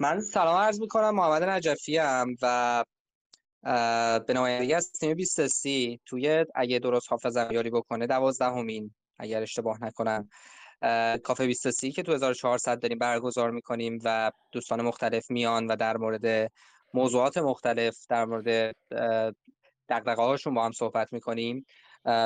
من 0.00 0.20
سلام 0.20 0.56
عرض 0.56 0.80
می‌کنم 0.80 1.10
محمد 1.10 1.42
نجفی 1.42 1.96
هم 1.96 2.36
و 2.42 2.84
به 4.26 4.34
نمایندگی 4.34 4.74
از 4.74 4.92
تیم 4.92 5.14
20 5.14 5.46
سی 5.46 6.00
توی 6.06 6.44
اگه 6.54 6.78
درست 6.78 7.10
حافظم 7.10 7.48
یاری 7.50 7.70
بکنه 7.70 8.06
دوازدهمین 8.06 8.94
اگر 9.18 9.42
اشتباه 9.42 9.84
نکنم. 9.84 10.28
کافه 11.22 11.46
20 11.46 11.70
سی 11.70 11.92
که 11.92 12.02
تو 12.02 12.12
1400 12.12 12.78
داریم 12.80 12.98
برگزار 12.98 13.50
می‌کنیم 13.50 13.98
و 14.04 14.32
دوستان 14.52 14.82
مختلف 14.82 15.30
میان 15.30 15.66
و 15.66 15.76
در 15.76 15.96
مورد 15.96 16.52
موضوعات 16.94 17.38
مختلف 17.38 18.06
در 18.08 18.24
مورد 18.24 18.76
دقدقه 19.88 20.22
هاشون 20.22 20.54
با 20.54 20.64
هم 20.64 20.72
صحبت 20.72 21.12
می‌کنیم. 21.12 21.66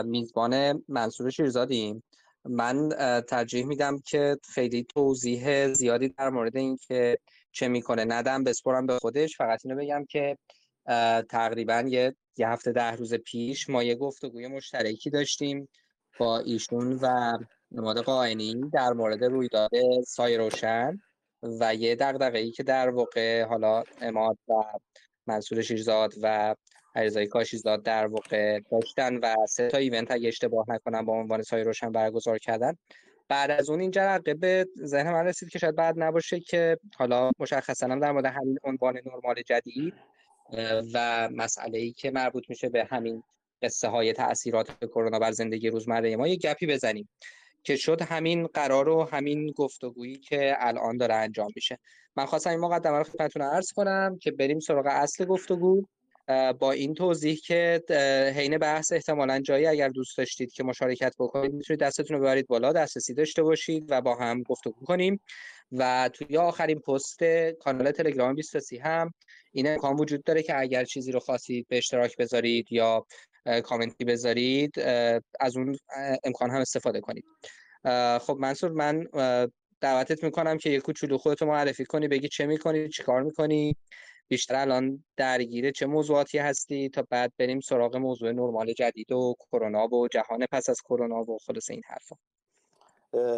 میزبان 0.04 0.84
منصور 0.88 1.30
شیرزادیم. 1.30 2.02
من 2.44 2.88
ترجیح 3.28 3.66
میدم 3.66 3.98
که 3.98 4.36
خیلی 4.54 4.86
توضیح 4.94 5.72
زیادی 5.72 6.08
در 6.08 6.30
مورد 6.30 6.56
این 6.56 6.76
که 6.76 7.18
چه 7.52 7.68
می‌کنه. 7.68 8.04
ندم 8.04 8.44
بسپرم 8.44 8.86
به 8.86 8.98
خودش 8.98 9.36
فقط 9.36 9.60
اینو 9.64 9.80
بگم 9.80 10.04
که 10.04 10.38
تقریبا 11.28 11.84
یه, 11.88 12.16
یه 12.36 12.48
هفته 12.48 12.72
ده 12.72 12.90
روز 12.90 13.14
پیش 13.14 13.70
ما 13.70 13.82
یه 13.82 13.94
گفتگوی 13.94 14.46
مشترکی 14.48 15.10
داشتیم 15.10 15.68
با 16.18 16.38
ایشون 16.38 16.98
و 17.02 17.38
نماد 17.72 17.98
قائنی 17.98 18.70
در 18.72 18.92
مورد 18.92 19.24
رویداد 19.24 19.70
سای 20.06 20.36
روشن 20.36 20.98
و 21.60 21.74
یه 21.74 21.96
دقدقه 21.96 22.50
که 22.50 22.62
در 22.62 22.90
واقع 22.90 23.42
حالا 23.44 23.84
اماد 24.00 24.38
و 24.48 24.52
منصور 25.26 25.62
شیرزاد 25.62 26.12
و 26.22 26.54
علیرضا 26.94 27.24
کاشیزاد 27.26 27.82
در 27.82 28.06
واقع 28.06 28.60
داشتن 28.70 29.16
و 29.16 29.34
سه 29.48 29.68
تا 29.68 29.78
ایونت 29.78 30.10
اگه 30.10 30.28
اشتباه 30.28 30.66
نکنم 30.68 31.04
با 31.04 31.12
عنوان 31.12 31.42
سایه 31.42 31.64
روشن 31.64 31.92
برگزار 31.92 32.38
کردن. 32.38 32.76
بعد 33.28 33.50
از 33.50 33.70
اون 33.70 33.80
این 33.80 33.90
جرقه 33.90 34.34
به 34.34 34.66
ذهن 34.84 35.12
من 35.12 35.24
رسید 35.24 35.48
که 35.48 35.58
شاید 35.58 35.76
بعد 35.76 35.94
نباشه 35.98 36.40
که 36.40 36.78
حالا 36.96 37.30
مشخصا 37.38 37.86
هم 37.86 38.00
در 38.00 38.12
مورد 38.12 38.26
همین 38.26 38.58
عنوان 38.64 39.00
نرمال 39.06 39.42
جدید 39.46 39.94
و 40.94 41.28
مسئله 41.32 41.78
ای 41.78 41.92
که 41.92 42.10
مربوط 42.10 42.44
میشه 42.48 42.68
به 42.68 42.84
همین 42.84 43.22
قصه 43.62 43.88
های 43.88 44.12
تاثیرات 44.12 44.84
کرونا 44.84 45.18
بر 45.18 45.32
زندگی 45.32 45.70
روزمره 45.70 46.16
ما 46.16 46.28
یه 46.28 46.36
گپی 46.36 46.66
بزنیم 46.66 47.08
که 47.64 47.76
شد 47.76 48.02
همین 48.02 48.46
قرار 48.46 48.88
و 48.88 49.02
همین 49.12 49.52
گفتگویی 49.56 50.16
که 50.16 50.54
الان 50.58 50.96
داره 50.96 51.14
انجام 51.14 51.48
میشه. 51.56 51.78
من 52.16 52.26
خواستم 52.26 52.50
این 52.50 52.60
مقدمه 52.60 52.98
رو 52.98 53.04
خدمتتون 53.04 53.42
عرض 53.42 53.72
کنم 53.72 54.18
که 54.20 54.30
بریم 54.30 54.60
سراغ 54.60 54.86
اصل 54.86 55.24
گفتگو 55.24 55.82
با 56.58 56.72
این 56.72 56.94
توضیح 56.94 57.36
که 57.46 57.82
حین 58.36 58.58
بحث 58.58 58.92
احتمالا 58.92 59.40
جایی 59.40 59.66
اگر 59.66 59.88
دوست 59.88 60.18
داشتید 60.18 60.52
که 60.52 60.64
مشارکت 60.64 61.14
بکنید 61.18 61.52
می‌تونید 61.52 61.80
دستتون 61.80 62.16
رو 62.16 62.22
ببرید 62.22 62.46
بالا 62.46 62.72
دسترسی 62.72 63.14
داشته 63.14 63.42
باشید 63.42 63.84
و 63.88 64.00
با 64.00 64.14
هم 64.14 64.42
گفتگو 64.42 64.84
کنیم. 64.86 65.20
و 65.72 66.10
توی 66.12 66.36
آخرین 66.36 66.78
پست 66.78 67.24
کانال 67.60 67.90
تلگرام 67.90 68.34
23 68.34 68.82
هم 68.82 69.14
این 69.52 69.68
امکان 69.68 69.96
وجود 69.96 70.24
داره 70.24 70.42
که 70.42 70.60
اگر 70.60 70.84
چیزی 70.84 71.12
رو 71.12 71.20
خواستید 71.20 71.66
به 71.68 71.78
اشتراک 71.78 72.16
بذارید 72.16 72.66
یا 72.70 73.06
کامنتی 73.64 74.04
بذارید 74.04 74.80
از 75.40 75.56
اون 75.56 75.76
امکان 76.24 76.50
هم 76.50 76.60
استفاده 76.60 77.00
کنید. 77.00 77.24
خب 78.20 78.36
منصور 78.40 78.70
من 78.70 79.06
دعوتت 79.80 80.24
می‌کنم 80.24 80.58
که 80.58 80.70
یه 80.70 80.80
کوچولو 80.80 81.18
خودتو 81.18 81.46
معرفی 81.46 81.84
کنی 81.84 82.08
بگی 82.08 82.28
چه 82.28 82.46
می‌کنی 82.46 82.88
چیکار 82.88 83.22
می‌کنی. 83.22 83.76
بیشتر 84.32 84.54
الان 84.54 85.04
درگیره 85.16 85.72
چه 85.72 85.86
موضوعاتی 85.86 86.38
هستی 86.38 86.88
تا 86.88 87.02
بعد 87.10 87.32
بریم 87.38 87.60
سراغ 87.60 87.96
موضوع 87.96 88.32
نرمال 88.32 88.72
جدید 88.72 89.12
و 89.12 89.34
کرونا 89.38 89.88
و 89.88 90.08
جهان 90.08 90.46
پس 90.52 90.68
از 90.68 90.80
کرونا 90.80 91.20
و 91.20 91.38
خلاص 91.46 91.70
این 91.70 91.82
حرفا؟ 91.86 92.16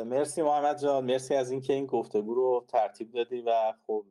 مرسی 0.05 0.43
محمد 0.43 0.83
جان. 0.83 1.05
مرسی 1.05 1.35
از 1.35 1.51
اینکه 1.51 1.73
این 1.73 1.87
گفتگو 1.87 2.35
رو 2.35 2.65
ترتیب 2.69 3.13
دادی 3.13 3.41
و 3.41 3.73
خب 3.87 4.07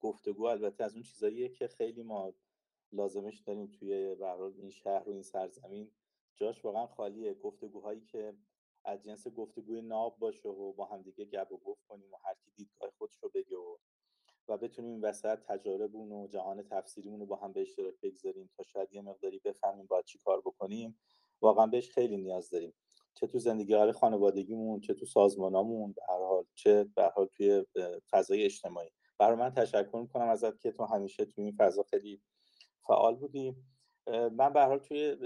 گفتگو 0.00 0.44
البته 0.44 0.84
از 0.84 0.94
اون 0.94 1.02
چیزاییه 1.02 1.48
که 1.48 1.68
خیلی 1.68 2.02
ما 2.02 2.34
لازمش 2.92 3.40
داریم 3.40 3.66
توی 3.66 4.14
برحال 4.14 4.52
این 4.58 4.70
شهر 4.70 5.08
و 5.08 5.12
این 5.12 5.22
سرزمین. 5.22 5.90
جاش 6.36 6.64
واقعا 6.64 6.86
خالیه. 6.86 7.34
گفتگوهایی 7.34 8.00
که 8.00 8.34
از 8.84 9.04
جنس 9.04 9.28
گفتگوی 9.28 9.82
ناب 9.82 10.18
باشه 10.18 10.48
و 10.48 10.72
با 10.72 10.84
همدیگه 10.84 11.24
گپ 11.24 11.52
و 11.52 11.56
گفت 11.56 11.86
کنیم 11.88 12.12
و 12.12 12.16
هر 12.24 12.34
کی 12.44 12.50
دیدگاه 12.56 12.90
خودش 12.98 13.18
رو 13.22 13.30
بگه 13.34 13.56
و 13.56 13.76
و 14.48 14.56
بتونیم 14.56 14.90
این 14.90 15.00
وسط 15.00 15.38
تجاربمون 15.38 16.12
و 16.12 16.26
جهان 16.26 16.62
تفسیریمون 16.62 17.20
رو 17.20 17.26
با 17.26 17.36
هم 17.36 17.52
به 17.52 17.60
اشتراک 17.60 17.94
بگذاریم 18.02 18.50
تا 18.56 18.62
شاید 18.62 18.92
یه 18.92 19.00
مقداری 19.00 19.38
بفهمیم 19.38 19.86
باید 19.86 20.04
چی 20.04 20.18
کار 20.18 20.40
بکنیم. 20.40 20.98
واقعا 21.40 21.66
بهش 21.66 21.90
خیلی 21.90 22.16
نیاز 22.16 22.50
داریم. 22.50 22.74
چه 23.14 23.26
تو 23.26 23.38
زندگی 23.38 23.74
های 23.74 23.92
خانوادگیمون 23.92 24.80
چه 24.80 24.94
تو 24.94 25.06
سازمانامون 25.06 25.92
به 25.92 26.02
هر 26.08 26.18
حال 26.18 26.44
چه 26.54 26.84
به 26.84 27.04
حال 27.04 27.26
توی 27.26 27.64
فضای 28.10 28.44
اجتماعی. 28.44 28.90
برای 29.18 29.36
من 29.36 29.50
تشکر 29.50 29.98
می‌کنم 29.98 30.28
ازت 30.28 30.60
که 30.60 30.72
تو 30.72 30.84
همیشه 30.84 31.24
توی 31.24 31.44
این 31.44 31.56
فضا 31.58 31.82
خیلی 31.82 32.22
فعال 32.86 33.16
بودی. 33.16 33.56
من 34.32 34.52
به 34.52 34.64
حال 34.64 34.78
توی 34.78 35.16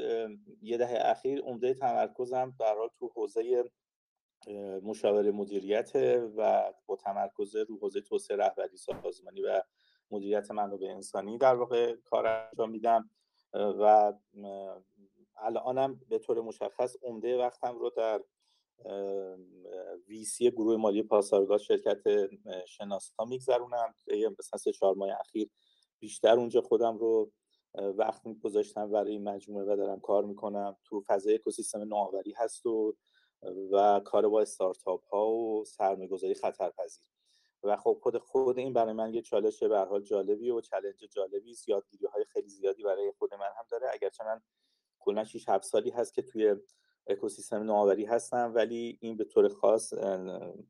یه 0.62 0.76
دهه 0.76 0.98
اخیر 1.00 1.40
عمده 1.40 1.74
تمرکزم 1.74 2.54
به 2.58 2.64
حال 2.64 2.88
تو 2.98 3.08
حوزه 3.14 3.64
مشاور 4.82 5.30
مدیریت 5.30 5.90
و 6.36 6.72
با 6.86 6.96
تمرکز 6.96 7.56
رو 7.56 7.78
حوزه 7.78 8.00
توسعه 8.00 8.36
رهبری 8.36 8.76
سازمانی 8.76 9.42
و 9.42 9.62
مدیریت 10.10 10.50
منابع 10.50 10.86
انسانی 10.86 11.38
در 11.38 11.54
واقع 11.54 11.96
کار 11.96 12.26
انجام 12.26 12.70
میدم. 12.70 13.10
و 13.54 14.12
الانم 15.36 16.00
به 16.08 16.18
طور 16.18 16.40
مشخص 16.40 16.96
عمده 17.02 17.38
وقتم 17.38 17.78
رو 17.78 17.90
در 17.90 18.22
ویسی 20.08 20.50
گروه 20.50 20.76
مالی 20.76 21.02
پاسارگاد 21.02 21.60
شرکت 21.60 22.02
شناسا 22.66 23.24
میگذرونم. 23.24 23.94
مثلا 24.38 24.58
سه 24.58 24.72
چهار 24.72 24.94
ماه 24.94 25.20
اخیر 25.20 25.50
بیشتر 25.98 26.36
اونجا 26.36 26.60
خودم 26.60 26.98
رو 26.98 27.32
وقت 27.74 28.22
گذاشتم 28.42 28.90
برای 28.90 29.18
مجموعه 29.18 29.72
و 29.72 29.76
دارم 29.76 30.00
کار 30.00 30.24
می‌کنم. 30.24 30.76
تو 30.84 31.04
فضای 31.06 31.34
اکوسیستم 31.34 31.80
نوآوری 31.80 32.32
هست 32.36 32.66
و 32.66 32.96
و 33.72 34.00
کار 34.04 34.28
با 34.28 34.40
استارتاپ 34.40 35.04
ها 35.04 35.30
و 35.30 35.64
سرمایه‌گذاری 35.64 36.34
خطرپذیر. 36.34 37.04
و 37.62 37.76
خب 37.76 37.98
خود 38.02 38.18
خود 38.18 38.58
این 38.58 38.72
برای 38.72 38.92
من 38.92 39.14
یه 39.14 39.22
چالش 39.22 39.62
به 39.62 39.78
حال 39.78 40.02
جالبی 40.02 40.50
و 40.50 40.60
چالش 40.60 41.04
جالبی 41.04 41.50
است. 41.50 41.68
یادگیری 41.68 42.06
های 42.06 42.24
خیلی 42.24 42.48
زیادی 42.48 42.82
برای 42.82 43.12
خود 43.18 43.34
من 43.34 43.50
هم 43.58 43.64
داره. 43.70 43.88
اگرچه 43.92 44.24
من 44.24 44.40
کلا 44.98 45.24
6 45.24 45.48
7 45.48 45.64
سالی 45.64 45.90
هست 45.90 46.14
که 46.14 46.22
توی 46.22 46.56
اکوسیستم 47.06 47.62
نوآوری 47.62 48.04
هستم 48.04 48.52
ولی 48.54 48.98
این 49.00 49.16
به 49.16 49.24
طور 49.24 49.48
خاص 49.48 49.94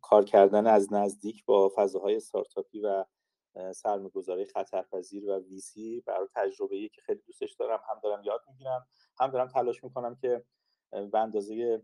کار 0.00 0.24
کردن 0.24 0.66
از 0.66 0.92
نزدیک 0.92 1.44
با 1.44 1.72
فضاهای 1.76 2.16
استارتاپی 2.16 2.80
و 2.80 3.04
سرمایه‌گذاری 3.74 4.44
خطرپذیر 4.44 5.30
و 5.30 5.38
ویسی 5.38 6.00
برای 6.06 6.28
تجربه 6.34 6.76
ای 6.76 6.88
که 6.88 7.00
خیلی 7.00 7.20
دوستش 7.26 7.52
دارم 7.52 7.80
هم 7.88 8.00
دارم 8.02 8.22
یاد 8.24 8.40
می‌گیرم 8.48 8.86
هم 9.20 9.30
دارم 9.30 9.48
تلاش 9.48 9.84
می‌کنم 9.84 10.16
که 10.16 10.44
به 10.92 11.18
اندازه 11.18 11.82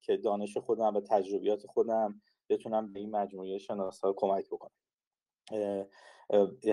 که 0.00 0.16
دانش 0.16 0.56
خودم 0.56 0.96
و 0.96 1.00
تجربیات 1.00 1.66
خودم 1.66 2.22
بتونم 2.48 2.92
به 2.92 3.00
این 3.00 3.10
مجموعه 3.10 3.58
شناسا 3.58 4.12
کمک 4.12 4.46
بکنم. 4.50 4.76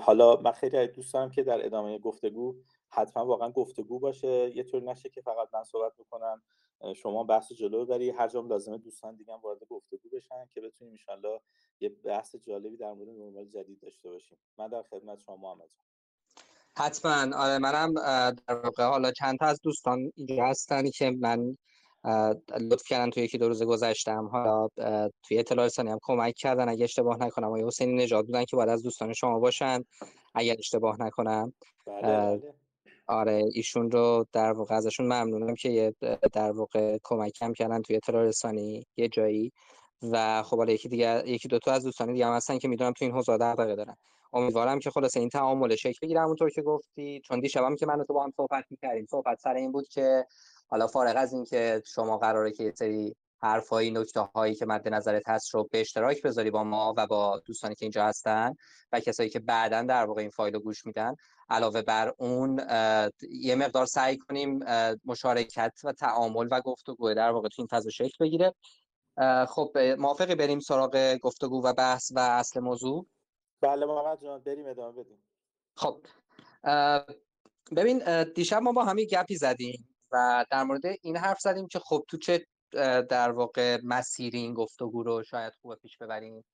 حالا 0.02 0.36
من 0.36 0.52
خیلی 0.52 0.88
دوست 0.88 1.14
دارم 1.14 1.32
که 1.32 1.44
در 1.44 1.66
ادامه 1.66 2.00
گفتگو 2.00 2.56
حتما 2.90 3.26
واقعا 3.26 3.52
گفتگو 3.52 4.00
باشه. 4.00 4.56
یه 4.56 4.64
طور 4.64 4.84
نشه 4.84 5.10
که 5.10 5.22
فقط 5.22 5.50
من 5.54 5.64
صحبت 5.64 5.94
بکنم 5.98 6.42
شما 6.96 7.24
بحث 7.24 7.52
جلو 7.52 7.86
بری 7.86 8.10
هر 8.10 8.28
جام 8.28 8.48
لازمه 8.48 8.78
دوستان 8.78 9.16
دیگه 9.16 9.34
هم 9.34 9.40
وارد 9.40 9.64
گفتگو 9.64 10.10
بشن 10.10 10.46
که 10.54 10.62
بتونیم 10.62 10.98
ان 11.10 11.22
یه 11.80 11.90
بحث 11.90 12.36
جالبی 12.36 12.78
در 12.78 12.94
مورد 12.94 13.10
نرمال 13.10 13.46
جدید 13.46 13.80
داشته 13.80 14.10
باشیم. 14.10 14.38
من 14.58 14.68
در 14.68 14.84
خدمت 14.84 15.20
شما 15.20 15.36
محمد 15.36 15.70
حتما. 16.78 17.38
آره 17.38 17.58
منم 17.58 17.94
در 18.48 18.56
واقع 18.64 18.84
حالا 18.84 19.12
چند 19.12 19.38
تا 19.40 19.46
از 19.46 19.60
دوستان 19.64 20.12
اینجا 20.16 20.46
هستن 20.46 20.90
که 20.90 21.12
من 21.12 21.58
لطف 22.60 22.84
کردن 22.88 23.10
توی 23.10 23.24
یکی 23.24 23.38
دو 23.38 23.48
روز 23.48 23.64
گذشتم. 23.64 24.28
حالا 24.28 24.68
توی 25.24 25.40
اطلاع 25.40 25.66
رسانی 25.66 25.90
هم 25.90 26.00
کمک 26.02 26.34
کردن 26.38 26.70
اگه 26.70 26.84
اشتباه 26.84 27.18
نکنم. 27.18 27.48
آقای 27.48 27.64
حسینی 27.68 28.04
نجات 28.04 28.26
بودن 28.26 28.46
که 28.46 28.56
باید 28.56 28.70
از 28.70 28.84
دوستان 28.84 29.14
شما 29.14 29.40
باشن؟ 29.40 29.84
اگر 30.36 30.56
اشتباه 30.60 31.02
نکنم. 31.02 31.54
بله 31.88 32.02
بله. 32.02 32.54
آره 33.08 33.44
ایشون 33.54 33.92
رو 33.92 34.26
در 34.34 34.52
واقع 34.52 34.76
ازشون 34.76 35.06
ممنونم 35.06 35.56
که 35.56 35.94
در 36.34 36.52
واقع 36.52 36.98
کمک 37.04 37.42
هم 37.42 37.54
کردن 37.54 37.82
توی 37.82 37.96
اطلاع 37.96 38.24
رسانی. 38.24 38.86
یه 38.98 39.08
جایی. 39.08 39.52
و 40.02 40.44
خب 40.44 40.58
حالا 40.58 40.74
یکی 40.74 40.90
دیگه 40.90 41.24
یکی 41.26 41.48
دو 41.48 41.60
تا 41.60 41.72
از 41.72 41.84
دوستان 41.84 42.14
دیگه 42.14 42.26
هم 42.26 42.34
هستن 42.34 42.58
که 42.58 42.68
می‌دونم 42.68 42.92
تو 42.92 43.06
این 43.06 43.14
حوزه 43.14 43.38
دغدغه 43.38 43.76
دارن 43.76 43.96
امیدوارم 44.34 44.80
که 44.80 44.92
خلاص 44.92 45.18
این 45.18 45.30
تعامل 45.30 45.76
شکل 45.76 45.98
بگیره 46.02 46.22
همونطور 46.22 46.50
که 46.50 46.62
گفتی. 46.62 47.22
چون 47.26 47.40
دیشبم 47.40 47.76
که 47.76 47.86
من 47.86 48.04
تو 48.04 48.14
با 48.14 48.24
هم 48.24 48.32
صحبت 48.38 48.66
می‌کردیم 48.70 49.06
صحبت 49.06 49.40
سر 49.40 49.54
این 49.54 49.72
بود 49.72 49.88
که 49.88 50.26
حالا 50.68 50.88
فارغ 50.88 51.14
از 51.18 51.34
اینکه 51.34 51.84
شما 51.86 52.18
قراره 52.18 52.52
که 52.52 52.74
سری 52.76 53.16
حرفایی 53.42 53.92
نکته 53.92 54.20
هایی 54.20 54.56
که 54.56 54.66
مد 54.66 54.88
نظرت 54.88 55.30
هست 55.30 55.54
رو 55.56 55.68
به 55.72 55.82
اشتراک 55.82 56.22
بذاری 56.22 56.52
با 56.52 56.64
ما 56.64 56.94
و 56.98 57.08
با 57.08 57.42
دوستانی 57.46 57.76
که 57.76 57.86
اینجا 57.86 58.06
هستن 58.06 58.56
و 58.92 59.00
کسایی 59.00 59.30
که 59.30 59.40
بعدا 59.40 59.82
در 59.82 60.06
واقع 60.06 60.22
این 60.22 60.30
فایل 60.30 60.54
رو 60.54 60.60
گوش 60.60 60.86
میدن. 60.86 61.16
علاوه 61.50 61.82
بر 61.82 62.14
اون 62.18 62.62
یه 63.32 63.56
مقدار 63.56 63.86
سعی 63.86 64.18
کنیم 64.18 64.60
مشارکت 65.06 65.74
و 65.84 65.94
تعامل 65.94 66.48
و 66.52 66.62
گفتگو 66.62 67.14
در 67.14 67.32
واقع 67.32 67.50
تو 67.50 67.62
این 67.62 67.68
فضا 67.68 67.90
شکل 67.90 68.26
بگیره. 68.26 68.54
خب 69.48 69.78
موافقی 69.78 70.36
بریم 70.36 70.60
سراغ 70.60 71.18
گفتگو 71.22 71.64
و 71.64 71.74
بحث 71.74 72.12
و 72.16 72.20
اصل 72.20 72.60
موضوع؟ 72.60 73.08
بله 73.62 73.86
محمد 73.86 74.22
جان 74.24 74.40
بریم 74.44 74.68
ادامه 74.68 75.04
بدیم. 75.04 75.24
خب 75.76 76.06
ببین 77.76 78.24
دیشب 78.24 78.62
ما 78.62 78.72
با 78.72 78.84
هم 78.84 78.96
گپی 78.96 79.36
زدیم 79.36 79.96
و 80.12 80.46
در 80.52 80.64
مورد 80.64 80.82
این 81.02 81.18
حرف 81.18 81.40
زدیم 81.40 81.68
که 81.68 81.80
خب 81.80 82.06
تو 82.08 82.18
چه 82.18 82.46
در 83.10 83.32
واقع 83.32 83.80
مسیری 83.84 84.38
این 84.38 84.54
گفتگو 84.54 85.04
رو 85.04 85.24
شاید 85.24 85.54
خوب 85.62 85.76
پیش 85.76 85.98
ببریم. 85.98 86.46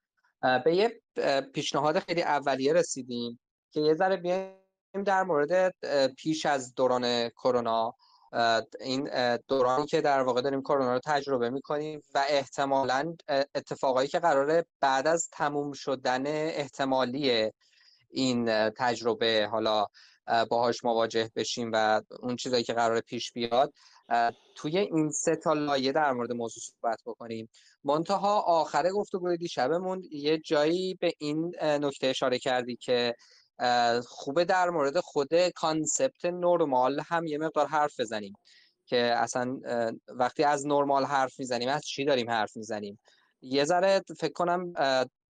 به 0.65 0.75
یه 0.75 1.01
پیشنهاد 1.53 1.99
خیلی 1.99 2.21
اولیه 2.21 2.73
رسیدیم 2.73 3.39
که 3.71 3.79
یه 3.79 3.93
ذره 3.93 4.17
بیایم 4.17 5.03
در 5.05 5.23
مورد 5.23 5.75
پیش 6.17 6.45
از 6.45 6.75
دوران 6.75 7.29
کرونا 7.29 7.95
این 8.79 9.09
دورانی 9.37 9.85
که 9.85 10.01
در 10.01 10.21
واقع 10.21 10.41
داریم 10.41 10.61
کرونا 10.61 10.93
رو 10.93 10.99
تجربه 11.05 11.49
می‌کنیم 11.49 12.01
و 12.13 12.25
احتمالا 12.29 13.15
اتفاقایی 13.55 14.07
که 14.07 14.19
قراره 14.19 14.65
بعد 14.79 15.07
از 15.07 15.29
تموم 15.31 15.73
شدن 15.73 16.27
احتمالی 16.27 17.51
این 18.09 18.69
تجربه 18.69 19.47
حالا 19.51 19.85
باهاش 20.49 20.83
مواجه 20.83 21.31
بشیم 21.35 21.69
و 21.73 22.01
اون 22.19 22.35
چیزایی 22.35 22.63
که 22.63 22.73
قرار 22.73 23.01
پیش 23.01 23.31
بیاد 23.31 23.73
توی 24.55 24.77
این 24.77 25.11
سه 25.11 25.35
تا 25.35 25.53
لایه 25.53 25.91
در 25.91 26.11
مورد 26.11 26.31
موضوع 26.31 26.63
صحبت 26.63 26.99
بکنیم. 27.05 27.49
منتها 27.83 28.39
آخر 28.39 28.89
گفتگوی 28.89 29.37
دیشبمون 29.37 30.03
یه 30.11 30.37
جایی 30.37 30.93
به 31.01 31.13
این 31.17 31.55
نکته 31.61 32.07
اشاره 32.07 32.39
کردی 32.39 32.75
که 32.75 33.15
خوبه 34.07 34.45
در 34.45 34.69
مورد 34.69 34.99
خود 34.99 35.49
کانسپت 35.49 36.25
نرمال 36.25 37.01
هم 37.07 37.27
یه 37.27 37.37
مقدار 37.37 37.67
حرف 37.67 37.99
بزنیم 37.99 38.33
که 38.85 38.97
اصلا 38.97 39.59
وقتی 40.07 40.43
از 40.43 40.67
نرمال 40.67 41.05
حرف 41.05 41.39
می‌زنیم 41.39 41.69
از 41.69 41.81
چی 41.85 42.05
داریم 42.05 42.29
حرف 42.29 42.57
می‌زنیم؟ 42.57 42.99
یه 43.41 43.65
ذره 43.65 44.01
فکر 44.19 44.33
کنم 44.33 44.73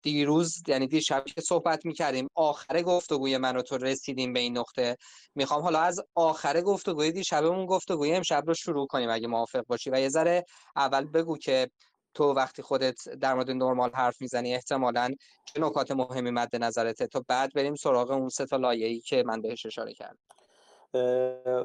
دیروز 0.02 0.62
یعنی 0.68 0.86
دیشب 0.86 1.24
که 1.24 1.40
صحبت 1.40 1.86
می‌کردیم 1.86 2.28
آخر 2.34 2.82
گفتگوی 2.82 3.38
من 3.38 3.56
و 3.56 3.62
تو 3.62 3.78
رسیدیم 3.78 4.32
به 4.32 4.40
این 4.40 4.58
نقطه. 4.58 4.96
می‌خوام 5.34 5.62
حالا 5.62 5.80
از 5.80 6.00
آخر 6.14 6.60
گفتگوی 6.60 7.12
دیشبمون 7.12 7.66
گفتگوی 7.66 8.12
امشب 8.14 8.42
رو 8.46 8.54
شروع 8.54 8.86
کنیم 8.86 9.10
اگه 9.10 9.28
موافق 9.28 9.64
باشی. 9.66 9.90
و 9.90 10.00
یه 10.00 10.08
ذره 10.08 10.44
اول 10.76 11.04
بگو 11.04 11.38
که 11.38 11.70
تو 12.16 12.24
وقتی 12.24 12.62
خودت 12.62 13.08
در 13.08 13.34
مورد 13.34 13.50
نرمال 13.50 13.90
حرف 13.94 14.20
می‌زنی 14.20 14.54
احتمالا 14.54 15.14
چه 15.44 15.60
نکات 15.60 15.90
مهمی 15.90 16.30
مد 16.30 16.56
نظرته؟ 16.56 17.06
تا 17.06 17.24
بعد 17.28 17.52
بریم 17.54 17.74
سراغ 17.74 18.10
اون 18.10 18.28
سه 18.28 18.46
تا 18.46 18.56
لایه‌ای 18.56 19.00
که 19.00 19.22
من 19.26 19.40
بهش 19.40 19.66
اشاره 19.66 19.94
کردم. 19.94 20.18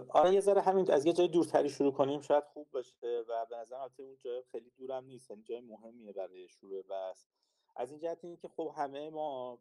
آره 0.09 0.33
یه 0.33 0.39
ذره 0.39 0.62
همین 0.62 0.92
از 0.92 1.06
یه 1.06 1.13
جای 1.13 1.27
دورتری 1.27 1.69
شروع 1.69 1.94
کنیم 1.94 2.21
شاید 2.21 2.44
خوب 2.44 2.68
باشه 2.71 3.24
و 3.30 3.45
به 3.50 3.57
نظر 3.57 3.75
اون 3.98 4.18
جای 4.24 4.44
خیلی 4.51 4.71
دورم 4.77 5.06
نیست 5.06 5.31
یعنی 5.31 5.44
جای 5.44 5.62
مهمیه 5.62 6.13
برای 6.13 6.48
شروع 6.48 6.83
بس 6.89 7.27
از 7.75 7.92
این 7.92 8.00
جهت 8.00 8.21
که 8.42 8.47
خب 8.47 8.74
همه 8.77 9.09
ما 9.09 9.59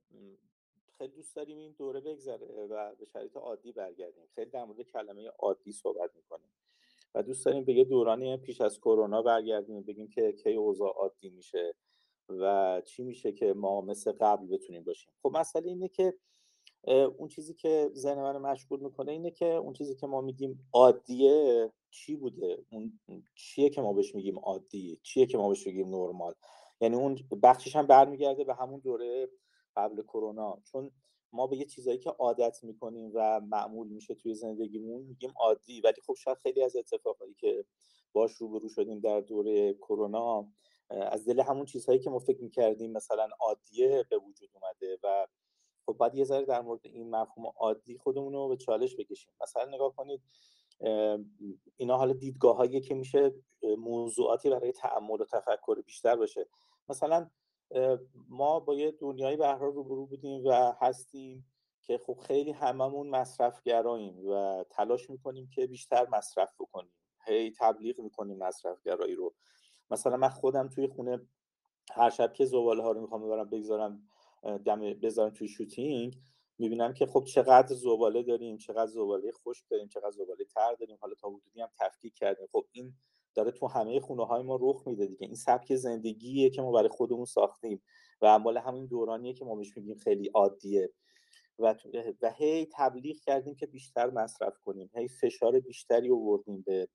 خیلی 0.98 1.12
دوست 1.12 1.36
داریم 1.36 1.58
این 1.58 1.74
دوره 1.78 2.00
بگذره 2.00 2.66
و 2.66 2.94
به 2.94 3.04
شرایط 3.04 3.36
عادی 3.36 3.72
برگردیم. 3.72 4.24
خیلی 4.34 4.50
در 4.50 4.64
مورد 4.64 4.82
کلمه 4.82 5.28
عادی 5.38 5.72
صحبت 5.72 6.10
می‌کنیم. 6.16 6.50
و 7.14 7.22
دوست 7.22 7.46
داریم 7.46 7.64
به 7.64 7.72
یه 7.72 7.84
دورانی 7.84 8.36
پیش 8.36 8.60
از 8.60 8.78
کرونا 8.78 9.22
برگردیم 9.22 9.82
بگیم 9.82 10.08
که 10.08 10.32
کی 10.32 10.54
اوضاع 10.54 10.94
عادی 10.96 11.30
میشه 11.30 11.74
و 12.28 12.82
چی 12.84 13.02
میشه 13.02 13.32
که 13.32 13.52
ما 13.52 13.80
مثل 13.80 14.12
قبل 14.12 14.46
بتونیم 14.46 14.84
باشیم. 14.84 15.12
خب 15.22 15.36
مسئله 15.36 15.68
اینه 15.68 15.88
که 15.88 16.14
اون 17.18 17.28
چیزی 17.28 17.54
که 17.54 17.90
ذهن 17.94 18.22
من 18.22 18.36
مشغول 18.36 18.80
می‌کنه 18.80 19.12
اینه 19.12 19.30
که 19.30 19.46
اون 19.46 19.72
چیزی 19.72 19.94
که 19.94 20.06
ما 20.06 20.20
میگیم 20.20 20.68
عادیه 20.72 21.72
چی 21.90 22.16
بوده؟ 22.16 22.64
اون 22.72 22.98
چیه 23.34 23.70
که 23.70 23.80
ما 23.80 23.92
بهش 23.92 24.14
میگیم 24.14 24.38
عادی؟ 24.38 25.00
چیه 25.02 25.26
که 25.26 25.38
ما 25.38 25.48
بهش 25.48 25.66
میگیم 25.66 25.88
نرمال؟ 25.88 26.34
یعنی 26.80 26.96
اون 26.96 27.18
بخشش 27.42 27.76
هم 27.76 27.86
برمیگرده 27.86 28.44
به 28.44 28.54
همون 28.54 28.80
دوره 28.80 29.28
قبل 29.76 30.02
کرونا. 30.02 30.58
چون 30.64 30.90
ما 31.32 31.46
به 31.46 31.56
یه 31.56 31.64
چیزایی 31.64 31.98
که 31.98 32.10
عادت 32.10 32.64
می‌کنیم 32.64 33.12
و 33.14 33.40
معمول 33.40 33.88
میشه 33.88 34.14
توی 34.14 34.34
زندگیمون 34.34 35.02
میگیم 35.02 35.32
عادی. 35.36 35.80
ولی 35.80 36.00
خب 36.06 36.14
شاید 36.14 36.38
خیلی 36.38 36.62
از 36.62 36.76
اتفاقایی 36.76 37.34
که 37.34 37.64
باش 38.12 38.32
روبرو 38.32 38.68
شدیم 38.68 39.00
در 39.00 39.20
دوره 39.20 39.74
کرونا 39.74 40.48
از 40.90 41.28
دل 41.28 41.40
همون 41.40 41.64
چیزهایی 41.64 41.98
که 41.98 42.10
ما 42.10 42.18
فکر 42.18 42.42
می‌کردیم 42.42 42.92
مثلا 42.92 43.28
عادیه 43.40 44.04
به 44.10 44.18
وجود 44.18 44.50
اومده 44.54 44.98
و 45.02 45.26
خب 45.86 45.92
باید 45.92 46.14
یه 46.14 46.24
ذره 46.24 46.44
در 46.44 46.60
مورد 46.60 46.80
این 46.82 47.10
مفهوم 47.10 47.52
عادی 47.56 47.98
خودمون 47.98 48.32
رو 48.32 48.48
به 48.48 48.56
چالش 48.56 48.96
بکشیم. 48.96 49.32
مثلا 49.42 49.64
نگاه 49.64 49.96
کنید 49.96 50.22
اینا 51.76 51.96
حالا 51.96 52.12
دیدگاه 52.12 52.68
که 52.68 52.94
میشه 52.94 53.34
موضوعاتی 53.78 54.50
برای 54.50 54.72
تعمل 54.72 55.20
و 55.20 55.24
تفکر 55.24 55.80
بیشتر 55.80 56.16
باشه. 56.16 56.48
مثلا 56.88 57.30
ما 58.28 58.60
با 58.60 58.74
یه 58.74 58.90
دنیای 58.90 59.36
به 59.36 59.52
روبرو 59.52 60.06
بودیم 60.06 60.42
و 60.46 60.72
هستیم 60.80 61.46
که 61.82 61.98
خب 61.98 62.18
خیلی 62.22 62.52
هممون 62.52 63.10
مصرفگراییم 63.10 64.28
و 64.28 64.64
تلاش 64.70 65.10
می‌کنیم 65.10 65.50
که 65.54 65.66
بیشتر 65.66 66.08
مصرف 66.08 66.54
بکنیم. 66.60 66.92
هی 67.26 67.52
تبلیغ 67.58 68.00
می‌کنیم 68.00 68.38
مصرفگرایی 68.38 69.14
رو. 69.14 69.34
مثلا 69.90 70.16
من 70.16 70.28
خودم 70.28 70.68
توی 70.68 70.88
خونه 70.88 71.20
هر 71.92 72.10
شب 72.10 72.32
که 72.32 72.44
زباله 72.44 72.82
ها 72.82 72.92
رو 72.92 73.00
می‌خوام 73.00 73.22
ببرم 73.26 73.50
بگذارم 73.50 74.02
دم 74.64 74.80
بذارم 74.94 75.30
توی 75.30 75.48
شوتینگ 75.48 76.16
می‌بینم 76.58 76.92
که 76.92 77.06
خب 77.06 77.24
چقدر 77.24 77.74
زباله 77.74 78.22
داریم 78.22 78.56
چقدر 78.56 78.90
زباله 78.90 79.32
خشک 79.32 79.64
داریم 79.70 79.88
چقدر 79.88 80.10
زباله 80.10 80.44
تر 80.44 80.74
داریم. 80.74 80.98
حالا 81.00 81.14
تا 81.14 81.28
حدودی 81.28 81.60
هم 81.60 81.68
تفکیک 81.78 82.14
کردیم. 82.14 82.46
خب 82.52 82.66
این 82.72 82.94
داره 83.34 83.50
تو 83.50 83.66
همه 83.66 84.00
خونه 84.00 84.24
های 84.24 84.42
ما 84.42 84.58
رخ 84.62 84.86
میده 84.86 85.06
دیگه. 85.06 85.26
این 85.26 85.34
سبک 85.34 85.74
زندگیه 85.76 86.50
که 86.50 86.62
ما 86.62 86.72
برای 86.72 86.88
خودمون 86.88 87.24
ساختیم 87.24 87.82
و 88.22 88.26
اموال 88.26 88.58
همین 88.58 88.86
دورانیه 88.86 89.32
که 89.32 89.44
ما 89.44 89.54
بهش 89.56 89.76
میگیم 89.76 89.96
خیلی 89.96 90.30
عادیه. 90.34 90.90
و, 91.58 91.74
و 92.22 92.32
هی 92.32 92.68
تبلیغ 92.72 93.16
کردیم 93.16 93.54
که 93.54 93.66
بیشتر 93.66 94.10
مصرف 94.10 94.58
کنیم. 94.64 94.90
هی 94.94 95.08
فشار 95.08 95.60
بیشتری 95.60 96.10
آوردیم 96.10 96.64
به 96.66 96.88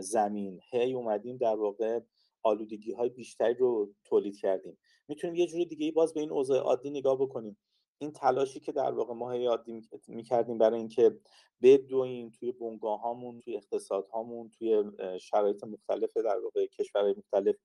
زمین. 0.00 0.60
هی 0.70 0.94
اومدیم 0.94 1.36
در 1.36 1.56
واقع 1.56 2.00
آلودگی 2.42 2.92
های 2.92 3.08
بیشتری 3.08 3.54
رو 3.54 3.94
تولید 4.04 4.38
کردیم. 4.38 4.78
می‌تونیم 5.08 5.36
یه 5.36 5.46
جور 5.46 5.64
دیگه 5.64 5.92
باز 5.92 6.14
به 6.14 6.20
این 6.20 6.30
اوضاع 6.30 6.58
عادی 6.58 6.90
نگاه 6.90 7.18
بکنیم. 7.18 7.56
این 7.98 8.12
تلاشی 8.12 8.60
که 8.60 8.72
در 8.72 8.92
واقع 8.92 9.14
ما 9.14 9.32
عادی 9.32 9.88
می‌کردیم 10.06 10.58
برای 10.58 10.78
اینکه 10.78 11.18
بدویم 11.62 12.30
توی 12.30 12.52
بنگاه 12.52 13.00
هامون 13.00 13.40
توی 13.40 13.56
اقتصاد 13.56 14.08
هامون 14.08 14.50
توی 14.50 14.84
شرایط 15.20 15.64
مختلف 15.64 16.16
در 16.16 16.38
واقع 16.38 16.66
کشورهای 16.66 17.14
مختلف 17.18 17.56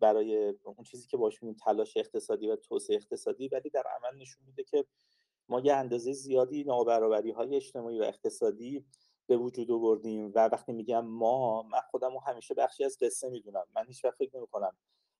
برای 0.00 0.54
اون 0.64 0.84
چیزی 0.84 1.08
که 1.08 1.16
باش 1.16 1.42
میگیم 1.42 1.56
تلاش 1.64 1.96
اقتصادی 1.96 2.48
و 2.48 2.56
توسعه 2.56 2.96
اقتصادی 2.96 3.48
ولی 3.48 3.70
در 3.70 3.84
عمل 3.96 4.20
نشون 4.20 4.46
میده 4.46 4.64
که 4.64 4.84
ما 5.48 5.60
یه 5.60 5.74
اندازه 5.74 6.12
زیادی 6.12 6.64
نابرابری 6.64 7.30
های 7.30 7.56
اجتماعی 7.56 8.00
و 8.00 8.02
اقتصادی 8.02 8.84
به 9.26 9.36
وجود 9.36 9.70
آوردیم 9.70 10.32
و 10.34 10.48
وقتی 10.52 10.72
میگم 10.72 11.06
ما 11.06 11.62
من 11.62 11.80
خودم 11.90 12.10
همیشه 12.26 12.54
بخشی 12.54 12.84
از 12.84 12.98
قصه 13.00 13.28
می‌دونم. 13.30 13.64
من 13.74 13.86
هیچ 13.86 14.04
وقت 14.04 14.16
فکر 14.16 14.36
نمی‌کنم 14.36 14.76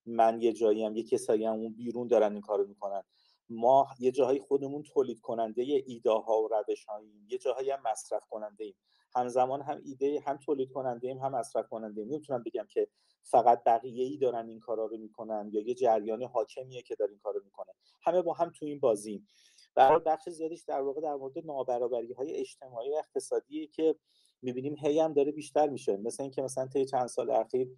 من 0.06 0.42
یه 0.42 0.52
جایی 0.52 0.84
هم 0.84 0.96
یه 0.96 1.02
کسایی 1.02 1.44
هم 1.44 1.54
اون 1.54 1.72
بیرون 1.74 2.06
دارن 2.06 2.32
این 2.32 2.40
کارو 2.40 2.66
می‌کنن. 2.66 3.02
ما 3.50 3.86
یه 3.98 4.10
جاهایی 4.10 4.40
خودمون 4.40 4.82
تولید 4.82 5.20
کننده 5.20 5.62
ایده 5.86 6.10
ها 6.10 6.42
و 6.42 6.48
روش 6.48 6.84
هاییم 6.84 7.26
یه 7.28 7.38
جاهایی 7.38 7.70
هم 7.70 7.82
مصرف 7.84 8.26
کننده 8.30 8.64
ایم 8.64 8.74
همزمان 9.14 9.62
هم 9.62 9.80
ایده 9.84 10.20
هم 10.26 10.36
تولید 10.36 10.70
کننده 10.72 11.08
ایم 11.08 11.18
هم 11.18 11.32
مصرف 11.32 11.68
کننده 11.68 12.00
ایم 12.00 12.10
نمی‌تونم 12.10 12.42
بگم 12.42 12.66
که 12.70 12.88
فقط 13.22 13.62
بقیه 13.64 14.04
ای 14.04 14.18
دارن 14.18 14.48
این 14.48 14.60
کارا 14.60 14.86
رو 14.86 14.96
می‌کنن 14.96 15.50
یا 15.52 15.60
یه 15.60 15.74
جریان 15.74 16.22
حاکمیه 16.22 16.82
که 16.82 16.94
داره 16.94 17.10
این 17.10 17.20
کارو 17.20 17.40
می‌کنه. 17.44 17.72
همه 18.02 18.22
با 18.22 18.32
هم 18.32 18.50
تو 18.50 18.66
این 18.66 18.80
بازیم. 18.80 19.28
برای 19.74 20.00
بخش 20.06 20.28
زیادیش 20.28 20.62
در 20.62 20.80
واقع 20.80 21.00
در 21.00 21.14
مورد 21.14 21.38
نابرابری 21.44 22.12
های 22.12 22.36
اجتماعی 22.36 22.90
و 22.90 22.94
اقتصادی 22.94 23.66
که 23.66 23.96
می‌بینیم 24.42 24.76
هی 24.76 25.00
هم 25.00 25.12
داره 25.12 25.32
بیشتر 25.32 25.68
میشه. 25.68 25.96
مثل 25.96 26.22
اینکه 26.22 26.42
مثلا 26.42 26.66
طی 26.66 26.84
چند 26.84 27.06
سال 27.06 27.30
اخیر 27.30 27.68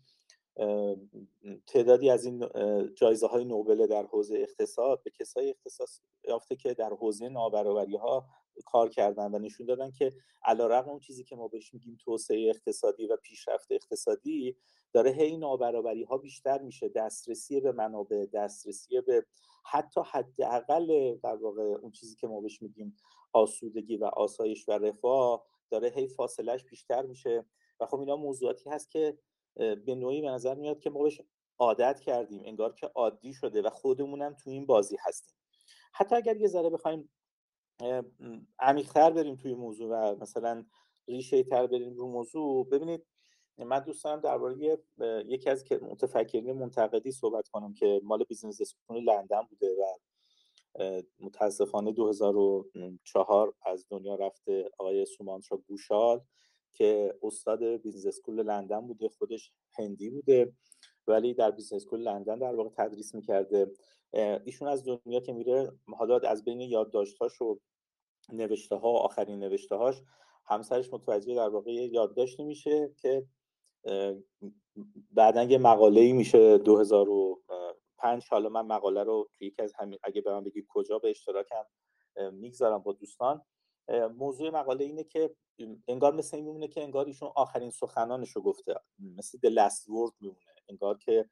تعدادی 1.66 2.10
از 2.10 2.24
این 2.24 2.48
جایزه 2.94 3.26
های 3.26 3.44
نوبل 3.44 3.86
در 3.86 4.06
حوزه 4.06 4.38
اقتصاد 4.38 5.02
به 5.02 5.10
کسای 5.10 5.50
اختصاص 5.50 6.00
یافته 6.28 6.56
که 6.56 6.74
در 6.74 6.90
حوزه 6.90 7.28
نابرابری 7.28 7.96
ها 7.96 8.26
کار 8.66 8.88
کردن 8.88 9.34
و 9.34 9.38
نشون 9.38 9.66
دادن 9.66 9.90
که 9.90 10.12
علیرغم 10.44 10.90
اون 10.90 11.00
چیزی 11.00 11.24
که 11.24 11.36
ما 11.36 11.48
بهش 11.48 11.74
میگیم 11.74 11.96
توسعه 12.04 12.50
اقتصادی 12.50 13.06
و 13.06 13.16
پیشرفت 13.16 13.72
اقتصادی 13.72 14.56
داره 14.92 15.10
هی 15.10 15.36
نابرابری 15.36 16.02
ها 16.02 16.18
بیشتر 16.18 16.62
میشه 16.62 16.88
دسترسی 16.88 17.60
به 17.60 17.72
منابع 17.72 18.26
دسترسی 18.32 19.00
به 19.00 19.26
حتی 19.64 20.00
حداقل 20.10 21.16
در 21.16 21.36
واقع 21.36 21.62
اون 21.62 21.90
چیزی 21.90 22.16
که 22.16 22.26
ما 22.26 22.40
بهش 22.40 22.62
میگیم 22.62 22.96
آسودگی 23.32 23.96
و 23.96 24.04
آسایش 24.04 24.68
و 24.68 24.72
رفاه 24.72 25.44
داره 25.70 25.92
هی 25.96 26.08
فاصلش 26.08 26.64
بیشتر 26.64 27.02
میشه. 27.02 27.44
و 27.80 27.86
خب 27.86 28.00
اینا 28.00 28.16
موضوعاتی 28.16 28.70
هست 28.70 28.90
که 28.90 29.18
به 29.56 29.94
نوعی 29.94 30.20
به 30.20 30.28
نظر 30.28 30.54
میاد 30.54 30.80
که 30.80 30.90
ما 30.90 31.02
بهش 31.02 31.20
عادت 31.58 32.00
کردیم 32.00 32.42
انگار 32.44 32.74
که 32.74 32.86
عادی 32.86 33.34
شده 33.34 33.62
و 33.62 33.70
خودمونم 33.70 34.34
تو 34.34 34.50
این 34.50 34.66
بازی 34.66 34.96
هستیم. 35.00 35.36
حتی 35.92 36.16
اگر 36.16 36.36
یه 36.36 36.48
ذره 36.48 36.70
بخوایم 36.70 37.10
عمیقتر 38.58 39.10
بریم 39.10 39.36
توی 39.36 39.54
موضوع 39.54 39.88
و 39.90 40.16
مثلا 40.20 40.64
ریشه 41.08 41.42
تر 41.42 41.66
بریم 41.66 41.94
رو 41.94 42.08
موضوع 42.08 42.68
ببینید 42.68 43.06
من 43.58 43.80
دوست 43.80 44.04
دارم 44.04 44.20
درباره 44.20 44.78
یکی 45.26 45.50
از 45.50 45.64
متفکرین 45.82 46.52
منتقدی 46.52 47.12
صحبت 47.12 47.48
کنم 47.48 47.74
که 47.74 48.00
مال 48.04 48.24
business 48.24 48.60
school 48.60 49.04
لندن 49.04 49.42
بوده 49.42 49.76
و 49.76 49.84
متاسفانه 51.20 51.92
2004 51.92 53.54
از 53.62 53.86
دنیا 53.90 54.14
رفته 54.14 54.70
آقای 54.78 55.06
سومانترا 55.06 55.58
گوشال. 55.58 56.20
که 56.72 57.18
استاد 57.22 57.64
business 57.64 58.06
school 58.06 58.42
لندن 58.42 58.80
بوده 58.80 59.08
خودش 59.08 59.52
هندی 59.78 60.10
بوده 60.10 60.52
ولی 61.06 61.34
در 61.34 61.50
business 61.50 61.72
school 61.72 62.00
لندن 62.00 62.38
در 62.38 62.54
واقع 62.54 62.70
تدریس 62.76 63.14
می‌کرده. 63.14 63.72
ایشون 64.44 64.68
از 64.68 64.84
دنیا 64.84 65.20
که 65.20 65.32
میره 65.32 65.72
حالا 65.98 66.18
از 66.18 66.44
بین 66.44 66.60
یادداشت‌هاش 66.60 67.42
و 67.42 67.58
نوشته 68.32 68.76
ها 68.76 68.88
آخرین 68.88 69.38
نوشته 69.38 69.76
هاش 69.76 70.02
همسرش 70.46 70.92
متوجه 70.92 71.34
در 71.34 71.48
واقع 71.48 71.72
یادداشتی 71.72 72.44
میشه 72.44 72.94
که 72.96 73.26
بعدا 75.10 75.42
یه 75.42 75.58
مقاله 75.58 76.00
ای 76.00 76.12
میشه 76.12 76.58
2005 76.58 78.28
حالا 78.30 78.48
من 78.48 78.66
مقاله 78.66 79.04
رو 79.04 79.28
توی 79.32 79.46
یکی 79.46 79.62
از 79.62 79.72
همین 79.78 79.98
اگه 80.02 80.20
به 80.20 80.32
من 80.32 80.44
بگی 80.44 80.64
کجا 80.68 80.98
به 80.98 81.10
اشتراکم 81.10 81.64
می‌گذارم 82.32 82.78
با 82.78 82.92
دوستان. 82.92 83.42
موضوع 84.16 84.50
مقاله 84.50 84.84
اینه 84.84 85.04
که 85.04 85.34
انگار 85.88 86.14
مثل 86.14 86.36
این 86.36 86.46
میمونه 86.46 86.68
که 86.68 86.82
انگار 86.82 87.06
ایشون 87.06 87.32
آخرین 87.36 87.70
سخنانش 87.70 88.30
رو 88.30 88.42
گفته. 88.42 88.74
مثل 88.98 89.38
the 89.38 89.54
last 89.54 89.82
word 89.82 90.14
میمونه. 90.20 90.54
انگار 90.68 90.98
که 90.98 91.28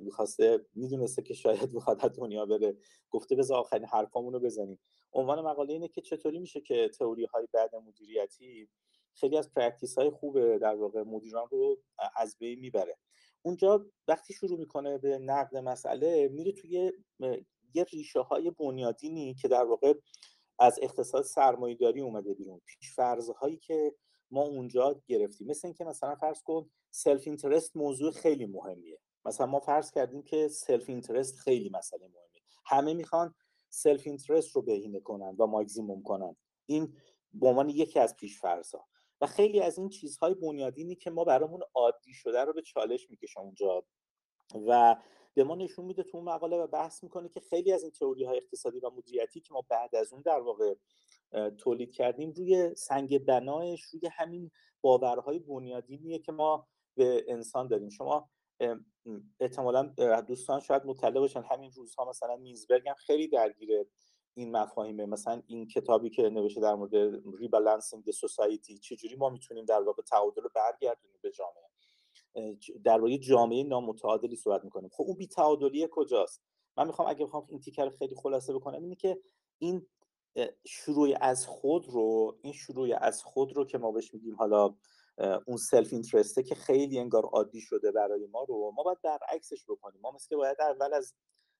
می‌خواسته 0.00 0.66
می‌دونسته 0.74 1.22
که 1.22 1.34
شاید 1.34 1.72
می‌خواد 1.72 1.98
دنیا 1.98 2.46
بره. 2.46 2.76
گفته 3.10 3.36
بذار 3.36 3.58
آخرین 3.58 3.84
حرفامون 3.84 4.32
رو 4.32 4.40
بزنیم. 4.40 4.80
عنوان 5.12 5.40
مقاله 5.40 5.72
اینه 5.72 5.88
که 5.88 6.00
چطوری 6.00 6.38
میشه 6.38 6.60
که 6.60 6.90
تئوری 6.98 7.24
های 7.24 7.48
بد 7.52 7.76
مدیریتی 7.76 8.68
خیلی 9.14 9.36
از 9.36 9.52
practice 9.54 9.98
های 9.98 10.10
خوب 10.10 10.56
در 10.56 10.74
واقع 10.74 11.02
مدیران 11.02 11.48
رو 11.50 11.78
از 12.16 12.36
بین 12.38 12.60
می‌بره. 12.60 12.98
اونجا 13.42 13.86
وقتی 14.08 14.34
شروع 14.34 14.58
می‌کنه 14.58 14.98
به 14.98 15.18
نقد 15.18 15.56
مسئله 15.56 16.28
میره 16.28 16.52
توی 16.52 16.92
یه 17.74 17.84
ریشه 17.84 18.20
های 18.20 18.50
بنیادینی 18.50 19.34
که 19.34 19.48
در 19.48 19.64
واقع 19.64 19.94
از 20.58 20.78
اقتصاد 20.82 21.24
سرمایه‌داری 21.24 22.00
اومده 22.00 22.34
بیرون. 22.34 22.60
پیش 22.66 22.98
هایی 23.40 23.56
که 23.56 23.94
ما 24.30 24.42
اونجا 24.42 25.02
گرفتیم 25.06 25.46
مثل 25.46 25.68
اینکه 25.68 25.84
مثلا 25.84 26.14
فرض 26.14 26.42
کن 26.42 26.70
self-interest 26.90 27.76
موضوع 27.76 28.12
خیلی 28.12 28.46
مهمیه. 28.46 28.98
مثلا 29.24 29.46
ما 29.46 29.60
فرض 29.60 29.90
کردیم 29.90 30.22
که 30.22 30.48
self-interest 30.48 31.36
خیلی 31.38 31.70
مسئله 31.70 32.02
مهمیه 32.02 32.42
همه 32.64 32.94
می‌خوان 32.94 33.34
self-interest 33.68 34.56
رو 34.56 34.62
بهینه 34.62 35.00
کنن 35.00 35.36
و 35.38 35.46
ماکسیموم 35.46 36.02
کنن. 36.02 36.36
این 36.66 36.96
به 37.34 37.46
عنوان 37.46 37.68
یکی 37.68 37.98
از 37.98 38.16
پیش 38.16 38.40
فرضا 38.40 38.84
و 39.20 39.26
خیلی 39.26 39.60
از 39.60 39.78
این 39.78 39.88
چیزهای 39.88 40.34
بنیادینی 40.34 40.94
که 40.94 41.10
ما 41.10 41.24
برامون 41.24 41.60
عادی 41.74 42.14
شده 42.14 42.40
رو 42.44 42.52
به 42.52 42.62
چالش 42.62 43.10
می‌کشه 43.10 43.40
اونجا. 43.40 43.84
و 44.66 44.96
به 45.34 45.44
ما 45.44 45.54
نشون 45.54 45.84
میده 45.84 46.02
تو 46.02 46.16
اون 46.16 46.26
مقاله 46.26 46.56
و 46.56 46.66
بحث 46.66 47.02
می‌کنه 47.02 47.28
که 47.28 47.40
خیلی 47.40 47.72
از 47.72 47.82
این 47.82 47.90
تئوری 47.90 48.24
های 48.24 48.36
اقتصادی 48.36 48.78
و 48.78 48.90
مدیریتی 48.90 49.40
که 49.40 49.54
ما 49.54 49.62
بعد 49.68 49.94
از 49.94 50.12
اون 50.12 50.22
در 50.22 50.40
واقع 50.40 50.74
تولید 51.58 51.92
کردیم 51.92 52.30
روی 52.30 52.74
سنگ 52.74 53.24
بنایش 53.24 53.82
روی 53.82 54.06
همین 54.12 54.50
باورهای 54.80 55.38
بنیادینیه 55.38 56.18
که 56.18 56.32
ما 56.32 56.68
به 56.96 57.24
انسان 57.28 57.68
داریم. 57.68 57.88
شما 57.88 58.30
احتمالا 59.40 59.94
دوستان 60.26 60.60
شاید 60.60 60.84
مطلع 60.84 61.20
باشن. 61.20 61.42
همین 61.42 61.72
روزها 61.72 62.08
مثلا 62.08 62.36
میزبرگ 62.36 62.88
هم 62.88 62.94
خیلی 62.94 63.28
درگیر 63.28 63.86
این 64.34 64.56
مفاهیمه. 64.56 65.06
مثلا 65.06 65.42
این 65.46 65.68
کتابی 65.68 66.10
که 66.10 66.22
نوشته 66.22 66.60
در 66.60 66.74
مورد 66.74 66.94
ریبالانسینگ 67.38 68.10
سوسایتی 68.10 68.78
چجوری 68.78 69.16
ما 69.16 69.28
می‌تونیم 69.28 69.64
در 69.64 69.82
واقع 69.82 70.02
تعادل 70.02 70.42
رو 70.42 70.50
برگردونیم 70.54 71.18
به 71.22 71.30
جامعه. 71.30 71.71
در 72.84 73.00
واقع 73.00 73.16
جامعه 73.16 73.62
نامتعادلی 73.62 74.36
صحبت 74.36 74.64
می‌کنیم. 74.64 74.90
خب 74.92 75.04
اون 75.04 75.16
بیتعادلی 75.16 75.88
کجاست؟ 75.90 76.42
من 76.76 76.86
می‌خوام 76.86 77.08
اگه 77.08 77.24
بخوام 77.24 77.46
این 77.48 77.60
تیکر 77.60 77.90
خیلی 77.90 78.14
خلاصه 78.14 78.54
بکنم 78.54 78.82
اینه 78.82 78.94
که 78.94 79.18
این 79.58 79.86
شروع 80.66 81.08
از 81.20 81.46
خود 81.46 81.88
رو 81.88 82.38
این 82.42 82.52
شروع 82.52 82.88
از 83.00 83.22
خود 83.22 83.56
رو 83.56 83.64
که 83.64 83.78
ما 83.78 83.92
بهش 83.92 84.14
میگیم 84.14 84.34
حالا 84.34 84.74
اون 85.46 85.56
سلف 85.56 85.92
اینترسته 85.92 86.42
که 86.42 86.54
خیلی 86.54 86.98
انگار 86.98 87.24
عادی 87.24 87.60
شده 87.60 87.92
برای 87.92 88.26
ما 88.26 88.44
رو 88.44 88.72
ما 88.76 88.82
باید 88.82 88.98
برعکسش 89.02 89.64
بکنیم. 89.68 90.00
ما 90.00 90.10
مثل 90.10 90.36
باید 90.36 90.60
اول 90.60 90.94
از 90.94 91.14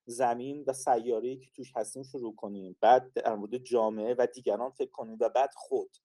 زمین 0.06 0.64
و 0.66 0.72
سیاره 0.72 1.36
که 1.36 1.50
توش 1.56 1.72
هستیم 1.76 2.02
شروع 2.02 2.34
کنیم 2.34 2.76
بعد 2.80 3.12
در 3.12 3.34
مورد 3.34 3.56
جامعه 3.56 4.14
و 4.18 4.26
دیگران 4.34 4.70
فکر 4.70 4.90
کنیم 4.90 5.16
و 5.20 5.28
بعد 5.28 5.50
خود. 5.56 5.96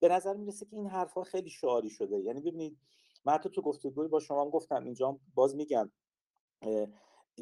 به 0.00 0.08
نظر 0.08 0.34
می‌رسه 0.34 0.66
که 0.66 0.76
این 0.76 0.86
حرفها 0.86 1.22
خیلی 1.22 1.50
شعاری 1.50 1.90
شده. 1.90 2.20
یعنی 2.20 2.40
ببینید 2.40 2.78
من 3.24 3.32
حتی 3.32 3.50
تو 3.50 3.62
گفتگوی 3.62 4.08
با 4.08 4.20
شما 4.20 4.44
هم 4.44 4.50
گفتم 4.50 4.84
اینجا 4.84 5.18
باز 5.34 5.56
میگم 5.56 5.90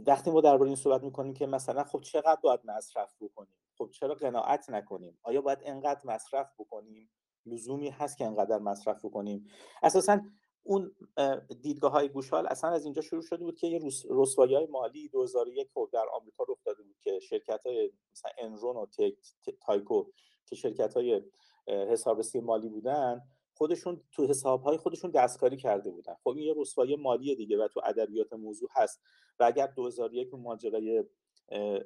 وقتی 0.06 0.30
ما 0.30 0.40
درباره 0.40 0.66
این 0.66 0.76
صحبت 0.76 1.02
می‌کنیم 1.02 1.34
که 1.34 1.46
مثلا 1.46 1.84
خب 1.84 2.00
چقدر 2.00 2.40
باید 2.42 2.60
مصرف 2.64 3.14
بکنیم؟ 3.20 3.56
خب 3.78 3.90
چرا 3.90 4.14
قناعت 4.14 4.70
نکنیم؟ 4.70 5.18
آیا 5.22 5.40
باید 5.40 5.58
انقدر 5.62 6.00
مصرف 6.04 6.52
بکنیم؟ 6.58 7.10
لزومی 7.46 7.88
هست 7.88 8.18
که 8.18 8.24
انقدر 8.24 8.58
مصرف 8.58 9.04
بکنیم؟ 9.04 9.46
اساسا 9.82 10.20
اون 10.62 10.94
دیدگاه 11.62 11.92
های 11.92 12.08
گوشال 12.08 12.46
اصلا 12.46 12.70
از 12.70 12.84
اینجا 12.84 13.02
شروع 13.02 13.22
شده 13.22 13.44
بود 13.44 13.58
که 13.58 13.66
یه 13.66 13.80
رسوایی 14.10 14.54
های 14.54 14.66
مالی 14.66 15.08
2001 15.08 15.68
در 15.92 16.04
آمریکا 16.12 16.44
رخ 16.48 16.58
داده 16.64 16.82
بود 16.82 16.96
که 17.00 17.18
شرکت 17.20 17.66
های 17.66 17.92
مثلا 18.12 18.30
انرون 18.38 18.76
و 18.76 18.86
تایکو 19.66 20.04
که 20.46 20.56
شرکت 20.56 20.94
های 20.94 21.22
حسابرسی 21.66 22.40
مالی 22.40 22.68
بودن 22.68 23.22
خودشون 23.60 24.00
تو 24.12 24.26
حساب 24.26 24.62
های 24.62 24.76
خودشون 24.76 25.10
دستکاری 25.10 25.56
کرده 25.56 25.90
بودن. 25.90 26.14
خب 26.24 26.28
این 26.28 26.38
یه 26.38 26.54
رسوایی 26.56 26.96
مالی 26.96 27.36
دیگه 27.36 27.58
و 27.58 27.68
تو 27.68 27.80
ادبیات 27.84 28.32
موضوع 28.32 28.68
هست 28.72 29.00
و 29.40 29.44
اگر 29.44 29.66
2001 29.66 30.34
ماجرای 30.34 31.04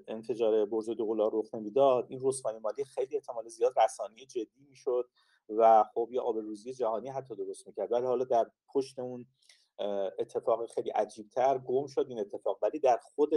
انفجار 0.09 0.67
برج 0.67 0.91
دوقلو 0.91 1.31
رخ 1.33 1.55
نمی‌داد 1.55 2.07
این 2.09 2.21
رسوایی 2.23 2.59
مالی 2.59 2.85
خیلی 2.85 3.17
احتمال 3.17 3.49
زیاد 3.49 3.81
رسانی 3.81 4.27
جدی 4.27 4.65
می‌شد 4.69 5.09
و 5.49 5.85
خب 5.95 6.09
یه 6.13 6.21
آبروریزی 6.21 6.75
جهانی 6.75 7.09
حتی 7.09 7.37
درست 7.37 7.67
می‌کرد. 7.67 7.93
ولی 7.93 8.07
حالا 8.07 8.25
در 8.25 8.51
پشت 8.75 8.99
اون 8.99 9.27
اتفاق 10.19 10.67
خیلی 10.67 10.91
عجیبتر 10.91 11.59
گم 11.59 11.87
شد 11.87 12.07
این 12.09 12.21
اتفاق. 12.21 12.59
ولی 12.63 12.79
در 12.79 12.99
خود 13.03 13.31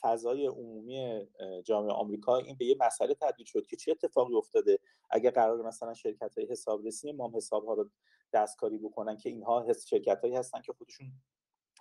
فضای 0.00 0.46
عمومی 0.46 1.26
جامعه 1.64 1.92
آمریکا 1.92 2.36
این 2.36 2.56
به 2.56 2.64
یه 2.64 2.76
مسئله 2.80 3.14
تبدیل 3.14 3.46
شد 3.46 3.66
که 3.66 3.76
چه 3.76 3.90
اتفاقی 3.90 4.34
افتاده؟ 4.34 4.78
اگر 5.10 5.30
قرار 5.30 5.62
مثلا 5.62 5.94
شرکت 5.94 6.38
های 6.38 6.46
حسابرسی 6.46 7.12
مام 7.12 7.36
حساب 7.36 7.64
ها 7.64 7.74
رو 7.74 7.90
دستکاری 8.32 8.78
بکنن 8.78 9.16
که 9.16 9.28
اینها 9.28 9.72
شرکت 9.86 10.20
هایی 10.20 10.36
هستن 10.36 10.60
که 10.60 10.72
خودشون 10.72 11.12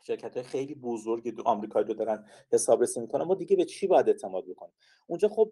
شرکت 0.04 0.34
های 0.34 0.44
خیلی 0.44 0.76
بزرگ 0.76 1.42
آمریکایی 1.46 1.86
رو 1.88 1.94
دارن 1.94 2.26
حسابرسی 2.52 3.00
می‌کنن 3.00 3.24
ما 3.24 3.36
دیگه 3.36 3.56
به 3.56 3.66
چی 3.66 3.88
باید 3.88 4.10
اعتماد 4.10 4.46
بکنیم؟ 4.48 4.74
اونجا 5.08 5.28
خب 5.28 5.52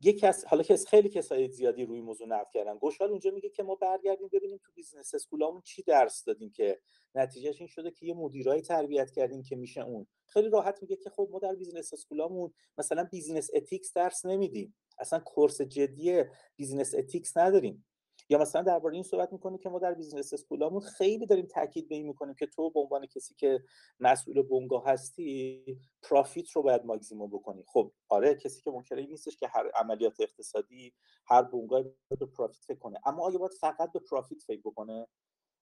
یکی 0.00 0.26
از 0.26 0.44
حالا 0.44 0.62
که 0.62 0.76
خیلی 0.76 1.08
کسای 1.08 1.48
زیادی 1.48 1.84
روی 1.84 2.00
موضوع 2.00 2.28
نقد 2.28 2.50
کردن. 2.50 2.78
گوشال 2.78 3.10
اونجا 3.10 3.30
میگه 3.30 3.48
که 3.50 3.62
ما 3.62 3.74
برگردیم 3.74 4.28
ببینیم 4.32 4.60
تو 4.64 4.72
business 4.72 5.14
school 5.14 5.46
امون 5.46 5.62
چی 5.64 5.82
درس 5.82 6.24
دادیم 6.24 6.50
که 6.50 6.80
نتیجهش 7.14 7.58
این 7.58 7.68
شده 7.68 7.90
که 7.90 8.06
یه 8.06 8.14
مدیرای 8.14 8.60
تربیت 8.60 9.10
کردیم 9.10 9.42
که 9.42 9.56
میشه 9.56 9.80
اون. 9.80 10.06
خیلی 10.26 10.48
راحت 10.48 10.82
میگه 10.82 10.96
که 10.96 11.10
خب 11.10 11.28
ما 11.30 11.38
در 11.38 11.54
business 11.54 11.92
school 11.92 12.32
امون 12.32 12.52
مثلا 12.78 13.04
business 13.04 13.50
ethics 13.54 13.92
درس 13.92 14.26
نمیدیم. 14.26 14.74
اصلا 14.98 15.18
course 15.18 15.60
جدی 15.60 16.24
business 16.56 16.94
ethics 16.94 17.36
نداریم. 17.36 17.84
یا 18.30 18.38
مثلا 18.38 18.62
درباره 18.62 18.94
این 18.94 19.02
صحبت 19.02 19.32
می‌کنه 19.32 19.58
که 19.58 19.68
ما 19.68 19.78
در 19.78 19.94
business 19.94 20.32
school 20.32 20.64
امون 20.64 20.80
خیلی 20.80 21.26
داریم 21.26 21.46
تاکید 21.46 21.88
به 21.88 21.94
این 21.94 22.06
می‌کنیم 22.06 22.34
که 22.34 22.46
تو 22.46 22.70
به 22.70 22.80
عنوان 22.80 23.06
کسی 23.06 23.34
که 23.34 23.64
مسئول 24.00 24.42
بنگاه 24.42 24.86
هستی 24.86 25.64
profit 26.02 26.50
رو 26.50 26.62
باید 26.62 26.84
ماکسیموم 26.84 27.30
بکنی. 27.30 27.64
خب 27.66 27.92
آره 28.08 28.34
کسی 28.34 28.62
که 28.62 28.70
منکر 28.70 28.96
نیستش 28.96 29.36
که 29.36 29.48
هر 29.48 29.70
عملیات 29.74 30.20
اقتصادی 30.20 30.92
هر 31.26 31.42
بنگاه 31.42 31.82
به 32.20 32.26
profit 32.26 32.64
فکر 32.64 32.78
کنه. 32.78 32.98
اما 33.06 33.22
آیا 33.22 33.38
باید 33.38 33.52
فقط 33.60 33.92
به 33.92 33.98
profit 34.10 34.42
فکر 34.42 34.60
بکنه؟ 34.64 35.06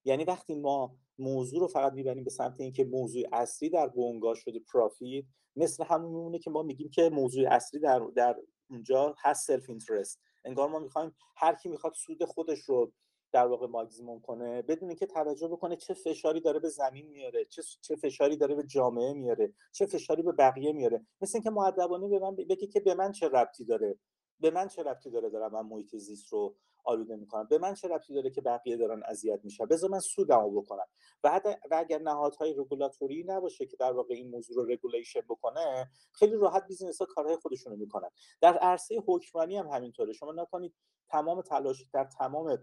یعنی 0.04 0.24
وقتی 0.24 0.54
ما 0.54 0.96
موضوع 1.18 1.60
رو 1.60 1.68
فقط 1.68 1.92
می‌بریم 1.92 2.24
به 2.24 2.30
سمت 2.30 2.60
اینکه 2.60 2.84
موضوع 2.84 3.22
اصلی 3.32 3.70
در 3.70 3.88
بنگاه 3.88 4.34
شده 4.34 4.60
profit 4.72 5.24
مثل 5.56 5.84
همون 5.84 6.10
میمونه 6.10 6.38
که 6.38 6.50
ما 6.50 6.62
میگیم 6.62 6.90
که 6.90 7.10
موضوع 7.10 7.48
اصلی 7.50 7.80
در 7.80 8.00
در 8.16 8.36
اونجا 8.70 9.14
هست 9.18 9.46
self-interest 9.46 10.20
انگار 10.48 10.68
ما 10.68 10.78
می‌خوایم 10.78 11.14
هر 11.36 11.54
کی 11.54 11.68
می‌خواد 11.68 11.92
سود 11.92 12.24
خودش 12.24 12.60
رو 12.60 12.92
در 13.32 13.46
واقع 13.46 13.66
ماکسیموم 13.66 14.20
کنه 14.20 14.62
بدون 14.62 14.88
اینکه 14.88 15.06
توجه 15.06 15.48
بکنه 15.48 15.76
چه 15.76 15.94
فشاری 15.94 16.40
داره 16.40 16.58
به 16.58 16.68
زمین 16.68 17.06
میاره 17.08 17.44
چه 17.44 17.62
چه 17.80 17.96
فشاری 17.96 18.36
داره 18.36 18.54
به 18.54 18.62
جامعه 18.62 19.12
میاره 19.12 19.52
چه 19.72 19.86
فشاری 19.86 20.22
به 20.22 20.32
بقیه 20.32 20.72
میاره. 20.72 21.06
مثل 21.20 21.36
اینکه 21.38 21.50
مؤدبانه 21.50 22.08
به 22.08 22.18
من 22.18 22.36
بگه 22.36 22.66
که 22.66 22.80
به 22.80 22.94
من 22.94 23.12
چه 23.12 23.28
ربطی 23.28 23.64
داره 23.64 23.98
به 24.40 24.50
من 24.50 24.68
چه 24.68 24.82
ربطی 24.82 25.10
داره 25.10 25.30
دارم 25.30 25.52
من 25.52 25.62
محیط 25.62 25.96
زیست 25.96 26.32
رو 26.32 26.56
آلوده 26.88 27.16
می‌کنم 27.16 27.46
به 27.50 27.58
من 27.58 27.74
چه 27.74 27.88
ربطی 27.88 28.14
داره 28.14 28.30
که 28.30 28.40
بقیه 28.40 28.76
دارن 28.76 29.02
اذیت 29.06 29.40
میشن؟ 29.44 29.66
بذار 29.66 29.90
من 29.90 30.00
سودمو 30.00 30.50
بکنم. 30.50 30.86
و, 31.24 31.40
و 31.70 31.74
اگر 31.76 31.98
نهادهای 31.98 32.54
رگولاتوری 32.54 33.24
نباشه 33.24 33.66
که 33.66 33.76
در 33.76 33.92
واقع 33.92 34.14
این 34.14 34.30
موضوع 34.30 34.56
رو 34.56 34.72
regulation 34.72 35.20
بکنه 35.28 35.90
خیلی 36.12 36.36
راحت 36.36 36.66
business 36.66 36.98
ها 36.98 37.06
کارهای 37.06 37.36
خودشون 37.36 37.76
می‌کنن. 37.76 38.08
در 38.40 38.58
عرصه 38.58 39.02
حکمرانی 39.06 39.56
هم 39.56 39.66
همینطوره. 39.66 40.12
شما 40.12 40.32
نگاه 40.32 40.48
کنید 40.48 40.74
تمام 41.08 41.42
تلاش 41.42 41.84
در 41.92 42.04
تمام 42.04 42.58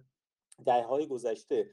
دهه 0.65 1.05
گذشته 1.05 1.69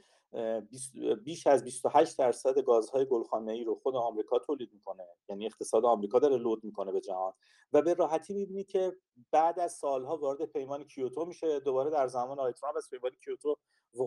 بیش 1.25 1.47
از 1.47 1.65
28 1.65 2.19
درصد 2.19 2.59
گازهای 2.59 3.07
ای 3.49 3.65
رو 3.65 3.75
خود 3.75 3.97
آمریکا 3.97 4.39
تولید 4.39 4.73
می‌کنه. 4.73 5.07
یعنی 5.29 5.47
اقتصاد 5.47 5.85
آمریکا 5.85 6.19
داره 6.19 6.37
load 6.37 6.65
می‌کنه 6.65 6.93
به 6.93 7.01
جهان. 7.01 7.33
و 7.73 7.83
به 7.83 7.95
راحتی 7.95 8.35
می‌بینید 8.35 8.67
که 8.67 8.97
بعد 9.31 9.61
از 9.61 9.73
سالها 9.73 10.17
وارد 10.17 10.45
پیمان 10.45 10.85
کیوتو 10.85 11.25
میشه 11.25 11.61
دوباره 11.61 11.91
در 11.91 12.07
زمان 12.09 12.39
آقای 12.39 12.53
ترامپ 12.53 12.77
از 12.77 12.91
پیمان 12.91 13.13
کیوتو 13.25 13.57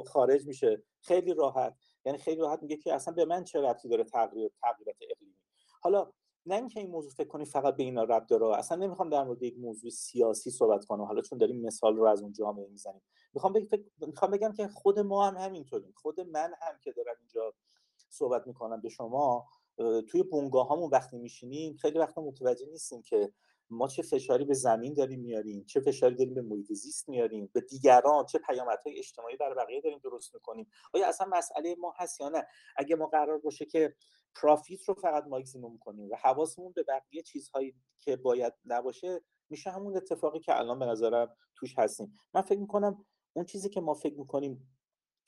خارج 0.08 0.48
میشه. 0.48 0.84
خیلی 1.02 1.34
راحت. 1.34 1.78
یعنی 2.06 2.18
خیلی 2.18 2.42
راحت 2.42 2.62
میگه 2.62 2.78
که 2.78 2.94
اصلا 2.94 3.14
به 3.14 3.26
من 3.26 3.44
چه 3.44 3.62
ربطی 3.62 3.90
داره 3.90 4.04
تغییر 4.04 4.52
تغییرات 4.62 4.96
اقلیمی؟ 5.12 5.36
حالا 5.82 6.12
نه 6.46 6.56
اینکه 6.56 6.80
این 6.80 6.90
موضوع 6.90 7.12
فکر 7.12 7.28
کنید 7.28 7.48
فقط 7.48 7.76
به 7.76 7.84
اینا 7.84 8.04
ربط 8.04 8.30
داره 8.30 8.58
اصلا 8.58 8.78
نمی‌خوام 8.78 9.10
در 9.10 9.24
مورد 9.24 9.44
یک 9.44 9.58
موضوع 9.58 9.90
سیاسی 9.90 10.52
صحبت 10.52 10.86
کنم 10.86 11.04
حالا 11.04 11.22
چون 11.22 11.38
داریم 11.38 11.62
مثال 11.62 11.96
رو 11.96 12.06
از 12.06 12.22
اون 12.22 12.32
جامعه 12.32 12.68
می‌زنیم. 12.68 13.02
می‌خوام 13.34 13.54
بگم 13.54 13.68
می‌خوام 14.08 14.32
بگم 14.32 14.54
که 14.54 14.68
خود 14.68 15.00
ما 15.00 15.28
هم 15.28 15.38
همینطوریم. 15.38 15.94
خود 15.96 16.20
من 16.22 16.54
هم 16.62 16.80
که 16.84 16.92
دارم 16.92 17.16
اینجا 17.20 17.54
صحبت 18.10 18.48
می‌کنم 18.48 18.82
به 18.82 18.90
شما 18.90 19.46
توی 20.10 20.24
بونگاه 20.24 20.68
هامون 20.68 20.90
وقتی 20.92 21.18
میشینیم 21.18 21.76
خیلی 21.76 22.00
وقتا 22.00 22.22
متوجه 22.22 22.66
نیستیم 22.66 23.02
که 23.02 23.32
ما 23.70 23.88
چه 23.88 24.02
فشاری 24.02 24.46
به 24.46 24.54
زمین 24.54 24.94
داریم 24.94 25.20
میاریم 25.20 25.66
چه 25.66 25.80
فشاری 25.80 26.16
داریم 26.16 26.34
به 26.34 26.42
محیط 26.42 26.74
زیست 26.74 27.10
میاریم 27.10 27.50
به 27.54 27.62
دیگران 27.62 28.26
چه 28.26 28.40
پیامدهای 28.40 28.98
اجتماعی 28.98 29.38
برای 29.38 29.56
بقیه 29.56 29.82
داریم 29.82 30.00
درست 30.04 30.34
می‌کنیم. 30.34 30.68
آیا 30.94 31.08
اصلا 31.08 31.28
مسئله 31.32 31.76
ما 31.80 31.94
هست 31.98 32.22
یا 32.22 32.30
نه؟ 32.30 32.48
اگه 32.78 32.96
ما 32.96 33.08
قرار 33.08 33.38
باشه 33.38 33.66
که 33.66 33.96
پرافیت 34.36 34.84
رو 34.84 34.94
فقط 34.94 35.24
ماکسیموم 35.28 35.78
کنیم 35.78 36.10
و 36.10 36.16
حواسمون 36.16 36.72
به 36.72 36.84
بقیه 36.84 37.22
چیزهایی 37.22 37.76
که 38.00 38.16
باید 38.16 38.54
نباشه 38.66 39.22
میشه 39.50 39.70
همون 39.72 39.98
اتفاقی 39.98 40.40
که 40.40 40.60
الان 40.60 40.80
به 40.80 40.86
نظرم 40.86 41.38
توش 41.56 41.80
هستیم. 41.80 42.14
من 42.34 42.42
فکر 42.42 42.60
می‌کنم 42.60 43.06
اون 43.34 43.46
چیزی 43.46 43.70
که 43.70 43.82
ما 43.82 43.94
فکر 43.94 44.16
می‌کنیم 44.16 44.78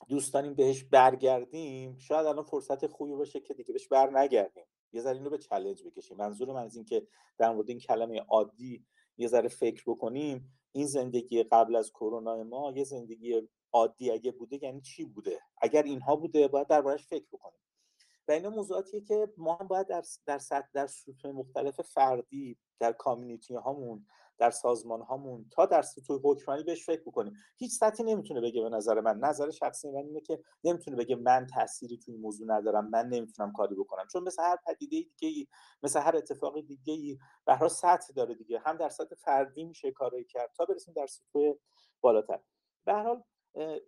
دوست 0.08 0.34
داریم 0.34 0.54
بهش 0.54 0.84
برگردیم 0.84 1.98
شاید 1.98 2.26
الان 2.26 2.44
فرصت 2.44 2.88
خوبی 2.88 3.14
باشه 3.14 3.40
که 3.40 3.54
دیگه 3.54 3.74
بهش 3.74 3.88
بر 3.88 4.20
نگردیم. 4.20 4.66
یه 4.94 5.02
ذره 5.02 5.18
اینو 5.18 5.30
به 5.30 5.38
چالش 5.38 5.84
بکشیم. 5.84 6.18
منظور 6.18 6.54
من 6.54 6.64
از 6.64 6.76
این 6.76 6.86
که 6.86 7.08
در 7.38 7.54
مورد 7.54 7.70
این 7.70 7.80
کلمه 7.80 8.20
عادی 8.20 8.86
یه 9.18 9.28
ذره 9.28 9.48
فکر 9.48 9.84
بکنیم 9.88 10.60
این 10.72 10.88
زندگی 10.88 11.44
قبل 11.44 11.76
از 11.76 11.92
کرونا 11.92 12.44
ما 12.44 12.72
یه 12.76 12.84
زندگی 12.84 13.42
عادی 13.72 14.12
اگه 14.12 14.32
بوده 14.32 14.64
یعنی 14.64 14.82
چی 14.82 15.06
بوده؟ 15.06 15.40
اگر 15.62 15.84
اینها 15.84 16.16
بوده 16.16 16.48
باید 16.48 16.68
دربارش 16.68 17.08
فکر 17.08 17.26
بکنیم. 17.32 17.67
و 18.28 18.32
اینا 18.32 18.50
موضوعاتیه 18.50 19.02
که 19.02 19.34
ما 19.38 19.56
هم 19.56 19.68
باید 19.68 19.88
در 19.88 20.04
در 20.26 20.38
سطح 20.38 20.68
در 20.74 20.88
سطوح 20.88 21.32
مختلف 21.32 21.82
فردی 21.82 22.58
در 22.80 22.92
کامیونیتی 22.92 23.56
هامون 23.56 24.06
در 24.38 24.52
سازمان 24.52 25.02
هامون 25.02 25.50
تا 25.52 25.66
در 25.66 25.82
سطوح 25.82 26.22
حکمرانی 26.24 26.64
بهش 26.64 26.86
فکر 26.86 27.02
بکنیم. 27.02 27.34
هیچ 27.58 27.72
سطحی 27.72 28.04
نمی‌تونه 28.04 28.42
بگه 28.42 28.62
به 28.62 28.70
نظر 28.70 29.02
من. 29.02 29.20
نظر 29.20 29.50
شخصی 29.50 29.92
من 29.92 30.06
اینه 30.06 30.22
که 30.22 30.40
نمی‌تونه 30.64 30.98
بگه 30.98 31.16
من 31.16 31.48
تأثیری 31.54 31.98
توی 31.98 32.14
این 32.14 32.24
موضوع 32.24 32.48
ندارم 32.58 32.90
من 32.90 33.08
نمی‌تونم 33.10 33.52
کاری 33.52 33.76
بکنم. 33.76 34.08
چون 34.12 34.24
مثل 34.24 34.44
هر 34.44 34.58
پدیده 34.66 35.10
دیگه 35.20 35.48
مثل 35.84 36.00
هر 36.00 36.16
اتفاق 36.16 36.62
دیگه 36.62 36.94
ای 36.94 37.18
به 37.46 37.68
سطح 37.68 38.14
داره 38.16 38.36
دیگه. 38.36 38.60
هم 38.60 38.78
در 38.78 38.90
سطح 38.90 39.16
فردی 39.16 39.64
میشه 39.64 39.92
کاری 39.92 40.26
کرد 40.26 40.52
تا 40.58 40.66
برسیم 40.66 40.94
در 40.94 41.08
سطوح 41.08 41.56
بالاتر. 42.02 42.40
به 42.86 42.94
حال 42.94 43.24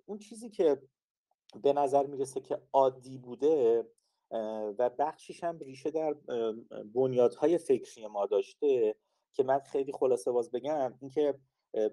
اون 0.05 0.17
چیزی 0.17 0.49
که 0.49 0.81
به 1.63 1.73
نظر 1.73 2.05
می‌رسه 2.05 2.41
که 2.41 2.61
عادی 2.73 3.17
بوده 3.17 3.85
و 4.79 4.89
بخشیش 4.99 5.43
هم 5.43 5.59
ریشه 5.59 5.91
در 5.91 6.15
بنیادهای 6.95 7.57
فکری 7.57 8.07
ما 8.07 8.25
داشته 8.25 8.95
که 9.33 9.43
من 9.43 9.59
خیلی 9.59 9.91
خلاصه 9.91 10.31
باز 10.31 10.51
بگم 10.51 10.97
اینکه 11.01 11.35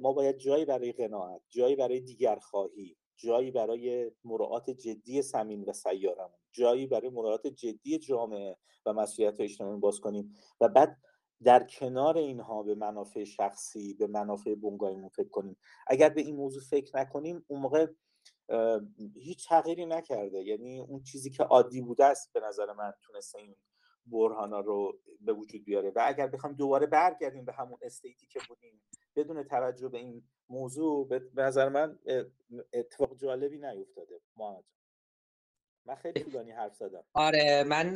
ما 0.01 0.13
باید 0.13 0.39
جایی 0.39 0.65
برای 0.65 0.93
قناعت 0.93 1.41
جایی 1.49 1.77
برای 1.77 2.01
دیگر 2.01 2.37
خواهی 2.37 2.97
جایی 3.17 3.51
برای 3.51 4.13
مراعات 4.25 4.71
جدی 4.71 5.23
سمین 5.23 5.65
و 5.65 5.73
سیارمون 5.73 6.39
جایی 6.53 6.87
برای 6.87 7.09
مراعات 7.09 7.47
جدی 7.47 7.99
جامعه 7.99 8.57
و 8.87 8.93
مسئولیت 8.93 9.41
اجتماعی 9.41 9.81
باز 9.81 10.01
کنیم 10.01 10.35
و 10.61 10.69
بعد 10.69 10.97
در 11.43 11.65
کنار 11.65 12.19
اینها 12.19 12.63
به 12.63 12.75
منافع 12.75 13.25
شخصی 13.25 13.95
به 13.95 14.07
منافع 14.07 14.55
بنگاهیمون 14.55 15.09
فکر 15.09 15.29
کنیم. 15.29 15.57
اگر 15.87 16.09
به 16.09 16.21
این 16.21 16.37
موضوع 16.37 16.63
فکر 16.63 16.97
نکنیم 16.97 17.45
اون 17.47 17.61
موقع 17.61 17.87
هیچ 19.15 19.49
تغییری 19.49 19.87
نکرده. 19.87 20.43
یعنی 20.43 20.81
اون 20.81 21.03
چیزی 21.03 21.31
که 21.31 21.43
عادی 21.43 21.81
بوده 21.81 22.05
است 22.05 22.33
به 22.33 22.41
نظر 22.41 22.73
من 22.73 22.93
تونسته 23.03 23.39
این 23.39 23.57
برهانا 24.07 24.61
رو 24.61 24.99
به 25.21 25.33
وجود 25.33 25.65
بیاره. 25.65 25.91
و 25.91 26.03
اگر 26.05 26.27
بخوام 26.27 26.53
دوباره 26.53 26.87
برگردیم 26.87 27.45
به 27.45 27.53
همون 27.53 27.79
استیتی 27.83 28.27
که 28.27 28.41
بودیم 28.49 28.83
بدون 29.17 29.43
توجه 29.43 29.89
به 29.89 29.99
این 29.99 30.23
موضوع 30.49 31.09
به 31.09 31.43
نظر 31.43 31.69
من 31.69 31.99
اتفاق 32.73 33.17
جالبی 33.17 33.59
نیفتاده. 33.59 34.21
محمد 34.37 34.65
من 35.85 35.95
خیلی 35.95 36.21
طولانی 36.21 36.51
حرف 36.51 36.75
زدم. 36.75 37.05
آره 37.13 37.65
من 37.65 37.87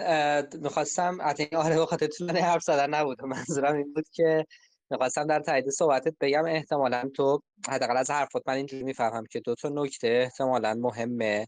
می‌خواستم 0.62 1.20
آره 1.56 1.80
بخاطر 1.80 2.06
طولانی 2.06 2.38
حرف 2.38 2.62
زدن 2.62 2.94
نبود. 2.94 3.24
منظورم 3.24 3.76
این 3.76 3.94
بود 3.94 4.08
که 4.08 4.46
می‌خواستم 4.90 5.26
در 5.26 5.40
تایید 5.40 5.68
صحبتت 5.70 6.14
بگم 6.20 6.44
احتمالا 6.44 7.10
تو 7.14 7.42
حداقل 7.68 7.96
از 7.96 8.10
حرفات 8.10 8.42
من 8.46 8.54
اینجوری 8.54 8.82
می‌فهمم 8.82 9.26
که 9.26 9.40
دو 9.40 9.54
تا 9.54 9.68
نکته 9.68 10.08
احتمالا 10.08 10.74
مهمه 10.74 11.46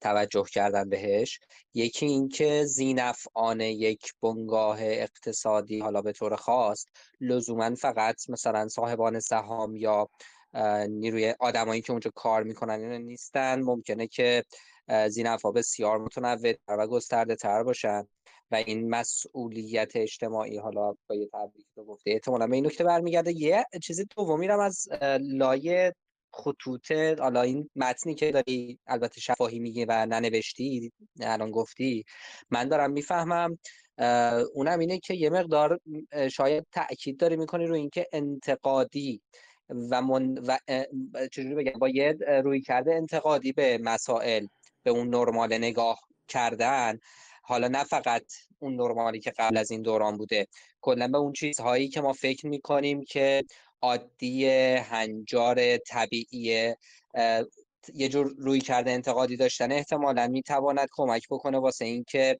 توجه 0.00 0.44
کردن 0.52 0.88
بهش. 0.88 1.40
یکی 1.74 2.06
اینکه 2.06 2.64
زینفعان 2.64 3.60
یک 3.60 4.12
بنگاه 4.22 4.78
اقتصادی 4.82 5.80
حالا 5.80 6.02
به 6.02 6.12
طور 6.12 6.36
خاص 6.36 6.84
لزوما 7.20 7.74
فقط 7.74 8.30
مثلا 8.30 8.68
صاحبان 8.68 9.20
سهام 9.20 9.76
یا 9.76 10.08
نیروی 10.88 11.34
آدمایی 11.40 11.80
که 11.80 11.92
اونجا 11.92 12.10
کار 12.14 12.42
می‌کنن 12.42 12.80
اینا 12.80 12.98
نیستن. 12.98 13.60
ممکنه 13.62 14.06
که 14.06 14.44
زینفا 15.08 15.50
بسیار 15.50 15.98
متنوع 15.98 16.54
و 16.68 16.86
گسترده 16.86 17.36
تر 17.36 17.62
باشن. 17.62 18.06
و 18.50 18.54
این 18.54 18.90
مسئولیت 18.90 19.96
اجتماعی 19.96 20.58
حالا 20.58 20.94
با 21.08 21.14
یه 21.14 21.28
تبریک 21.32 21.66
رو 21.76 21.84
گفته. 21.84 22.10
احتمالا 22.10 22.46
به 22.46 22.54
این 22.54 22.66
نکته 22.66 22.84
برمیگرده. 22.84 23.32
یه 23.32 23.64
چیزی 23.82 24.04
دومی 24.16 24.48
رو 24.48 24.60
از 24.60 24.88
لایه 25.20 25.94
خطوط 26.32 26.92
حالا 26.92 27.42
این 27.42 27.70
متنی 27.76 28.14
که 28.14 28.32
داری 28.32 28.78
البته 28.86 29.20
شفاهی 29.20 29.58
میگی 29.58 29.84
و 29.84 30.06
ننوشتی 30.06 30.92
الان 31.20 31.50
گفتی 31.50 32.04
من 32.50 32.68
دارم 32.68 32.92
می‌فهمم. 32.92 33.58
اونم 34.54 34.78
اینه 34.78 34.98
که 34.98 35.14
یه 35.14 35.30
مقدار 35.30 35.80
شاید 36.32 36.66
تاکید 36.72 37.16
داری 37.16 37.36
می‌کنی 37.36 37.66
رو 37.66 37.74
اینکه 37.74 38.06
انتقادی 38.12 39.22
و, 39.68 40.02
من 40.02 40.38
و 40.38 40.58
چجوری 41.32 41.54
بگم 41.54 41.78
با 41.78 41.88
یه 41.88 42.16
روی 42.44 42.60
کرده 42.60 42.94
انتقادی 42.94 43.52
به 43.52 43.78
مسائل 43.78 44.46
به 44.82 44.90
اون 44.90 45.08
نرمال 45.08 45.58
نگاه 45.58 46.00
کردن 46.28 46.98
حالا 47.50 47.68
نه 47.68 47.84
فقط 47.84 48.22
اون 48.58 48.76
نرمالی 48.76 49.20
که 49.20 49.32
قبل 49.38 49.56
از 49.56 49.70
این 49.70 49.82
دوران 49.82 50.16
بوده 50.16 50.46
کلا 50.80 51.08
به 51.08 51.18
اون 51.18 51.32
چیزهایی 51.32 51.88
که 51.88 52.00
ما 52.00 52.12
فکر 52.12 52.46
می‌کنیم 52.46 53.04
که 53.04 53.44
عادی 53.82 54.46
هنجار 54.76 55.76
طبیعی 55.76 56.74
یه 57.94 58.08
جور 58.08 58.34
روی 58.38 58.60
کرده 58.60 58.90
انتقادی 58.90 59.36
داشتن 59.36 59.72
احتمالا 59.72 60.26
می‌تواند 60.28 60.88
کمک 60.92 61.22
بکنه 61.30 61.58
واسه 61.58 61.84
اینکه 61.84 62.38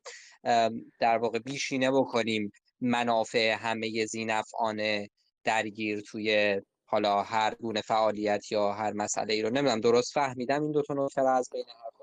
در 1.01 1.19
واقع 1.19 1.39
بیشینه 1.39 1.91
بکنیم 1.91 2.53
منافع 2.81 3.53
همه 3.53 4.07
زینفعان 4.07 5.07
درگیر 5.45 6.01
توی 6.01 6.61
حالا 6.85 7.23
هر 7.23 7.55
گونه 7.55 7.81
فعالیت 7.81 8.53
یا 8.53 8.73
هر 8.73 8.93
مسئله 8.93 9.35
ای 9.35 9.43
رو. 9.43 9.51
نمی‌دونم 9.51 9.81
درست 9.81 10.13
فهمیدم؟ 10.13 10.63
این 10.63 10.73
دو 10.73 10.83
تا 10.83 10.95
نکته 10.95 11.29
از 11.29 11.49
بین 11.53 11.65
حرفات 11.85 12.00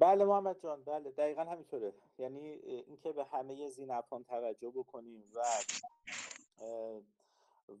بله 0.00 0.24
محمد 0.24 0.60
جان 0.62 0.84
بله 0.84 1.10
دقیقا 1.10 1.44
همینطوره. 1.44 1.92
یعنی 2.18 2.48
اینکه 2.48 3.12
به 3.12 3.24
همه 3.24 3.68
زینفعان 3.68 4.24
توجه 4.24 4.70
بکنیم 4.70 5.24
و 5.34 5.42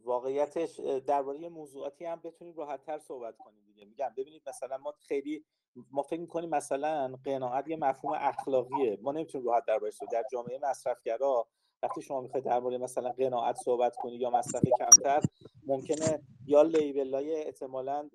واقعیتش 0.04 0.80
درباره 0.80 1.48
موضوعاتی 1.48 2.04
هم 2.04 2.20
بتونیم 2.24 2.54
راحت 2.54 2.84
تر 2.84 2.98
صحبت 2.98 3.38
کنیم 3.38 3.64
دیگه. 3.66 3.84
میگم 3.84 4.12
ببینید 4.16 4.42
مثلا 4.48 4.78
ما 4.78 4.94
خیلی 5.08 5.44
ما 5.90 6.02
فکر 6.02 6.20
می‌کنیم 6.20 6.50
مثلا 6.50 7.14
قناعت 7.24 7.68
یه 7.68 7.76
مفهوم 7.76 8.18
اخلاقیه. 8.20 8.98
ما 9.02 9.12
نمی‌تونیم 9.12 9.46
راحت 9.46 9.64
دربارش 9.64 9.98
در 10.12 10.24
جامعه 10.32 10.58
مصرفگرا 10.62 11.46
وقتی 11.82 12.02
شما 12.02 12.20
می‌خواید 12.20 12.44
درباره 12.44 12.78
مثلا 12.78 13.08
قناعت 13.08 13.56
صحبت 13.56 13.96
کنی 13.96 14.16
یا 14.16 14.30
مصرف 14.30 14.62
کمتر 14.78 15.20
ممکنه 15.66 16.22
یا 16.46 16.62
لیبلای 16.62 17.44
احتمالا 17.44 18.10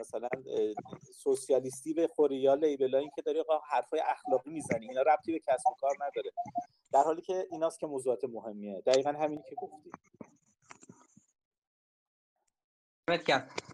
مثلا 0.00 0.28
سوسیالیستی 1.12 1.94
بخوری 1.94 2.36
یا 2.36 2.54
لیبلایی 2.54 3.10
که 3.16 3.22
داری 3.22 3.44
حرفای 3.70 4.00
اخلاقی 4.00 4.50
می‌زنی. 4.50 4.88
اینا 4.88 5.02
ربطی 5.02 5.32
به 5.32 5.38
کسب 5.38 5.70
و 5.70 5.74
کار 5.80 5.94
نداره. 6.00 6.30
در 6.92 7.02
حالی 7.02 7.22
که 7.22 7.46
ایناست 7.52 7.80
که 7.80 7.86
موضوعات 7.86 8.24
مهمیه. 8.24 8.82
دقیقا 8.86 9.10
همینی 9.10 9.42
که 9.48 9.54
گفتی. 9.54 9.90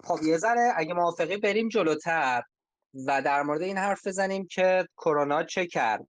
خب 0.04 0.22
یه 0.22 0.38
ذره 0.38 0.72
اگه 0.76 0.94
موافقی 0.94 1.36
بریم 1.36 1.68
جلوتر 1.68 2.42
و 3.06 3.22
در 3.22 3.42
مورد 3.42 3.62
این 3.62 3.78
حرف 3.78 4.06
بزنیم 4.06 4.46
که 4.50 4.86
کرونا 4.96 5.42
چه 5.42 5.66
کرد. 5.66 6.08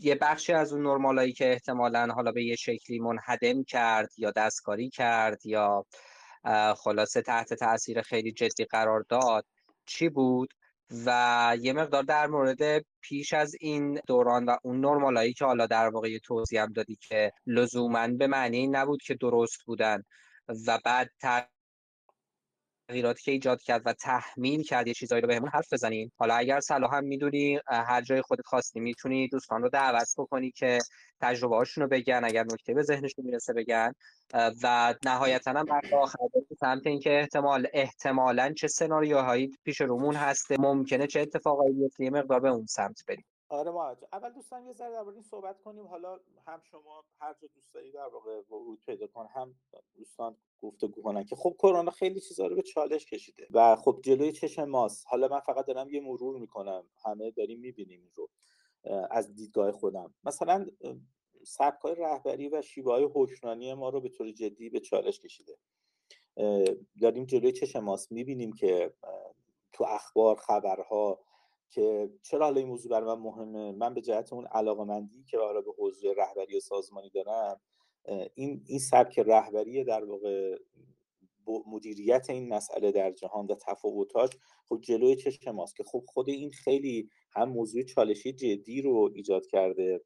یه 0.00 0.14
بخشی 0.14 0.52
از 0.52 0.72
اون 0.72 0.82
نرمالایی 0.82 1.32
که 1.32 1.52
احتمالا 1.52 2.08
حالا 2.14 2.32
به 2.32 2.44
یه 2.44 2.56
شکلی 2.56 2.98
منهدم 2.98 3.64
کرد 3.64 4.08
یا 4.18 4.30
دستکاری 4.30 4.90
کرد 4.90 5.46
یا 5.46 5.86
خلاصه 6.76 7.22
تحت 7.22 7.54
تاثیر 7.54 8.02
خیلی 8.02 8.32
جدی 8.32 8.64
قرار 8.64 9.04
داد 9.08 9.46
چی 9.86 10.08
بود؟ 10.08 10.54
و 11.06 11.56
یه 11.60 11.72
مقدار 11.72 12.02
در 12.02 12.26
مورد 12.26 12.84
پیش 13.00 13.32
از 13.32 13.54
این 13.60 14.00
دوران 14.06 14.44
و 14.44 14.56
اون 14.62 14.80
نرمالایی 14.80 15.32
که 15.32 15.44
حالا 15.44 15.66
در 15.66 15.88
واقع 15.88 16.18
توضیح 16.18 16.62
هم 16.62 16.72
دادی 16.72 16.98
که 17.08 17.32
لزوما 17.46 18.08
به 18.08 18.26
معنی 18.26 18.66
نبود 18.66 19.02
که 19.02 19.14
درست 19.14 19.64
بودن 19.66 20.02
و 20.66 20.78
بعد 20.84 21.10
تغییراتی 22.90 23.22
که 23.22 23.32
ایجاد 23.32 23.62
کرد 23.62 23.82
و 23.84 23.92
تحمیل 23.92 24.62
کرد 24.62 24.86
یه 24.86 24.94
چیزایی 24.94 25.22
رو 25.22 25.28
بهمون 25.28 25.48
حرف 25.48 25.72
بزنیم. 25.72 26.12
حالا 26.16 26.34
اگر 26.34 26.60
صلاح 26.60 26.96
هم 26.96 27.04
می‌دونی 27.04 27.58
هر 27.66 28.02
جای 28.02 28.22
خودت 28.22 28.46
خواستی 28.46 28.80
می‌تونی 28.80 29.28
دوستان 29.28 29.62
رو 29.62 29.68
دعوت 29.68 30.14
بکنی 30.18 30.50
که 30.50 30.78
تجربه 31.20 31.56
هاشون 31.56 31.82
رو 31.82 31.88
بگن 31.88 32.20
اگر 32.24 32.44
نکته 32.44 32.74
به 32.74 32.82
ذهنشون 32.82 33.24
می‌رسه 33.24 33.52
بگن. 33.52 33.92
و 34.62 34.94
نهایتا 35.04 35.50
هم 35.50 35.64
بعد 35.64 35.94
آخر 35.94 36.18
سمت 36.60 36.86
اینکه 36.86 37.18
احتمال 37.18 37.66
احتمالا 37.72 38.52
چه 38.52 38.68
سناریوهایی 38.68 39.50
پیش 39.64 39.80
رومون 39.80 40.14
هسته 40.14 40.56
ممکنه 40.58 41.06
چه 41.06 41.20
اتفاقایی 41.20 41.74
بیفته 41.74 42.04
یه 42.04 42.10
مقدار 42.10 42.40
به 42.40 42.48
اون 42.48 42.66
سمت 42.66 43.04
بریم. 43.08 43.24
آره 43.50 43.70
ما 43.70 43.96
اول 44.12 44.30
دوستان 44.32 44.66
یه 44.66 44.72
ذره 44.72 44.92
درباره 44.92 45.14
این 45.14 45.22
صحبت 45.22 45.60
کنیم. 45.60 45.86
حالا 45.86 46.20
هم 46.46 46.60
شما 46.70 47.04
هر 47.18 47.34
جا 47.42 47.48
دوست 47.54 47.74
دارید 47.74 47.94
در 47.94 48.06
واقع 48.06 48.40
ورود 48.50 48.80
پیدا 48.86 49.06
کن 49.06 49.26
هم 49.26 49.54
دوستان 49.94 50.36
گفتگو 50.62 51.02
کنن 51.02 51.24
که 51.24 51.36
خب 51.36 51.56
کرونا 51.58 51.90
خیلی 51.90 52.20
چیزا 52.20 52.46
رو 52.46 52.56
به 52.56 52.62
چالش 52.62 53.06
کشیده 53.06 53.46
و 53.50 53.76
خب 53.76 54.00
جلوی 54.02 54.32
چشم 54.32 54.64
ماست. 54.64 55.06
حالا 55.08 55.28
من 55.28 55.40
فقط 55.40 55.66
دارم 55.66 55.90
یه 55.90 56.00
مرور 56.00 56.38
می‌کنم. 56.38 56.84
همه 57.04 57.30
داریم 57.30 57.60
می‌بینیم 57.60 58.10
رو 58.14 58.30
از 59.10 59.34
دیدگاه 59.34 59.72
خودم. 59.72 60.14
مثلا 60.24 60.66
سبکای 61.44 61.94
رهبری 61.94 62.48
و 62.48 62.62
شیوه 62.62 62.92
های 62.92 63.08
حکمرانی 63.14 63.74
ما 63.74 63.88
رو 63.88 64.00
به 64.00 64.08
طور 64.08 64.32
جدی 64.32 64.70
به 64.70 64.80
چالش 64.80 65.20
کشیده. 65.20 65.56
داریم 67.00 67.24
جلوی 67.24 67.52
چشم 67.52 67.78
ماست. 67.78 68.12
می‌بینیم 68.12 68.52
که 68.52 68.94
تو 69.72 69.84
اخبار 69.84 70.36
خبرها 70.36 71.18
که 71.70 72.10
چرا 72.22 72.44
حالا 72.44 72.60
این 72.60 72.68
موضوع 72.68 72.90
برای 72.92 73.16
من 73.16 73.22
مهمه؟ 73.22 73.72
من 73.72 73.94
به 73.94 74.00
جهت 74.00 74.32
اون 74.32 74.46
علاقمندی 74.46 75.24
که 75.24 75.38
برای 75.38 75.62
به 75.62 75.72
حوزه 75.78 76.14
رهبری 76.16 76.56
و 76.56 76.60
سازمانی 76.60 77.10
دارم 77.10 77.60
این 78.34 78.62
این 78.66 78.78
سبک 78.78 79.18
رهبری 79.18 79.84
در 79.84 80.04
واقع 80.04 80.56
مدیریت 81.66 82.30
این 82.30 82.48
مسئله 82.48 82.92
در 82.92 83.10
جهان 83.10 83.46
و 83.46 83.54
تفاوتاش 83.54 84.30
خب 84.68 84.80
جلوی 84.80 85.16
چشم 85.16 85.50
ماست 85.50 85.76
که 85.76 85.84
خب 85.84 86.04
خود 86.06 86.28
این 86.28 86.50
خیلی 86.50 87.08
هم 87.32 87.48
موضوع 87.48 87.82
چالشی 87.82 88.32
جدی 88.32 88.82
رو 88.82 89.10
ایجاد 89.14 89.46
کرده. 89.46 90.00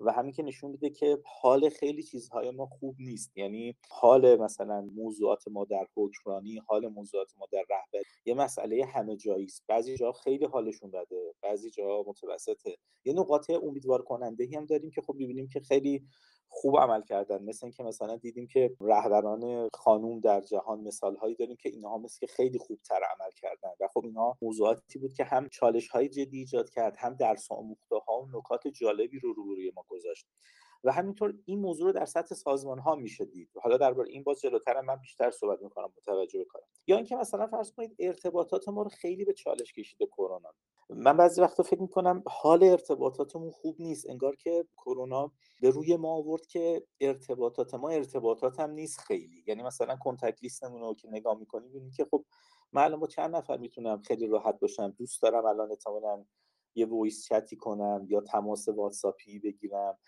و 0.00 0.12
همین 0.12 0.32
که 0.32 0.42
نشون 0.42 0.70
میده 0.70 0.90
که 0.90 1.18
حال 1.40 1.68
خیلی 1.68 2.02
چیزهای 2.02 2.50
ما 2.50 2.66
خوب 2.66 2.96
نیست. 2.98 3.38
یعنی 3.38 3.76
حال 3.90 4.36
مثلا 4.36 4.80
موضوعات 4.80 5.48
ما 5.48 5.64
در 5.64 5.86
حکمرانی 5.96 6.58
حال 6.66 6.88
موضوعات 6.88 7.32
ما 7.38 7.46
در 7.52 7.64
رهبری 7.70 8.04
یه 8.24 8.34
مسئله 8.34 8.84
همه 8.84 9.16
جایی 9.16 9.44
است 9.44 9.64
بعضی 9.68 9.96
جا 9.96 10.12
خیلی 10.12 10.44
حالشون 10.44 10.90
بده 10.90 11.34
بعضی 11.42 11.70
جا 11.70 12.04
متوسطه. 12.06 12.76
یه 13.04 13.12
نقاط 13.12 13.50
امیدوار 13.50 14.02
کننده 14.02 14.48
هم 14.56 14.66
داریم 14.66 14.90
که 14.90 15.00
خب 15.02 15.14
می‌بینیم 15.14 15.48
که 15.48 15.60
خیلی 15.60 16.06
خوب 16.54 16.78
عمل 16.78 17.02
کردن. 17.02 17.42
مثل 17.42 17.66
اینکه 17.66 17.82
مثلا 17.82 18.16
دیدیم 18.16 18.46
که 18.46 18.76
رهبران 18.80 19.68
خانوم 19.74 20.20
در 20.20 20.40
جهان 20.40 20.80
مثال 20.80 21.16
هایی 21.16 21.34
داریم 21.34 21.56
که 21.56 21.68
اینها 21.68 21.98
مثل 21.98 22.18
که 22.20 22.26
خیلی 22.26 22.58
خوبتر 22.58 23.00
عمل 23.04 23.30
کردن. 23.36 23.70
و 23.80 23.88
خب 23.88 24.04
اینها 24.04 24.36
موضوعاتی 24.42 24.98
بود 24.98 25.12
که 25.12 25.24
هم 25.24 25.48
چالش 25.48 25.88
های 25.88 26.08
جدی 26.08 26.38
ایجاد 26.38 26.70
کرد 26.70 26.96
هم 26.98 27.14
درس 27.14 27.52
آموخته 27.52 27.96
ها 27.96 28.22
و 28.22 28.38
نکات 28.38 28.68
جالبی 28.68 29.18
رو 29.18 29.32
روبروی 29.32 29.72
ما 29.76 29.84
گذاشت. 29.88 30.26
و 30.84 30.92
همینطور 30.92 31.34
این 31.44 31.60
موضوع 31.60 31.86
رو 31.86 31.92
در 31.92 32.04
سطح 32.04 32.34
سازمان 32.34 32.78
ها 32.78 32.94
میشه 32.94 33.24
دید. 33.24 33.50
حالا 33.62 33.76
درباره 33.76 34.08
این 34.10 34.22
باز 34.22 34.40
جلوتر 34.40 34.80
من 34.80 34.96
بیشتر 34.96 35.30
صحبت 35.30 35.62
می‌کنم 35.62 35.92
متوجه 35.96 36.44
بکنم 36.44 36.62
یا 36.86 36.96
اینکه 36.96 37.16
مثلا 37.16 37.46
فرض 37.46 37.72
کنید 37.72 37.96
ارتباطات 37.98 38.68
ما 38.68 38.82
رو 38.82 38.88
خیلی 38.88 39.24
به 39.24 39.32
چالش 39.32 39.72
کشیده 39.72 40.06
کرونا. 40.06 40.54
من 40.90 41.16
بعضی 41.16 41.40
وقتا 41.40 41.62
فکر 41.62 41.82
می‌کنم 41.82 42.22
حال 42.26 42.62
ارتباطاتمون 42.64 43.50
خوب 43.50 43.76
نیست 43.78 44.10
انگار 44.10 44.36
که 44.36 44.64
کرونا 44.76 45.32
به 45.60 45.70
روی 45.70 45.96
ما 45.96 46.12
آورد 46.14 46.46
که 46.46 46.86
ارتباطات 47.00 47.74
ما 47.74 47.88
ارتباطات 47.88 48.60
هم 48.60 48.70
نیست 48.70 49.00
خیلی. 49.00 49.44
یعنی 49.46 49.62
مثلا 49.62 49.96
کنتکت 49.96 50.42
لیستمون 50.42 50.80
رو 50.80 50.94
که 50.94 51.08
نگاه 51.08 51.38
می‌کنیم 51.38 51.68
ببینید 51.68 51.94
که 51.94 52.04
خب 52.10 52.24
من 52.72 52.96
با 52.96 53.06
چند 53.06 53.36
نفر 53.36 53.56
می‌تونم 53.56 54.02
خیلی 54.02 54.26
راحت 54.26 54.60
باشم 54.60 54.90
دوست 54.90 55.22
دارم 55.22 55.46
الان 55.46 55.70
احتمالاً 55.70 56.24
یه 56.74 56.86
voice 56.86 57.24
chat 57.24 57.50
ی 57.50 57.56
کنم 57.56 58.06
یا 58.08 58.20
تماس 58.20 58.68
واتساپی 58.68 59.38
بگیرم. 59.38 59.98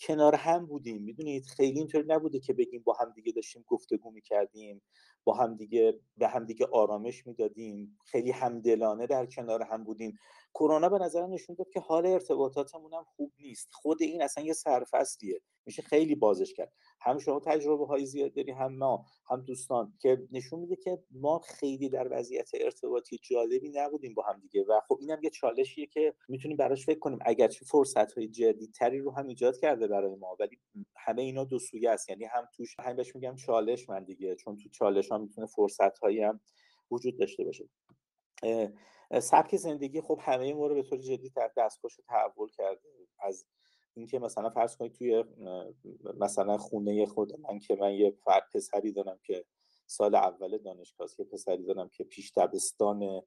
کنار 0.00 0.34
هم 0.34 0.66
بودیم. 0.66 1.02
می‌دونید 1.02 1.46
خیلی 1.46 1.78
اینطوری 1.78 2.04
نبوده 2.08 2.40
که 2.40 2.52
بگیم 2.52 2.82
با 2.82 2.96
هم 3.00 3.12
دیگه 3.14 3.32
داشتیم 3.32 3.64
گفتگو 3.66 4.10
می‌کردیم 4.10 4.82
با 5.24 5.34
هم 5.34 5.56
دیگه 5.56 6.00
به 6.16 6.28
هم 6.28 6.44
دیگه 6.44 6.66
آرامش 6.72 7.26
می‌دادیم. 7.26 7.98
خیلی 8.04 8.30
همدلانه 8.30 9.06
در 9.06 9.26
کنار 9.26 9.62
هم 9.62 9.84
بودیم. 9.84 10.18
کرونا 10.54 10.88
به 10.88 10.98
نظر 10.98 11.26
نشون 11.26 11.56
داد 11.58 11.68
که 11.68 11.80
حال 11.80 12.06
ارتباطاتمون 12.06 12.92
هم 12.94 13.04
خوب 13.04 13.32
نیست. 13.38 13.68
خود 13.72 14.02
این 14.02 14.22
اصلا 14.22 14.44
یه 14.44 14.52
سرفصلیه 14.52 15.40
میشه 15.66 15.82
خیلی 15.82 16.14
بازش 16.14 16.54
کرد. 16.54 16.72
هم 17.00 17.18
شما 17.18 17.40
تجربه 17.40 17.86
های 17.86 18.06
زیاد 18.06 18.32
داری 18.32 18.52
هم 18.52 18.76
ما 18.76 19.06
هم 19.26 19.40
دوستان 19.40 19.92
که 20.00 20.28
نشون 20.32 20.60
میده 20.60 20.76
که 20.76 21.02
ما 21.10 21.38
خیلی 21.38 21.88
در 21.88 22.08
وضعیت 22.10 22.50
ارتباطی 22.54 23.18
جالبی 23.18 23.68
نبودیم 23.74 24.14
با 24.14 24.22
هم 24.22 24.40
دیگه. 24.40 24.64
و 24.68 24.80
خب 24.88 24.98
اینم 25.00 25.22
یه 25.22 25.30
چالشیه 25.30 25.86
که 25.86 26.14
می‌تونیم 26.28 26.56
براش 26.56 26.86
فکر 26.86 26.98
کنیم. 26.98 27.18
اگرچه 27.26 27.64
فرصت 27.64 28.12
های 28.12 28.28
جدیدتری 28.28 29.00
رو 29.00 29.10
هم 29.10 29.26
ایجاد 29.26 29.58
کرده 29.58 29.86
برای 29.86 30.14
ما 30.14 30.36
ولی 30.40 30.58
همه 30.96 31.22
اینا 31.22 31.44
دو 31.44 31.58
سویه 31.58 31.90
است. 31.90 32.10
یعنی 32.10 32.24
هم 32.24 32.48
توش 32.56 32.76
هم 32.80 32.96
بهش 32.96 33.14
میگم 33.14 33.36
چالش 33.36 33.88
من 33.88 34.04
دیگه 34.04 34.34
چون 34.34 34.56
تو 34.56 34.68
چالش 34.68 35.12
ها 35.12 35.18
می‌تونه 35.18 35.46
فرصت 35.46 35.98
هایی 35.98 36.22
هم 36.22 36.40
وجود 36.90 37.18
داشته 37.18 37.44
باشه. 37.44 37.68
سبک 39.20 39.56
زندگی 39.56 40.00
خب 40.00 40.18
همه 40.22 40.54
ما 40.54 40.66
رو 40.66 40.74
به 40.74 40.82
طور 40.82 40.98
جدی 40.98 41.30
در 41.30 41.50
دستخوش 41.56 41.96
تحول 42.08 42.48
کرده 42.50 42.88
از 43.18 43.46
اینکه 43.96 44.18
مثلا 44.18 44.50
فرض 44.50 44.76
کنید 44.76 44.92
توی 44.92 45.24
مثلا 46.20 46.58
خونه 46.58 47.06
خود 47.06 47.40
من 47.40 47.58
که 47.58 47.76
من 47.80 47.94
یه 47.94 48.18
پسری 48.54 48.92
دارم 48.92 49.18
که 49.22 49.44
سال 49.86 50.14
اول 50.14 50.58
دانشگاه 50.58 51.08
که 51.16 51.24
پسری 51.24 51.64
دارم 51.64 51.88
که 51.88 52.04
پیش 52.04 52.32
دبستان 52.36 53.22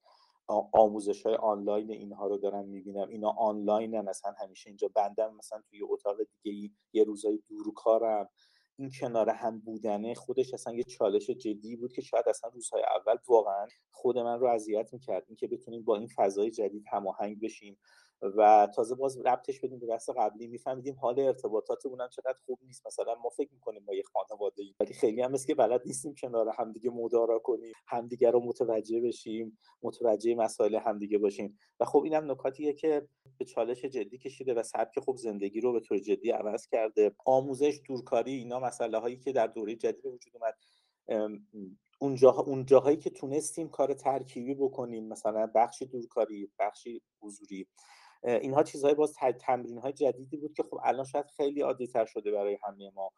آموزش 0.73 1.25
های 1.25 1.35
آنلاین 1.35 1.91
اینها 1.91 2.27
رو 2.27 2.37
دارم 2.37 2.65
می‌بینم. 2.65 3.07
اینا 3.07 3.29
آنلاینن 3.29 4.07
اصلا 4.07 4.31
همیشه 4.31 4.69
اینجا 4.69 4.87
بندم 4.95 5.35
مثلا 5.35 5.61
توی 5.69 5.79
اتاق 5.83 6.17
دیگه 6.17 6.57
ای 6.57 6.71
یه 6.93 7.03
روزای 7.03 7.39
دور 7.49 7.73
کارم 7.75 8.29
این 8.79 8.91
کنار 8.99 9.29
هم 9.29 9.59
بودنه 9.59 10.13
خودش 10.13 10.53
اصلا 10.53 10.73
یه 10.73 10.83
چالش 10.83 11.29
جدی 11.29 11.75
بود 11.75 11.93
که 11.93 12.01
شاید 12.01 12.29
اصلا 12.29 12.49
روزهای 12.49 12.83
اول 12.83 13.15
واقعا 13.27 13.67
خود 13.91 14.17
من 14.17 14.39
رو 14.39 14.47
اذیت 14.47 14.93
می‌کرد. 14.93 15.23
اینکه 15.27 15.47
بتونیم 15.47 15.83
با 15.83 15.95
این 15.97 16.07
فضای 16.15 16.51
جدید 16.51 16.83
هماهنگ 16.91 17.39
بشیم. 17.41 17.77
و 18.21 18.67
تازه 18.75 18.95
باز 18.95 19.17
ربطش 19.17 19.59
بدیم 19.59 19.79
به 19.79 19.87
بحث 19.87 20.09
قبلی 20.09 20.47
میفهمیدیم 20.47 20.95
حال 20.95 21.19
ارتباطاتمون 21.19 22.01
هم 22.01 22.09
چقدر 22.09 22.37
خوب 22.45 22.59
نیست. 22.63 22.87
مثلا 22.87 23.15
ما 23.15 23.29
فکر 23.29 23.53
می‌کنیم 23.53 23.83
ما 23.87 23.93
یه 23.93 24.03
خانواده 24.03 24.63
ای 24.63 24.73
ولی 24.79 24.93
خیلی 24.93 25.21
هم 25.21 25.37
که 25.47 25.55
بلد 25.55 25.81
نیستیم 25.85 26.13
کنار 26.13 26.49
همدیگه 26.57 26.89
مدارا 26.89 27.39
کنیم 27.39 27.73
همدیگه 27.87 28.31
رو 28.31 28.39
متوجه 28.39 29.01
بشیم 29.01 29.57
متوجه 29.81 30.35
مسائل 30.35 30.75
همدیگه 30.75 31.17
باشیم. 31.17 31.57
و 31.79 31.85
خب 31.85 32.03
اینم 32.03 32.31
نکاتیه 32.31 32.73
که 32.73 33.07
به 33.37 33.45
چالش 33.45 33.85
جدی 33.85 34.17
کشیده 34.17 34.53
و 34.53 34.63
سبک 34.63 34.99
خوب 34.99 35.17
زندگی 35.17 35.61
رو 35.61 35.73
به 35.73 35.79
طور 35.79 35.99
جدی 35.99 36.31
عوض 36.31 36.67
کرده. 36.67 37.15
آموزش 37.25 37.81
دورکاری 37.85 38.33
اینا 38.33 38.59
مسئله 38.59 38.99
هایی 38.99 39.17
که 39.17 39.31
در 39.31 39.47
دوره 39.47 39.75
جدید 39.75 40.05
وجود 40.05 40.33
اومد. 40.33 40.55
اون 42.45 42.65
جاهایی 42.65 42.97
که 42.97 43.09
تونستیم 43.09 43.69
کار 43.69 43.93
ترکیبی 43.93 44.55
بکنیم 44.55 45.07
مثلا 45.07 45.51
بخشی 45.55 45.85
دورکاری 45.85 46.51
بخشی 46.59 47.01
حضوری. 47.21 47.67
اینها 48.23 48.63
چیزهای 48.63 48.93
باز 48.93 49.13
تمرین 49.39 49.77
های 49.77 49.93
جدیدی 49.93 50.37
بود 50.37 50.53
که 50.53 50.63
خب 50.63 50.79
الان 50.83 51.05
شاید 51.05 51.25
خیلی 51.37 51.61
عادی 51.61 51.87
تر 51.87 52.05
شده 52.05 52.31
برای 52.31 52.57
همه 52.63 52.91
ما. 52.95 53.11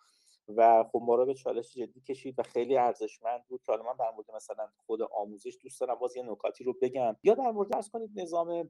و 0.55 0.83
خب 0.83 1.01
ما 1.05 1.15
رو 1.15 1.25
به 1.25 1.33
چالش 1.33 1.73
جدی 1.73 2.01
کشید 2.01 2.39
و 2.39 2.43
خیلی 2.43 2.77
ارزشمند 2.77 3.45
بود 3.47 3.61
که 3.63 3.71
حالا 3.71 3.83
من 3.83 3.95
در 3.99 4.11
مورد 4.15 4.31
مثلا 4.35 4.67
خود 4.85 5.01
آموزش 5.01 5.57
دوست 5.61 5.81
دارم 5.81 5.95
باز 5.95 6.15
یه 6.15 6.23
نکاتی 6.23 6.63
رو 6.63 6.73
بگم. 6.81 7.15
یا 7.23 7.33
در 7.33 7.51
مورد 7.51 7.75
ارز 7.75 7.89
کنید 7.89 8.19
نظام 8.19 8.69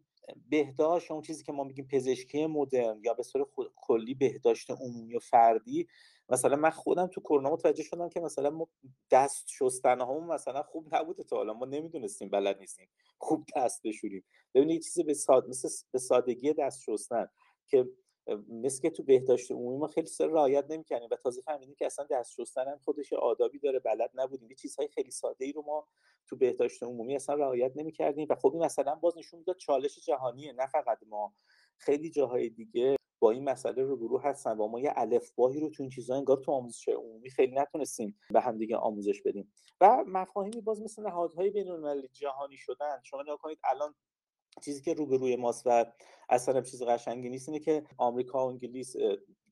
بهداشت 0.50 1.12
اون 1.12 1.22
چیزی 1.22 1.44
که 1.44 1.52
ما 1.52 1.64
میگیم 1.64 1.88
پزشکی 1.92 2.46
مدرن 2.46 3.02
یا 3.04 3.14
به 3.14 3.24
صورت 3.24 3.48
کلی 3.76 4.14
بهداشت 4.14 4.72
عمومی 4.72 5.16
و 5.16 5.20
فردی. 5.20 5.88
مثلا 6.30 6.56
من 6.56 6.70
خودم 6.70 7.08
تو 7.08 7.22
کرونا 7.22 7.50
متوجه 7.50 7.84
شدم 7.84 8.10
که 8.10 8.20
مثلا 8.20 8.50
ما 8.50 8.68
دست 9.12 9.48
شستن 9.48 10.02
هم 10.02 10.28
مثلا 10.28 10.64
خوب 10.64 10.96
نبوده 10.96 11.24
تا 11.24 11.36
حالا. 11.36 11.54
ما 11.54 11.66
نمی‌دونستیم 11.66 12.30
بلد 12.30 12.60
نیستیم 12.60 12.90
خوب 13.18 13.46
دست 13.56 13.82
بشوریم. 13.84 14.24
ببینید 14.54 14.76
یه 14.76 14.82
چیز 14.82 15.00
به, 15.00 15.14
ساد... 15.14 15.50
مثل 15.50 15.70
به 15.92 16.00
سادگی 16.00 16.54
دست 16.54 16.82
شستن 16.82 17.30
که 17.68 17.90
مثل 18.50 18.82
که 18.82 18.90
تو 18.90 19.04
بهداشت 19.04 19.52
عمومی 19.52 19.78
ما 19.78 19.88
خیلی 19.88 20.08
سر 20.08 20.28
رعایت 20.28 20.66
نمی‌کنیم 20.70 21.10
و 21.12 21.16
تازه 21.16 21.42
فهمیدیم 21.42 21.76
که 21.76 21.86
اصلا 21.86 22.06
دست 22.12 22.34
شستن 22.34 22.68
هم 22.68 22.78
خودش 22.78 23.14
آدابی 23.14 23.60
داره 23.60 23.80
بلد 23.80 24.12
نبودیم. 24.14 24.50
یه 24.50 24.56
چیزهای 24.56 24.88
خیلی 24.88 25.12
ساده 25.12 25.46
ای 25.46 25.52
رو 25.52 25.62
ما 25.62 25.88
تو 26.28 26.36
بهداشت 26.36 26.84
عمومی 26.84 27.16
اصلا 27.16 27.36
رعایت 27.36 27.72
نمی‌کردیم 27.76 28.28
و 28.30 28.36
خب 28.36 28.54
این 28.54 28.66
مثلا 28.66 28.96
باز 28.96 29.18
نشون 29.18 29.40
می‌داد 29.40 29.58
چالش 29.58 30.00
جهانیه 30.00 30.54
نه 30.54 30.68
فقط 30.68 30.98
ما. 31.08 31.34
خیلی 31.78 32.10
جاهای 32.10 32.50
دیگه 32.50 32.96
با 33.22 33.32
این 33.32 33.44
مسئله 33.44 33.84
رو 33.84 33.98
گروه 33.98 34.24
هستن 34.24 34.58
و 34.58 34.68
ما 34.68 34.80
یه 34.80 34.94
الفباهی 34.96 35.60
رو 35.60 35.70
تو 35.70 35.84
این 35.84 35.90
چیزا 35.90 36.16
انگار 36.16 36.38
تو 36.38 36.52
آموزش 36.52 36.90
عمومی 36.90 37.30
خیلی 37.30 37.56
نتونستیم 37.56 38.20
به 38.34 38.42
هم 38.42 38.58
دیگه 38.58 38.78
آموزش 38.78 39.22
بدیم. 39.22 39.54
و 39.82 40.04
مفاهیمی 40.08 40.62
باز 40.62 40.82
مثل 40.82 41.04
نهادهای 41.04 41.50
بین 41.50 41.66
جهانی 42.14 42.58
شدن. 42.58 43.02
شما 43.04 43.22
نگاه 43.22 43.38
کنید 43.38 43.60
الان 43.64 43.96
چیزی 44.62 44.82
که 44.82 44.94
روبروی 44.94 45.36
ماست 45.36 45.64
و 45.66 45.86
اصلا 46.30 46.62
چیز 46.62 46.84
قشنگی 46.84 47.30
نیست 47.30 47.50
اینه 47.50 47.60
که 47.60 47.84
آمریکا 47.98 48.46
و 48.46 48.50
انگلیس 48.50 48.96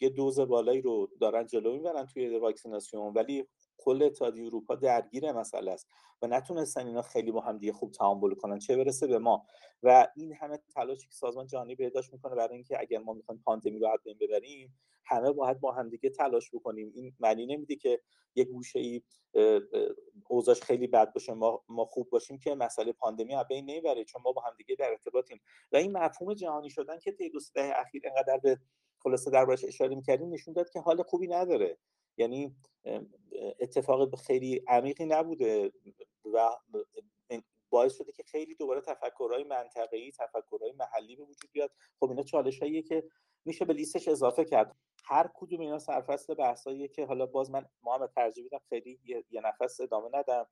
یه 0.01 0.09
دوز 0.09 0.39
بالایی 0.39 0.81
رو 0.81 1.09
دارن 1.19 1.45
جلو 1.45 1.73
می‌برن 1.73 2.05
توی 2.05 2.37
واکسیناسیون 2.37 3.13
ولی 3.13 3.47
کل 3.77 4.03
اتحادیه 4.03 4.45
اروپا 4.45 4.75
درگیر 4.75 5.31
مسئله 5.31 5.71
است 5.71 5.87
و 6.21 6.27
نتونستن 6.27 6.87
اینا 6.87 7.01
خیلی 7.01 7.31
با 7.31 7.41
هم 7.41 7.57
دیگه 7.57 7.73
خوب 7.73 7.91
تعامل 7.91 8.33
کنن 8.33 8.59
چه 8.59 8.75
برسه 8.75 9.07
به 9.07 9.19
ما. 9.19 9.45
و 9.83 10.07
این 10.15 10.33
همه 10.33 10.59
تلاشی 10.75 11.07
که 11.07 11.13
سازمان 11.13 11.47
جهانی 11.47 11.75
بهداشت 11.75 12.13
می‌کنه 12.13 12.35
برای 12.35 12.53
اینکه 12.53 12.79
اگر 12.79 12.99
ما 12.99 13.13
می‌خوایم 13.13 13.41
پاندمی 13.45 13.79
رو 13.79 13.87
از 13.87 13.99
بین 14.03 14.17
ببریم 14.21 14.79
همه 15.07 15.31
باید 15.31 15.59
با 15.59 15.71
هم 15.71 15.89
دیگه 15.89 16.09
تلاش 16.09 16.49
بکنیم. 16.53 16.91
این 16.95 17.13
معنی 17.19 17.45
نمیده 17.45 17.75
که 17.75 18.01
یک 18.35 18.47
گوشه 18.47 18.79
ای 18.79 19.01
اوضاعش 20.27 20.61
خیلی 20.61 20.87
بد 20.87 21.13
باشه 21.13 21.33
ما, 21.33 21.63
ما 21.67 21.85
خوب 21.85 22.09
باشیم 22.09 22.39
که 22.39 22.55
مسئله 22.55 22.91
پاندمی 22.91 23.35
از 23.35 23.47
بین 23.47 23.65
نمی‌بره 23.65 24.03
چون 24.03 24.21
ما 24.21 24.31
با 24.31 24.41
هم 24.41 24.53
دیگه 24.57 24.75
در 24.75 24.89
ارتباطیم. 24.89 25.41
و 25.71 25.77
این 25.77 25.97
مفهوم 25.97 26.33
جهانی 26.33 26.69
شدن 26.69 26.99
که 26.99 27.11
طی 27.11 27.29
دو 27.29 27.39
دهه 27.55 27.73
اخیر 27.75 28.01
انقدر 28.05 28.37
به 28.37 28.59
خلاصه 28.99 29.31
دربارش 29.31 29.63
اشاره 29.63 29.95
می‌کردیم 29.95 30.33
نشون 30.33 30.53
داد 30.53 30.69
که 30.69 30.79
حال 30.79 31.03
خوبی 31.03 31.27
نداره. 31.27 31.77
یعنی 32.17 32.55
اتفاق 33.59 34.15
خیلی 34.15 34.63
عمیقی 34.67 35.05
نبوده 35.05 35.71
و 36.33 36.49
باعث 37.69 37.97
شده 37.97 38.11
که 38.11 38.23
خیلی 38.23 38.55
دوباره 38.55 38.81
تفکرهای 38.81 39.43
منطقه‌ای 39.43 40.11
تفکرهای 40.11 40.71
محلی 40.71 41.15
به 41.15 41.23
وجود 41.23 41.51
بیاد. 41.51 41.71
خب 41.99 42.09
اینا 42.09 42.23
چالش 42.23 42.59
که 42.59 43.03
میشه 43.45 43.65
به 43.65 43.73
لیستش 43.73 44.07
اضافه 44.07 44.45
کرد. 44.45 44.75
هر 45.09 45.29
کدوم 45.33 45.59
اینا 45.59 45.79
سرفصل 45.79 46.33
بحثاییه 46.33 46.87
که 46.87 47.05
حالا 47.05 47.25
باز 47.25 47.51
من 47.51 47.65
محمد 47.83 48.11
ترجیح 48.15 48.49
خیلی 48.69 48.99
یه 49.29 49.41
نفس 49.43 49.81
ادامه 49.81 50.09
ندم. 50.13 50.45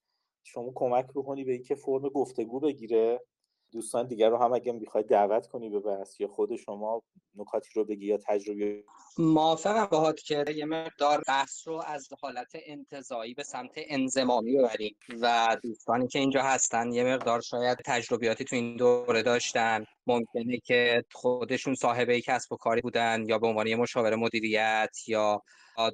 شما 0.43 0.71
کمک 0.75 1.07
بکنی 1.15 1.43
به 1.43 1.51
اینکه 1.51 1.75
فرم 1.75 2.09
گفتگو 2.09 2.59
بگیره. 2.59 3.21
دوستان 3.71 4.07
دیگر 4.07 4.29
رو 4.29 4.37
هم 4.37 4.53
اگه 4.53 4.71
می‌خواید 4.71 5.07
دعوت 5.07 5.47
کنی 5.47 5.69
به 5.69 5.79
بحث 5.79 6.19
یا 6.19 6.27
خود 6.27 6.55
شما 6.55 7.03
نکاتی 7.35 7.69
رو 7.75 7.85
بگی 7.85 8.05
یا 8.05 8.17
تجربه 8.17 8.83
موافقم 9.17 9.85
باهات 9.85 10.19
که 10.19 10.45
یه 10.55 10.65
مقدار 10.65 11.23
بحث 11.27 11.67
رو 11.67 11.83
از 11.85 12.09
حالت 12.21 12.51
انتظایی 12.65 13.33
به 13.33 13.43
سمت 13.43 13.71
انزمامی 13.75 14.57
ببریم 14.57 14.95
و 15.21 15.57
دوستانی 15.63 16.07
که 16.07 16.19
اینجا 16.19 16.41
هستن 16.41 16.91
یه 16.91 17.03
مقدار 17.03 17.41
شاید 17.41 17.77
تجربیاتی 17.85 18.43
تو 18.43 18.55
این 18.55 18.77
دوره 18.77 19.23
داشتن. 19.23 19.85
ممکنه 20.07 20.57
که 20.57 21.03
خودشون 21.11 21.75
صاحبه 21.75 22.21
کسب 22.21 22.53
و 22.53 22.55
کاری 22.55 22.81
بودن 22.81 23.23
یا 23.27 23.39
به 23.39 23.47
عنوان 23.47 23.75
مشاور 23.75 24.15
مدیریت 24.15 24.97
یا 25.07 25.41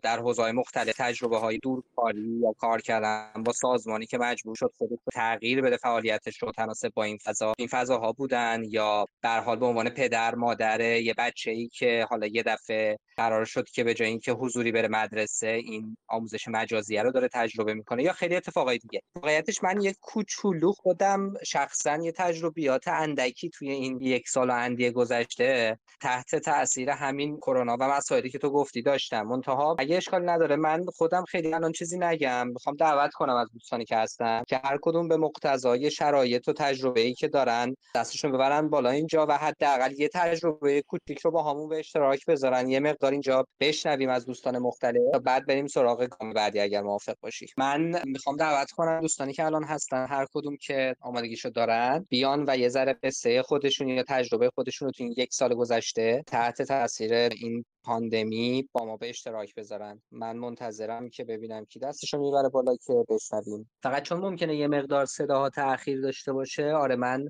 در 0.04 0.19
حوزه‌های 0.19 0.52
مختلف 0.52 0.95
تجربه 0.97 1.38
های 1.38 1.58
دورکاری 1.58 2.39
یا 2.41 2.54
کار 2.54 2.82
کردن 2.82 3.43
با 3.45 3.54
سازمانی 3.54 4.06
که 4.06 4.17
مجبور 4.17 4.56
شد 4.56 4.71
خودش 4.78 4.97
تغییر 5.13 5.62
بده 5.62 5.78
فعالیتش 5.78 6.41
رو 6.41 6.52
تناسب 6.52 6.91
با 6.93 7.04
این 7.04 7.17
فضا 7.17 7.54
این 7.58 7.67
فضاها 7.67 8.12
بودن 8.12 8.63
یا 8.69 9.06
در 9.21 9.39
حال 9.39 9.60
به 9.60 9.65
عنوان 9.65 9.89
پدر 9.89 10.36
مادر 10.36 10.82
یه 10.82 11.13
بچه 11.17 11.52
ای 11.52 11.67
که 11.67 12.08
حالا 12.10 12.28
یه 12.28 12.43
دفعه 12.43 12.97
قرار 13.17 13.45
شد 13.45 13.69
که 13.69 13.84
به 13.84 13.93
جای 13.93 14.08
اینکه 14.08 14.32
حضوری 14.32 14.71
بره 14.71 14.88
مدرسه 14.88 15.47
این 15.47 15.97
آموزش 16.08 16.47
مجازیه 16.47 17.04
رو 17.04 17.12
داره 17.12 17.28
تجربه 17.34 17.74
می‌کنه 17.74 18.04
یا 18.04 18.13
خیلی 18.13 18.36
اتفاقای 18.36 18.78
دیگه. 18.78 19.02
واقعیتش 19.15 19.63
من 19.63 19.82
یه 19.82 19.95
کوچولو 20.02 20.71
خودم 20.71 21.34
شخصا 21.45 22.00
یه 22.04 22.12
تجربیات 22.12 22.88
اندکی 22.88 23.50
توی 23.50 23.71
این 23.71 24.01
یک 24.02 24.30
سال 24.30 24.50
و 24.50 24.54
اندیه 24.54 24.92
گذشته 24.92 25.80
تحت 26.02 26.36
تاثیر 26.36 26.90
همین 26.90 27.38
کرونا 27.38 27.78
و 27.80 27.84
مسائلی 27.84 28.30
که 28.30 28.38
تو 28.38 28.50
گفتی 28.50 28.82
داشتم. 28.82 29.22
منتها 29.22 29.76
اگه 29.80 29.98
اشکال 29.98 30.30
نداره 30.30 30.56
من 30.56 30.86
خودم 30.96 31.24
خیلی 31.24 31.54
الان 31.54 31.72
چیزی 31.72 31.98
نگم. 32.00 32.48
می‌خوام 32.48 32.76
دعوت 32.76 33.14
کنم 33.14 33.36
از 33.36 33.48
دوستانی 33.54 33.86
که 33.86 33.96
هستن 33.98 34.44
که 34.48 34.62
هر 34.64 34.78
کدوم 34.82 35.08
به 35.08 35.18
مقتضای 35.18 35.92
شرایط 35.92 36.48
و 36.48 36.54
تجربه 36.54 37.02
ای 37.02 37.14
که 37.14 37.28
دارن 37.28 37.76
دستشون 37.96 38.32
ببرن 38.32 38.70
بالا 38.70 38.90
اینجا 38.90 39.26
و 39.30 39.38
حداقل 39.38 39.94
یه 40.00 40.10
تجربه 40.14 40.82
کوچیک 40.82 41.20
رو 41.20 41.32
با 41.32 41.44
همون 41.44 41.70
به 41.70 41.80
اشتراک 41.80 42.26
بذارن. 42.26 42.70
یه 42.70 42.80
مقدار 42.80 43.12
اینجا 43.12 43.46
بشنویم 43.60 44.10
از 44.10 44.26
دوستان 44.26 44.58
مختلف 44.58 45.02
تا 45.14 45.20
بعد 45.20 45.46
بریم 45.46 45.68
سراغ 45.68 46.06
گام 46.06 46.34
بعدی 46.34 46.60
اگر 46.60 46.82
موافق 46.82 47.16
باشی. 47.22 47.46
من 47.58 48.02
می‌خوام 48.06 48.36
دعوت 48.36 48.72
کنم 48.72 49.02
دوستانی 49.02 49.34
که 49.34 49.46
الان 49.46 49.64
هستن 49.64 50.08
هر 50.10 50.26
کدوم 50.34 50.58
که 50.58 50.96
آمادگیشو 51.02 51.50
دارن 51.50 52.06
بیان 52.10 52.46
و 52.48 52.58
یه 52.58 52.70
ذره 52.70 52.94
قصه 53.04 53.42
خودشون 53.42 53.88
یا 53.95 54.04
تجربه 54.08 54.49
خودشون 54.49 54.86
رو 54.86 54.91
تو 54.91 55.04
این 55.04 55.13
یک 55.17 55.34
سال 55.34 55.56
گذشته 55.56 56.23
تحت 56.27 56.62
تاثیر 56.62 57.13
این 57.13 57.65
پاندمی 57.84 58.69
با 58.71 58.86
ما 58.86 58.97
به 58.97 59.10
اشتراک 59.10 59.56
بذارن. 59.56 60.01
من 60.12 60.38
منتظرم 60.38 61.10
که 61.10 61.23
ببینم 61.23 61.65
کی 61.65 61.80
دستشو 61.80 62.17
می‌بره 62.17 62.49
بالا 62.49 62.75
که 62.75 63.06
بشنویم. 63.10 63.71
فقط 63.84 64.04
چون 64.04 64.19
ممکنه 64.19 64.56
یه 64.56 64.67
مقدار 64.67 65.06
صداها 65.06 65.49
تاخیر 65.49 66.01
داشته 66.01 66.34
باشه 66.34 66.71
آره 66.73 66.95
من 66.95 67.30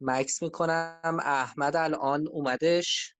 مکس 0.00 0.42
می‌کنم. 0.42 1.18
احمد 1.24 1.76
الان 1.76 2.28
اومدش. 2.28 3.14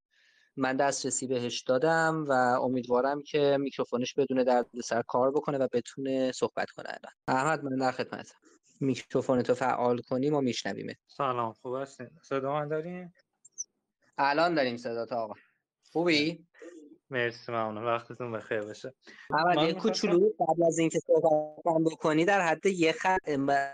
من 0.56 0.76
دسترسی 0.76 1.26
بهش 1.26 1.62
دادم 1.62 2.24
و 2.28 2.32
امیدوارم 2.32 3.22
که 3.22 3.56
میکروفونش 3.60 4.14
بدون 4.14 4.44
درد 4.44 4.66
سر 4.84 5.02
کار 5.02 5.30
بکنه 5.30 5.58
و 5.58 5.68
بتونه 5.72 6.32
صحبت 6.32 6.70
کنه. 6.70 6.88
الان 6.88 7.12
احمد 7.28 7.64
من 7.64 7.76
در 7.76 7.90
خدمتم. 7.90 8.34
میکروفون 8.82 9.42
تو 9.42 9.54
فعال 9.54 9.98
کنی 9.98 10.30
ما 10.30 10.40
میشنویمت. 10.40 10.96
سلام 11.06 11.52
خوب 11.52 11.74
هستین؟ 11.74 12.10
صدا 12.22 12.52
من 12.52 12.68
داریم 12.68 13.14
الان 14.18 14.54
داریم 14.54 14.76
صدا 14.76 15.06
تا 15.06 15.16
آقا. 15.16 15.34
خوبی؟ 15.92 16.46
مرسی 17.12 17.52
ممنون. 17.52 17.84
وقتتون 17.84 18.32
بخیر 18.32 18.60
باشه. 18.60 18.94
اول 19.30 19.66
یه 19.66 19.72
کوچولو 19.72 20.30
قبل 20.40 20.66
از 20.66 20.78
اینکه 20.78 20.98
صحبت 20.98 21.92
بکنی 21.92 22.24
در 22.24 22.40
حد 22.40 22.66
یه 22.66 22.92
خط 22.92 23.18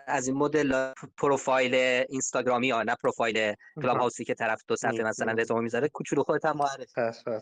از 0.06 0.28
این 0.28 0.36
مدل 0.36 0.92
پروفایل 1.18 1.74
اینستاگرامی 2.08 2.66
یا 2.66 2.82
نه 2.82 2.94
پروفایل 3.02 3.54
کلاب 3.82 3.96
هاوسی 3.96 4.24
که 4.24 4.34
طرف 4.34 4.62
دو 4.68 4.76
صفحه 4.76 5.02
مثلا 5.02 5.32
رزومه 5.32 5.60
می‌ذاره 5.60 5.88
کوچولو 5.88 6.22
خودت 6.22 6.44
هم 6.44 6.56
معرفی 6.56 7.38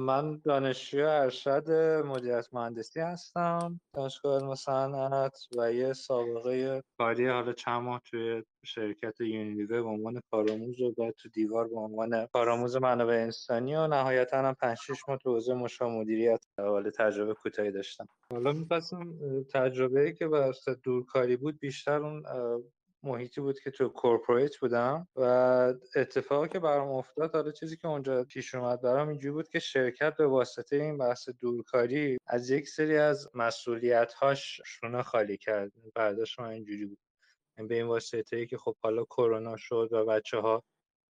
من 0.00 0.40
دانشجوی 0.44 1.02
ارشد 1.02 1.70
مدیریت 2.04 2.48
مهندسی 2.52 3.00
هستم. 3.00 3.80
دانشگاه 3.94 4.40
علم 4.40 4.54
صنعت 4.54 5.38
و 5.58 5.72
یه 5.72 5.92
سابقه 5.92 6.82
کاری 6.98 7.28
حالا 7.28 7.52
چند 7.52 7.82
ماه 7.82 8.00
توی 8.10 8.42
شرکت 8.64 9.20
یونیلیور 9.20 9.82
به 9.82 9.88
عنوان 9.88 10.20
کارآموز 10.30 10.80
و 10.80 10.92
بعد 10.98 11.14
تو 11.18 11.28
دیوار 11.28 11.68
به 11.68 11.76
عنوان 11.76 12.26
کارآموز 12.32 12.76
منابع 12.76 13.14
انسانی 13.14 13.76
و 13.76 13.86
نهایتا 13.86 14.38
هم 14.38 14.54
5 14.54 14.78
6 15.08 15.10
ماه 15.10 15.18
تو 15.18 15.32
حوزه 15.32 15.54
مشاور 15.54 16.00
مدیریت. 16.00 16.44
حالا 16.58 16.90
تجربه 16.90 17.34
کوتاهی 17.34 17.70
داشتم. 17.70 18.06
حالا 18.32 18.52
می‌خواستم 18.52 19.14
تجربه‌ای 19.54 20.14
که 20.14 20.26
واسه 20.26 20.74
دورکاری 20.74 21.36
بود 21.36 21.58
بیشتر 21.58 22.02
اون 22.02 22.22
محیطی 23.02 23.40
بود 23.40 23.60
که 23.60 23.70
تو 23.70 23.88
کورپوریت 23.88 24.56
بودم. 24.56 25.08
و 25.16 25.22
اتفاقی 25.96 26.48
که 26.48 26.58
برام 26.58 26.88
افتاد 26.88 27.34
حالا 27.34 27.50
چیزی 27.50 27.76
که 27.76 27.88
اونجا 27.88 28.24
پیش 28.24 28.54
اومد 28.54 28.82
برام 28.82 29.08
اینجوری 29.08 29.32
بود 29.32 29.48
که 29.48 29.58
شرکت 29.58 30.16
به 30.16 30.26
واسطه 30.26 30.76
این 30.76 30.98
بحث 30.98 31.28
دورکاری 31.28 32.18
از 32.26 32.50
یک 32.50 32.68
سری 32.68 32.96
از 32.96 33.28
مسئولیت 33.34 34.12
هاش 34.12 34.60
شونه 34.66 35.02
خالی 35.02 35.36
کرد. 35.36 35.72
برداشت 35.94 36.40
من 36.40 36.48
اینجوری 36.48 36.86
بود. 36.86 36.98
به 37.68 37.74
این 37.74 37.86
واسطه 37.86 38.36
ای 38.36 38.46
که 38.46 38.56
خب 38.56 38.76
حالا 38.82 39.04
کرونا 39.04 39.56
شد 39.56 39.88
و 39.92 40.04
بچه 40.04 40.38
ها 40.38 40.62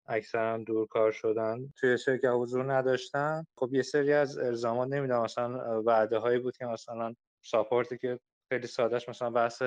اکثرا 0.09 0.59
دورکار 0.59 1.13
شدن. 1.13 1.73
توی 1.77 1.99
شرکت 1.99 2.31
حضور 2.35 2.73
نداشتن. 2.73 3.45
خب 3.57 3.75
یه 3.75 3.83
سری 3.83 4.13
از 4.13 4.39
الزامات 4.39 4.89
نمی‌دونم 4.89 5.23
مثلا 5.23 5.83
وعده 5.83 6.19
هایی 6.19 6.39
بود 6.39 6.57
که 6.57 6.67
مثلا 6.67 7.15
ساپورتی 7.45 7.99
که 7.99 8.19
خیلی 8.53 8.67
سادهش 8.67 9.09
مثلا 9.09 9.31
بحث 9.31 9.63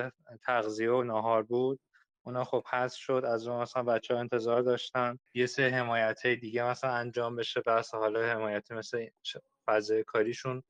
تغذیه 0.46 0.92
و 0.92 1.04
ناهار 1.04 1.44
بود 1.44 1.80
اونا 2.26 2.44
خب 2.44 2.64
حذف 2.72 2.98
شد 2.98 3.24
از 3.28 3.48
اون 3.48 3.62
مثلا 3.62 3.84
بچه 3.84 4.14
ها 4.14 4.20
انتظار 4.20 4.62
داشتن. 4.62 5.20
یه 5.34 5.46
سه 5.46 5.70
حمایت 5.70 6.28
دیگه 6.28 6.64
مثلا 6.64 6.92
انجام 6.92 7.36
بشه 7.36 7.62
بحث 7.62 7.94
حالا 7.94 8.22
حمایت 8.26 8.72
مثل 8.72 9.08
فضای 9.68 10.04
کاریشون. 10.04 10.64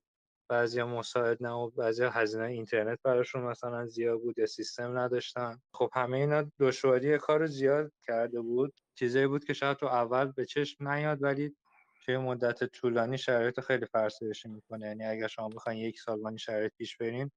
بعضی 0.49 0.83
مساعد 0.83 1.43
نه 1.43 1.51
و 1.51 1.69
بعضی 1.69 2.03
هزینه 2.03 2.45
اینترنت 2.45 2.99
براشون 3.03 3.41
مثلا 3.41 3.85
زیاد 3.85 4.19
بود 4.19 4.39
یا 4.39 4.45
سیستم 4.45 4.97
نداشتن. 4.97 5.61
خب 5.73 5.89
همه 5.93 6.17
اینا 6.17 6.51
دشواری 6.59 7.17
کار 7.17 7.45
زیاد 7.45 7.91
کرده 8.07 8.41
بود. 8.41 8.73
چیزایی 8.95 9.27
بود 9.27 9.45
که 9.45 9.53
شاید 9.53 9.77
تو 9.77 9.85
اول 9.85 10.31
به 10.31 10.45
چشم 10.45 10.87
نیاد 10.89 11.23
ولی 11.23 11.55
توی 12.05 12.17
مدت 12.17 12.63
طولانی 12.63 13.17
شرایط 13.17 13.59
خیلی 13.59 13.85
فرسایشی 13.85 14.49
می‌کنه. 14.49 14.87
یعنی 14.87 15.05
اگر 15.05 15.27
شما 15.27 15.49
بخواین 15.49 15.79
یک 15.79 15.99
سال 15.99 16.19
با 16.21 16.29
این 16.29 16.37
شرایط 16.37 16.71
پیش 16.77 16.97
برین 16.97 17.31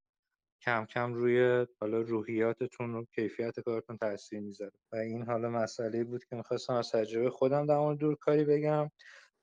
کم 0.61 0.85
کم 0.85 1.13
روی 1.13 1.67
حالا 1.81 2.01
روحیاتتون 2.01 2.95
و 2.95 3.05
کیفیت 3.15 3.59
کارتون 3.59 3.97
تاثیر 3.97 4.39
می‌ذاره. 4.39 4.71
و 4.91 4.95
این 4.95 5.23
حالا 5.25 5.49
مسئله 5.49 6.03
بود 6.03 6.25
که 6.25 6.35
می‌خواستم 6.35 6.73
از 6.73 6.91
تجربه 6.91 7.29
خودم 7.29 7.65
در 7.65 7.77
مورد 7.77 7.97
دورکاری 7.97 8.45
بگم 8.45 8.91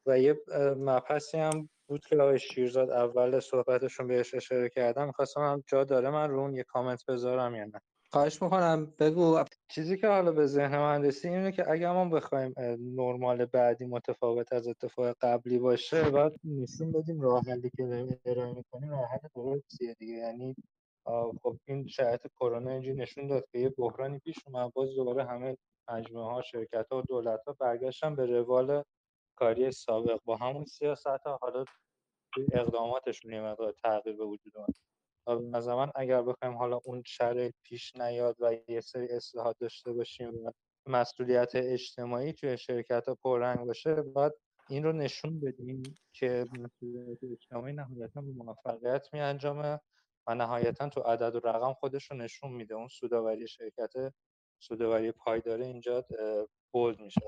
و 0.06 0.18
یه 0.18 0.40
مبحثی 0.78 1.38
هم 1.38 1.68
بود 1.88 2.06
که 2.06 2.16
آقای 2.16 2.38
شیرزاد 2.38 2.90
اول 2.90 3.40
صحبتشون 3.40 4.06
بهش 4.06 4.34
اشاره 4.34 4.68
کردم. 4.68 5.06
می‌خواستم 5.06 5.40
هم 5.40 5.64
جا 5.66 5.84
داره 5.84 6.10
من 6.10 6.30
رو 6.30 6.38
اون 6.40 6.54
یه 6.54 6.62
کامنت 6.64 7.06
بذارم 7.08 7.54
یا 7.54 7.64
نه. 7.64 7.80
خواهش 8.12 8.42
می‌کنم 8.42 8.94
بگو. 8.98 9.44
چیزی 9.68 9.96
که 9.96 10.08
حالا 10.08 10.32
به 10.32 10.46
ذهن 10.46 10.78
من 10.78 11.04
رسید 11.04 11.32
اینه 11.32 11.52
که 11.52 11.70
اگر 11.70 11.92
ما 11.92 12.04
بخوایم 12.04 12.54
نرمال 12.96 13.44
بعدی 13.44 13.84
متفاوت 13.84 14.52
از 14.52 14.68
اتفاق 14.68 15.16
قبلی 15.20 15.58
باشه 15.58 16.10
باید 16.10 16.32
نشون 16.44 16.92
بدیم 16.92 17.20
راه 17.20 17.42
حلی 17.44 17.70
که 17.76 18.18
ارائه 18.24 18.52
می‌کنیم 18.52 18.90
راه 18.90 19.06
حل 19.06 19.28
درستیه 19.34 19.94
دیگه. 19.94 20.14
یعنی 20.14 20.56
خب 21.42 21.56
این 21.68 21.86
شرایط 21.86 22.26
کرونا 22.40 22.70
اینجوری 22.70 22.96
نشون 22.96 23.26
داد 23.26 23.44
که 23.52 23.58
یه 23.58 23.68
بحرانی 23.68 24.18
پیش 24.18 24.36
اومد 24.46 24.72
باز 24.72 24.94
دوباره 24.94 25.24
همه 25.24 25.56
مجموعه 25.90 26.34
ها 26.34 26.42
شرکت 26.42 26.86
ها 26.92 26.98
و 26.98 27.02
دولت 27.02 27.40
ها 27.46 27.56
برگشتن 27.60 28.16
به 28.16 28.26
روال 28.26 28.82
کاری 29.38 29.72
سابق. 29.72 30.18
با 30.24 30.36
همون 30.36 30.64
سیاست 30.64 31.06
ها 31.06 31.38
حالا 31.42 31.64
اقداماتشون 32.52 33.32
یه 33.32 33.40
مقدار 33.40 33.74
تغییر 33.82 34.16
به 34.16 34.24
وجود 34.24 34.56
اومد. 34.56 34.91
از 35.54 35.68
من 35.68 35.90
اگر 35.94 36.22
بخوایم 36.22 36.56
حالا 36.56 36.80
اون 36.84 37.02
شرایط 37.06 37.54
پیش 37.62 37.96
نیاد 37.96 38.36
و 38.40 38.56
یه 38.68 38.80
سری 38.80 39.08
اصلاحات 39.08 39.56
داشته 39.58 39.92
باشیم 39.92 40.34
و 40.44 40.50
مسئولیت 40.86 41.50
اجتماعی 41.54 42.32
توی 42.32 42.58
شرکت 42.58 43.08
ها 43.08 43.14
پررنگ 43.14 43.66
باشه 43.66 43.94
باید 43.94 44.32
این 44.68 44.84
رو 44.84 44.92
نشون 44.92 45.40
بدیم 45.40 45.82
که 46.12 46.46
مسئولیت 46.52 47.18
اجتماعی 47.32 47.72
نهایتا 47.72 48.20
به 48.20 48.32
موفقیت 48.32 49.08
می 49.12 49.20
انجامه 49.20 49.80
و 50.26 50.34
نهایتا 50.34 50.88
تو 50.88 51.00
عدد 51.00 51.34
و 51.34 51.48
رقم 51.48 51.72
خودش 51.72 52.10
رو 52.10 52.16
نشون 52.16 52.52
میده. 52.52 52.74
اون 52.74 52.88
سوداوری 52.88 53.48
شرکت 53.48 53.92
سوداوری 54.58 55.12
پایداره 55.12 55.66
اینجا 55.66 56.04
بولد 56.72 57.00
میشه 57.00 57.20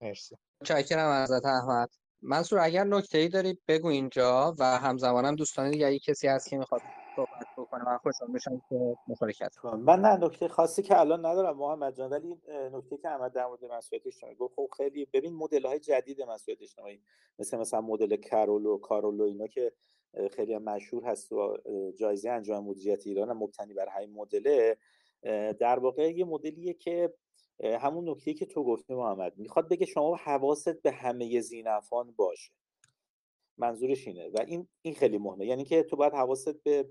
مرسی. 0.00 0.36
متشکرم 0.60 1.08
ازت 1.08 1.44
احمد. 1.44 2.03
منصور 2.24 2.58
اگر 2.58 2.84
نکته 2.84 3.18
ای 3.18 3.28
داری 3.28 3.58
بگو 3.68 3.88
اینجا 3.88 4.54
و 4.58 4.64
همزمانم 4.64 5.34
دوستان 5.34 5.70
دیگه 5.70 5.98
کسی 5.98 6.28
هست 6.28 6.50
که 6.50 6.58
می‌خواد 6.58 6.80
صحبت 7.16 7.46
بکنه 7.58 7.84
من 7.84 7.98
خوشحال 7.98 8.30
میشم 8.30 8.62
که 8.68 8.96
مشارکت 9.08 9.56
کنم. 9.56 9.80
من 9.80 10.00
نه 10.00 10.16
نکته 10.16 10.48
خاصی 10.48 10.82
که 10.82 11.00
الان 11.00 11.26
ندارم 11.26 11.56
محمد 11.56 11.96
جان 11.96 12.10
ولی 12.10 12.36
نکته 12.72 12.96
که 12.96 13.08
احمد 13.08 13.32
در 13.32 13.46
مورد 13.46 13.64
مسئولیت 13.64 14.06
اجتماعی 14.06 14.36
گفت 14.36 14.54
خب 14.56 14.68
خیلی 14.76 15.08
ببین 15.12 15.32
مدل 15.32 15.66
های 15.66 15.78
جدید 15.78 16.22
مسئولیت 16.22 16.62
اجتماعی 16.62 17.00
مثل 17.38 17.56
مثلا 17.58 17.80
مدل 17.80 18.16
کرولو 18.16 18.78
کارولو 18.78 19.24
اینا 19.24 19.46
که 19.46 19.72
خیلی 20.36 20.58
مشهور 20.58 21.04
هست 21.04 21.32
و 21.32 21.56
جایزه 21.98 22.30
انجام 22.30 22.64
مدیریت 22.64 23.06
ایران 23.06 23.32
مبتنی 23.32 23.74
بر 23.74 23.88
همین 23.88 24.12
مدله 24.12 24.76
در 25.58 25.78
واقع 25.78 26.12
یه 26.12 26.24
مدلیه 26.24 26.74
که 26.74 27.14
همون 27.62 28.08
نکته 28.08 28.34
که 28.34 28.46
تو 28.46 28.64
گفتی 28.64 28.94
محمد. 28.94 29.38
می‌خواد 29.38 29.68
بگه 29.68 29.86
شما 29.86 30.16
حواست 30.16 30.82
به 30.82 30.90
همه 30.92 31.40
زینفان 31.40 32.12
باشه. 32.12 32.52
منظورش 33.58 34.06
اینه. 34.06 34.28
و 34.28 34.44
این 34.46 34.68
این 34.82 34.94
خیلی 34.94 35.18
مهمه. 35.18 35.46
یعنی 35.46 35.64
که 35.64 35.82
تو 35.82 35.96
باید 35.96 36.12
حواست 36.12 36.62
به 36.62 36.88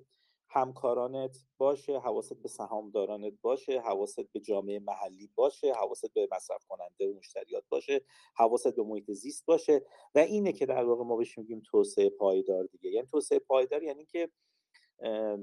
همکارانت 0.50 1.38
باشه 1.58 2.00
حواست 2.00 2.34
به 2.42 2.48
سهامدارانت 2.48 3.34
باشه 3.42 3.80
حواست 3.80 4.32
به 4.32 4.40
جامعه 4.40 4.80
محلی 4.80 5.30
باشه 5.36 5.74
حواست 5.74 6.14
به 6.14 6.28
مصرف 6.32 6.66
کننده 6.66 7.08
و 7.08 7.14
مشتریات 7.18 7.64
باشه 7.70 8.02
حواست 8.36 8.76
به 8.76 8.84
محیط 8.84 9.12
زیست 9.12 9.46
باشه. 9.46 9.86
و 10.16 10.20
اینه 10.20 10.52
که 10.52 10.66
در 10.66 10.84
واقع 10.84 11.04
ما 11.04 11.16
بهش 11.16 11.38
میگیم 11.38 11.62
توسعه 11.66 12.10
پایدار 12.10 12.66
دیگه. 12.66 12.90
یعنی 12.90 13.08
توسعه 13.08 13.40
پایدار 13.40 13.84
یعنی 13.84 14.06
که 14.06 14.30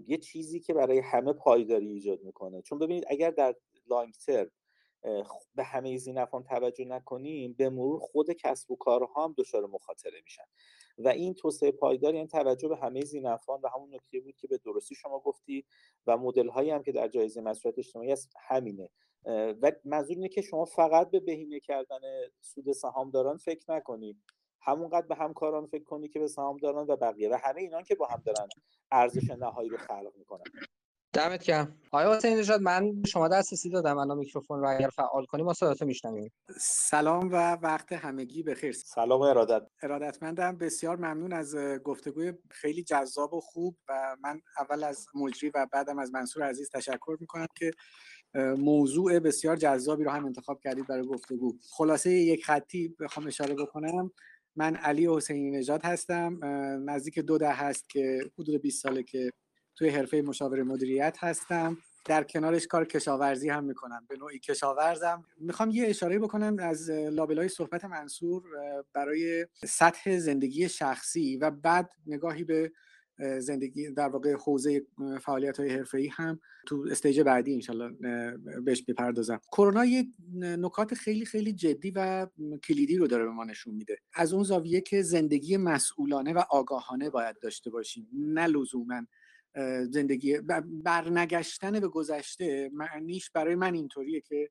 یه 0.06 0.18
چیزی 0.18 0.60
که 0.60 0.74
برای 0.74 0.98
همه 0.98 1.32
پایداری 1.32 1.86
ایجاد 1.92 2.22
می‌کنه. 2.22 2.62
چون 2.62 2.78
ببینید 2.78 3.04
اگر 3.08 3.30
در 3.30 3.54
لانگ 3.86 4.14
ترم 4.14 4.50
به 5.54 5.64
همه 5.64 5.88
این 5.88 6.18
نفان 6.18 6.42
توجه 6.42 6.84
نکنیم 6.84 7.52
به 7.52 7.70
مرور 7.70 8.00
خود 8.00 8.30
کسب 8.30 8.70
و 8.70 8.76
کارها 8.76 9.24
هم 9.24 9.34
دچار 9.38 9.66
مخاطره 9.66 10.20
میشن. 10.24 10.44
و 10.98 11.08
این 11.08 11.34
توسعه 11.34 11.72
پایدار 11.72 12.14
یعنی 12.14 12.28
توجه 12.28 12.68
به 12.68 12.76
همه 12.76 13.00
زینفان 13.00 13.60
و 13.62 13.68
همون 13.74 13.94
نکته 13.94 14.20
بود 14.20 14.36
که 14.36 14.48
به 14.48 14.58
درستی 14.58 14.94
شما 14.94 15.18
گفتی 15.18 15.64
و 16.06 16.16
مدل 16.16 16.48
هایی 16.48 16.70
هم 16.70 16.82
که 16.82 16.92
در 16.92 17.08
جایزه 17.08 17.40
مسئولیت 17.40 17.78
اجتماعی 17.78 18.12
است 18.12 18.32
همینه. 18.48 18.90
و 19.62 19.72
منظور 19.84 20.16
اینه 20.16 20.28
که 20.28 20.42
شما 20.42 20.64
فقط 20.64 21.10
به 21.10 21.20
بهینه 21.20 21.60
کردن 21.60 22.00
سود 22.40 22.72
سهامداران 22.72 23.36
فکر 23.36 23.72
نکنید. 23.72 24.16
همونقدر 24.62 25.06
به 25.06 25.14
همکاران 25.14 25.66
فکر 25.66 25.84
کنی 25.84 26.08
که 26.08 26.18
به 26.18 26.28
سهامداران 26.28 26.86
و 26.86 26.96
بقیه 26.96 27.28
و 27.28 27.38
همه 27.42 27.60
اینان 27.60 27.84
که 27.84 27.94
با 27.94 28.06
هم 28.06 28.22
دارن 28.26 28.48
ارزش 28.92 29.30
نهایی 29.30 29.68
رو 29.68 29.76
خلق 29.76 30.12
می‌کنن. 30.18 30.44
دمت 31.12 31.44
گرم. 31.44 31.76
آیا 31.90 32.14
حسین 32.16 32.38
نژاد 32.38 32.60
من 32.60 33.02
شما 33.06 33.28
دسترسی 33.28 33.70
دادم. 33.70 33.98
الان 33.98 34.18
میکروفون 34.18 34.60
رو 34.60 34.68
اگر 34.68 34.88
فعال 34.88 35.24
کنیم 35.24 35.44
ما 35.44 35.52
صداتو 35.52 35.86
میشنویم. 35.86 36.32
سلام 36.60 37.28
و 37.32 37.52
وقت 37.52 37.92
همگی 37.92 38.42
بخیر. 38.42 38.72
سلام 38.72 39.20
ارادت. 39.20 39.62
ارادتمندم. 39.82 40.56
بسیار 40.56 40.96
ممنون 40.96 41.32
از 41.32 41.56
گفتگوی 41.84 42.32
خیلی 42.50 42.82
جذاب 42.82 43.34
و 43.34 43.40
خوب 43.40 43.76
و 43.88 44.16
من 44.20 44.40
اول 44.58 44.84
از 44.84 45.06
مجری 45.14 45.50
و 45.54 45.66
بعدم 45.72 45.98
از 45.98 46.12
منصور 46.12 46.42
عزیز 46.42 46.70
تشکر 46.70 47.16
می‌کنم 47.20 47.46
که 47.58 47.70
موضوع 48.58 49.18
بسیار 49.18 49.56
جذابی 49.56 50.04
رو 50.04 50.10
هم 50.10 50.26
انتخاب 50.26 50.60
کردید 50.60 50.86
برای 50.86 51.06
گفتگو. 51.06 51.58
خلاصه 51.70 52.10
یک 52.10 52.44
خطی 52.44 52.96
بخوام 53.00 53.26
اشاره 53.26 53.54
بکنم. 53.54 54.10
من 54.56 54.76
علی 54.76 55.08
حسینی 55.16 55.50
نژاد 55.50 55.84
هستم. 55.84 56.38
نزدیک 56.90 57.18
دو 57.18 57.38
ده 57.38 57.52
هست 57.52 57.88
که 57.88 58.20
حدود 58.38 58.62
20 58.62 58.82
ساله 58.82 59.02
که 59.02 59.30
توی 59.76 59.88
حرفه 59.88 60.22
مشاور 60.22 60.62
مدیریت 60.62 61.16
هستم. 61.20 61.78
در 62.04 62.24
کنارش 62.24 62.66
کار 62.66 62.84
کشاورزی 62.84 63.48
هم 63.48 63.64
می‌کنم. 63.64 64.06
به 64.08 64.16
نوعی 64.16 64.38
کشاورزم. 64.38 65.24
می‌خوام 65.40 65.70
یه 65.70 65.86
اشاره 65.86 66.18
بکنم 66.18 66.56
از 66.58 66.90
لابلای 66.90 67.48
صحبت 67.48 67.84
منصور 67.84 68.42
برای 68.92 69.46
سطح 69.64 70.18
زندگی 70.18 70.68
شخصی 70.68 71.36
و 71.36 71.50
بعد 71.50 71.90
نگاهی 72.06 72.44
به 72.44 72.72
زندگی 73.38 73.90
در 73.90 74.08
واقع 74.08 74.32
حوزه 74.32 74.86
فعالیت 75.20 75.60
های 75.60 75.70
حرفه 75.70 75.98
ای 75.98 76.06
هم 76.06 76.40
تو 76.66 76.86
استیج 76.90 77.20
بعدی 77.20 77.54
انشالله 77.54 77.90
بهش 78.64 78.82
بپردازم. 78.82 79.40
کرونا 79.52 79.84
یک 79.84 80.08
نکات 80.34 80.94
خیلی 80.94 81.24
خیلی 81.24 81.52
جدی 81.52 81.90
و 81.90 82.26
کلیدی 82.64 82.96
رو 82.96 83.06
داره 83.06 83.24
به 83.24 83.30
ما 83.30 83.44
نشون 83.44 83.74
میده. 83.74 83.98
از 84.14 84.32
اون 84.32 84.42
زاویه 84.42 84.80
که 84.80 85.02
زندگی 85.02 85.56
مسئولانه 85.56 86.32
و 86.32 86.42
آگاهانه 86.50 87.10
باید 87.10 87.38
داشته 87.38 87.70
باشیم. 87.70 88.08
نه 88.12 88.46
لزوما 88.46 89.02
زندگی 89.90 90.38
برنگشتن 90.84 91.80
به 91.80 91.88
گذشته 91.88 92.70
معنیش 92.72 93.30
برای 93.30 93.54
من 93.54 93.74
اینطوریه 93.74 94.20
که 94.20 94.50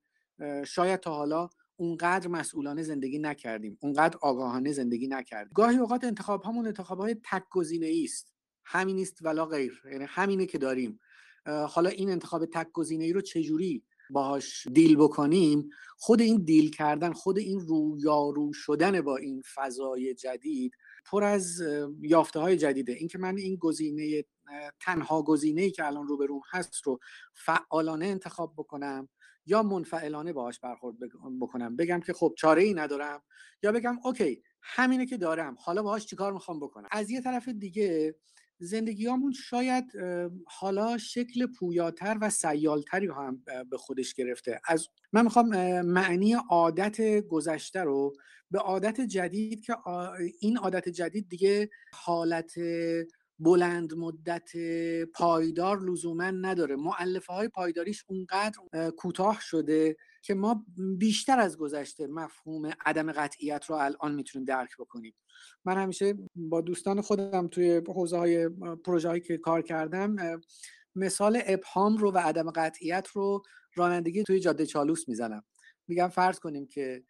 شاید 0.66 1.00
تا 1.00 1.14
حالا 1.14 1.50
اونقدر 1.76 2.28
مسئولانه 2.28 2.84
زندگی 2.84 3.20
نکردیم 3.20 3.78
اونقدر 3.82 4.18
آگاهانه 4.22 4.72
زندگی 4.72 5.08
نکردیم. 5.08 5.52
گاهی 5.56 5.78
اوقات 5.78 6.04
انتخاب 6.04 6.46
همون 6.46 6.68
انتخاب 6.68 7.00
های 7.00 7.16
تک 7.32 7.44
گزینه 7.52 8.04
است. 8.04 8.34
همین 8.64 9.00
است 9.00 9.18
ولا 9.22 9.46
غیر. 9.46 9.82
یعنی 9.92 10.06
همینه 10.08 10.46
که 10.46 10.58
داریم. 10.58 11.00
حالا 11.46 11.90
این 11.90 12.10
انتخاب 12.10 12.46
تک 12.46 12.68
گزینه 12.74 13.04
ای 13.04 13.14
رو 13.14 13.22
چجوری 13.22 13.84
باهاش 14.10 14.68
دیل 14.68 14.96
بکنیم؟ 14.96 15.70
خود 15.98 16.22
این 16.22 16.44
دیل 16.44 16.72
کردن 16.72 17.14
خود 17.14 17.38
این 17.38 17.60
رویارو 17.60 18.54
شدن 18.54 19.02
با 19.02 19.18
این 19.18 19.42
فضای 19.56 20.14
جدید 20.14 20.72
پر 21.06 21.24
از 21.24 21.62
یافته 22.02 22.40
های 22.40 22.58
جدیده. 22.58 22.94
اینکه 22.94 23.18
من 23.18 23.38
این 23.38 23.56
گزینه 23.56 24.24
تنها 24.82 25.24
گزینه 25.24 25.62
ای 25.62 25.72
که 25.72 25.86
الان 25.86 26.08
روبروم 26.08 26.42
هست 26.52 26.82
رو 26.84 27.00
فعالانه 27.34 28.06
انتخاب 28.06 28.54
بکنم 28.58 29.10
یا 29.46 29.64
منفعلانه 29.64 30.34
باهاش 30.34 30.60
برخورد 30.60 30.96
بکنم؟ 31.42 31.76
بگم 31.76 32.00
که 32.00 32.14
خب 32.14 32.34
چاره 32.38 32.64
ای 32.64 32.74
ندارم 32.74 33.22
یا 33.64 33.72
بگم 33.72 34.00
اوکی 34.04 34.44
همینه 34.62 35.06
که 35.06 35.18
دارم 35.18 35.56
حالا 35.60 35.84
باهاش 35.84 36.06
چیکار 36.06 36.34
می‌خوام 36.34 36.60
بکنم؟ 36.60 36.88
از 36.92 37.10
یه 37.10 37.22
طرف 37.22 37.50
دیگه 37.50 38.16
زندگیامون 38.62 39.32
شاید 39.32 39.86
حالا 40.48 40.98
شکل 40.98 41.48
پویاتر 41.48 42.18
و 42.22 42.30
سیالتری 42.30 43.08
هم 43.08 43.44
به 43.70 43.78
خودش 43.78 44.14
گرفته. 44.14 44.62
از 44.68 44.88
من 45.14 45.24
می‌خوام 45.24 45.82
معنی 45.82 46.34
عادت 46.34 47.20
گذشته 47.28 47.84
رو 47.84 48.14
به 48.52 48.60
عادت 48.60 49.02
جدید 49.02 49.64
که 49.64 49.76
این 50.40 50.58
عادت 50.58 50.90
جدید 50.90 51.30
دیگه 51.30 51.70
حالت 51.94 52.54
بلند 53.40 53.94
مدت 53.94 54.50
پایدار 55.14 55.82
لزوما 55.82 56.32
نداره. 56.32 56.76
معلفه 56.76 57.34
های 57.34 57.48
پایداریش 57.48 58.04
اونقدر 58.08 58.60
کوتاه 58.98 59.38
شده 59.42 59.98
که 60.22 60.34
ما 60.34 60.66
بیشتر 60.98 61.40
از 61.40 61.58
گذشته 61.58 62.08
مفهوم 62.08 62.72
عدم 62.86 63.12
قطعیت 63.12 63.66
رو 63.66 63.76
الان 63.76 64.16
می‌تونیم 64.16 64.46
درک 64.46 64.70
بکنیم. 64.80 65.14
من 65.66 65.78
همیشه 65.78 66.14
با 66.36 66.62
دوستان 66.62 67.02
خودم 67.02 67.48
توی 67.48 67.82
حوزه 67.88 68.18
های 68.18 68.50
پروژه 68.86 69.08
هایی 69.08 69.22
که 69.22 69.38
کار 69.38 69.62
کردم 69.62 70.42
مثال 70.96 71.42
ابهام 71.46 71.98
رو 71.98 72.12
و 72.12 72.18
عدم 72.18 72.52
قطعیت 72.52 73.08
رو 73.08 73.42
رانندگی 73.76 74.24
توی 74.24 74.40
جاده 74.40 74.66
چالوس 74.66 75.08
می‌زنم. 75.10 75.44
میگم 75.88 76.08
فرض 76.08 76.40
کنیم 76.40 76.68
که 76.68 77.04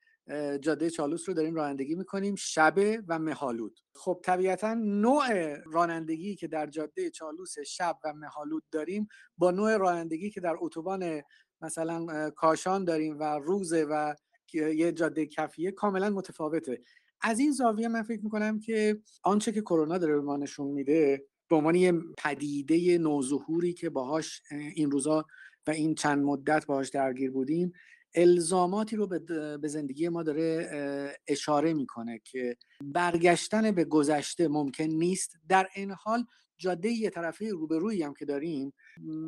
جاده 0.62 0.90
چالوس 0.90 1.30
رو 1.30 1.36
داریم 1.36 1.56
رانندگی 1.56 1.96
می‌کنیم 1.96 2.36
شب 2.36 2.76
و 3.08 3.20
مهالود 3.20 3.80
خب 3.96 4.22
طبیعتا 4.24 4.74
نوع 4.74 5.56
رانندگی 5.66 6.36
که 6.36 6.48
در 6.48 6.68
جاده 6.68 7.10
چالوس 7.10 7.60
شب 7.60 7.98
و 8.04 8.14
مهالود 8.14 8.64
داریم 8.72 9.08
با 9.38 9.52
نوع 9.52 9.78
رانندگی 9.78 10.30
که 10.30 10.42
در 10.42 10.56
اتوبان 10.60 11.22
مثلا 11.62 12.30
کاشان 12.30 12.86
داریم 12.86 13.20
و 13.20 13.24
روزه 13.40 13.86
و 13.90 14.16
یه 14.54 14.92
جاده 14.92 15.26
کفیه 15.26 15.72
کاملا 15.72 16.10
متفاوته. 16.10 16.82
از 17.22 17.40
این 17.40 17.52
زاویه 17.52 17.88
من 17.88 18.04
فکر 18.04 18.24
می‌کنم 18.24 18.60
که 18.60 19.02
آنچه 19.24 19.52
که 19.52 19.62
کرونا 19.62 19.98
داره 19.98 20.16
به 20.16 20.22
ما 20.22 20.38
نشون 20.38 20.68
میده 20.68 21.26
به 21.50 21.56
عنوان 21.56 21.76
یه 21.76 21.94
پدیده 22.18 22.98
نوظهوری 22.98 23.74
که 23.74 23.90
باهاش 23.90 24.42
این 24.52 24.92
روزا 24.92 25.26
و 25.68 25.72
این 25.72 25.96
چند 25.96 26.24
مدت 26.24 26.66
باهاش 26.66 26.90
درگیر 26.90 27.32
بودیم 27.32 27.74
الزاماتی 28.16 28.96
رو 28.96 29.08
به 29.58 29.68
زندگی 29.68 30.10
ما 30.10 30.24
داره 30.24 31.18
اشاره 31.28 31.74
می‌کنه 31.74 32.22
که 32.24 32.58
برگشتن 32.84 33.72
به 33.72 33.86
گذشته 33.86 34.48
ممکن 34.48 34.84
نیست. 34.84 35.38
در 35.50 35.68
این 35.76 35.92
حال 35.92 36.26
جاده 36.58 36.90
یه 36.90 37.10
طرفه 37.10 37.50
روبرویی 37.50 38.04
هم 38.04 38.14
که 38.14 38.26
داریم 38.26 38.74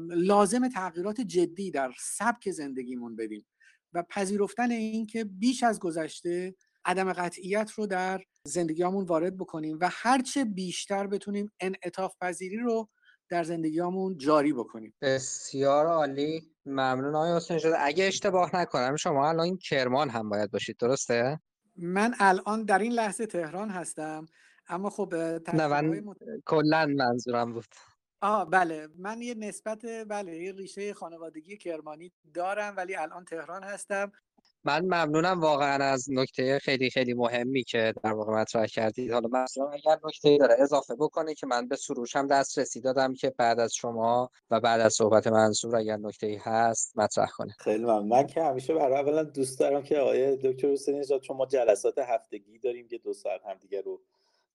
لازم 0.09 0.69
تغییرات 0.69 1.21
جدی 1.21 1.71
در 1.71 1.91
سبک 1.99 2.51
زندگیمون 2.51 3.15
بدیم 3.15 3.45
و 3.93 4.03
پذیرفتن 4.09 4.71
این 4.71 5.05
که 5.05 5.23
بیش 5.23 5.63
از 5.63 5.79
گذشته 5.79 6.55
عدم 6.85 7.13
قطعیت 7.13 7.71
رو 7.71 7.87
در 7.87 8.21
زندگیامون 8.47 9.05
وارد 9.05 9.37
بکنیم 9.37 9.77
و 9.81 9.89
هرچه 9.91 10.45
بیشتر 10.45 11.07
بتونیم 11.07 11.51
انعطاف 11.59 12.15
پذیری 12.21 12.57
رو 12.57 12.89
در 13.31 13.43
زندگیامون 13.43 14.17
جاری 14.17 14.53
بکنیم. 14.53 14.93
بسیار 15.01 15.85
عالی. 15.87 16.51
ممنون 16.65 17.15
آقای 17.15 17.35
حسین 17.35 17.57
شده 17.57 17.75
اگه 17.79 18.05
اشتباه 18.05 18.55
نکنم 18.55 18.95
شما 18.95 19.29
الان 19.29 19.45
این 19.45 19.57
کرمان 19.57 20.09
هم 20.09 20.29
باید 20.29 20.51
باشید 20.51 20.77
درسته؟ 20.77 21.39
من 21.77 22.13
الان 22.19 22.63
در 22.63 22.79
این 22.79 22.91
لحظه 22.91 23.25
تهران 23.25 23.69
هستم 23.69 24.25
اما 24.67 24.89
خب 24.89 25.15
من 25.53 26.03
کلا 26.45 26.85
منظورم 26.85 27.53
بود. 27.53 27.65
آه 28.21 28.49
بله. 28.49 28.87
من 28.97 29.21
یه 29.21 29.35
نسبت 29.35 29.85
بله 30.07 30.35
یه 30.35 30.51
ریشه 30.51 30.93
خانوادگی 30.93 31.57
کرمانی 31.57 32.11
دارم 32.33 32.73
ولی 32.77 32.95
الان 32.95 33.25
تهران 33.25 33.63
هستم. 33.63 34.11
من 34.63 34.81
ممنونم 34.81 35.39
واقعا 35.39 35.83
از 35.83 36.07
نکته 36.11 36.59
خیلی 36.59 36.89
خیلی 36.89 37.13
مهمی 37.13 37.63
که 37.63 37.93
در 38.03 38.13
واقع 38.13 38.33
مطرح 38.33 38.65
کردید. 38.65 39.11
حالا 39.11 39.29
مثلا 39.43 39.69
اگر 39.69 39.99
نکته 40.03 40.37
داره 40.37 40.55
اضافه 40.59 40.95
بکنه 40.95 41.33
که 41.33 41.47
من 41.47 41.67
به 41.67 41.75
سروش 41.75 42.15
هم 42.15 42.27
دسترسی 42.27 42.81
دادم 42.81 43.13
که 43.13 43.33
بعد 43.37 43.59
از 43.59 43.73
شما 43.73 44.29
و 44.51 44.59
بعد 44.59 44.81
از 44.81 44.93
صحبت 44.93 45.27
منصور 45.27 45.75
اگر 45.75 45.97
نکته 45.97 46.41
هست 46.43 46.97
مطرح 46.97 47.29
کنه. 47.37 47.55
خیلی 47.59 47.83
ممنون. 47.83 48.07
من 48.07 48.27
که 48.27 48.43
همیشه 48.43 48.73
برای 48.73 48.99
اولا 48.99 49.23
دوست 49.23 49.59
دارم 49.59 49.83
که 49.83 49.97
آقای 49.97 50.35
دکتر 50.35 50.67
حسین 50.67 50.99
نژاد 50.99 51.21
چون 51.21 51.37
ما 51.37 51.45
جلسات 51.45 51.97
هفتگی 51.97 52.59
داریم 52.59 52.87
که 52.87 52.97
دو 52.97 53.13
ساعت 53.13 53.41
همدیگه 53.45 53.81
رو 53.81 54.01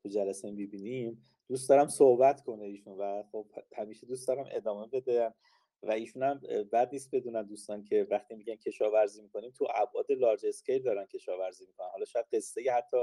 تو 0.03 0.09
جلسه 0.09 0.51
می‌بینیم 0.51 1.27
دوست 1.49 1.69
دارم 1.69 1.89
صحبت 1.89 2.41
کنه 2.41 2.65
ایشون 2.65 2.99
و 2.99 3.23
خب 3.33 3.47
همیشه 3.77 4.07
دوست 4.07 4.29
دارم 4.29 4.45
ادامه 4.53 4.87
بده 4.87 5.35
و 5.83 5.91
ایشون 5.91 6.41
بد 6.73 6.89
نیست 6.93 7.15
بدونن 7.15 7.43
دوستان 7.43 7.85
که 7.85 8.07
وقتی 8.11 8.35
میگن 8.35 8.55
کشاورزی 8.55 9.23
می‌کنیم 9.23 9.51
تو 9.51 9.67
ابعاد 9.75 10.13
لارج 10.13 10.47
اسکیل 10.47 10.83
دارن 10.83 11.07
کشاورزی 11.07 11.67
می‌کنن. 11.67 11.89
حالا 11.93 12.05
شاید 12.05 12.27
قصه 12.33 12.61
حتی 12.77 12.97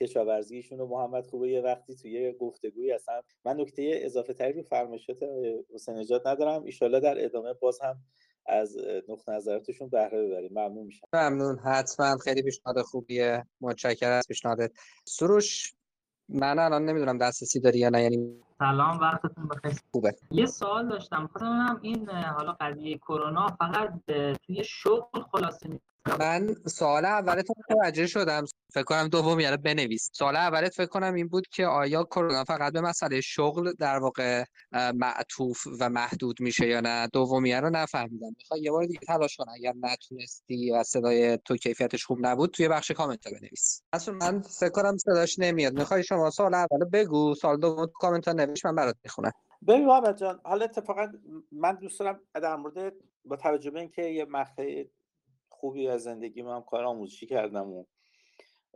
کشاورزیشون 0.00 0.78
رو 0.78 0.86
محمد 0.86 1.26
خوبه 1.26 1.50
یه 1.50 1.60
وقتی 1.60 1.96
توی 1.96 2.32
گفتگویی 2.32 2.90
هستن 2.90 3.20
من 3.44 3.60
نکته 3.60 4.00
اضافه 4.02 4.32
تری 4.32 4.52
رو 4.52 4.62
فرمایشات 4.62 5.18
حسین 5.74 5.94
نجات 5.94 6.26
ندارم. 6.26 6.64
ایشالله 6.64 7.00
در 7.00 7.24
ادامه 7.24 7.52
باز 7.52 7.80
هم 7.80 7.96
از 8.46 8.76
نقطه 9.08 9.32
نظراتشون 9.32 9.88
بهره 9.88 10.26
ببریم. 10.26 10.50
ممنون 10.50 10.86
میشم. 10.86 11.06
ممنون. 11.12 11.58
حتما 11.58 12.16
خیلی 12.16 12.42
پیشنهاد 12.42 12.82
خوبیه. 12.82 13.44
متشکرم 13.60 14.12
از 14.12 14.28
پیشنهادت. 14.28 14.72
سروش 15.04 15.74
من 16.28 16.58
الان 16.58 16.84
نمی‌دونم 16.84 17.18
دسترسی 17.18 17.60
داری 17.60 17.78
یا 17.78 17.88
نه 17.88 18.02
یعنی 18.02 18.34
سلام 18.58 18.98
وقتتون 18.98 19.48
بخیر. 19.48 19.80
خوبه. 19.92 20.14
یه 20.30 20.46
سوال 20.46 20.88
داشتم 20.88 21.26
خواستم 21.26 21.78
این 21.82 22.10
حالا 22.10 22.52
قضیه 22.60 22.98
کرونا 22.98 23.46
فقط 23.48 23.92
توی 24.46 24.64
شغل 24.64 25.22
خلاصه 25.32 25.80
من 26.20 26.54
سوال 26.66 27.04
اولتون 27.04 27.56
متوجه 27.70 28.06
شدم. 28.06 28.44
فکر 28.74 28.82
کنم 28.82 29.08
دوم 29.08 29.40
یعنی 29.40 29.56
بنویس. 29.56 30.10
سوال 30.12 30.36
اولت 30.36 30.74
فکر 30.74 30.86
کنم 30.86 31.14
این 31.14 31.28
بود 31.28 31.48
که 31.48 31.66
آیا 31.66 32.04
کرونا 32.04 32.44
فقط 32.44 32.72
به 32.72 32.80
مسئله 32.80 33.20
شغل 33.20 33.72
در 33.72 33.98
واقع 33.98 34.44
معطوف 34.72 35.66
و 35.80 35.90
محدود 35.90 36.40
میشه 36.40 36.68
یا 36.68 36.80
نه؟ 36.80 37.08
دومی 37.12 37.54
رو 37.54 37.70
نفهمیدم. 37.70 38.34
می‌خوای 38.38 38.60
یه 38.60 38.70
بار 38.70 38.84
دیگه 38.84 38.98
تلاش 39.06 39.36
کن. 39.36 39.44
اگر 39.54 39.72
نتونستی 39.80 40.70
و 40.70 40.82
صدای 40.82 41.38
تو 41.44 41.56
کیفیتش 41.56 42.04
خوب 42.04 42.18
نبود 42.20 42.50
توی 42.50 42.68
بخش 42.68 42.90
کامنت 42.90 43.26
ها 43.26 43.32
بنویس. 43.32 43.82
اصلا 43.92 44.14
من 44.14 44.40
فکر 44.40 44.70
کنم 44.70 44.96
صداش 44.96 45.38
نمیاد. 45.38 45.72
می‌خوای 45.72 46.04
شما 46.04 46.30
سوال 46.30 46.54
اول 46.54 46.84
بگو. 46.92 47.34
سوال 47.34 47.60
دوم 47.60 47.86
تو 47.86 47.92
کامنت 47.92 48.28
ها 48.28 48.34
من 48.64 48.74
برات 48.74 48.96
می‌خونم. 49.04 49.32
ببین 49.68 49.86
محمد 49.86 50.16
جان 50.16 50.40
حالا 50.44 50.64
اتفاقا 50.64 51.12
من 51.52 51.74
دوست 51.74 52.00
دارم 52.00 52.20
در 52.34 52.56
مورد 52.56 52.92
با 53.24 53.36
توجه 53.36 53.70
به 53.70 53.80
اینکه 53.80 54.02
یه 54.02 54.24
مقطع 54.24 54.84
خوبی 55.60 55.88
از 55.88 56.02
زندگی 56.02 56.42
من 56.42 56.62
کار 56.62 56.84
آموزشی 56.84 57.26
کردم 57.26 57.72
و 57.72 57.84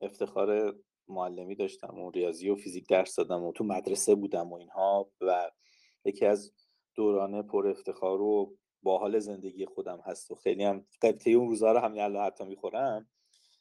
افتخار 0.03 0.75
معلمی 1.09 1.55
داشتم 1.55 1.99
و 1.99 2.11
ریاضی 2.11 2.49
و 2.49 2.57
فیزیک 2.57 2.89
درس 2.89 3.17
دادم 3.17 3.43
و 3.43 3.53
تو 3.53 3.65
مدرسه 3.65 4.15
بودم 4.15 4.53
و 4.53 4.55
اینها 4.55 5.11
و 5.21 5.51
یکی 6.05 6.27
از 6.27 6.53
دورانه 6.95 7.43
پر 7.43 7.69
افتخار 7.69 8.21
و 8.21 8.57
باحال 8.83 9.19
زندگی 9.19 9.67
خودم 9.67 10.01
هست 10.07 10.31
و 10.31 10.35
خیلی 10.35 10.65
هم 10.65 10.87
قبطه 11.03 11.31
اون 11.31 11.49
روزها 11.49 11.73
رو 11.73 11.79
همین 11.79 12.01
الان 12.03 12.27
حتی 12.27 12.45
می‌خورم. 12.45 13.09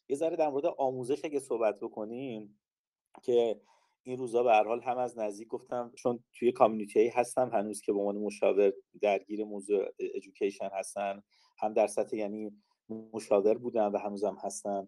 یه 0.09 0.15
ذره 0.15 0.35
در 0.35 0.49
مورد 0.49 0.65
آموزش 0.65 1.25
اگه 1.25 1.39
صحبت 1.39 1.79
بکنیم 1.79 2.59
که 3.23 3.61
این 4.03 4.17
روزا 4.17 4.43
به 4.43 4.51
هر 4.51 4.63
حال 4.63 4.81
هم 4.81 4.97
از 4.97 5.17
نزدیک 5.17 5.47
گفتم 5.47 5.91
چون 5.95 6.23
توی 6.33 6.51
کامیونیتی 6.51 7.07
هستم 7.07 7.49
هنوز 7.53 7.81
که 7.81 7.93
به 7.93 7.99
عنوان 7.99 8.17
مشاور 8.17 8.73
درگیر 9.01 9.43
موضوع 9.43 9.85
ادویکیشن 9.99 10.69
هستن 10.73 11.23
هم 11.57 11.73
در 11.73 11.87
سطح 11.87 12.17
یعنی 12.17 12.51
مشاور 13.13 13.57
بودم 13.57 13.93
و 13.93 13.97
هنوزم 13.97 14.37
هستم 14.43 14.87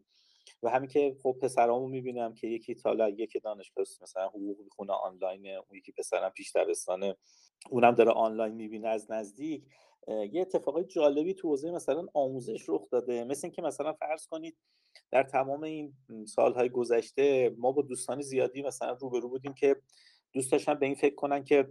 و 0.63 0.69
همین 0.69 0.89
که 0.89 1.17
خب 1.23 1.37
پسرامو 1.41 1.87
می‌بینم 1.87 2.33
که 2.33 2.47
یکی 2.47 2.75
تالا 2.75 3.09
یکی 3.09 3.39
دانشگاه 3.39 3.85
مثلا 4.01 4.27
حقوق 4.27 4.59
می‌خونه 4.63 4.93
آنلاین 4.93 5.47
اون 5.47 5.77
یکی 5.77 5.91
پسرم 5.91 6.29
پیش 6.29 6.55
دبستانه 6.55 7.15
اونم 7.69 7.91
داره 7.91 8.11
آنلاین 8.11 8.53
می‌بینه 8.53 8.87
از 8.87 9.11
نزدیک. 9.11 9.63
یه 10.07 10.41
اتفاقای 10.41 10.83
جالبی 10.83 11.33
تو 11.33 11.47
حوزه 11.47 11.71
مثلا 11.71 12.07
آموزش 12.13 12.65
رخ 12.69 12.89
داده. 12.89 13.23
مثل 13.23 13.47
اینکه 13.47 13.61
مثلا 13.61 13.93
فرض 13.93 14.27
کنید 14.27 14.57
در 15.11 15.23
تمام 15.23 15.63
این 15.63 15.93
سالهای 16.27 16.69
گذشته 16.69 17.55
ما 17.57 17.71
با 17.71 17.81
دوستان 17.81 18.21
زیادی 18.21 18.61
مثلا 18.61 18.91
روبرو 18.91 19.29
بودیم 19.29 19.53
که 19.53 19.75
دوست 20.33 20.51
داشتن 20.51 20.73
به 20.73 20.85
این 20.85 20.95
فکر 20.95 21.15
کنن 21.15 21.43
که 21.43 21.69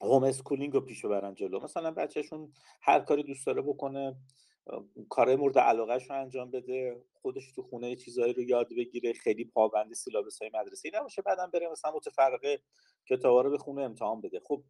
homeschooling 0.00 0.72
رو 0.72 0.80
پیشو 0.80 1.08
برن 1.08 1.34
جلو. 1.34 1.60
مثلا 1.60 1.90
بچهشون 1.90 2.52
هر 2.82 3.00
کاری 3.00 3.22
دوست 3.22 3.46
داره 3.46 3.62
بکنه 3.62 4.16
کار 5.08 5.36
مورد 5.36 5.58
علاقهش 5.58 6.10
رو 6.10 6.20
انجام 6.20 6.50
بده 6.50 7.02
خودش 7.12 7.52
تو 7.52 7.62
خونه 7.62 7.96
چیزایی 7.96 8.32
رو 8.32 8.42
یاد 8.42 8.68
بگیره 8.76 9.12
خیلی 9.12 9.44
پابند 9.44 9.92
syllabus 9.92 10.42
های 10.42 10.50
مدرسه 10.54 10.90
نباشه 10.94 11.22
بعدم 11.22 11.50
بره 11.50 11.68
مثلا 11.68 11.92
متفرقه 11.92 12.62
کتابا 13.06 13.42
رو 13.42 13.50
بخونه 13.50 13.82
امتحان 13.82 14.20
بده. 14.20 14.40
خب 14.40 14.64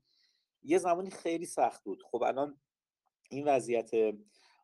یه 0.62 0.78
زمانی 0.78 1.10
خیلی 1.10 1.46
سخت 1.46 1.84
بود. 1.84 2.02
خب 2.02 2.22
الان 2.22 2.60
این 3.30 3.48
وضعیت 3.48 3.90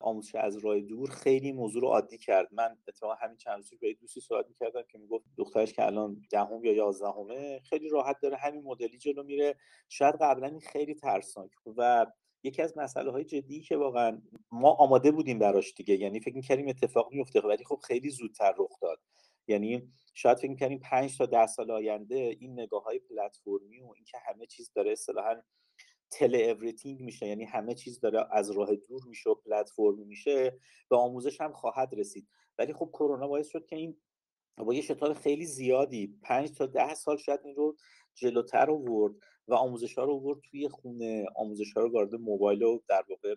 آموزش 0.01 0.35
از 0.35 0.57
راه 0.57 0.81
دور 0.81 1.11
خیلی 1.11 1.53
موضوع 1.53 1.83
رو 1.83 1.89
عادی 1.89 2.19
کرد. 2.19 2.49
من 2.53 2.79
اتفاقا 2.89 3.15
همین 3.15 3.37
چند 3.37 3.57
روزی 3.57 3.77
با 3.77 3.89
دوستی 4.01 4.21
صحبت 4.21 4.49
می‌کردم 4.49 4.83
که 4.89 4.99
می‌گفت 4.99 5.25
دخترش 5.37 5.73
که 5.73 5.87
الان 5.87 6.23
دهم 6.31 6.65
یا 6.65 6.73
یازدهمه 6.73 7.61
خیلی 7.61 7.89
راحت 7.89 8.17
داره 8.23 8.37
همین 8.37 8.63
مدلی 8.63 8.99
جلو 8.99 9.23
میره. 9.23 9.57
شاید 9.89 10.15
قبلا 10.21 10.47
این 10.47 10.61
خیلی 10.61 10.95
ترسناک 10.95 11.51
و 11.77 12.07
یکی 12.43 12.63
از 12.63 12.79
مسئله 12.79 13.11
های 13.11 13.25
جدی 13.25 13.61
که 13.61 13.77
واقعا 13.77 14.23
ما 14.51 14.71
آماده 14.71 15.11
بودیم 15.11 15.39
براش 15.39 15.75
دیگه 15.75 15.97
یعنی 15.97 16.21
فکر 16.21 16.37
می‌کردیم 16.37 16.69
اتفاق 16.69 17.13
میفته 17.13 17.41
ولی 17.41 17.65
خب 17.65 17.81
خیلی 17.87 18.11
زودتر 18.11 18.55
رخ 18.59 18.81
داد. 18.81 19.01
یعنی 19.49 19.93
شاید 20.15 20.39
فکر 20.39 20.51
می‌کردیم 20.51 20.79
پنج 20.79 21.19
تا 21.19 21.27
ده 21.27 21.47
سال 21.47 21.71
آینده 21.71 22.37
این 22.41 22.61
نگاه 22.61 22.85
های 22.85 22.99
پلتفرمی 22.99 23.81
و 23.81 23.93
اینکه 23.97 24.19
همه 24.27 24.47
چیز 24.47 24.73
داره 24.75 24.93
اصطلاحا 24.93 25.43
tele-everything 26.11 27.01
میشه 27.01 27.27
یعنی 27.27 27.45
همه 27.45 27.75
چیز 27.75 28.01
داره 28.01 28.27
از 28.31 28.51
راه 28.51 28.77
دور 28.77 29.05
میشه 29.09 29.31
و 29.31 29.35
پلتفرمی 29.35 30.05
میشه 30.05 30.59
به 30.91 30.97
آموزش 30.97 31.41
هم 31.41 31.53
خواهد 31.53 31.95
رسید. 31.95 32.29
ولی 32.59 32.73
خب 32.73 32.91
کرونا 32.93 33.29
باعث 33.29 33.49
شد 33.49 33.67
که 33.67 33.77
این 33.77 33.97
با 34.57 34.75
یه 34.75 34.81
شتاب 34.81 35.13
خیلی 35.13 35.45
زیادی 35.45 36.19
پنج 36.23 36.51
تا 36.51 36.67
ده 36.67 36.95
سال 36.95 37.17
شاید 37.17 37.41
این 37.45 37.55
رو 37.55 37.77
جلوتر 38.15 38.71
آورد. 38.71 39.15
و 39.49 39.55
آموزش 39.55 39.95
ها 39.95 40.05
رو 40.05 40.13
آورد 40.13 40.41
توی 40.51 40.69
خونه. 40.69 41.27
آموزش 41.37 41.73
ها 41.73 41.81
رو 41.81 41.93
وارد 41.93 42.15
موبایل 42.15 42.63
و 42.63 42.79
در 42.89 43.05
واقع 43.09 43.35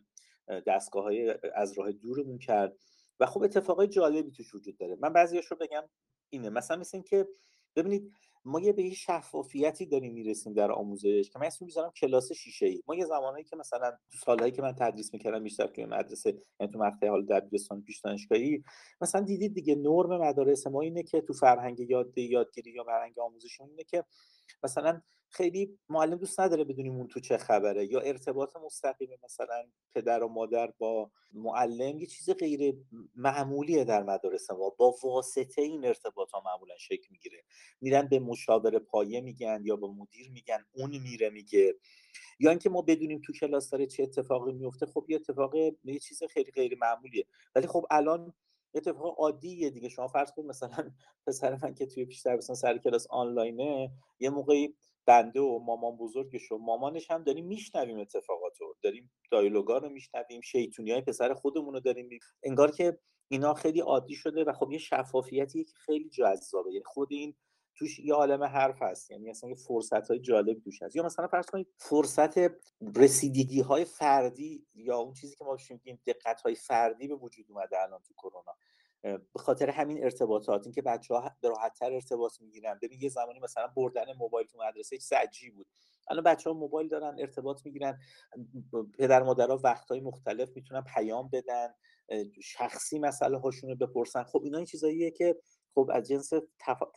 دستگاه 0.68 1.04
های 1.04 1.36
از 1.56 1.78
راه 1.78 1.92
دورمون 1.92 2.38
کرد. 2.38 2.78
و 3.20 3.26
خب 3.26 3.44
اتفاقای 3.44 3.88
جالبی 3.88 4.32
توش 4.32 4.56
وجود 4.56 4.78
داره. 4.78 4.98
من 5.02 5.14
بعضیاش 5.14 5.46
رو 5.46 5.58
بگم 5.58 5.84
اینه. 6.30 6.50
مثلا 6.50 6.78
مثل 6.78 6.98
این 6.98 7.04
که 7.04 7.28
ببینید 7.76 8.12
ما 8.46 8.60
یه 8.60 8.74
به 8.74 8.84
یه 8.84 8.94
شفافیتی 8.94 9.86
داریم 9.86 10.14
می‌رسیم 10.14 10.54
در 10.54 10.72
آموزش 10.72 11.30
که 11.34 11.40
من 11.40 11.46
اسم 11.46 11.66
می‌ذارم 11.66 11.92
کلاس 11.92 12.32
شیشه 12.32 12.66
ای 12.66 12.84
ما 12.88 12.96
یه 12.96 13.06
زمانهایی 13.06 13.44
که 13.44 13.56
مثلا 13.56 13.92
تو 14.12 14.18
سالهایی 14.18 14.52
که 14.52 14.62
من 14.62 14.76
تدریس 14.76 15.14
می‌کردم 15.14 15.44
بیشتر 15.44 15.68
توی 15.68 15.86
مدرسه 15.86 16.42
یعنی 16.60 16.74
تو 16.74 16.80
مقطع 16.80 17.08
حال 17.08 17.26
دبیرستان 17.26 17.82
پیش 17.82 18.00
دانشگاهی 18.00 18.64
مثلا 19.02 19.22
دیدید 19.22 19.54
دیگه 19.54 19.76
نرم 19.76 20.22
مدارس 20.22 20.68
ما 20.68 20.82
اینه 20.82 21.04
که 21.04 21.22
تو 21.22 21.34
فرهنگ 21.34 21.80
یاد 21.80 22.18
یادگیری 22.18 22.72
یا 22.72 22.84
فرهنگ 22.84 23.20
آموزشون 23.20 23.70
اینه 23.70 23.84
که 23.84 24.04
مثلا 24.64 25.02
خیلی 25.30 25.80
معلم 25.90 26.16
دوست 26.16 26.40
نداره 26.40 26.64
بدونیم 26.64 26.96
اون 26.96 27.08
تو 27.08 27.20
چه 27.20 27.38
خبره 27.38 27.86
یا 27.86 28.00
ارتباط 28.00 28.56
مستقیم 28.66 29.10
مثلا 29.24 29.64
پدر 29.96 30.24
و 30.24 30.28
مادر 30.28 30.74
با 30.78 31.12
معلم 31.34 32.00
یه 32.00 32.06
چیز 32.06 32.30
غیر 32.30 32.76
معمولیه 33.16 33.84
در 33.84 34.04
مدارس 34.04 34.52
ما 34.52 34.70
با 34.70 34.96
واسطه 35.04 35.62
این 35.62 35.86
ارتباط 35.86 36.32
ها 36.32 36.42
معمولا 36.46 36.78
شکل 36.78 37.08
می‌گیره. 37.10 37.44
میرن 37.82 38.08
به 38.08 38.20
مشاور 38.20 38.80
پایه 38.80 39.22
میگن 39.22 39.62
یا 39.66 39.76
با 39.76 39.94
مدیر 39.94 40.32
میگن 40.32 40.66
اون 40.72 40.98
میره 40.98 41.30
میگه. 41.30 41.76
یا 42.40 42.50
اینکه 42.50 42.70
ما 42.70 42.82
بدونیم 42.82 43.22
تو 43.26 43.34
کلاس 43.34 43.70
داره 43.70 43.86
چه 43.86 44.04
اتفاقی 44.04 44.54
میفته 44.54 44.86
خب 44.86 45.06
یه 45.10 45.16
اتفاق 45.16 45.56
یه 45.84 46.00
چیز 46.00 46.24
خیلی 46.24 46.52
غیر 46.52 46.78
معمولیه. 46.82 47.26
ولی 47.56 47.68
خب 47.68 47.86
الان 47.92 48.34
اتفاق 48.74 49.20
عادیه 49.20 49.70
دیگه. 49.70 49.90
شما 49.90 50.08
فرض 50.08 50.32
کنید 50.32 50.48
مثلا 50.48 50.70
پسر 51.28 51.58
من 51.64 51.74
که 51.74 51.86
توی 51.86 52.06
پیش 52.06 52.28
مثلا 52.28 52.56
سر 52.56 52.78
کلاس 52.78 53.08
آنلاینه 53.10 53.92
یه 54.20 54.30
موقعی 54.30 54.76
بنده 55.06 55.40
و 55.40 55.60
مامان 55.60 55.98
بزرگش 55.98 56.52
و 56.52 56.58
مامانش 56.58 57.12
هم 57.12 57.24
داریم 57.24 57.46
میشنویم 57.46 58.00
اتفاقات 58.00 58.62
رو 58.62 58.76
داریم 58.82 59.12
دایلوگا 59.32 59.78
رو 59.78 59.90
میشنویم 59.90 60.42
شیطونی 60.42 60.92
های 60.92 61.02
پسر 61.02 61.34
خودمون 61.34 61.74
رو 61.74 61.80
داریم 61.80 62.10
انگار 62.44 62.72
که 62.72 63.00
اینا 63.28 63.54
خیلی 63.54 63.80
عادی 63.80 64.16
شده 64.16 64.44
و 64.44 64.54
خب 64.54 64.72
یه 64.72 64.78
شفافیتی 64.78 65.64
که 65.64 65.74
خیلی 65.86 66.10
جذابه. 66.10 66.72
یعنی 66.72 66.84
خود 66.86 67.08
این 67.12 67.36
توش 67.76 68.00
یه 68.00 68.14
عالم 68.14 68.44
حرف 68.44 68.82
هست. 68.82 69.12
یعنی 69.12 69.30
اصلا 69.30 69.50
یه 69.50 69.56
فرصت 69.56 70.08
های 70.08 70.20
جالب 70.20 70.60
توش 70.60 70.82
هست. 70.82 70.96
یا 70.96 71.04
مثلا 71.04 71.28
فرض 71.28 71.46
کنید 71.46 71.68
فرصت 71.78 72.38
رسیدگی 72.96 73.62
های 73.62 73.86
فردی 73.86 74.66
یا 74.74 74.98
اون 74.98 75.14
چیزی 75.14 75.36
که 75.36 75.44
ما 75.44 75.58
میگیم 75.70 76.00
دقت 76.08 76.42
های 76.42 76.56
فردی 76.56 77.08
به 77.08 77.16
وجود 77.16 77.46
اومده 77.50 77.82
الان 77.82 78.02
تو 78.02 78.14
کرونا. 78.14 78.56
به 79.04 79.40
خاطر 79.40 79.70
همین 79.70 80.04
ارتباطات 80.04 80.64
اینکه 80.64 80.82
بچه 80.82 81.14
ها 81.14 81.32
راحتتر 81.44 81.94
ارتباط 81.94 82.42
می‌گیرن. 82.42 82.80
ببین 82.82 83.02
یه 83.02 83.10
زمانی 83.10 83.40
مثلا 83.40 83.68
بردن 83.68 84.14
موبایل 84.20 84.48
تو 84.48 84.58
مدرسه 84.64 84.98
چیز 84.98 85.14
عجیب 85.14 85.56
بود. 85.56 85.68
الان 86.10 86.24
بچه 86.24 86.50
ها 86.50 86.56
موبایل 86.56 86.88
دارن 86.88 87.16
ارتباط 87.20 87.66
می‌گیرن. 87.66 88.00
پدر 88.98 89.24
مادرها 89.24 89.60
وقت 89.64 89.90
های 89.92 90.00
مختلف 90.00 90.50
می‌تونن 90.56 90.82
پیام 90.96 91.30
بدن. 91.34 91.68
شخصی 92.44 93.00
مسئله 93.00 93.38
هاشون 93.38 93.70
رو 93.70 93.76
بپرسن. 93.76 94.24
خب 94.24 94.42
اینا 94.44 94.58
این 94.58 94.66
چیزاییه 94.66 95.12
که 95.12 95.36
خب 95.76 95.90
از 95.94 96.08
جنس 96.08 96.30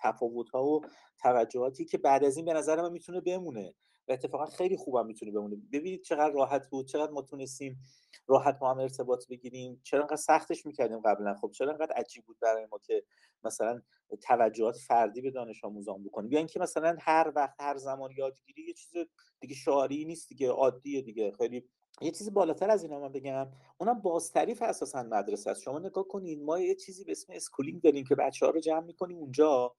تفاوت 0.02 0.50
ها 0.50 0.64
و 0.64 0.80
توجهاتی 1.22 1.84
که 1.84 1.98
بعد 1.98 2.24
از 2.24 2.36
این 2.36 2.46
به 2.46 2.52
نظر 2.52 2.82
من 2.82 2.92
می‌تونه 2.92 3.20
بمونه 3.20 3.74
و 4.08 4.12
اتفاقا 4.12 4.46
خیلی 4.46 4.76
خوبم 4.76 5.06
می‌تونه 5.06 5.32
بمونه. 5.32 5.56
ببینید 5.72 6.02
چقدر 6.02 6.34
راحت 6.34 6.68
بود 6.70 6.88
چقدر 6.88 7.12
ما 7.12 7.22
تونستیم 7.22 7.78
راحت 8.26 8.58
با 8.58 8.70
هم 8.70 8.78
ارتباط 8.78 9.28
بگیریم 9.28 9.80
چرا 9.84 10.00
انقدر 10.00 10.16
سختش 10.16 10.66
می‌کردیم 10.66 11.00
قبلا؟ 11.00 11.34
خب 11.34 11.50
چرا 11.50 11.70
انقدر 11.70 11.92
عجیب 11.92 12.24
بود 12.24 12.36
برای 12.40 12.66
ما 12.72 12.78
که 12.78 13.04
مثلا 13.44 13.82
توجهات 14.22 14.76
فردی 14.76 15.20
به 15.20 15.30
دانش 15.30 15.64
آموزان 15.64 16.04
بکنیم؟ 16.04 16.32
یا 16.32 16.38
اینکه 16.38 16.60
مثلا 16.60 16.96
هر 17.00 17.32
وقت 17.36 17.54
هر 17.60 17.76
زمان 17.76 18.10
یادگیری 18.16 18.62
یه 18.66 18.72
چیز 18.72 18.92
دیگه 19.40 19.54
شعاری 19.54 20.04
نیست 20.04 20.28
دیگه 20.28 20.50
عادیه 20.50 21.02
دیگه 21.02 21.32
خیلی 21.32 21.68
یه 22.00 22.10
چیزی 22.10 22.30
بالاتر 22.30 22.70
از 22.70 22.82
اینا 22.82 23.00
من 23.00 23.12
بگم. 23.12 23.50
اونم 23.78 24.00
بازتعریف 24.00 24.62
اساسا 24.62 25.02
مدرسه 25.02 25.50
است. 25.50 25.62
شما 25.62 25.78
نگاه 25.78 26.08
کنید 26.08 26.42
ما 26.42 26.58
یه 26.58 26.74
چیزی 26.74 27.04
به 27.04 27.12
اسم 27.12 27.32
schooling 27.32 27.82
داریم 27.82 28.04
که 28.04 28.14
بچه 28.14 28.46
ها 28.46 28.52
رو 28.52 28.60
جمع 28.60 28.86
می‌کنیم 28.86 29.16
اونجا 29.16 29.74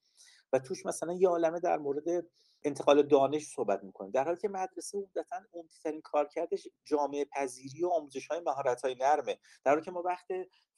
و 0.54 0.60
توش 0.60 0.86
مثلا 0.86 1.14
یه 1.14 1.28
عالمه 1.28 1.60
در 1.60 1.78
مورد 1.78 2.04
انتقال 2.64 3.04
دانش 3.04 3.48
صحبت 3.48 3.84
می‌کنیم. 3.84 4.12
در 4.12 4.24
حالی 4.24 4.38
که 4.38 4.50
مدرسه 4.50 4.98
عمدتا 4.98 5.36
عمدترین 5.54 6.02
کارکردش 6.02 6.68
جامعه 6.86 7.26
پذیری 7.26 7.84
و 7.84 7.88
آموزش 7.88 8.28
های 8.28 8.40
مهارت 8.40 8.82
های 8.82 8.96
نرمه. 8.96 9.38
در 9.64 9.72
حالی 9.72 9.86
که 9.86 9.92
ما 9.92 10.02
وقت 10.02 10.28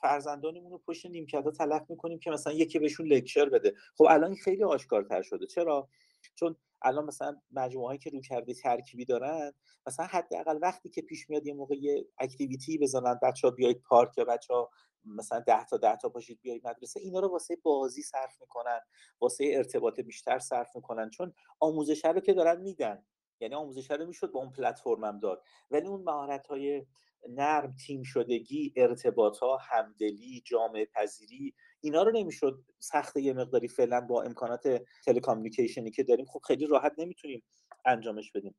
فرزندانمون 0.01 0.71
رو 0.71 0.77
پشت 0.77 1.05
نیمکت 1.05 1.43
ها 1.43 1.51
تلف 1.51 1.89
می‌کنیم 1.89 2.19
که 2.19 2.31
مثلا 2.31 2.53
یکی 2.53 2.79
بهشون 2.79 3.07
lecture 3.07 3.49
بده. 3.49 3.73
خب 3.97 4.05
الان 4.09 4.35
خیلی 4.35 4.63
آشکارتر 4.63 5.21
شده. 5.21 5.45
چرا؟ 5.45 5.89
چون 6.35 6.55
الان 6.81 7.05
مثلا 7.05 7.35
مجموعه 7.51 7.97
که 7.97 8.09
رو 8.09 8.21
کرده 8.21 8.53
ترکیبی 8.53 9.05
دارن 9.05 9.51
مثلا 9.87 10.05
حداقل 10.05 10.59
وقتی 10.61 10.89
که 10.89 11.01
پیش 11.01 11.29
میاد 11.29 11.45
یه 11.47 11.53
موقع 11.53 11.75
یه 11.75 12.05
اکتیویتی 12.19 12.77
بزنن 12.77 13.19
بچه 13.23 13.51
بیاید 13.51 13.81
پارک 13.89 14.17
یا 14.17 14.25
بچه 14.25 14.53
ها 14.53 14.69
مثلا 15.05 15.39
ده 15.39 15.65
تا 15.65 15.77
ده 15.77 15.95
تا 15.95 16.09
باشید 16.09 16.39
بیاید 16.41 16.67
مدرسه 16.67 16.99
اینا 16.99 17.19
رو 17.19 17.27
واسه 17.27 17.55
بازی 17.63 18.01
صرف 18.01 18.41
می‌کنن 18.41 18.79
واسه 19.21 19.51
ارتباط 19.53 19.99
بیشتر 19.99 20.39
صرف 20.39 20.75
می‌کنن 20.75 21.09
چون 21.09 21.33
آموزش 21.59 22.05
رو 22.05 22.19
که 22.19 22.33
دارن 22.33 22.61
میدن 22.61 23.05
یعنی 23.39 23.55
آموزش 23.55 23.91
رو 23.91 24.05
می‌شد 24.05 24.31
با 24.31 24.39
اون 24.39 24.51
پلتفرمم 24.51 25.19
داد. 25.19 25.43
ولی 25.71 25.87
اون 25.87 26.03
مهارت 26.03 26.47
های 26.47 26.85
نرم 27.29 27.75
تیم 27.85 28.03
شدگی 28.03 28.73
ارتباط 28.75 29.37
ها 29.37 29.57
همدلی 29.57 30.41
جامعه 30.45 30.85
پذیری 30.95 31.53
اینا 31.81 32.03
رو 32.03 32.11
نمی‌شد 32.11 32.63
سخت 32.79 33.17
یه 33.17 33.33
مقداری 33.33 33.67
فعلا 33.67 34.01
با 34.01 34.23
امکانات 34.23 34.81
telecommunication 35.05 35.87
ی 35.87 35.91
که 35.91 36.03
داریم 36.03 36.25
خب 36.25 36.39
خیلی 36.47 36.67
راحت 36.67 36.93
نمی‌تونیم 36.97 37.43
انجامش 37.85 38.31
بدیم. 38.31 38.55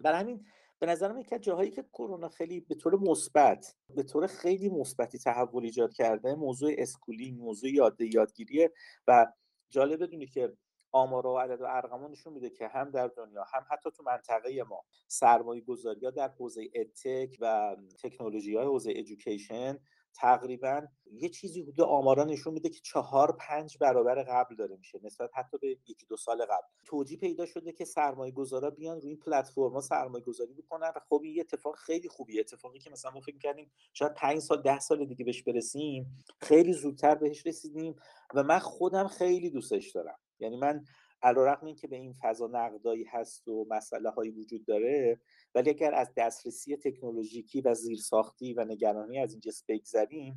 برای 0.00 0.20
همین 0.20 0.44
به 0.78 0.86
نظرم 0.86 1.18
یکی 1.18 1.34
از 1.34 1.40
جاهایی 1.40 1.70
که 1.70 1.82
کرونا 1.82 2.28
خیلی 2.28 2.60
به 2.60 2.74
طور 2.74 2.98
مثبت 3.00 3.76
به 3.96 4.02
طور 4.02 4.26
خیلی 4.26 4.68
مثبتی 4.68 5.18
تحول 5.18 5.64
ایجاد 5.64 5.92
کرده 5.92 6.34
موضوع 6.34 6.72
schooling 6.78 7.40
موضوع 7.40 7.70
یاد 7.70 8.00
یادگیریه 8.00 8.72
و 9.08 9.26
جالب 9.70 10.02
بدونی 10.02 10.26
که 10.26 10.52
آمار 10.92 11.26
و 11.26 11.38
عدد 11.38 11.60
و 11.60 11.64
ارقام 11.68 12.10
نشون 12.10 12.32
میده 12.32 12.50
که 12.50 12.68
هم 12.68 12.90
در 12.90 13.06
دنیا 13.08 13.44
هم 13.54 13.66
حتی 13.70 13.90
تو 13.90 14.02
منطقه 14.02 14.62
ما 14.62 14.84
سرمایه 15.08 15.60
گذاری 15.60 16.00
در 16.00 16.28
حوزه 16.28 16.68
EdTech 16.74 17.36
و 17.40 17.76
تکنولوژی 18.02 18.56
های 18.56 18.66
حوزه 18.66 18.90
ایژوکیشن 18.90 19.78
تقریبا 20.20 20.86
یه 21.12 21.28
چیزی 21.28 21.62
حدود 21.62 21.80
آمارا 21.80 22.24
نشون 22.24 22.54
میده 22.54 22.68
که 22.68 22.80
چهار 22.82 23.36
پنج 23.40 23.78
برابر 23.80 24.22
قبل 24.22 24.54
داره 24.54 24.76
میشه. 24.76 25.00
نسبت 25.02 25.30
حتی 25.34 25.58
به 25.58 25.68
یکی 25.68 26.06
دو 26.08 26.16
سال 26.16 26.44
قبل. 26.44 26.66
توجیه 26.84 27.18
پیدا 27.18 27.46
شده 27.46 27.72
که 27.72 27.84
سرمایه 27.84 28.32
گذارا 28.32 28.70
بیان 28.70 29.00
روی 29.00 29.08
این 29.08 29.18
پلتفرما 29.18 29.80
سرمایه 29.80 30.24
گذاری 30.24 30.54
بکنن 30.54 30.92
و 30.96 31.00
خب 31.08 31.20
این 31.24 31.40
اتفاق 31.40 31.76
خیلی 31.76 32.08
خوبیه. 32.08 32.40
اتفاقی 32.40 32.78
که 32.78 32.90
مثلا 32.90 33.10
ما 33.10 33.20
فکر 33.20 33.38
کردیم 33.38 33.70
شاید 33.92 34.14
پنج 34.14 34.38
سال 34.38 34.62
ده 34.62 34.78
سال 34.78 35.04
دیگه 35.04 35.24
بهش 35.24 35.42
برسیم 35.42 36.16
خیلی 36.40 36.72
زودتر 36.72 37.14
بهش 37.14 37.46
رسیدیم 37.46 37.96
و 38.34 38.42
من 38.42 38.58
خودم 38.58 39.08
خیلی 39.08 39.50
دوستش 39.50 39.90
دارم. 39.90 40.18
یعنی 40.40 40.56
من 40.56 40.84
علیرغم 41.22 41.66
اینکه 41.66 41.88
به 41.88 41.96
این 41.96 42.14
فضا 42.22 42.46
نقدایی 42.46 43.04
هست 43.04 43.48
و 43.48 43.66
مسئله 43.70 44.10
هایی 44.10 44.30
وجود 44.30 44.64
داره 44.64 45.20
ولی 45.54 45.70
اگر 45.70 45.94
از 45.94 46.12
دسترسی 46.16 46.76
تکنولوژیکی 46.76 47.60
و 47.60 47.74
زیرساختی 47.74 48.54
و 48.54 48.64
نگرانی 48.64 49.18
از 49.18 49.32
اینجا 49.32 49.52
بگذریم 49.68 50.34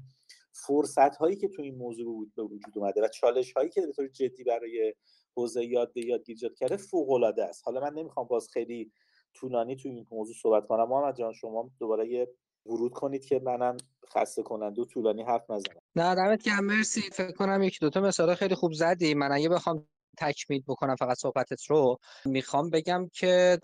فرصت 0.53 1.15
هایی 1.15 1.35
که 1.35 1.47
تو 1.47 1.61
این 1.61 1.75
موضوع 1.75 2.29
به 2.35 2.43
وجود 2.43 2.77
اومده 2.77 3.01
و 3.01 3.07
چالش 3.07 3.53
هایی 3.53 3.69
که 3.69 3.81
به 3.81 3.91
طور 3.91 4.07
جدی 4.07 4.43
برای 4.43 4.93
حوزه 5.37 5.65
یاد 5.65 5.93
به 5.93 6.05
یاد 6.05 6.23
ایجاد 6.27 6.55
کرده 6.55 6.77
فوق 6.77 7.11
العاده 7.11 7.45
است. 7.45 7.61
حالا 7.65 7.81
من 7.81 7.93
نمی‌خوام 7.93 8.27
باز 8.27 8.49
خیلی 8.53 8.91
طولانی 9.33 9.75
تو 9.75 9.89
این 9.89 10.07
موضوع 10.11 10.35
صحبت 10.41 10.67
کنم. 10.67 10.89
محمد 10.89 11.15
جان 11.15 11.33
شما 11.33 11.71
دوباره 11.79 12.09
یه 12.09 12.27
ورود 12.65 12.93
کنید 12.93 13.25
که 13.25 13.39
منم 13.39 13.77
خسته 14.13 14.43
کننده 14.43 14.81
و 14.81 14.85
طولانی 14.85 15.23
حرف 15.23 15.49
نزنم. 15.49 15.79
نه 15.95 16.15
دمت 16.15 16.43
گرم. 16.43 16.65
مرسی. 16.65 17.01
فکر 17.01 17.31
کنم 17.31 17.63
یک 17.63 17.79
دوتا 17.81 18.01
مثال 18.01 18.35
خیلی 18.35 18.55
خوب 18.55 18.73
زدی. 18.73 19.13
من 19.13 19.31
اگه 19.31 19.49
بخوام 19.49 19.87
تکمیل 20.21 20.63
بکنم 20.67 20.95
فقط 20.95 21.17
صحبتت 21.17 21.63
رو 21.65 21.97
می‌خوام 22.25 22.69
بگم 22.69 23.09
که 23.13 23.57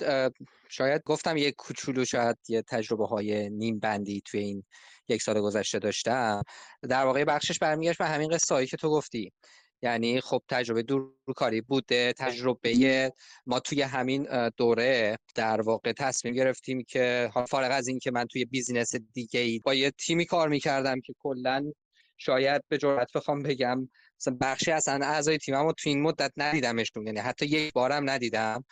شاید 0.70 1.01
گفتم 1.05 1.38
یک 1.38 1.55
کوچولو 1.55 2.05
شاید 2.05 2.38
یه 2.47 2.62
تجربه 2.62 3.05
های 3.08 3.49
نیم 3.49 3.80
بندی 3.80 4.22
توی 4.26 4.39
این 4.39 4.64
یک 5.08 5.22
سال 5.22 5.41
گذشته 5.41 5.80
داشتم. 5.80 6.43
در 6.89 7.05
واقع 7.05 7.24
بخشش 7.24 7.60
برمیگشت 7.60 7.97
به 7.97 8.05
همین 8.05 8.30
قصه 8.30 8.66
که 8.66 8.78
تو 8.78 8.89
گفتی. 8.89 9.32
یعنی 9.82 10.22
خب 10.22 10.41
تجربه 10.49 10.84
دورکاری 10.84 11.62
بوده 11.62 12.14
تجربه 12.14 13.12
ما 13.45 13.60
توی 13.60 13.82
همین 13.82 14.49
دوره 14.58 15.18
در 15.36 15.62
واقع 15.62 15.93
تصمیم 15.93 16.34
گرفتیم 16.34 16.84
که 16.84 17.32
فارغ 17.49 17.72
از 17.72 17.88
این 17.88 17.99
که 17.99 18.12
من 18.12 18.26
توی 18.26 18.45
بیزینس 18.45 18.95
دیگه 19.14 19.39
ای 19.39 19.60
با 19.60 19.74
یه 19.74 19.91
تیمی 19.91 20.26
کار 20.26 20.49
می‌کردم 20.49 21.01
که 21.01 21.14
کلا 21.20 21.72
شاید 22.18 22.61
به 22.70 22.78
جرات 22.78 23.11
بخوام 23.13 23.43
بگم 23.43 23.89
مثلا 24.20 24.38
بخشی 24.41 24.72
اصلا 24.72 25.05
اعضای 25.05 25.38
تیمم 25.38 25.65
رو 25.65 25.74
تو 25.74 25.89
این 25.89 26.01
مدت 26.01 26.32
ندیدمشون 26.38 27.05
یعنی 27.05 27.20
حتی 27.20 27.45
یک 27.45 27.74
بارم 27.74 28.09
ندیدم. 28.09 28.63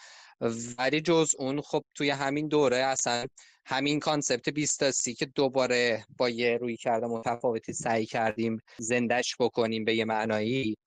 ولی 0.78 1.02
جز 1.02 1.32
اون 1.40 1.62
خب 1.62 1.84
توی 1.96 2.10
همین 2.10 2.48
دوره 2.48 2.78
اصلا 2.78 3.26
همین 3.66 4.00
کانسپت 4.00 4.50
20 4.50 4.80
تا 4.80 4.92
سی 4.92 5.14
که 5.14 5.26
دوباره 5.26 6.06
با 6.18 6.30
یه 6.30 6.58
روی 6.58 6.78
کرده 6.78 7.08
متفاوتی 7.08 7.74
سعی 7.74 8.06
کردیم 8.06 8.62
زندش 8.78 9.36
بکنیم 9.40 9.86
به 9.86 9.96
یه 9.96 10.06
معنایی 10.06 10.78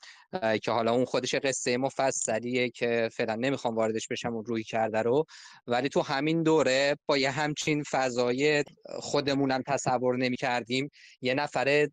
که 0.63 0.71
حالا 0.71 0.93
اون 0.93 1.05
خودش 1.05 1.35
قصه 1.35 1.77
مفصلیه 1.77 2.71
که 2.71 3.09
فعلا 3.13 3.35
نمی‌خوام 3.35 3.77
واردش 3.77 4.09
بشم 4.09 4.35
اون 4.35 4.45
روی 4.45 4.65
کرده 4.65 5.03
رو. 5.03 5.25
ولی 5.67 5.89
تو 5.89 6.01
همین 6.01 6.43
دوره 6.43 6.97
با 7.07 7.19
یه 7.19 7.31
همچین 7.31 7.83
فضای 7.83 8.65
خودمونم 8.87 9.63
تصور 9.67 10.17
نمی 10.17 10.37
کردیم 10.37 10.91
یه 11.21 11.35
نفر 11.35 11.89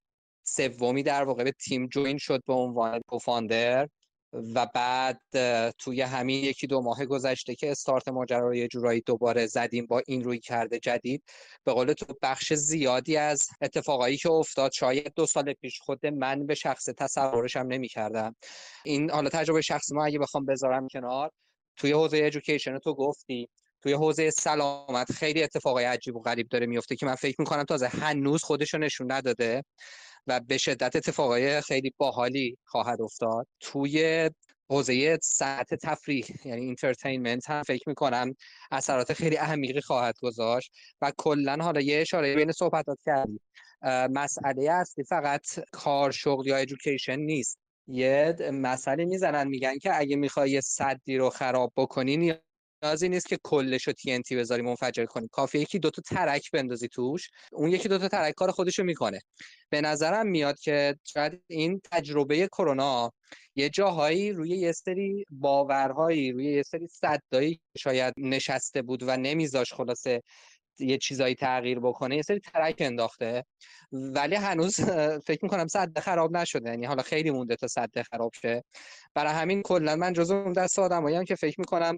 سومی 0.48 1.04
در 1.04 1.24
واقع 1.24 1.43
به 1.43 1.52
تیم 1.52 1.88
جوین 1.88 2.18
شد 2.18 2.41
به 2.48 2.54
عنوان 2.54 3.02
کوفاندر 3.08 3.88
و 4.56 4.68
بعد 4.74 5.22
توی 5.78 6.02
همین 6.02 6.43
یکی 6.43 6.68
دو 6.68 6.82
ماه 6.82 7.06
گذشته 7.06 7.56
که 7.56 7.72
استارت 7.72 8.08
ماجرا 8.08 8.48
رو 8.48 8.56
یه 8.56 8.68
جورایی 8.68 9.02
دوباره 9.02 9.46
زدیم 9.46 9.86
با 9.86 10.02
این 10.08 10.24
روی 10.24 10.39
کرده 10.39 10.80
جدید 10.80 11.24
به 11.64 11.74
قول 11.74 11.93
تو 11.93 12.06
بخش 12.22 12.54
زیادی 12.54 13.18
از 13.18 13.50
اتفاقایی 13.62 14.18
که 14.18 14.30
افتاد 14.30 14.72
شاید 14.72 15.14
دو 15.16 15.26
سال 15.26 15.54
پیش 15.54 15.80
خود 15.80 16.06
من 16.06 16.46
به 16.46 16.56
شخص 16.56 16.86
تصورش 16.98 17.56
هم 17.56 17.68
نمی 17.68 17.88
کردم 17.88 18.36
این 18.86 19.12
حالا 19.12 19.30
تجربه 19.30 19.62
شخصی 19.62 19.96
ما 19.96 20.06
اگه 20.06 20.20
بخوام 20.20 20.46
بذارم 20.46 20.88
کنار 20.88 21.32
توی 21.76 21.91
حوزه 21.91 22.18
ایژوکیشن 22.18 22.80
تو 22.80 22.93
گفتی 22.93 23.50
توی 23.82 23.93
حوزه 23.93 24.30
سلامت 24.30 25.12
خیلی 25.12 25.43
اتفاقای 25.43 25.86
عجیب 25.86 26.16
و 26.16 26.22
غریب 26.22 26.48
داره 26.48 26.66
میفته 26.66 26.96
که 26.96 27.06
من 27.06 27.16
فکر 27.16 27.36
می‌کنم 27.39 27.64
تازه 27.64 27.88
هنوز 27.88 28.43
خودشو 28.43 28.78
نشون 28.78 29.12
نداده. 29.12 29.64
و 30.28 30.39
به 30.39 30.57
شدت 30.57 30.95
اتفاقای 30.95 31.61
خیلی 31.61 31.93
باحالی 31.97 32.57
خواهد 32.65 33.01
افتاد. 33.01 33.47
توی 33.59 34.30
حوزه 34.69 35.19
ساعت 35.23 35.73
تفریح 35.73 36.26
یعنی 36.45 36.61
entertainment 36.62 37.49
هم 37.49 37.63
فکر 37.63 37.89
می‌کنم 37.89 38.36
اثرات 38.71 39.13
خیلی 39.13 39.36
عمیقی 39.36 39.82
خواهد 39.82 40.15
گذاشت 40.21 40.71
و 41.01 41.11
کلا 41.17 41.57
حالا 41.61 41.82
یه 41.82 42.01
اشاره 42.01 42.36
بین 42.36 42.51
صحبتات 42.51 42.97
کردی. 43.05 43.39
مسئله 44.11 44.71
اصلی 44.71 45.03
فقط 45.03 45.45
کار 45.71 46.11
شغل 46.11 46.47
یا 46.47 46.57
education 46.58 47.20
نیست. 47.19 47.59
یه 47.88 48.36
مسئله 48.53 49.05
می‌زنن 49.05 49.47
میگن 49.47 49.78
که 49.78 49.99
اگه 49.99 50.15
می‌خوای 50.15 50.51
یه 50.51 50.61
سدی 50.62 51.18
رو 51.17 51.30
خراب 51.30 51.73
بکنی 51.78 52.34
نیازی 52.86 53.10
نیست 53.10 53.28
که 53.28 53.38
کلش 53.44 53.88
رو 53.88 53.94
TNT 53.94 54.32
بذاری 54.32 54.62
منفجر 54.62 55.06
کنی. 55.06 55.28
کافیه 55.32 55.62
یکی 55.62 55.80
دوتا 55.80 56.02
ترک 56.02 56.52
بندازی 56.52 56.88
توش 56.88 57.30
اون 57.52 57.72
یکی 57.72 57.90
دوتا 57.90 58.08
ترک 58.08 58.34
کار 58.34 58.52
خودشو 58.52 58.84
می‌کنه. 58.84 59.20
به 59.70 59.82
نظرم 59.82 60.28
میاد 60.28 60.60
که 60.60 60.96
شاید 61.04 61.42
این 61.48 61.82
تجربه 61.92 62.48
کرونا 62.48 63.12
یه 63.56 63.70
جاهایی 63.70 64.32
روی 64.32 64.50
یه 64.50 64.72
سری 64.72 65.26
باورهایی 65.30 66.32
روی 66.32 66.46
یه 66.46 66.64
سری 66.64 66.88
صدایی 66.88 67.60
شاید 67.78 68.14
نشسته 68.18 68.82
بود 68.82 69.04
و 69.04 69.18
نمیذاش 69.18 69.74
خلاصه 69.74 70.22
یه 70.80 70.97
چیزایی 70.97 71.36
تغییر 71.36 71.80
بکنه 71.80 72.15
یه 72.15 72.21
سری 72.21 72.39
ترک 72.39 72.76
انداخته. 72.80 73.45
ولی 73.91 74.36
هنوز 74.36 74.80
فکر 75.26 75.39
می‌کنم 75.43 75.67
صد 75.67 75.99
خراب 75.99 76.38
نشده. 76.38 76.69
یعنی 76.69 76.86
حالا 76.86 77.03
خیلی 77.03 77.32
مونده 77.32 77.55
تا 77.55 77.67
صد 77.67 78.01
خراب 78.01 78.32
شه. 78.41 78.63
برای 79.13 79.34
همین 79.34 79.61
کلا 79.61 79.95
من 79.95 80.13
جزو 80.13 80.34
اون 80.36 80.53
دست 80.53 80.80
آدمایی 80.80 81.26
که 81.26 81.36
فکر 81.36 81.59
می‌کنم 81.59 81.97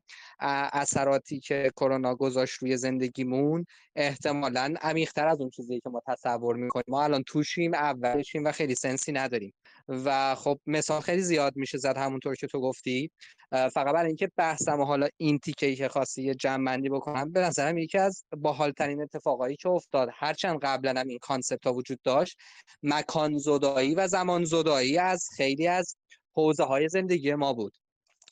اثراتی 0.74 1.40
که 1.40 1.72
کرونا 1.76 2.16
گذاشت 2.16 2.54
روی 2.54 2.78
زندگیمون 2.78 3.66
احتمالا 3.98 4.74
عمیق‌تر 4.82 5.28
از 5.28 5.40
اون 5.42 5.50
چیزی 5.50 5.80
که 5.80 5.90
ما 5.90 6.02
تصور 6.08 6.56
می‌کنیم. 6.56 6.86
ما 6.88 7.04
الان 7.04 7.24
توشیم 7.24 7.74
اولشیم 7.74 8.44
و 8.46 8.52
خیلی 8.52 8.76
سنسی 8.76 9.12
نداریم. 9.12 9.54
و 9.88 10.36
خب 10.36 10.60
مثال 10.66 11.02
خیلی 11.02 11.22
زیاد 11.22 11.56
میشه 11.56 11.78
زد 11.78 11.98
همونطور 11.98 12.36
که 12.36 12.48
تو 12.48 12.62
گفتی. 12.62 13.12
فقط 13.52 13.94
برای 13.94 14.08
اینکه 14.08 14.32
بحثم 14.38 14.82
حالا 14.82 15.08
این 15.18 15.40
تیکه 15.40 15.76
که 15.76 15.88
خواستی 15.88 16.24
یه 16.24 16.36
جمع 16.36 16.78
بکنم 16.90 17.32
به 17.32 17.40
نظرم 17.40 17.78
یکی 17.78 17.98
از 17.98 18.24
باحالترین 18.38 19.02
اتفاقایی 19.02 19.56
که 19.56 19.70
افتاد 19.70 20.10
هرچند 20.14 20.60
قبلا 20.62 21.00
هم 21.00 21.08
این 21.08 21.20
کانسپت 21.22 21.68
ها 21.68 21.74
وجود 21.74 22.00
داشت 22.04 22.38
مکان 22.84 23.38
زدایی 23.38 23.96
و 23.96 24.08
زمان 24.08 24.44
زدایی 24.44 24.98
از 24.98 25.28
خیلی 25.38 25.68
از 25.68 25.96
حوزه 26.32 26.64
های 26.64 26.90
زندگی 26.90 27.36
ما 27.36 27.54
بود. 27.54 27.74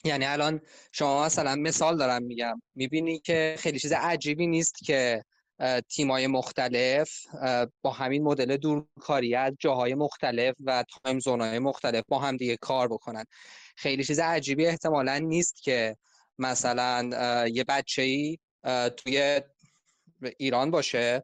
یعنی 0.04 0.26
الان 0.26 0.62
شما 0.92 1.26
مثلا 1.26 1.56
مثال 1.56 1.98
دارم 1.98 2.24
میگم. 2.24 2.62
می‌بینی 2.76 3.20
که 3.20 3.56
خیلی 3.58 3.80
چیز 3.80 3.92
عجیبی 3.92 4.48
نیست 4.48 4.76
که 4.86 5.24
تیمای 5.90 6.28
مختلف 6.28 7.10
با 7.82 7.92
همین 7.92 8.24
مدل 8.24 8.58
دورکاری 8.58 9.36
از 9.36 9.54
جاهای 9.60 9.96
مختلف 9.96 10.56
و 10.66 10.84
تایم 10.84 11.20
زونای 11.20 11.60
مختلف 11.60 12.04
با 12.08 12.20
هم 12.20 12.38
دیگه 12.38 12.58
کار 12.58 12.88
بکنن. 12.88 13.26
خیلی 13.76 14.04
چیز 14.04 14.20
عجیبی 14.20 14.68
احتمالا 14.68 15.18
نیست 15.18 15.64
که 15.64 15.98
مثلا 16.40 17.10
یه 17.48 17.64
بچه 17.64 18.02
ای 18.02 18.38
توی 18.98 19.42
ایران 20.38 20.72
باشه. 20.72 21.24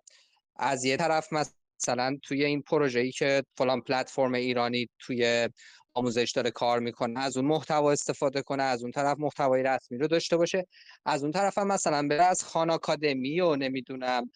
از 0.55 0.85
یه 0.85 0.97
طرف 0.97 1.27
مثلا 1.33 2.17
توی 2.23 2.45
این 2.45 2.63
ای 2.95 3.11
که 3.11 3.43
فلان 3.57 3.81
پلتفرم 3.81 4.33
ایرانی 4.33 4.89
توی 4.99 5.49
آموزش 5.93 6.31
داره 6.35 6.51
کار 6.51 6.79
می‌کنه 6.79 7.19
از 7.19 7.37
اون 7.37 7.45
محتوا 7.45 7.91
استفاده 7.91 8.41
کنه 8.41 8.63
از 8.63 8.81
اون 8.81 8.91
طرف 8.91 9.17
محتوای 9.19 9.63
رسمی 9.63 9.97
رو 9.97 10.07
داشته 10.07 10.37
باشه. 10.37 10.67
از 11.05 11.23
اون 11.23 11.31
طرف 11.31 11.57
هم 11.57 11.67
مثلا 11.67 12.07
بره 12.07 12.23
از 12.23 12.43
خان 12.43 12.69
آکادمی 12.69 13.39
و 13.41 13.55
نمی‌دونم 13.55 14.31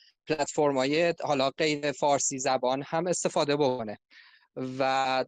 های 0.58 1.14
حالا 1.24 1.50
غیر 1.50 1.92
فارسی 1.92 2.40
زبان 2.40 2.84
هم 2.88 3.08
استفاده 3.08 3.56
بکنه. 3.56 3.98
و 4.80 5.26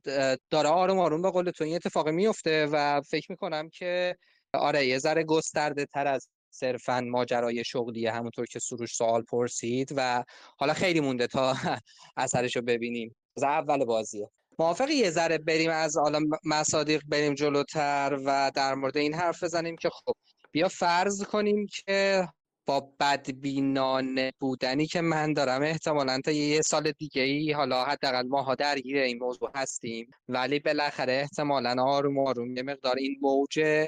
داره 0.49 0.69
آروم 0.69 0.99
آروم 0.99 1.21
به 1.21 1.31
قول 1.31 1.51
تو 1.51 1.63
این 1.63 1.75
اتفاق 1.75 2.09
میفته 2.09 2.67
و 2.71 3.01
فکر 3.01 3.31
می‌کنم 3.31 3.69
که 3.69 4.15
آره 4.53 4.85
یه 4.87 4.97
ذره 4.97 5.23
گسترده 5.23 5.85
تر 5.85 6.07
از 6.07 6.29
صرفا 6.49 7.01
ماجرای 7.01 7.63
شغلیه 7.63 8.11
همونطور 8.11 8.45
که 8.45 8.59
سروش 8.59 8.93
سوال 8.95 9.21
پرسید 9.21 9.93
و 9.95 10.23
حالا 10.57 10.73
خیلی 10.73 10.99
مونده 10.99 11.27
تا 11.27 11.55
اثرش 12.17 12.55
رو 12.55 12.61
ببینیم. 12.61 13.15
از 13.37 13.43
اول 13.43 13.85
بازیه. 13.85 14.29
موافق 14.59 14.89
یه 14.89 15.09
ذره 15.09 15.37
بریم 15.37 15.69
از 15.69 15.97
حالا 15.97 16.19
مصادیق 16.45 17.01
بریم 17.07 17.33
جلوتر 17.33 18.19
و 18.25 18.51
در 18.55 18.75
مورد 18.75 18.97
این 18.97 19.13
حرف 19.13 19.43
بزنیم 19.43 19.75
که 19.75 19.89
خب 19.89 20.13
بیا 20.51 20.67
فرض 20.67 21.23
کنیم 21.23 21.67
که 21.67 22.27
با 22.65 22.93
بدبینانه 22.99 24.31
بودنی 24.39 24.87
که 24.87 25.01
من 25.01 25.33
دارم 25.33 25.61
احتمالا 25.61 26.19
تا 26.25 26.31
یه 26.31 26.61
سال 26.61 26.91
دیگه 26.91 27.21
ای 27.21 27.51
حالا 27.51 27.83
حداقل 27.83 28.27
ماها 28.27 28.55
درگیر 28.55 28.97
این 28.97 29.17
موضوع 29.19 29.51
هستیم. 29.55 30.11
ولی 30.27 30.59
بالاخره 30.59 31.13
احتمالا 31.13 31.83
آروم 31.83 32.19
آروم 32.19 32.57
یه 32.57 32.63
مقدار 32.63 32.95
این 32.95 33.17
موج 33.21 33.87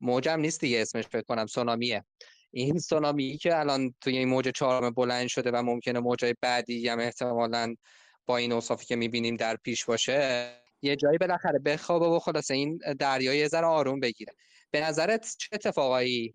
موجم 0.00 0.40
نیست 0.40 0.60
دیگه 0.60 0.80
اسمش 0.80 1.04
فکر 1.04 1.22
کنم 1.22 1.46
سونامیه. 1.46 2.04
این 2.50 2.78
سونامی 2.78 3.38
که 3.38 3.58
الان 3.58 3.94
توی 4.00 4.18
این 4.18 4.28
موج 4.28 4.48
چهارم 4.48 4.90
بلند 4.90 5.28
شده 5.28 5.50
و 5.50 5.62
ممکنه 5.62 6.00
موجای 6.00 6.34
بعدی 6.40 6.88
هم 6.88 6.98
احتمالا 6.98 7.74
با 8.26 8.36
این 8.36 8.52
اوصافی 8.52 8.86
که 8.86 8.96
می‌بینیم 8.96 9.36
در 9.36 9.56
پیش 9.56 9.84
باشه 9.84 10.50
یه 10.82 10.96
جایی 10.96 11.18
بالاخره 11.18 11.58
بخوابه 11.58 12.06
و 12.06 12.18
خلاصه 12.18 12.54
این 12.54 12.80
دریای 12.98 13.38
یه 13.38 13.48
ذره 13.48 13.66
آروم 13.66 14.00
بگیره. 14.00 14.32
به 14.70 14.80
نظرت 14.80 15.34
چه 15.38 15.48
اتفاقایی 15.52 16.34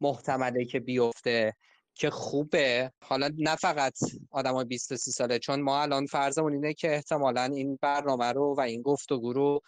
محتمله 0.00 0.64
که 0.64 0.80
بیفته 0.80 1.52
که 1.94 2.10
خوبه؟ 2.10 2.92
حالا 3.02 3.30
نه 3.38 3.56
فقط 3.56 3.98
آدمای 4.30 4.64
20 4.64 4.96
30 4.96 5.10
ساله 5.10 5.38
چون 5.38 5.60
ما 5.60 5.82
الان 5.82 6.06
فرضمون 6.06 6.52
اینه 6.52 6.74
که 6.74 6.94
احتمالا 6.94 7.42
این 7.42 7.78
برنامه 7.82 8.32
رو 8.32 8.54
و 8.58 8.60
این 8.60 8.82
گفتگو 8.82 9.32
رو 9.32 9.60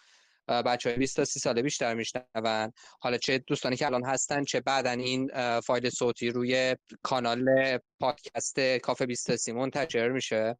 بچه 0.47 0.89
های 0.89 0.99
20 0.99 1.15
تا 1.15 1.25
30 1.25 1.39
ساله 1.39 1.61
بیشتر 1.61 1.93
میشنون. 1.93 2.73
حالا 2.99 3.17
چه 3.17 3.37
دوستانی 3.37 3.75
که 3.75 3.85
الان 3.85 4.05
هستن 4.05 4.43
چه 4.43 4.61
بعدا 4.61 4.91
این 4.91 5.31
فایل 5.59 5.89
صوتی 5.89 6.29
روی 6.29 6.75
کانال 7.01 7.45
پادکست 7.99 8.59
کافه 8.59 9.05
20 9.05 9.31
تا 9.31 9.53
منتشر 9.53 10.09
میشه؟ 10.09 10.57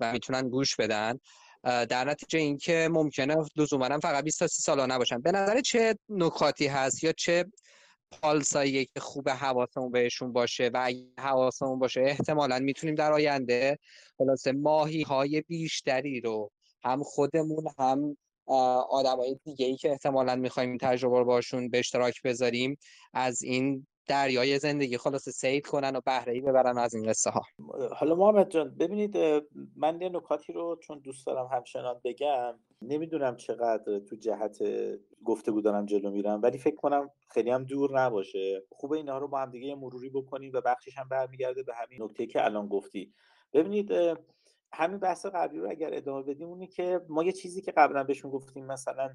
و 0.00 0.12
می‌تونن 0.12 0.48
گوش 0.48 0.76
بدن. 0.76 1.18
در 1.62 2.04
نتیجه 2.04 2.38
اینکه 2.38 2.88
ممکنه 2.92 3.36
لزوما 3.56 3.98
فقط 3.98 4.24
20 4.24 4.38
تا 4.38 4.46
30 4.46 4.62
ساله 4.62 4.86
نباشن. 4.86 5.20
به 5.20 5.32
نظر 5.32 5.60
چه 5.60 5.98
نکاتی 6.08 6.66
هست 6.66 7.04
یا 7.04 7.12
چه 7.12 7.44
پالسایی 8.22 8.84
که 8.84 9.00
خوب 9.00 9.28
حواسمون 9.28 9.90
بهشون 9.90 10.32
باشه؟ 10.32 10.70
و 10.74 10.80
اگه 10.84 11.04
حواسمون 11.18 11.78
باشه 11.78 12.00
احتمالا 12.00 12.58
می‌تونیم 12.58 12.94
در 12.94 13.12
آینده 13.12 13.78
خلاصه 14.18 14.52
ماهی 14.52 15.02
های 15.02 15.40
بیشتری 15.40 16.20
رو 16.20 16.50
هم 16.84 17.02
خودمون 17.02 17.64
هم 17.78 18.16
آدمای 18.90 19.38
دیگه 19.44 19.66
ای 19.66 19.76
که 19.76 19.90
احتمالا 19.90 20.36
می‌خوایم 20.36 20.78
تجربه 20.78 21.18
رو 21.18 21.24
باشون 21.24 21.68
به 21.68 21.78
اشتراک 21.78 22.22
بذاریم 22.22 22.78
از 23.14 23.42
این 23.42 23.86
دریای 24.06 24.58
زندگی 24.58 24.98
خلاصه 24.98 25.30
سید 25.30 25.66
کنن 25.66 25.96
و 25.96 26.00
بهره 26.00 26.32
ای 26.32 26.40
ببرن 26.40 26.78
از 26.78 26.94
این 26.94 27.08
قصه 27.08 27.30
ها 27.30 27.42
حالا 27.92 28.14
محمد 28.14 28.50
جان 28.50 28.76
ببینید 28.76 29.16
من 29.76 30.00
یه 30.00 30.08
نکاتی 30.08 30.52
رو 30.52 30.76
چون 30.82 30.98
دوست 30.98 31.26
دارم 31.26 31.48
همچنان 31.52 32.00
بگم. 32.04 32.54
نمی‌دونم 32.82 33.36
چقدر 33.36 33.98
تو 33.98 34.16
جهت 34.16 34.58
گفته 35.24 35.52
دارم 35.60 35.86
جلو 35.86 36.10
میرم 36.10 36.42
ولی 36.42 36.58
فکر 36.58 36.76
کنم 36.76 37.10
خیلی 37.28 37.50
هم 37.50 37.64
دور 37.64 38.00
نباشه. 38.00 38.62
خوبه 38.70 38.96
اینها 38.96 39.18
رو 39.18 39.28
با 39.28 39.38
هم 39.40 39.50
دیگه 39.50 39.74
مروری 39.74 40.10
بکنیم 40.10 40.50
و 40.54 40.60
بخشش 40.60 40.98
هم 40.98 41.08
برمیگرده 41.08 41.62
به 41.62 41.74
همین 41.74 42.02
نکته 42.02 42.26
که 42.26 42.44
الان 42.44 42.68
گفتی. 42.68 43.12
ببینید 43.52 43.92
همین 44.72 44.98
بحث 44.98 45.26
قبلی 45.26 45.58
رو 45.58 45.70
اگر 45.70 45.94
ادامه 45.94 46.22
بدیم 46.22 46.48
اونی 46.48 46.66
که 46.66 47.00
ما 47.08 47.24
یه 47.24 47.32
چیزی 47.32 47.62
که 47.62 47.72
قبلا 47.72 48.04
بهشون 48.04 48.30
گفتیم 48.30 48.66
مثلا 48.66 49.10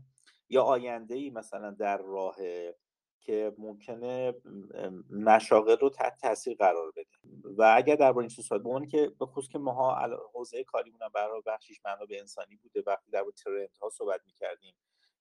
یا 0.50 0.64
آینده 0.64 1.16
ای 1.16 1.30
مثلا 1.30 1.72
در 1.72 1.98
راه 1.98 2.36
که 3.22 3.54
ممکنه 3.58 4.34
مشاغل 5.10 5.78
رو 5.78 5.90
تحت 5.90 6.18
تاثیر 6.22 6.58
قرار 6.58 6.92
بده. 6.92 7.06
و 7.58 7.74
اگر 7.78 7.96
درباره 7.96 8.24
این 8.24 8.44
صحبت 8.44 8.62
بمونه 8.62 8.88
که 8.88 9.12
به 9.20 9.26
خصوص 9.26 9.50
که 9.50 9.60
ماها 9.60 10.20
حوزه 10.34 10.64
کاریمون 10.64 11.02
هم 11.02 11.10
برای 11.14 11.42
بخشیش 11.46 11.82
به 12.10 12.20
انسانی 12.20 12.56
بوده 12.56 12.84
وقتی 12.88 13.12
در 13.12 13.26
ترند 13.44 13.70
ها 13.82 13.90
صحبت 13.90 14.22
می‌کردیم 14.26 14.74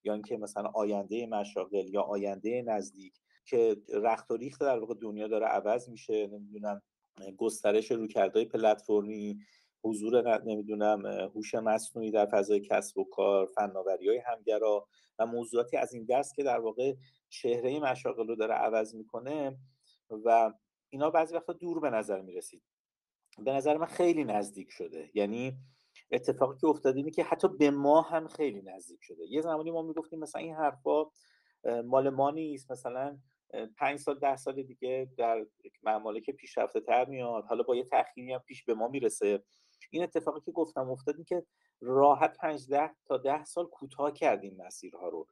یا 0.03 0.13
اینکه 0.13 0.37
مثلا 0.37 0.69
آینده 0.73 1.27
مشاغل 1.27 1.87
یا 1.89 2.01
آینده 2.01 2.61
نزدیک 2.61 3.13
که 3.45 3.77
رخت 3.93 4.31
و 4.31 4.37
ریخت 4.37 4.61
در 4.61 4.79
واقع 4.79 4.93
دنیا 5.01 5.27
داره 5.27 5.45
عوض 5.45 5.89
میشه 5.89 6.27
نمی‌دونم 6.27 6.81
گسترش 7.37 7.91
رویکردهای 7.91 8.45
پلتفرمی 8.45 9.39
حضور 9.83 10.43
نمی‌دونم 10.43 11.05
هوش 11.05 11.55
مصنوعی 11.55 12.11
در 12.11 12.25
فضای 12.25 12.59
کسب 12.59 12.97
و 12.97 13.03
کار 13.03 13.45
فناوری 13.45 14.09
های 14.09 14.21
همگرا 14.25 14.87
و 15.19 15.25
موضوعاتی 15.25 15.77
از 15.77 15.93
این 15.93 16.05
دست 16.05 16.35
که 16.35 16.43
در 16.43 16.59
واقع 16.59 16.93
چهره 17.29 17.79
مشاغل 17.79 18.27
رو 18.27 18.35
داره 18.35 18.53
عوض 18.53 18.95
می‌کنه 18.95 19.57
و 20.25 20.53
اینا 20.89 21.09
بعضی 21.09 21.35
وقتا 21.35 21.53
دور 21.53 21.79
به 21.79 21.89
نظر 21.89 22.21
می‌رسید. 22.21 22.63
به 23.37 23.51
نظر 23.51 23.77
من 23.77 23.85
خیلی 23.85 24.23
نزدیک 24.23 24.71
شده. 24.71 25.09
یعنی 25.13 25.57
اتفاقی 26.11 26.57
که 26.59 26.67
افتاده 26.67 26.97
اینه 26.97 27.11
که 27.11 27.23
حتی 27.23 27.47
به 27.47 27.71
ما 27.71 28.01
هم 28.01 28.27
خیلی 28.27 28.61
نزدیک 28.61 28.99
شده. 29.01 29.25
یه 29.29 29.41
زمانی 29.41 29.71
ما 29.71 29.81
می‌گفتیم 29.81 30.19
مثلا 30.19 30.41
این 30.41 30.55
حرفا 30.55 31.05
مال 31.85 32.09
ما 32.09 32.31
نیست. 32.31 32.71
مثلا 32.71 33.17
پنج 33.77 33.99
سال 33.99 34.19
ده 34.19 34.35
سال 34.35 34.63
دیگه 34.63 35.09
در 35.17 35.45
ممالک 35.83 36.29
پیشرفته 36.29 36.81
تر 36.81 37.05
میاد. 37.05 37.45
حالا 37.45 37.63
با 37.63 37.75
یه 37.75 37.83
تأخیری 37.83 38.33
هم 38.33 38.39
پیش 38.39 38.63
به 38.63 38.73
ما 38.73 38.87
می‌رسه. 38.87 39.43
این 39.89 40.03
اتفاقی 40.03 40.41
که 40.41 40.51
گفتم 40.51 40.89
افتاد 40.89 41.23
که 41.23 41.45
راحت 41.81 42.37
15 42.37 42.91
تا 43.05 43.17
ده 43.17 43.45
سال 43.45 43.65
کوتاه 43.65 44.13
کردیم 44.13 44.57
مسیرها 44.65 45.09
رو. 45.09 45.27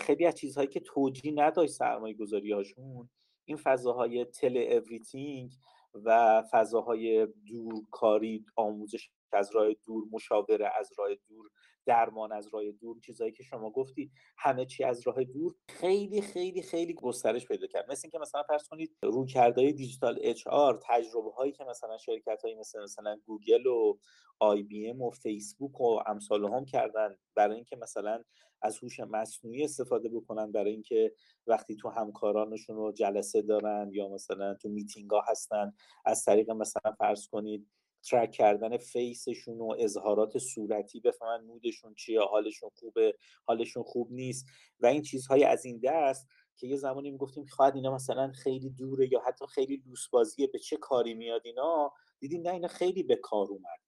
خیلی 0.00 0.26
از 0.26 0.34
چیزهایی 0.34 0.68
که 0.68 0.80
توجیه 0.80 1.32
نداشت 1.32 1.72
سرمایه 1.72 2.14
گذاری 2.14 2.52
هاشون 2.52 3.10
این 3.44 3.56
فضاهای 3.56 4.24
teleworking 4.24 5.52
و 5.94 6.42
فضاهای 6.50 7.28
دورکاری 7.46 8.44
آموزش 8.56 9.10
از 9.32 9.54
راه 9.54 9.74
دور 9.84 10.04
مشاوره 10.12 10.72
از 10.78 10.90
راه 10.98 11.08
دور 11.28 11.50
درمان 11.86 12.32
از 12.32 12.48
راه 12.52 12.70
دور 12.70 13.00
چیزهایی 13.00 13.32
که 13.32 13.42
شما 13.42 13.70
گفتی 13.70 14.10
همه 14.38 14.66
چی 14.66 14.84
از 14.84 15.06
راه 15.06 15.24
دور 15.24 15.54
خیلی 15.68 16.20
خیلی 16.20 16.62
خیلی 16.62 16.94
گسترش 16.94 17.46
پیدا 17.46 17.66
کرد. 17.66 17.90
مثل 17.90 18.00
اینکه 18.04 18.18
مثلا 18.18 18.42
فرض 18.42 18.68
کنید 18.68 18.96
رویکردهای 19.02 19.72
digital 19.72 20.18
HR 20.20 20.80
تجربه 20.82 21.30
هایی 21.30 21.52
که 21.52 21.64
مثلا 21.64 21.98
شرکت 21.98 22.42
هایی 22.42 22.54
مثل 22.54 22.82
مثلا 22.82 23.16
گوگل 23.26 23.66
و 23.66 23.98
آی 24.38 24.62
بی 24.62 24.90
ام 24.90 25.02
و 25.02 25.10
فیسبوک 25.10 25.80
و 25.80 26.00
امثال 26.06 26.44
هم 26.44 26.64
کردن 26.64 27.16
برای 27.34 27.54
اینکه 27.54 27.76
مثلا 27.76 28.22
از 28.62 28.78
هوش 28.78 29.00
مصنوعی 29.00 29.64
استفاده 29.64 30.08
بکنن 30.08 30.52
برای 30.52 30.72
اینکه 30.72 31.12
وقتی 31.46 31.76
تو 31.76 31.88
همکارانشون 31.88 32.76
رو 32.76 32.92
جلسه 32.92 33.42
دارن 33.42 33.90
یا 33.92 34.08
مثلا 34.08 34.54
تو 34.54 34.68
میتینگ 34.68 35.10
ها 35.10 35.24
هستن 35.28 35.72
از 36.04 36.24
طریق 36.24 36.50
مثلا 36.50 36.92
فرض 36.98 37.28
کنید 37.28 37.68
track 38.02 38.30
کردن 38.30 38.76
face 38.76 39.17
شون 39.17 39.58
و 39.58 39.74
اظهارات 39.78 40.38
صورتی 40.38 41.00
بفهمن 41.00 41.44
mood 41.44 41.69
شون 41.69 41.94
چیه 41.94 42.20
حالشون 42.20 42.70
خوبه 42.74 43.14
حالشون 43.44 43.82
خوب 43.82 44.12
نیست 44.12 44.46
و 44.80 44.86
این 44.86 45.02
چیزهای 45.02 45.44
از 45.44 45.64
این 45.64 45.80
دست 45.84 46.28
که 46.56 46.66
یه 46.66 46.76
زمانی 46.76 47.10
می‌گفتیم 47.10 47.46
خواهد 47.46 47.74
اینا 47.74 47.94
مثلا 47.94 48.32
خیلی 48.32 48.70
دوره 48.70 49.12
یا 49.12 49.20
حتی 49.26 49.46
خیلی 49.46 49.82
لوس 49.86 50.08
بازیه 50.08 50.46
به 50.46 50.58
چه 50.58 50.76
کاری 50.76 51.14
میاد 51.14 51.42
اینا؟ 51.44 51.92
دیدیم 52.18 52.42
نه 52.42 52.52
اینا 52.52 52.68
خیلی 52.68 53.02
به 53.02 53.16
کار 53.16 53.46
اومد. 53.50 53.78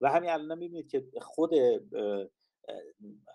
و 0.00 0.10
همین 0.10 0.30
الان 0.30 0.58
می‌بینید 0.58 0.88
که 0.90 1.06
خود 1.20 1.50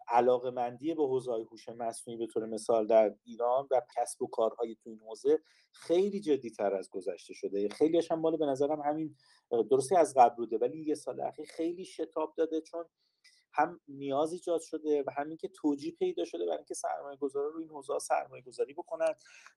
علاقه 0.07 0.49
مندی 0.49 0.93
به 0.93 1.07
حوزه 1.07 1.31
هوش 1.31 1.69
مصنوعی 1.69 2.17
به 2.17 2.27
طور 2.27 2.45
مثال 2.45 2.87
در 2.87 3.15
ایران 3.23 3.67
و 3.71 3.81
کسب 3.95 4.21
و 4.21 4.27
کارهای 4.27 4.75
تو 4.75 4.89
این 4.89 4.99
حوزه 4.99 5.39
خیلی 5.71 6.19
جدی 6.19 6.49
تر 6.49 6.75
از 6.75 6.89
گذشته 6.89 7.33
شده. 7.33 7.69
خیلی 7.69 8.01
هم 8.11 8.19
مال 8.19 8.37
به 8.37 8.45
نظرم 8.45 8.81
همین 8.81 9.15
درسته 9.71 9.97
از 9.97 10.13
قبل 10.17 10.35
بوده 10.35 10.57
ولی 10.57 10.83
یه 10.83 10.95
سال 10.95 11.21
اخیر 11.21 11.45
خیلی 11.45 11.85
شتاب 11.85 12.33
داده 12.37 12.61
چون 12.61 12.85
هم 13.53 13.79
نیاز 13.87 14.33
ایجاد 14.33 14.61
شده 14.61 15.03
و 15.07 15.11
همین 15.17 15.37
که 15.37 15.47
توجیه 15.47 15.91
پیدا 15.91 16.25
شده 16.25 16.45
برای 16.45 16.57
اینکه 16.57 16.73
سرمایه 16.73 17.17
گذارا 17.17 17.47
رو 17.47 17.59
این 17.59 17.69
حوزه 17.69 17.99
سرمایه 17.99 18.43
گذاری 18.43 18.73
بکنن. 18.73 19.13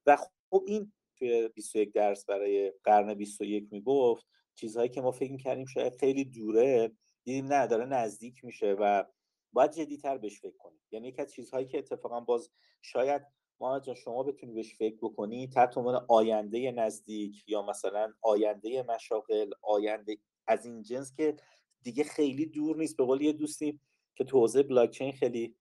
و 0.06 0.16
خب 0.50 0.64
این 0.66 0.92
توی 1.16 1.48
21 1.48 1.92
درس 1.92 2.24
برای 2.24 2.72
قرن 2.84 3.14
21 3.14 3.68
می‌گفت 3.70 4.26
چیزهایی 4.54 4.88
که 4.88 5.00
ما 5.00 5.10
فکر 5.10 5.36
کردیم 5.36 5.66
شاید 5.66 5.96
خیلی 5.96 6.24
دوره 6.24 6.92
دیدیم 7.24 7.46
نه 7.46 7.66
داره 7.66 7.86
نزدیک 7.86 8.44
میشه 8.44 8.76
و 8.80 9.04
باید 9.52 9.72
جدیتر 9.72 10.18
بهش 10.18 10.40
فکر 10.40 10.56
کنید 10.58 10.80
یعنی 10.90 11.08
یکی 11.08 11.22
از 11.22 11.32
چیزهایی 11.32 11.66
که 11.66 11.78
اتفاقا 11.78 12.20
باز 12.20 12.50
شاید 12.82 13.22
محمد 13.60 13.84
جان 13.84 13.94
شما 13.94 14.22
بتونید 14.22 14.54
بهش 14.54 14.74
فکر 14.74 14.96
بکنی 15.02 15.48
تحت 15.48 15.78
عنوان 15.78 16.04
آینده 16.08 16.70
نزدیک 16.70 17.44
یا 17.48 17.62
مثلا 17.62 18.12
آینده 18.22 18.82
مشاغل 18.82 19.50
آینده 19.62 20.18
از 20.46 20.66
این 20.66 20.82
جنس 20.82 21.14
که 21.16 21.36
دیگه 21.82 22.04
خیلی 22.04 22.46
دور 22.46 22.76
نیست. 22.76 22.96
به 22.96 23.04
قول 23.04 23.22
یه 23.22 23.32
دوستی 23.32 23.80
که 24.16 24.24
تو 24.24 24.38
حوزه 24.38 24.62
بلاکچین 24.62 25.12
خیلی 25.12 25.56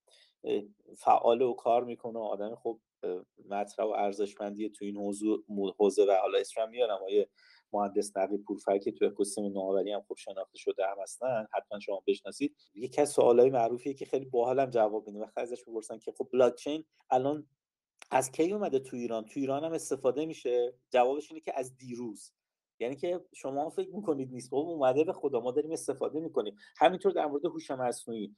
فعال 0.97 1.41
و 1.41 1.53
کار 1.53 1.83
می‌کنه 1.83 2.19
آدم 2.19 2.55
خب 2.55 2.79
مطرح 3.49 3.85
و 3.85 3.89
ارزشمندی 3.89 4.69
تو 4.69 4.85
این 4.85 4.97
حوزه 5.77 6.03
و 6.03 6.17
حالا 6.21 6.39
اسم 6.39 6.69
میارم 6.69 6.99
آیه 7.03 7.29
مهندس 7.73 8.17
نقی 8.17 8.37
پورفر 8.37 8.77
که 8.77 8.91
تو 8.91 9.05
اکوسیستم 9.05 9.41
نوآوری 9.41 9.91
هم 9.91 10.01
خوب 10.01 10.17
شناخته 10.17 10.57
شده 10.57 10.85
هم 10.87 10.97
هستن 11.01 11.47
حتما 11.53 11.79
شما 11.79 12.03
بشناسید. 12.07 12.55
یکی 12.75 13.01
از 13.01 13.09
سوالای 13.09 13.49
معروفیه 13.49 13.93
که 13.93 14.05
خیلی 14.05 14.25
باحالم 14.25 14.69
جواب 14.69 15.07
میدیم. 15.07 15.21
وقتی 15.21 15.41
ازش 15.41 15.67
می‌پرسن 15.67 15.99
که 15.99 16.11
خب 16.17 16.29
بلاک 16.33 16.55
چین 16.55 16.85
الان 17.11 17.47
از 18.11 18.31
کی 18.31 18.51
اومده 18.51 18.79
تو 18.79 18.97
ایران؟ 18.97 19.25
تو 19.25 19.39
ایران 19.39 19.63
هم 19.63 19.73
استفاده 19.73 20.25
میشه. 20.25 20.73
جوابش 20.91 21.31
اینه 21.31 21.41
که 21.41 21.59
از 21.59 21.77
دیروز. 21.77 22.31
یعنی 22.79 22.95
که 22.95 23.25
شما 23.35 23.69
فکر 23.69 23.95
می‌کنید 23.95 24.31
نیست. 24.31 24.49
بابا 24.49 24.71
اومده 24.71 25.03
به 25.03 25.13
خدا 25.13 25.39
ما 25.39 25.51
داریم 25.51 25.71
استفاده 25.71 26.19
می‌کنیم. 26.19 26.55
همینطور 26.77 27.11
در 27.11 27.25
مورد 27.25 27.45
هوش 27.45 27.71
مصنوعی. 27.71 28.35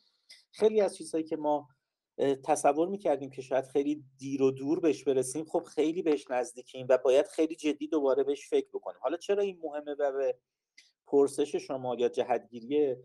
خیلی 0.52 0.82
از 0.82 0.98
چیزهایی 0.98 1.26
که 1.26 1.38
ما 1.38 1.68
تصور 2.44 2.88
می‌کردیم 2.88 3.30
که 3.30 3.42
شاید 3.42 3.66
خیلی 3.66 4.04
دیر 4.18 4.42
و 4.42 4.52
دور 4.52 4.80
بهش 4.80 5.04
برسیم 5.04 5.46
خب 5.46 5.64
خیلی 5.64 6.02
بهش 6.02 6.32
نزدیکیم 6.32 6.88
و 6.90 6.98
باید 6.98 7.26
خیلی 7.26 7.56
جدی 7.56 7.88
دوباره 7.88 8.24
بهش 8.24 8.50
فکر 8.50 8.68
بکنیم. 8.74 9.00
حالا 9.02 9.18
چرا 9.18 9.44
این 9.44 9.60
مهمه 9.64 9.96
و 10.00 10.12
به 10.12 10.38
پرسش 11.08 11.56
شما 11.56 11.96
یا 11.96 12.10
جهتگیری 12.10 12.96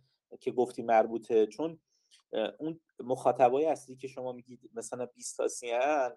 که 0.41 0.51
گفتی 0.51 0.83
مربوطه؟ 0.83 1.47
چون 1.47 1.81
اون 2.59 2.81
مخاطبای 3.01 3.65
اصلی 3.65 3.97
که 3.97 4.09
شما 4.09 4.33
میگید 4.33 4.71
مثلا 4.75 5.07
20 5.07 5.37
تا 5.37 5.47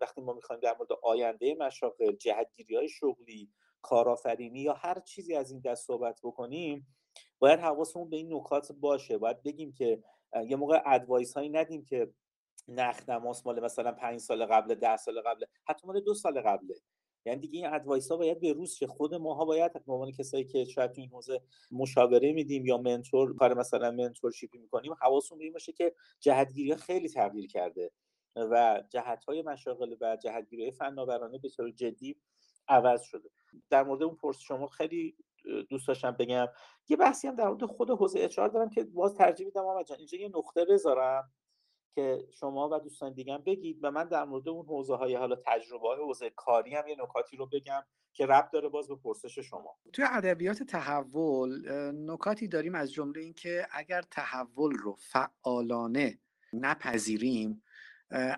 وقتی 0.01 0.21
ما 0.21 0.33
می‌خوایم 0.33 0.61
در 0.61 0.75
مورد 0.77 0.91
آینده 1.03 1.55
مشاغل 1.55 2.11
جهتگیری 2.11 2.75
های 2.75 2.89
شغلی 2.89 3.49
کارآفرینی 3.81 4.59
یا 4.59 4.73
هر 4.73 4.99
چیزی 4.99 5.35
از 5.35 5.51
این 5.51 5.59
دست 5.59 5.87
صحبت 5.87 6.19
بکنیم 6.23 6.87
باید 7.39 7.59
حواسمون 7.59 8.09
به 8.09 8.17
این 8.17 8.33
نکات 8.33 8.71
باشه. 8.71 9.17
باید 9.17 9.43
بگیم 9.43 9.73
که 9.73 10.03
یه 10.47 10.55
موقع 10.55 10.81
advice 10.85 11.33
هایی 11.33 11.49
ندیم 11.49 11.85
که 11.85 12.13
نخ 12.69 13.09
نماس 13.09 13.45
مال 13.45 13.59
مثلا 13.59 13.91
پنج 13.91 14.19
سال 14.19 14.45
قبل 14.45 14.75
ده 14.75 14.97
سال 14.97 15.21
قبل 15.21 15.45
حتی 15.67 15.87
مال 15.87 15.99
دو 15.99 16.13
سال 16.13 16.41
قبله 16.41 16.75
یعنی 17.25 17.39
دیگه 17.39 17.59
این 17.59 17.73
advice 17.73 18.11
ها 18.11 18.17
باید 18.17 18.39
به 18.39 18.53
روز 18.53 18.73
شه 18.73 18.87
خود 18.87 19.15
ماها 19.15 19.45
باید 19.45 19.73
به 19.73 19.93
عنوان 19.93 20.11
کسایی 20.11 20.43
که 20.43 20.65
شاید 20.65 20.91
تو 20.91 21.01
این 21.01 21.09
حوزه 21.09 21.41
مشاوره 21.71 22.33
میدیم 22.33 22.65
یا 22.65 22.77
mentor 22.77 23.35
کار 23.35 23.53
مثلا 23.53 23.91
mentorship 23.91 24.51
ی 24.51 24.57
می‌کنیم 24.57 24.93
حواسمون 24.93 25.39
به 25.39 25.51
باشه 25.51 25.71
که 25.71 25.95
جهتگیری 26.19 26.75
خیلی 26.75 27.09
تغییر 27.09 27.47
کرده 27.47 27.91
و 28.35 28.83
جهت 28.89 29.23
های 29.23 29.41
مشاغل 29.41 29.95
و 30.01 30.17
جهتگیری 30.23 30.71
فناورانه 30.71 31.37
به 31.37 31.49
طور 31.49 31.71
جدی 31.71 32.15
عوض 32.67 33.01
شده. 33.01 33.29
در 33.69 33.83
مورد 33.83 34.03
اون 34.03 34.15
پرس 34.15 34.39
شما 34.39 34.67
خیلی 34.67 35.15
دوست 35.69 35.87
داشتم 35.87 36.11
بگم 36.11 36.47
یه 36.89 36.97
بحثی 36.97 37.27
هم 37.27 37.35
در 37.35 37.47
مورد 37.47 37.65
خود 37.65 37.89
حوزه 37.89 38.19
اچ 38.19 38.35
دارم 38.35 38.69
که 38.69 38.83
باز 38.83 39.13
ترجیح 39.13 39.45
میدم 39.45 39.65
اینجا 39.97 40.17
یه 40.17 40.29
نقطه 40.29 40.65
بذارم. 40.65 41.31
که 41.95 42.27
شما 42.31 42.69
و 42.69 42.79
دوستان 42.79 43.13
دیگه 43.13 43.37
بگید 43.37 43.79
و 43.83 43.91
من 43.91 44.03
در 44.03 44.25
مورد 44.25 44.49
اون 44.49 44.65
حوزه 44.65 44.95
های 44.95 45.15
حالا 45.15 45.35
تجربه 45.45 45.87
های 45.87 45.99
حوزه 45.99 46.29
کاری 46.29 46.75
هم 46.75 46.87
یه 46.87 46.95
نکاتی 46.99 47.37
رو 47.37 47.45
بگم 47.45 47.83
که 48.13 48.25
ربط 48.25 48.51
داره 48.51 48.69
باز 48.69 48.87
به 48.87 48.95
پرسش 48.95 49.39
شما. 49.39 49.77
توی 49.93 50.05
ادبیات 50.11 50.63
تحول 50.63 51.71
نکاتی 52.11 52.47
داریم 52.47 52.75
از 52.75 52.93
جمله 52.93 53.21
اینکه 53.21 53.67
اگر 53.71 54.01
تحول 54.01 54.73
رو 54.73 54.95
فعالانه 54.99 56.19
نپذیریم 56.53 57.63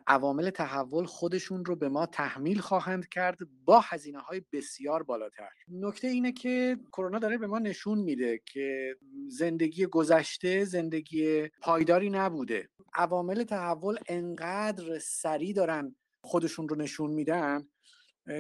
عوامل 0.08 0.50
تحول 0.50 1.06
خودشون 1.06 1.66
رو 1.66 1.76
به 1.76 1.90
ما 1.90 2.06
تحمیل 2.06 2.60
خواهند 2.60 3.10
کرد 3.10 3.38
با 3.66 3.80
هزینه 3.80 4.20
های 4.20 4.42
بسیار 4.52 5.04
بالاتر. 5.04 5.50
نکته 5.68 6.08
اینه 6.08 6.32
که 6.32 6.78
کرونا 6.92 7.20
داره 7.20 7.38
به 7.38 7.48
ما 7.48 7.60
نشون 7.60 8.00
میده 8.00 8.42
که 8.46 8.96
زندگی 9.28 9.86
گذشته 9.86 10.66
زندگی 10.66 11.48
پایداری 11.62 12.10
نبوده. 12.10 12.70
عوامل 12.94 13.44
تحول 13.44 13.98
انقدر 14.08 15.00
سریع 15.00 15.54
دارن 15.54 15.96
خودشون 16.24 16.70
رو 16.70 16.76
نشون 16.76 17.12
میدن 17.12 17.68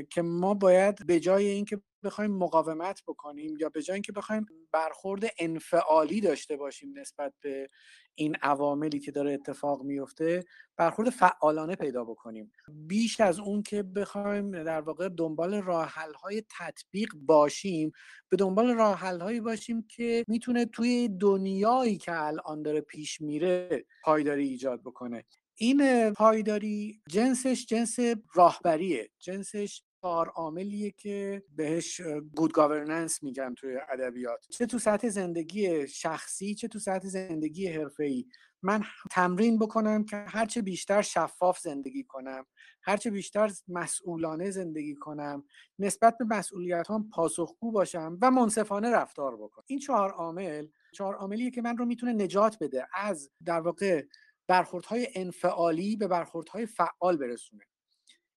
که 0.09 0.21
ما 0.21 0.53
باید 0.53 1.07
به 1.07 1.19
جای 1.19 1.47
اینکه 1.47 1.82
بخوایم 2.02 2.32
مقاومت 2.32 3.02
بکنیم 3.08 3.58
یا 3.60 3.70
به 3.70 3.82
جای 3.82 3.93
اینکه 3.93 4.12
بخوایم 4.12 4.45
برخورد 4.72 5.24
انفعالی 5.39 6.22
داشته 6.22 6.58
باشیم 6.58 6.93
نسبت 6.99 7.34
به 7.41 7.68
این 8.16 8.36
عواملی 8.41 8.99
که 8.99 9.12
داره 9.12 9.34
اتفاق 9.34 9.84
میفته 9.84 10.43
برخورد 10.78 11.10
فعالانه 11.10 11.76
پیدا 11.76 12.04
بکنیم. 12.04 12.52
بیش 12.88 13.20
از 13.22 13.39
اون 13.39 13.64
که 13.64 13.84
بخوایم 13.84 14.64
در 14.64 14.82
واقع 14.82 15.10
دنبال 15.10 15.54
راه 15.54 15.93
های 16.24 16.43
تطبیق 16.60 17.10
باشیم 17.16 17.91
به 18.30 18.38
دنبال 18.38 18.70
راه 18.70 18.99
هایی 18.99 19.39
باشیم 19.39 19.88
که 19.88 20.26
می‌تونه 20.28 20.66
توی 20.66 21.10
دنیایی 21.20 21.97
که 21.97 22.12
الان 22.16 22.62
داره 22.62 22.82
پیش 22.82 23.22
میره 23.22 23.86
پایداری 24.04 24.47
ایجاد 24.47 24.82
بکنه. 24.82 25.26
این 25.56 26.12
پایداری 26.14 27.02
جنسش 27.10 27.66
جنس 27.66 27.97
راهبریه. 28.34 29.10
جنسش 29.20 29.84
چهار 30.02 30.30
عاملیه 30.30 30.91
که 30.91 31.43
بهش 31.56 32.02
گود 32.36 32.54
گاورننس 32.54 33.24
میگن 33.24 33.54
توی 33.54 33.78
ادبیات. 33.89 34.45
چه 34.49 34.66
تو 34.66 34.80
سطح 34.80 35.10
زندگی 35.10 35.88
شخصی 35.88 36.56
چه 36.56 36.68
تو 36.68 36.80
سطح 36.80 37.08
زندگی 37.08 37.68
حرفه‌ای. 37.68 38.26
من 38.64 38.84
تمرین 39.12 39.60
بکنم 39.60 40.06
که 40.06 40.16
هرچه 40.28 40.62
بیشتر 40.62 41.02
شفاف 41.02 41.60
زندگی 41.60 42.04
کنم 42.04 42.45
هرچه 42.84 43.12
بیشتر 43.12 43.52
مسئولانه 43.68 44.52
زندگی 44.52 44.95
کنم 44.95 45.43
نسبت 45.80 46.18
به 46.18 46.26
مسئولیت 46.26 46.89
هم 46.89 47.10
پاسخگو 47.10 47.72
باشم 47.72 48.18
و 48.22 48.32
منصفانه 48.32 48.91
رفتار 48.91 49.38
بکنم. 49.38 49.66
این 49.68 49.80
چهار 49.80 50.12
عامل 50.12 50.68
چهار 50.93 51.16
عاملیه 51.16 51.52
که 51.52 51.62
من 51.62 51.78
رو 51.78 51.86
می‌تونه 51.86 52.14
نجات 52.14 52.58
بده 52.62 52.88
از 52.93 53.32
در 53.45 53.60
واقع 53.60 54.06
برخوردهای 54.47 55.08
انفعالی 55.16 55.95
به 55.95 56.08
برخوردهای 56.08 56.66
فعال 56.66 57.18
برسونه. 57.18 57.64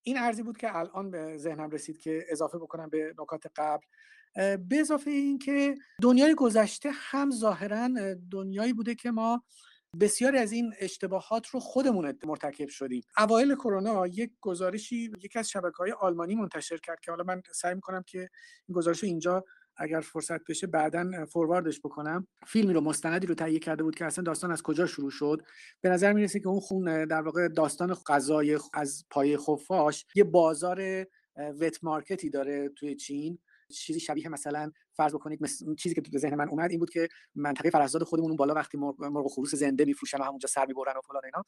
این 0.07 0.19
ارزی 0.19 0.43
بود 0.43 0.57
که 0.57 0.77
الان 0.77 1.11
به 1.11 1.39
ذهنم 1.39 1.71
رسید 1.71 1.99
که 1.99 2.25
اضافه 2.29 2.59
بکنم 2.59 2.89
به 2.89 3.15
نکات 3.19 3.47
قبل. 3.57 3.87
به 4.57 4.81
اضافه 4.81 5.11
این 5.11 5.39
که 5.39 5.75
دنیای 6.03 6.35
گذشته 6.35 6.91
هم 6.93 7.31
ظاهرا 7.31 7.91
دنیایی 8.31 8.73
بوده 8.73 8.95
که 8.95 9.11
ما 9.11 9.45
بسیاری 10.01 10.39
از 10.39 10.53
این 10.53 10.75
اشتباهات 10.79 11.47
رو 11.47 11.61
خودمون 11.61 12.19
مرتکب 12.27 12.69
شدیم. 12.69 13.03
اوایل 13.19 13.55
کرونا 13.55 14.07
یک 14.07 14.31
گزارشی 14.41 15.13
یکی 15.23 15.39
از 15.39 15.51
شبکه 15.51 15.77
های 15.79 15.93
آلمانی 15.93 16.35
منتشر 16.35 16.77
کرد 16.77 17.01
که 17.01 17.11
حالا 17.11 17.25
من 17.25 17.43
سعی 17.53 17.75
می‌کنم 17.75 18.03
که 18.07 18.19
این 18.69 18.75
گزارش 18.75 18.99
رو 19.03 19.09
اینجا 19.09 19.45
اگر 19.77 20.01
فرصت 20.01 20.45
بشه 20.49 20.67
بعدا 20.67 21.27
فورواردش 21.27 21.81
بکنم. 21.81 22.27
فیلمی 22.47 22.73
رو 22.75 22.81
مستندی 22.81 23.27
رو 23.27 23.35
تهیه 23.35 23.59
کرده 23.59 23.83
بود 23.83 23.95
که 23.95 24.05
اصلا 24.05 24.25
داستان 24.25 24.51
از 24.51 24.63
کجا 24.63 24.87
شروع 24.87 25.11
شد. 25.11 25.43
به 25.81 25.89
نظر 25.89 26.13
می‌رسه 26.13 26.41
که 26.41 26.49
اون 26.49 26.61
خون 26.61 27.05
در 27.05 27.23
واقع 27.23 27.49
داستان 27.49 27.95
غذای 27.95 28.59
از 28.73 29.05
پای 29.11 29.37
خفاش 29.37 30.07
یه 30.15 30.25
بازار 30.25 31.07
وت 31.61 31.85
مارکتی 31.85 32.31
داره 32.31 32.69
توی 32.69 32.97
چین. 32.97 33.39
چیزی 33.81 34.01
شبیه 34.01 34.29
مثلا 34.29 34.71
فرض 34.97 35.15
بکنید 35.15 35.43
مثل 35.43 35.75
چیزی 35.75 35.95
که 35.95 36.01
تو 36.01 36.19
ذهن 36.19 36.35
من 36.35 36.49
اومد 36.49 36.71
این 36.71 36.79
بود 36.79 36.91
که 36.91 37.09
منطقه 37.35 37.71
فرزاد 37.71 38.03
خودمون 38.03 38.31
اون 38.31 38.37
بالا 38.37 38.55
وقتی 38.55 38.79
مرغ 38.79 39.31
خروس 39.31 39.55
زنده 39.55 39.85
میفروشن 39.85 40.19
و 40.19 40.25
همونجا 40.25 40.49
سر 40.49 40.67
می‌برن 40.67 40.97
و 40.97 41.01
فلان 41.01 41.23
اینا 41.25 41.45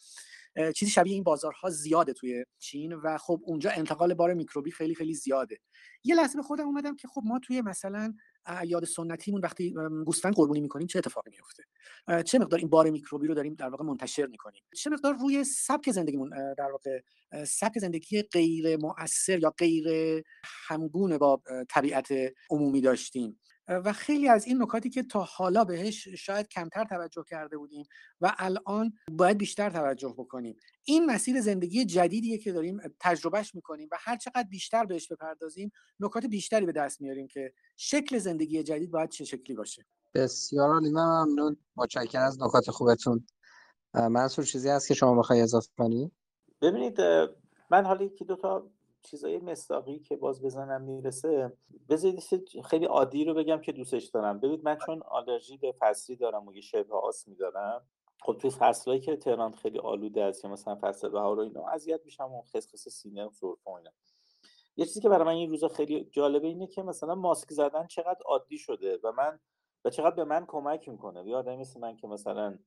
چیزی 0.73 0.91
شبیه 0.91 1.15
این 1.15 1.23
بازارها 1.23 1.71
زیاده 1.71 2.13
توی 2.13 2.45
چین 2.59 2.93
و 2.93 3.19
خب 3.19 3.41
اونجا 3.45 3.71
انتقال 3.71 4.15
بار 4.15 4.35
میکروبی 4.35 4.71
خیلی 4.71 4.95
خیلی 4.95 5.15
زیاده. 5.15 5.59
یه 6.05 6.15
لحظه 6.15 6.37
به 6.37 6.43
خودم 6.43 6.67
اومدم 6.67 6.97
که 6.97 7.09
خب 7.09 7.23
ما 7.25 7.39
توی 7.39 7.63
مثلا 7.63 8.15
اعیاد 8.47 8.85
سنتیمون 8.85 9.41
وقتی 9.41 9.75
گوسفند 10.07 10.35
قربونی 10.35 10.61
می‌کنیم 10.61 10.87
چه 10.87 10.99
اتفاقی 10.99 11.31
میفته 11.31 11.65
چه 12.23 12.39
مقدار 12.39 12.59
این 12.59 12.69
بار 12.69 12.91
میکروبی 12.91 13.27
رو 13.27 13.35
داریم 13.35 13.55
در 13.55 13.69
واقع 13.69 13.85
منتشر 13.85 14.27
می‌کنیم؟ 14.27 14.63
چه 14.77 14.91
مقدار 14.91 15.15
روی 15.15 15.45
سبک 15.45 15.91
زندگیمون 15.91 16.55
در 16.55 16.71
واقع 16.73 17.01
سبک 17.45 17.79
زندگی 17.79 18.23
غیر 18.23 18.77
مؤثر 18.77 19.39
یا 19.39 19.51
غیر 19.51 20.23
همگون 20.69 21.19
با 21.19 21.43
طبیعت 21.69 22.09
عمومی 22.51 22.81
داشتیم؟ 22.81 23.41
و 23.69 23.93
خیلی 23.93 24.29
از 24.29 24.47
این 24.47 24.63
نکاتی 24.63 24.91
که 24.91 25.03
تا 25.03 25.23
حالا 25.23 25.65
بهش 25.65 26.09
شاید 26.09 26.49
کمتر 26.49 26.85
توجه 26.85 27.25
کرده 27.29 27.59
بودیم 27.59 27.87
و 28.21 28.35
الان 28.39 28.93
باید 29.11 29.39
بیشتر 29.39 29.71
توجه 29.71 30.15
بکنیم. 30.19 30.57
این 30.85 31.07
مسیر 31.07 31.41
زندگی 31.41 31.85
جدیدیه 31.85 32.39
که 32.39 32.53
داریم 32.53 32.81
تجربهش 33.01 33.55
می‌کنیم 33.55 33.89
و 33.93 33.97
هر 34.01 34.17
چقدر 34.17 34.47
بیشتر 34.51 34.85
بهش 34.85 35.13
بپردازیم 35.13 35.73
نکات 36.01 36.27
بیشتری 36.27 36.67
به 36.67 36.73
دست 36.73 37.01
میاریم 37.01 37.29
که 37.29 37.53
شکل 37.77 38.19
زندگی 38.19 38.63
جدید 38.63 38.91
باید 38.91 39.11
چه 39.11 39.25
شکلی 39.25 39.57
باشه. 39.57 39.87
بسیار 40.15 40.69
عالی. 40.69 40.91
ممنون. 40.91 41.57
متشکرم 41.77 42.23
از 42.23 42.43
نکات 42.43 42.71
خوبتون. 42.71 43.27
منصور 43.95 44.45
چیزی 44.45 44.69
هست 44.69 44.89
که 44.89 44.95
شما 44.95 45.15
بخوای 45.15 45.41
اضافه 45.41 45.69
کنی؟ 45.79 46.13
ببینید 46.63 47.01
من 47.71 47.85
حالا 47.85 48.05
یکی 48.05 48.25
دو 48.25 48.37
تا 48.37 48.71
چیزای 49.07 49.39
مستاقی 49.39 49.99
که 49.99 50.17
باز 50.17 50.43
بزنم 50.43 50.83
می‌رسه 50.83 51.53
بذارید 51.89 52.23
خیلی 52.65 52.85
عادی 52.85 53.25
رو 53.25 53.35
بگم 53.35 53.61
که 53.61 53.73
دوستش 53.73 54.05
دارم. 54.05 54.39
ببینید 54.39 54.65
من 54.65 54.79
چون 54.87 55.03
آلرژی 55.03 55.57
به 55.57 55.75
فصلی 55.81 56.17
دارم 56.17 56.49
و 56.49 56.55
یه 56.55 56.61
شبه 56.61 56.95
آسمی 56.95 57.35
دارم 57.35 57.87
خب 58.23 58.39
توی 58.39 58.51
فصلایی 58.51 59.01
که 59.01 59.17
تهران 59.17 59.53
خیلی 59.53 59.79
آلوده 59.79 60.25
است 60.25 60.45
یا 60.45 60.51
مثلا 60.51 60.79
فصل 60.81 61.09
بهار 61.09 61.39
و 61.39 61.43
اینا 61.43 61.67
اذیت 61.67 62.01
میشم 62.05 62.33
و 62.33 62.43
خسخس 62.43 62.89
سینه 62.89 63.25
و 63.25 63.31
سرفه 63.31 63.71
اینا. 63.71 63.91
یه 64.77 64.85
چیزی 64.85 65.01
که 65.01 65.09
برای 65.09 65.25
من 65.25 65.33
این 65.33 65.51
روزا 65.51 65.69
خیلی 65.69 66.05
جالبه 66.05 66.47
اینه 66.47 66.67
که 66.67 66.83
مثلا 66.83 67.15
ماسک 67.15 67.53
زدن 67.53 67.87
چقدر 67.87 68.21
عادی 68.27 68.59
شده 68.59 68.99
و 69.05 69.13
من 69.13 69.39
و 69.85 69.91
چقدر 69.91 70.17
به 70.17 70.25
من 70.25 70.47
کمک 70.47 70.89
می‌کنه. 70.89 71.29
یه 71.29 71.37
آدمی 71.37 71.57
مثل 71.57 71.81
من 71.81 71.97
که 71.97 72.07
مثلا 72.07 72.59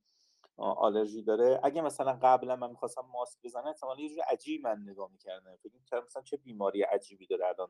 آلرژی 0.56 1.22
داره. 1.22 1.60
اگه 1.62 1.82
مثلا 1.82 2.18
قبلا 2.22 2.56
من 2.56 2.70
می‌خواستم 2.70 3.02
ماسک 3.12 3.38
بزنم 3.44 3.66
احتمالاً 3.66 4.00
یه 4.00 4.08
جور 4.08 4.20
عجیبی 4.22 4.62
من 4.62 4.78
نگاه 4.86 5.10
می‌کردم. 5.12 5.56
فکر 5.62 5.76
می‌کردم 5.78 6.04
مثلا 6.06 6.22
چه 6.22 6.36
بیماری 6.36 6.82
عجیبی 6.82 7.26
داره 7.26 7.46
الان 7.46 7.68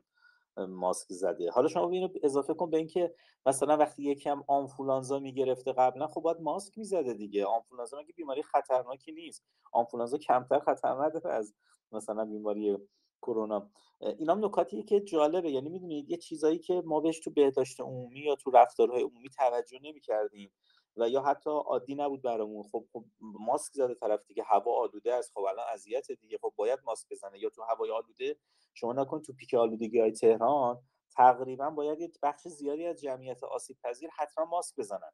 ماسک 0.69 1.07
زده. 1.13 1.51
حالا 1.51 1.67
شما 1.67 1.89
اینو 1.89 2.09
اضافه 2.23 2.53
کن 2.53 2.69
به 2.69 2.77
اینکه 2.77 3.15
مثلا 3.45 3.77
وقتی 3.77 4.03
یکم 4.03 4.43
آنفولانزا 4.47 5.19
می‌گرفته 5.19 5.73
قبلا 5.73 6.07
خب 6.07 6.21
باید 6.21 6.41
ماسک 6.41 6.77
می‌زده 6.77 7.13
دیگه. 7.13 7.45
آنفولانزا 7.45 7.99
مگه 7.99 8.13
بیماری 8.13 8.43
خطرناکی 8.43 9.11
نیست؟ 9.11 9.43
آنفولانزا 9.71 10.17
کمتر 10.17 10.59
خطر 10.59 11.27
از 11.29 11.55
مثلا 11.91 12.25
بیماری 12.25 12.77
کرونا. 13.21 13.69
اینا 14.01 14.33
هم 14.33 14.45
نکاتیه 14.45 14.83
که 14.83 15.01
جالبه. 15.01 15.51
یعنی 15.51 15.69
می‌دونید 15.69 16.09
یه 16.09 16.17
چیزایی 16.17 16.59
که 16.59 16.81
ما 16.85 16.99
بهش 16.99 17.19
تو 17.19 17.31
بهداشت 17.31 17.81
عمومی 17.81 18.19
یا 18.19 18.35
تو 18.35 18.51
رفتارهای 18.51 19.03
عمومی 19.03 19.29
توجه 19.29 19.79
نمی‌کردیم. 19.83 20.51
و 20.97 21.09
یا 21.09 21.21
حتی 21.21 21.49
عادی 21.49 21.95
نبود 21.95 22.21
برامون. 22.21 22.63
خب, 22.63 22.85
خب 22.93 23.05
ماسک 23.21 23.73
زده 23.73 23.95
طرف 23.95 24.25
دیگه 24.27 24.43
هوا 24.43 24.79
آلوده 24.81 25.13
است. 25.13 25.31
خب 25.33 25.39
الان 25.39 25.65
اذیت 25.73 26.11
دیگه. 26.11 26.37
خب 26.41 26.53
باید 26.55 26.79
ماسک 26.85 27.07
بزنه 27.11 27.39
یا 27.39 27.49
تو 27.49 27.63
هوای 27.63 27.91
آلوده؟ 27.91 28.35
شما 28.73 28.93
نکن 28.93 29.21
تو 29.21 29.33
پیک 29.33 29.53
آلودگی 29.53 29.99
های 29.99 30.11
تهران. 30.11 30.81
تقریبا 31.15 31.69
باید 31.69 31.99
یه 31.99 32.11
بخش 32.23 32.47
زیادی 32.47 32.85
از 32.85 33.01
جمعیت 33.01 33.43
آسیب 33.43 33.77
پذیر 33.83 34.09
حتما 34.17 34.45
ماسک 34.45 34.75
بزنن. 34.75 35.11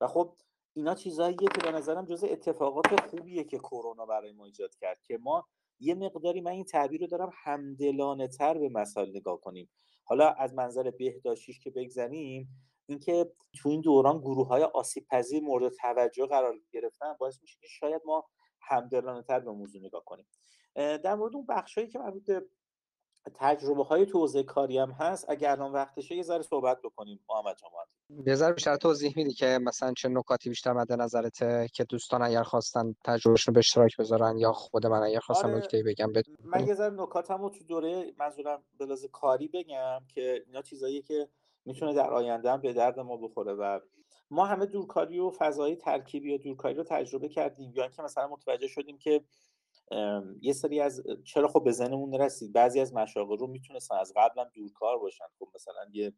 و 0.00 0.06
خب 0.06 0.36
اینا 0.74 0.94
چیزاییه 0.94 1.48
که 1.54 1.60
به 1.64 1.70
نظرم 1.70 2.04
جزء 2.04 2.26
اتفاقات 2.26 3.00
خوبیه 3.10 3.44
که 3.44 3.58
کرونا 3.58 4.06
برای 4.06 4.32
ما 4.32 4.44
ایجاد 4.44 4.74
کرد 4.74 5.02
که 5.02 5.18
ما 5.18 5.48
یه 5.80 5.94
مقداری 5.94 6.40
من 6.40 6.50
این 6.50 6.64
تعبیر 6.64 7.00
رو 7.00 7.06
دارم 7.06 7.30
همدلانه 7.44 8.28
تر 8.28 8.58
به 8.58 8.68
مسائل 8.68 9.08
نگاه 9.08 9.40
کنیم. 9.40 9.70
حالا 10.04 10.30
از 10.30 10.54
منظر 10.54 10.90
بهداشتیش 10.90 11.60
که 11.60 11.70
بگذنیم 11.70 12.48
اینکه 12.92 13.32
تو 13.62 13.68
این 13.68 13.80
دوران 13.80 14.18
گروه 14.18 14.48
های 14.48 14.62
آسیب 14.62 15.06
پذیر 15.10 15.42
مورد 15.42 15.72
توجه 15.72 16.26
قرار 16.26 16.54
گرفتن 16.72 17.12
باعث 17.20 17.42
میشه 17.42 17.58
که 17.60 17.66
شاید 17.66 18.02
ما 18.06 18.24
همدلانه 18.60 19.22
تر 19.22 19.40
به 19.40 19.50
موضوع 19.50 19.82
نگاه 19.82 20.04
کنیم. 20.04 20.26
در 20.74 21.14
مورد 21.14 21.36
اون 21.36 21.46
بخشایی 21.46 21.88
که 21.88 21.98
مربوط 21.98 22.24
به 22.24 22.42
تجربه 23.34 23.84
های 23.84 24.06
توزیع 24.06 24.42
کاری 24.42 24.78
هم 24.78 24.90
هست 24.90 25.30
اگر 25.30 25.50
الان 25.50 25.72
وقتشه 25.72 26.14
یه 26.14 26.22
ذره 26.22 26.42
صحبت 26.42 26.78
بکنیم 26.84 27.20
محمد 27.28 27.56
جان 27.56 27.70
یه 28.26 28.34
ذره 28.34 28.52
بیشتر 28.52 28.76
توضیح 28.76 29.12
میدی 29.16 29.32
که 29.32 29.58
مثلا 29.62 29.92
چه 29.92 30.08
نکاتی 30.08 30.48
بیشتر 30.48 30.72
مد 30.72 30.92
نظرته 30.92 31.68
که 31.74 31.84
دوستان 31.84 32.22
اگر 32.22 32.42
خواستن 32.42 32.94
تجربهشون 33.04 33.52
رو 33.52 33.54
به 33.54 33.58
اشتراک 33.58 33.96
بذارن 33.96 34.38
یا 34.38 34.52
خود 34.52 34.86
من 34.86 35.02
اگر 35.02 35.20
خواستم 35.20 35.48
آره 35.48 35.56
نکته 35.56 35.82
بگم 35.86 36.12
بدون 36.12 36.36
من 36.44 36.66
یه 36.66 36.74
ذره 36.74 36.94
نکاتمو 36.94 37.50
تو 37.50 37.64
دوره 37.64 38.12
منظورم 38.18 38.62
به 38.78 38.86
کاری 39.12 39.48
بگم 39.48 40.00
که 40.14 40.44
اینا 40.46 40.62
چیزایی 40.62 41.02
که 41.02 41.28
می‌تونه 41.64 41.94
در 41.94 42.10
آینده 42.10 42.50
هم 42.52 42.60
به 42.60 42.72
درد 42.72 43.00
ما 43.00 43.16
بخوره 43.16 43.52
و 43.52 43.80
ما 44.30 44.44
همه 44.44 44.66
دورکاری 44.66 45.18
و 45.18 45.30
فضای 45.30 45.76
ترکیبی 45.76 46.34
و 46.34 46.38
دورکاری 46.38 46.74
رو 46.74 46.84
تجربه 46.84 47.28
کردیم 47.28 47.72
یا 47.74 47.82
اینکه 47.82 48.02
مثلا 48.02 48.28
متوجه 48.28 48.66
شدیم 48.66 48.98
که 48.98 49.24
یه 50.40 50.52
سری 50.52 50.80
از 50.80 51.02
چرا 51.24 51.48
خب 51.48 51.64
به 51.64 51.72
ذهنمون 51.72 52.14
رسید 52.14 52.52
بعضی 52.52 52.80
از 52.80 52.94
مشاغل 52.94 53.38
رو 53.38 53.46
می‌تونستن 53.46 53.96
از 53.96 54.12
قبل 54.16 54.40
هم 54.40 54.50
دورکار 54.54 54.98
باشن. 54.98 55.24
خب 55.38 55.48
مثلا 55.54 55.84
یه 55.92 56.12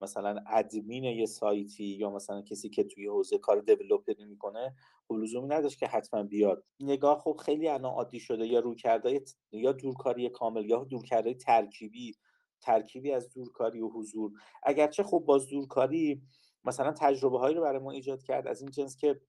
مثلا 0.00 0.44
ادمین 0.46 1.04
یه 1.04 1.26
سایتی 1.26 1.84
یا 1.84 2.10
مثلا 2.10 2.42
کسی 2.42 2.70
که 2.70 2.84
توی 2.84 3.06
حوزه 3.06 3.38
کار 3.38 3.60
دیولپری 3.60 4.24
می‌کنه 4.24 4.74
خب 5.08 5.14
لزومی 5.14 5.48
نداشت 5.48 5.78
که 5.78 5.86
حتما 5.86 6.22
بیاد. 6.22 6.64
نگاه 6.80 7.18
خب 7.18 7.36
خیلی 7.44 7.68
الان 7.68 7.92
عادی 7.92 8.20
شده. 8.20 8.46
یا 8.46 8.60
روکرده 8.60 9.24
یا 9.52 9.72
دورکاری 9.72 10.28
کامل 10.28 10.64
یا 10.64 10.84
دورکرده 10.84 11.34
ترکیبی 11.34 12.14
ترکیبی 12.60 13.12
از 13.12 13.30
دورکاری 13.30 13.80
و 13.80 13.88
حضور. 13.88 14.32
اگرچه 14.62 15.02
خب 15.02 15.18
باز 15.18 15.48
دورکاری 15.48 16.22
مثلا 16.64 16.92
تجربه 16.92 17.38
هایی 17.38 17.54
رو 17.54 17.62
برای 17.62 17.78
ما 17.78 17.90
ایجاد 17.90 18.22
کرد 18.22 18.46
از 18.46 18.60
این 18.60 18.70
جنس 18.70 18.96
که 18.96 19.20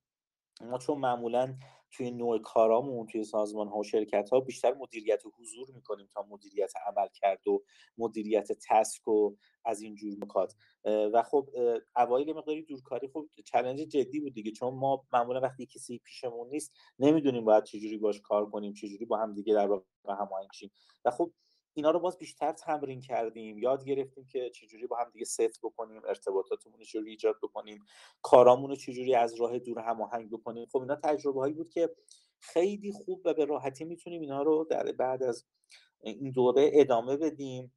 ما 0.62 0.78
چون 0.78 0.98
معمولا 0.98 1.56
توی 1.92 2.12
نوع 2.12 2.40
کارامون 2.40 3.08
توی 3.08 3.24
سازمان 3.24 3.68
ها 3.68 3.78
و 3.78 3.84
شرکت 3.84 4.30
ها 4.30 4.40
بیشتر 4.40 4.74
مدیریت 4.74 5.24
حضور 5.40 5.68
می‌کنیم 5.76 6.08
تا 6.14 6.26
مدیریت 6.30 6.74
عمل 6.88 7.08
کرد 7.14 7.48
و 7.48 7.64
مدیریت 7.98 8.48
تسک 8.70 9.08
و 9.08 9.36
از 9.66 9.82
این 9.82 9.96
جور 9.96 10.14
نکات. 10.24 10.56
و 10.86 11.24
خب 11.24 11.50
اوایل 11.96 12.34
مقداری 12.34 12.64
دورکاری 12.64 13.08
خب 13.08 13.26
چلنج 13.46 13.80
جدی 13.80 14.20
بود 14.20 14.34
دیگه 14.34 14.52
چون 14.52 14.74
ما 14.74 15.06
معمولا 15.14 15.40
وقتی 15.40 15.66
کسی 15.66 16.02
پیشمون 16.04 16.50
نیست 16.50 16.74
نمی‌دونیم 17.00 17.46
باید 17.46 17.64
چجوری 17.64 17.98
باش 17.98 18.22
کار 18.22 18.50
کنیم 18.50 18.74
چجوری 18.74 19.06
با 19.06 19.18
هم 19.18 19.34
دیگه 19.34 19.54
در 19.54 19.68
واقع 19.68 19.84
هماهنگ 20.08 20.50
شیم 20.54 20.72
و 21.06 21.12
خب 21.12 21.32
اینا 21.78 21.92
رو 21.92 22.00
باز 22.00 22.18
بیشتر 22.18 22.52
تمرین 22.52 23.02
کردیم. 23.02 23.58
یاد 23.58 23.86
گرفتیم 23.86 24.26
که 24.26 24.50
چجوری 24.50 24.88
با 24.88 24.98
هم 24.98 25.10
دیگه 25.14 25.26
ست 25.26 25.62
بکنیم 25.64 26.02
ارتباطاتمون 26.06 26.78
رو 26.78 26.84
چجوری 26.86 27.10
ایجاد 27.10 27.36
بکنیم 27.44 27.86
کارامون 28.22 28.70
رو 28.70 28.76
چجوری 28.76 29.16
از 29.16 29.36
راه 29.36 29.60
دور 29.60 29.80
هماهنگ 29.80 30.32
بکنیم. 30.32 30.66
خب 30.66 30.78
اینا 30.80 30.96
تجربه 30.96 31.40
هایی 31.40 31.54
بود 31.54 31.70
که 31.70 31.96
خیلی 32.40 32.92
خوب 32.92 33.22
و 33.26 33.34
به 33.34 33.46
راحتی 33.46 33.86
می‌تونیم 33.86 34.22
اینا 34.22 34.42
رو 34.42 34.68
در 34.70 34.92
بعد 34.92 35.24
از 35.24 35.46
این 36.02 36.32
دوره 36.32 36.72
ادامه 36.74 37.18
بدیم 37.18 37.74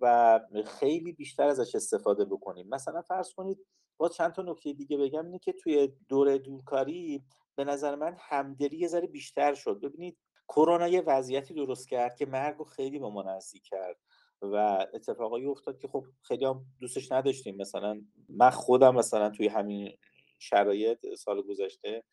و 0.00 0.40
خیلی 0.66 1.12
بیشتر 1.12 1.48
ازش 1.48 1.74
استفاده 1.74 2.24
بکنیم. 2.24 2.68
مثلا 2.68 3.02
فرض 3.02 3.32
کنید 3.32 3.58
با 3.96 4.08
چند 4.08 4.32
تا 4.32 4.42
نکته 4.42 4.72
دیگه 4.72 4.96
بگم 4.96 5.24
اینه 5.26 5.38
که 5.38 5.52
توی 5.52 5.88
دوره 6.08 6.38
دورکاری 6.38 7.24
به 7.54 7.64
نظر 7.64 7.94
من 7.94 8.16
همدلی 8.18 8.78
یه 8.78 8.88
ذره 8.88 9.06
بیشتر 9.06 9.54
شد. 9.54 9.80
ببینید 9.80 10.18
کرونا 10.50 10.88
یه 10.88 11.00
وضعیتی 11.00 11.54
درست 11.54 11.88
کرد 11.88 12.16
که 12.16 12.26
مرگ 12.26 12.56
رو 12.56 12.64
خیلی 12.64 12.98
به 12.98 13.08
ما 13.08 13.22
نزدیک 13.22 13.62
کرد 13.62 13.96
و 14.42 14.86
اتفاقایی 14.94 15.46
افتاد 15.46 15.78
که 15.78 15.88
خب 15.88 16.04
خیلی 16.22 16.44
هم 16.44 16.64
دوستش 16.80 17.12
نداشتیم. 17.12 17.56
مثلا 17.56 18.02
من 18.28 18.50
خودم 18.50 18.94
مثلا 18.94 19.30
توی 19.30 19.48
همین 19.48 19.96
شرایط 20.38 21.14
سال 21.14 21.42
گذشته 21.42 22.04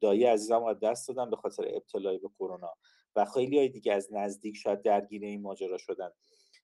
دایی 0.00 0.24
عزیزم 0.24 0.64
رو 0.64 0.74
دست 0.74 1.08
دادم 1.08 1.30
به 1.30 1.36
خاطر 1.36 1.64
ابتلای 1.68 2.18
به 2.18 2.28
کرونا 2.28 2.74
و 3.16 3.24
خیلی 3.24 3.58
های 3.58 3.68
دیگه 3.68 3.92
از 3.92 4.08
نزدیک 4.12 4.56
شاید 4.56 4.82
درگیر 4.82 5.24
این 5.24 5.42
ماجرا 5.42 5.78
شدن. 5.78 6.10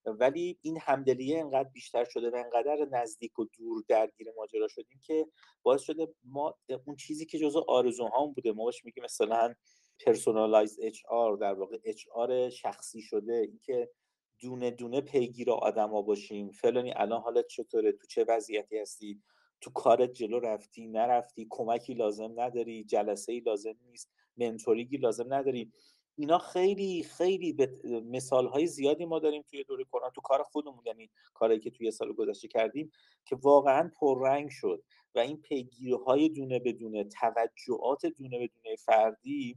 ولی 0.06 0.58
این 0.62 0.78
همدلیه 0.80 1.40
انقدر 1.40 1.68
بیشتر 1.68 2.04
شده 2.04 2.30
و 2.30 2.34
انقدر 2.36 2.86
نزدیک 2.92 3.38
و 3.38 3.44
دور 3.44 3.84
درگیر 3.88 4.26
ماجرا 4.36 4.68
شدیم 4.68 5.00
که 5.02 5.26
باعث 5.62 5.80
شده 5.80 6.08
ما 6.24 6.58
اون 6.86 6.96
چیزی 6.96 7.26
که 7.26 7.38
جزو 7.38 7.64
آرزوهام 7.68 8.32
بوده 8.32 8.52
ما 8.52 8.64
باش 8.64 8.84
میگیم 8.84 9.04
مثلا 9.04 9.54
personalized 9.98 11.02
HR 11.08 11.36
در 11.36 11.54
واقع 11.54 11.78
HR 11.84 12.50
شخصی 12.50 13.02
شده 13.02 13.34
اینکه 13.34 13.90
دونه 14.38 14.70
دونه 14.70 15.00
پیگیر 15.00 15.50
آدما 15.50 16.02
باشیم. 16.02 16.50
فلانی 16.50 16.92
الان 16.96 17.20
حالت 17.20 17.46
چطوره؟ 17.46 17.92
تو 17.92 18.06
چه 18.06 18.24
وضعیتی 18.28 18.78
هستی؟ 18.78 19.22
تو 19.60 19.70
کارت 19.70 20.12
جلو 20.12 20.40
رفتی؟ 20.40 20.86
نرفتی؟ 20.86 21.46
کمکی 21.50 21.94
لازم 21.94 22.40
نداری؟ 22.40 22.84
جلسه 22.84 23.32
ای 23.32 23.40
لازم 23.40 23.74
نیست؟ 23.82 24.10
mentoring 24.36 24.90
ی 24.90 24.96
لازم 24.96 25.34
نداری؟ 25.34 25.72
اینا 26.16 26.38
خیلی 26.38 27.02
خیلی 27.02 27.52
به 27.52 27.70
مثال 28.04 28.46
های 28.46 28.66
زیادی 28.66 29.04
ما 29.04 29.18
داریم 29.18 29.42
توی 29.50 29.64
دوره 29.64 29.84
کرونا 29.84 30.10
تو 30.10 30.20
کار 30.20 30.42
خودمون. 30.42 30.82
یعنی 30.86 31.10
کاری 31.34 31.60
که 31.60 31.70
توی 31.70 31.90
سال 31.90 32.12
گذشته 32.12 32.48
کردیم 32.48 32.90
که 33.24 33.36
واقعا 33.36 33.90
پررنگ 34.00 34.50
شد. 34.50 34.82
و 35.14 35.18
این 35.18 35.36
پیگیری 35.36 35.92
های 35.92 36.28
دونه 36.28 36.58
بدونه 36.58 37.04
توجهات 37.04 38.06
دونه 38.06 38.38
بدونه 38.38 38.76
فردی 38.76 39.56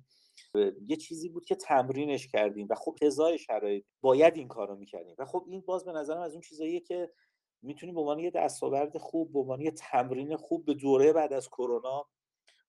یه 0.88 0.96
چیزی 0.96 1.30
بود 1.30 1.46
که 1.46 1.56
تمرینش 1.56 2.28
کردیم 2.28 2.68
و 2.70 2.76
خب 2.76 2.96
هزای 3.02 3.38
شرایط 3.38 3.86
باید 4.02 4.38
این 4.38 4.48
کارو 4.48 4.76
می‌کردیم 4.76 5.16
و 5.20 5.26
خب 5.26 5.46
این 5.48 5.62
باز 5.62 5.86
به 5.86 5.92
نظرم 5.92 6.22
از 6.22 6.32
اون 6.32 6.42
چیزاییه 6.42 6.80
که 6.80 7.12
می‌تونیم 7.62 7.96
به 7.96 8.02
عنوان 8.02 8.20
یه 8.20 8.32
دستاورد 8.32 8.98
خوب 8.98 9.34
به 9.34 9.40
عنوان 9.40 9.62
یه 9.62 9.72
تمرین 9.72 10.38
خوب 10.38 10.66
به 10.66 10.74
دوره 10.74 11.14
بعد 11.14 11.34
از 11.34 11.50
کرونا 11.50 12.06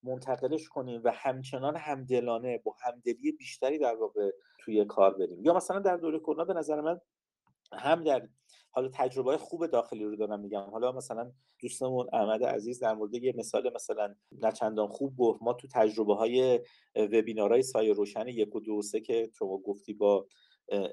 منتقلش 0.02 0.68
کنیم 0.68 1.00
و 1.04 1.12
همچنان 1.14 1.76
همدلانه 1.76 2.58
با 2.58 2.76
همدلی 2.84 3.32
بیشتری 3.32 3.78
در 3.78 3.96
واقع 3.96 4.30
توی 4.58 4.84
کار 4.84 5.14
بریم. 5.14 5.44
یا 5.44 5.54
مثلا 5.54 5.78
در 5.78 5.96
دوره 5.96 6.18
کرونا 6.18 6.44
به 6.44 6.54
نظر 6.54 6.80
من 6.80 7.00
هم 7.72 8.04
در 8.04 8.28
حالا 8.70 8.88
تجربه 8.94 9.38
خوب 9.38 9.66
داخلی 9.66 10.04
رو 10.04 10.16
دارم 10.16 10.40
میگم. 10.40 10.70
حالا 10.70 10.92
مثلا 10.92 11.32
دوستمون 11.60 12.06
احمد 12.12 12.44
عزیز 12.44 12.80
در 12.80 12.94
مورد 12.94 13.14
یه 13.14 13.34
مثال 13.36 13.72
مثلا 13.74 14.14
نچندان 14.42 14.88
خوب 14.88 15.16
گفت. 15.16 15.42
ما 15.42 15.52
تو 15.52 15.68
تجربه 15.68 16.14
های 16.14 16.60
وبینارهای 16.96 17.62
سایه 17.62 17.92
روشن 17.92 18.28
یک 18.28 18.56
و 18.56 18.60
دو 18.60 18.72
و 18.72 18.82
سه 18.82 19.00
که 19.00 19.30
شما 19.38 19.58
گفتی 19.58 19.92
با 19.94 20.26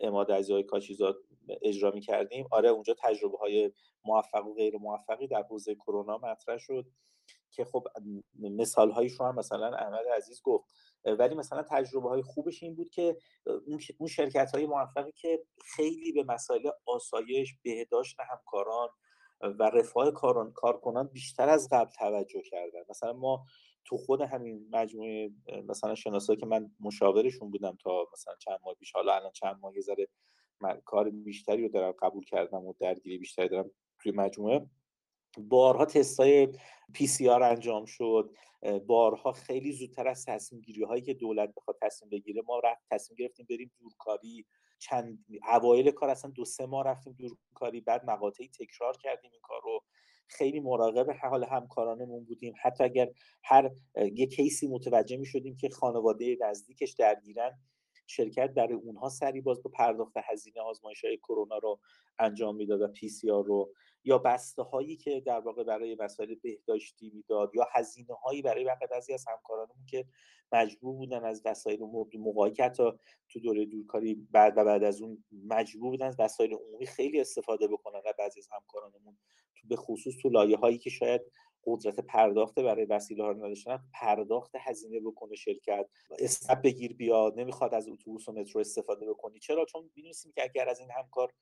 اماد 0.02 0.30
های 0.30 0.64
کاشیزاد 0.64 1.18
اجرا 1.62 1.92
می 1.92 2.02
کردیم 2.02 2.48
آره 2.52 2.70
اونجا 2.70 2.96
تجربه 3.00 3.38
های 3.38 3.72
موفق 4.06 4.46
و 4.46 4.54
غیر 4.54 4.78
موفقی 4.78 5.28
در 5.28 5.44
حوزه 5.44 5.76
کرونا 5.76 6.18
مطرح 6.18 6.58
شد 6.58 6.86
که 7.52 7.66
خب 7.66 7.88
مثال 8.40 8.92
هایش 8.92 9.14
رو 9.14 9.26
هم 9.26 9.36
مثلا 9.36 9.76
احمد 9.76 10.06
عزیز 10.18 10.42
گفت. 10.44 10.66
ولی 11.16 11.36
مثلا 11.36 11.64
تجربه 11.70 12.10
های 12.10 12.22
خوبش 12.22 12.64
این 12.64 12.76
بود 12.76 12.90
که 12.90 13.18
اون 13.98 14.08
شرکت 14.08 14.52
های 14.54 14.66
موفقی 14.66 15.12
که 15.12 15.44
خیلی 15.76 16.12
به 16.12 16.24
مسائل 16.24 16.70
آسایش 16.86 17.56
بهداشت 17.64 18.18
همکاران 18.32 18.90
و 19.42 19.64
رفاه 19.64 20.12
کارکنان 20.56 21.08
بیشتر 21.08 21.50
از 21.50 21.70
قبل 21.72 21.92
توجه 21.92 22.42
کردن. 22.42 22.80
مثلا 22.90 23.14
ما 23.14 23.46
تو 23.86 23.98
خود 23.98 24.22
همین 24.22 24.70
مجموعه 24.72 25.32
مثلا 25.68 25.96
شناسایی 25.96 26.40
که 26.40 26.46
من 26.46 26.72
مشاورشون 26.80 27.52
بودم 27.52 27.78
تا 27.84 28.08
مثلا 28.14 28.34
چند 28.40 28.60
ماه 28.66 28.76
پیش 28.76 28.92
حالا 28.92 29.16
الان 29.16 29.32
چند 29.32 29.60
ماه 29.62 29.76
یه 29.76 29.82
ذره 29.82 30.08
کار 30.86 31.10
بیشتری 31.10 31.62
رو 31.62 31.70
دارم 31.70 31.92
قبول 31.92 32.26
کردم 32.26 32.66
و 32.66 32.74
درگیری 32.80 33.18
بیشتری 33.18 33.50
دارم 33.50 33.72
توی 34.00 34.12
مجموعه. 34.12 34.70
بارها 35.38 35.86
تستای 35.86 36.48
پی 36.94 37.08
سی 37.08 37.30
آر 37.30 37.44
انجام 37.44 37.86
شد 37.86 38.32
بارها 38.88 39.32
خیلی 39.32 39.72
زودتر 39.72 40.08
از 40.08 40.26
تصمیم 40.26 40.62
گیری 40.62 40.84
هایی 40.84 41.02
که 41.02 41.14
دولت 41.14 41.54
بخواد 41.56 41.78
تصمیم 41.82 42.10
بگیره 42.10 42.42
ما 42.48 42.60
رفت 42.60 42.82
تصمیم 42.92 43.16
گرفتیم 43.18 43.46
بریم 43.50 43.72
دورکاری 43.80 44.46
چند 44.80 45.26
اوایل 45.54 45.92
کار 45.92 46.10
اصلا 46.10 46.32
دو 46.32 46.46
سه 46.46 46.66
ماه 46.66 46.86
رفتیم 46.86 47.14
دورکاری 47.14 47.82
بعد 47.82 48.06
مقاطعی 48.06 48.48
تکرار 48.48 48.98
کردیم 48.98 49.32
این 49.32 49.42
کار 49.44 49.62
رو. 49.64 49.84
خیلی 50.28 50.60
مراقب 50.60 51.12
حال 51.12 51.44
همکارانمون 51.44 52.26
بودیم. 52.26 52.54
حتی 52.62 52.84
اگر 52.84 53.10
هر 53.44 53.72
یه 54.14 54.28
کیسی 54.28 54.68
متوجه 54.68 55.18
می 55.18 55.26
شدیم 55.26 55.58
که 55.58 55.70
خانواده 55.70 56.38
نزدیکش 56.42 56.92
درگیرن 56.92 57.60
شرکت 58.08 58.54
در 58.54 58.74
اونها 58.74 59.10
سری 59.10 59.42
باز 59.42 59.64
به 59.64 59.70
پرداخت 59.70 60.14
هزینه 60.24 60.62
آزمایش 60.62 61.06
های 61.06 61.18
کرونا 61.18 61.58
رو 61.58 61.80
انجام 62.20 62.56
می‌داد 62.56 62.82
و 62.82 62.88
پی 62.88 63.10
سی 63.10 63.32
آر 63.32 63.44
رو 63.44 63.74
یا 64.08 64.18
بسته 64.18 64.64
هایی 64.64 64.96
که 64.96 65.20
در 65.20 65.40
واقع 65.40 65.64
برای 65.64 65.98
مسائل 66.00 66.36
بهداشتی 66.36 67.12
می‌داد 67.14 67.52
یا 67.56 67.68
هزینه 67.72 68.14
هایی 68.14 68.42
برای 68.42 68.66
بعضی 68.92 69.14
از 69.14 69.26
همکارانمون 69.28 69.86
که 69.86 70.06
مجبور 70.52 70.96
بودن 70.96 71.24
از 71.24 71.42
وسایل 71.46 71.80
موقعی 72.20 72.52
که 72.52 72.64
حتی 72.64 72.92
تو 73.30 73.40
دوره 73.40 73.66
دورکاری 73.66 74.28
بعد 74.32 74.54
و 74.58 74.64
بعد 74.64 74.84
از 74.84 75.02
اون 75.02 75.24
مجبور 75.48 75.90
بودن 75.90 76.06
از 76.06 76.16
وسایل 76.20 76.54
عمومی 76.54 76.86
خیلی 76.86 77.22
استفاده 77.22 77.68
بکنن 77.68 78.00
و 78.06 78.14
بعضی 78.20 78.40
از 78.40 78.48
همکارانمون 78.52 79.18
تو 79.56 79.68
به 79.68 79.76
خصوص 79.76 80.14
تو 80.22 80.30
لایه 80.30 80.58
هایی 80.58 80.78
که 80.78 80.90
شاید 80.90 81.22
قدرت 81.66 82.00
پرداخت 82.00 82.60
برای 82.60 82.86
وسیله 82.86 83.24
ها 83.24 83.34
نداشتن 83.34 83.80
پرداخت 83.94 84.52
هزینه 84.60 85.00
بکنه 85.00 85.36
شرکت. 85.36 85.90
اسنپ 86.20 86.62
بگیر 86.62 86.94
بیاد 86.94 87.40
نمی‌خواد 87.40 87.74
از 87.74 87.88
اتوبوس 87.88 88.30
و 88.30 88.32
مترو 88.32 88.62
استفاده 88.62 89.10
بکنی. 89.10 89.40
چرا؟ 89.40 89.66
چون 89.66 89.90
می‌دونستیم 89.96 90.32
که 90.32 90.44
اگر 90.44 90.70
از 90.70 90.80
این 90.80 90.92
همکار 90.92 91.34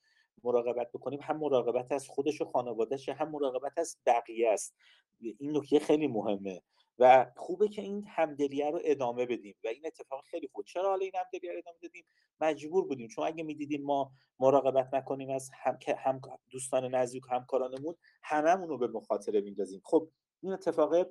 مراقبت 0.44 0.92
بکنیم 0.92 1.20
هم 1.22 1.38
مراقبت 1.38 1.92
از 1.92 2.08
خودش 2.08 2.42
و 2.42 2.46
خانوادهش 2.46 3.10
هم 3.10 3.32
مراقبت 3.32 3.78
از 3.78 3.98
بقیه 4.06 4.50
است. 4.50 4.76
این 5.20 5.58
نکته 5.58 5.80
خیلی 5.80 6.08
مهمه 6.08 6.62
و 7.00 7.32
خوبه 7.36 7.68
که 7.68 7.82
این 7.82 8.06
همدلیه 8.08 8.72
رو 8.72 8.80
ادامه 8.84 9.26
بدیم 9.26 9.56
و 9.64 9.68
این 9.68 9.86
اتفاق 9.86 10.24
خیلی 10.26 10.50
خوب. 10.54 10.66
چرا 10.66 10.90
حالا 10.90 11.02
این 11.02 11.12
همدلیه 11.16 11.52
رو 11.52 11.58
ادامه 11.58 11.78
دادیم؟ 11.82 12.06
مجبور 12.40 12.88
بودیم. 12.88 13.08
چون 13.08 13.28
اگه 13.28 13.44
می‌دیدیم 13.44 13.84
ما 13.84 14.12
مراقبت 14.40 14.94
نکنیم 14.94 15.30
از 15.30 15.50
هم, 15.54 15.78
هم 15.98 16.22
دوستان 16.52 16.96
نزدیک 16.96 17.24
همکارانمون 17.32 17.96
هممون 18.24 18.70
رو 18.70 18.78
به 18.78 18.88
مخاطره 18.88 19.42
میندازیم. 19.42 19.82
خب 19.84 20.10
این 20.42 20.54
اتفاق 20.54 21.08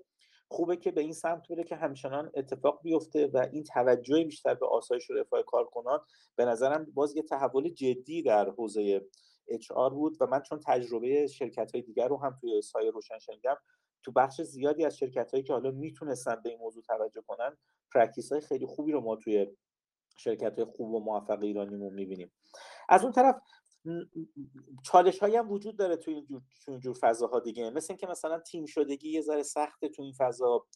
خوبه 0.54 0.76
که 0.76 0.90
به 0.90 1.00
این 1.00 1.12
سمت 1.12 1.48
بره 1.48 1.64
که 1.64 1.76
همچنان 1.76 2.30
اتفاق 2.34 2.80
بیفته 2.82 3.26
و 3.26 3.46
این 3.52 3.64
توجه 3.64 4.24
بیشتر 4.24 4.54
به 4.54 4.66
آسایش 4.66 5.10
و 5.10 5.14
رفاه 5.14 5.42
کارکنان 5.42 6.00
به 6.36 6.44
نظرم 6.44 6.86
باز 6.94 7.16
یه 7.16 7.22
تحول 7.22 7.68
جدی 7.68 8.22
در 8.22 8.50
حوزه 8.50 9.06
HR 9.48 9.72
بود 9.72 10.16
و 10.20 10.26
من 10.26 10.42
چون 10.42 10.60
تجربه 10.66 11.26
شرکت 11.26 11.72
های 11.72 11.82
دیگر 11.82 12.08
رو 12.08 12.16
هم 12.16 12.36
توی 12.40 12.62
سایه 12.62 12.90
روشن 12.90 13.18
شنیدم 13.18 13.56
تو 14.02 14.12
بخش 14.12 14.40
زیادی 14.40 14.84
از 14.84 14.96
شرکت 14.96 15.30
هایی 15.30 15.44
که 15.44 15.52
حالا 15.52 15.70
می‌تونستن 15.70 16.42
به 16.44 16.50
این 16.50 16.58
موضوع 16.58 16.82
توجه 16.82 17.22
کنن 17.26 17.56
practice 17.94 18.32
های 18.32 18.40
خیلی 18.40 18.66
خوبی 18.66 18.92
رو 18.92 19.00
ما 19.00 19.16
توی 19.16 19.46
شرکت 20.16 20.58
های 20.58 20.64
خوب 20.64 20.94
و 20.94 21.00
موفق 21.00 21.42
ایرانیمون 21.42 21.94
می‌بینیم. 21.94 22.32
از 22.88 23.02
اون 23.02 23.12
طرف 23.12 23.36
چالش 24.84 25.18
هایی 25.18 25.36
هم 25.36 25.50
وجود 25.50 25.76
داره 25.76 25.96
توی 25.96 26.14
این 26.14 26.24
جور, 26.24 26.42
جور 26.78 26.96
فضاها 27.00 27.40
دیگه. 27.40 27.70
مثل 27.70 27.86
اینکه 27.92 28.06
مثلا 28.06 28.38
تیم 28.38 28.66
شدگی 28.66 29.10
یه 29.10 29.20
ذره 29.20 29.42
سخته 29.42 29.88
تو 29.88 30.02
این 30.02 30.12
فضا. 30.18 30.66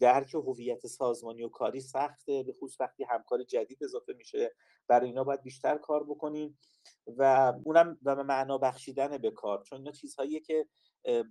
درک 0.00 0.34
هویت 0.34 0.86
سازمانی 0.86 1.42
و 1.42 1.48
کاری 1.48 1.80
سخته. 1.80 2.42
به 2.42 2.52
خصوص 2.52 2.80
وقتی 2.80 3.04
همکار 3.04 3.42
جدید 3.42 3.84
اضافه 3.84 4.12
میشه. 4.12 4.54
برای 4.88 5.08
اینا 5.08 5.24
باید 5.24 5.42
بیشتر 5.42 5.78
کار 5.78 6.04
بکنیم. 6.04 6.58
و 7.06 7.52
اونم 7.64 7.98
به 8.02 8.14
معنا 8.14 8.58
بخشیدن 8.58 9.18
به 9.18 9.30
کار. 9.30 9.62
چون 9.62 9.78
اینا 9.78 9.92
چیزهاییه 9.92 10.40
که 10.40 10.66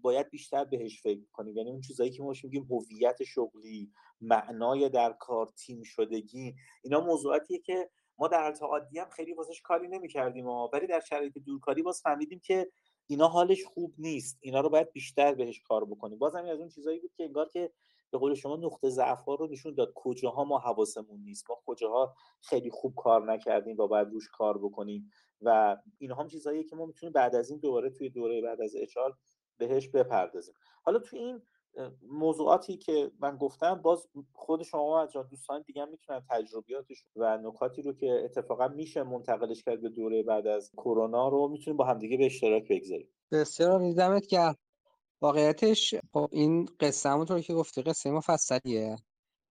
باید 0.01 0.29
بیشتر 0.29 0.65
بهش 0.65 1.01
فکر 1.01 1.21
کنیم. 1.31 1.57
یعنی 1.57 1.71
اون 1.71 1.81
چیزهایی 1.81 2.11
که 2.11 2.23
ما 2.23 2.33
میگیم 2.43 2.67
هویت 2.69 3.23
شغلی 3.23 3.91
معنای 4.21 4.89
در 4.89 5.13
کار 5.19 5.47
تیم 5.47 5.83
شدگی. 5.83 6.55
اینا 6.83 7.01
موضوعاتیه 7.01 7.59
که 7.59 7.89
ما 8.17 8.27
در 8.27 8.41
حالت 8.41 8.61
عادی 8.61 8.99
هم 8.99 9.09
خیلی 9.09 9.33
واسش 9.33 9.61
کاری 9.61 9.87
نمی‌کردیم 9.87 10.47
ولی 10.47 10.87
در 10.87 10.99
شرایط 10.99 11.37
دورکاری 11.37 11.81
باز 11.81 12.01
فهمیدیم 12.01 12.39
که 12.39 12.71
اینا 13.07 13.27
حالش 13.27 13.63
خوب 13.63 13.93
نیست. 13.97 14.37
اینا 14.41 14.59
رو 14.59 14.69
باید 14.69 14.91
بیشتر 14.91 15.33
بهش 15.33 15.61
کار 15.61 15.85
بکنیم. 15.85 16.17
باز 16.19 16.35
همین 16.35 16.51
از 16.51 16.59
اون 16.59 16.69
چیزایی 16.69 16.99
بود 16.99 17.13
که 17.17 17.23
انگار 17.23 17.49
که 17.49 17.71
به 18.11 18.17
قول 18.17 18.33
شما 18.33 18.55
نقطه 18.55 18.89
ضعف 18.89 19.21
ها 19.25 19.35
رو 19.35 19.47
نشون 19.47 19.73
داد 19.73 19.91
کجاها 19.95 20.43
ما 20.43 20.59
حواسمون 20.59 21.19
نیست. 21.19 21.49
ما 21.49 21.61
کجاها 21.65 22.15
خیلی 22.41 22.69
خوب 22.69 22.95
کار 22.95 23.33
نکردیم 23.33 23.77
و 23.77 23.87
باید 23.87 24.07
روش 24.07 24.29
کار 24.29 24.57
بکنیم. 24.57 25.11
و 25.41 25.77
اینها 25.97 26.21
هم 26.21 26.27
چیزهایی 26.27 26.63
که 26.63 26.75
ما 26.75 26.85
می‌تونیم 26.85 27.13
بعد 27.13 27.35
از 27.35 27.49
این 27.49 27.59
دوباره 27.59 27.89
توی 27.89 28.09
دوره 28.09 28.41
بعد 28.41 28.61
از 28.61 28.75
اچار 28.75 29.17
بهش 29.57 29.87
بپردازیم. 29.87 30.55
حالا 30.83 30.99
توی 30.99 31.19
این 31.19 31.41
موضوعاتی 32.01 32.77
که 32.77 33.11
من 33.19 33.37
گفتم 33.37 33.75
باز 33.75 34.07
خود 34.33 34.63
شما 34.63 35.07
و 35.15 35.23
دوستان 35.23 35.61
دیگه 35.61 35.85
می‌تونن 35.85 36.21
تجربیاتش 36.29 37.03
و 37.15 37.37
نکاتی 37.37 37.81
رو 37.81 37.93
که 37.93 38.21
اتفاقا 38.25 38.67
میشه 38.67 39.03
منتقلش 39.03 39.63
کرد 39.63 39.81
به 39.81 39.89
دوره 39.89 40.23
بعد 40.23 40.47
از 40.47 40.71
کرونا 40.77 41.27
رو 41.27 41.47
می‌تونیم 41.47 41.77
با 41.77 41.85
همدیگه 41.85 42.17
به 42.17 42.25
اشتراک 42.25 42.67
بگذاریم. 42.69 43.07
بسیار 43.31 43.93
دمت 43.93 44.27
که 44.27 44.55
واقعیتش 45.21 45.95
خب 46.13 46.29
این 46.31 46.69
قصه 46.79 47.09
همونطور 47.09 47.41
که 47.41 47.53
گفتی 47.53 47.81
قصه 47.81 48.11
مفصلیه. 48.11 48.95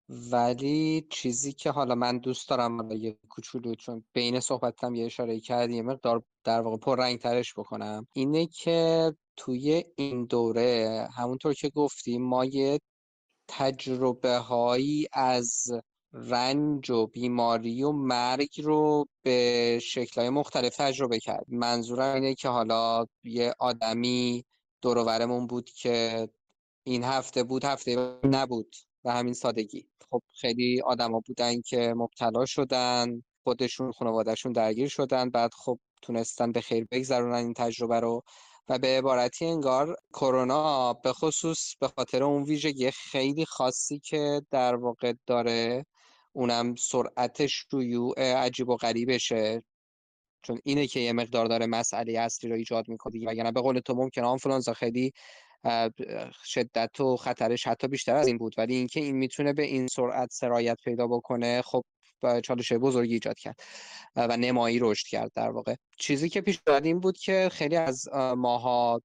ولی 0.08 1.06
چیزی 1.10 1.52
که 1.52 1.70
حالا 1.70 1.94
من 1.94 2.18
دوست 2.18 2.48
دارم 2.48 2.92
یه 2.92 3.16
کوچولو 3.28 3.74
چون 3.74 4.04
بین 4.12 4.40
صحبتم 4.40 4.94
یه 4.94 5.06
اشاره 5.06 5.40
کردی 5.40 5.74
یه 5.74 5.82
مقدار 5.82 6.22
در 6.44 6.60
واقع 6.60 7.16
ترش 7.16 7.54
بکنم 7.54 8.06
اینه 8.14 8.46
که 8.46 9.12
توی 9.36 9.84
این 9.96 10.24
دوره 10.24 11.08
همونطور 11.16 11.54
که 11.54 11.68
گفتیم 11.68 12.22
ما 12.22 12.44
یه 12.44 12.80
تجربه 13.48 14.36
هایی 14.36 15.06
از 15.12 15.70
رنج 16.12 16.90
و 16.90 17.06
بیماری 17.06 17.82
و 17.82 17.92
مرگ 17.92 18.60
رو 18.62 19.06
به 19.22 19.78
شکلهای 19.82 20.30
مختلف 20.30 20.76
تجربه 20.76 21.18
کرد. 21.18 21.44
منظورم 21.48 22.14
اینه 22.14 22.34
که 22.34 22.48
حالا 22.48 23.06
یه 23.24 23.54
آدمی 23.58 24.44
دورورمون 24.82 25.46
بود 25.46 25.70
که 25.70 26.28
این 26.84 27.04
هفته 27.04 27.42
بود 27.42 27.64
هفته 27.64 28.18
نبود 28.24 28.74
و 29.04 29.12
همین 29.12 29.34
سادگی. 29.34 29.88
خب 30.10 30.22
خیلی 30.40 30.80
آدما 30.82 31.20
بودن 31.26 31.60
که 31.60 31.94
مبتلا 31.96 32.44
شدن 32.46 33.22
خودشون 33.44 33.92
خانوادهشون 33.92 34.52
درگیر 34.52 34.88
شدن 34.88 35.30
بعد 35.30 35.50
خب 35.54 35.78
تونستن 36.02 36.52
به 36.52 36.60
خیر 36.60 36.86
بگذرونن 36.90 37.34
این 37.34 37.54
تجربه 37.54 38.00
رو. 38.00 38.22
و 38.68 38.78
به 38.78 38.98
عبارتی 38.98 39.46
انگار 39.46 39.96
کرونا 40.12 40.92
به 40.92 41.12
خصوص 41.12 41.76
به 41.80 41.88
خاطر 41.88 42.22
اون 42.22 42.42
ویژگی 42.42 42.90
خیلی 42.90 43.44
خاصی 43.44 43.98
که 43.98 44.42
در 44.50 44.74
واقع 44.74 45.12
داره 45.26 45.86
اونم 46.32 46.74
سرعت 46.74 47.46
شیوع 47.46 48.34
عجیب 48.36 48.68
و 48.68 48.76
غریبشه. 48.76 49.62
چون 50.42 50.58
اینه 50.64 50.86
که 50.86 51.00
یه 51.00 51.12
مقدار 51.12 51.46
داره 51.46 51.66
مسئله 51.66 52.18
اصلی 52.18 52.50
رو 52.50 52.56
ایجاد 52.56 52.88
می‌کنه 52.88 53.12
دیگه 53.12 53.28
وگرنه 53.28 53.52
به 53.52 53.60
قول 53.60 53.78
تو 53.80 53.94
ممکنه 53.94 54.24
آنفلانزا 54.24 54.72
خیلی 54.72 55.12
شدت 56.44 57.00
و 57.00 57.16
خطرش 57.16 57.66
حتی 57.66 57.88
بیشتر 57.88 58.16
از 58.16 58.26
این 58.26 58.38
بود. 58.38 58.54
ولی 58.58 58.74
اینکه 58.74 59.00
این 59.00 59.16
می‌تونه 59.16 59.52
به 59.52 59.62
این 59.62 59.86
سرعت 59.86 60.28
سرایت 60.32 60.78
پیدا 60.84 61.06
بکنه 61.06 61.62
خب 61.62 61.84
چالش 62.44 62.72
بزرگی 62.72 63.14
ایجاد 63.14 63.38
کرد 63.38 63.60
و 64.16 64.36
نمایی 64.36 64.78
رشد 64.78 65.06
کرد 65.06 65.30
در 65.34 65.50
واقع. 65.50 65.74
چیزی 65.98 66.28
که 66.28 66.40
پیش 66.40 66.58
این 66.82 67.00
بود 67.00 67.18
که 67.18 67.48
خیلی 67.52 67.76
از 67.76 68.08
ماها 68.36 69.02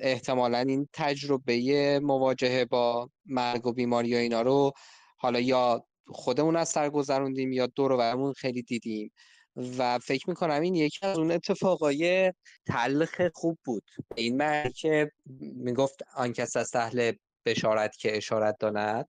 احتمالا 0.00 0.58
این 0.58 0.88
تجربه 0.92 2.00
مواجهه 2.02 2.64
با 2.64 3.10
مرگ 3.26 3.66
و 3.66 3.72
بیماری 3.72 4.14
و 4.14 4.18
اینا 4.18 4.42
رو 4.42 4.72
حالا 5.16 5.40
یا 5.40 5.86
خودمون 6.06 6.56
از 6.56 6.68
سر 6.68 6.90
گذروندیم 6.90 7.52
یا 7.52 7.66
دور 7.66 7.92
و 7.92 8.32
خیلی 8.32 8.62
دیدیم. 8.62 9.12
و 9.56 9.98
فکر 9.98 10.28
می‌کنم 10.28 10.60
این 10.60 10.74
یکی 10.74 11.06
از 11.06 11.18
اون 11.18 11.30
اتفاقای 11.30 12.32
تلخ 12.66 13.20
خوب 13.34 13.58
بود. 13.64 13.90
این 14.14 14.36
معنی 14.36 14.72
که 14.72 15.10
می‌گفت 15.40 16.02
آن 16.14 16.32
کس 16.32 16.56
از 16.56 16.76
اهل 16.76 17.12
بشارت 17.46 17.96
که 17.96 18.16
اشارت 18.16 18.56
داند. 18.60 19.08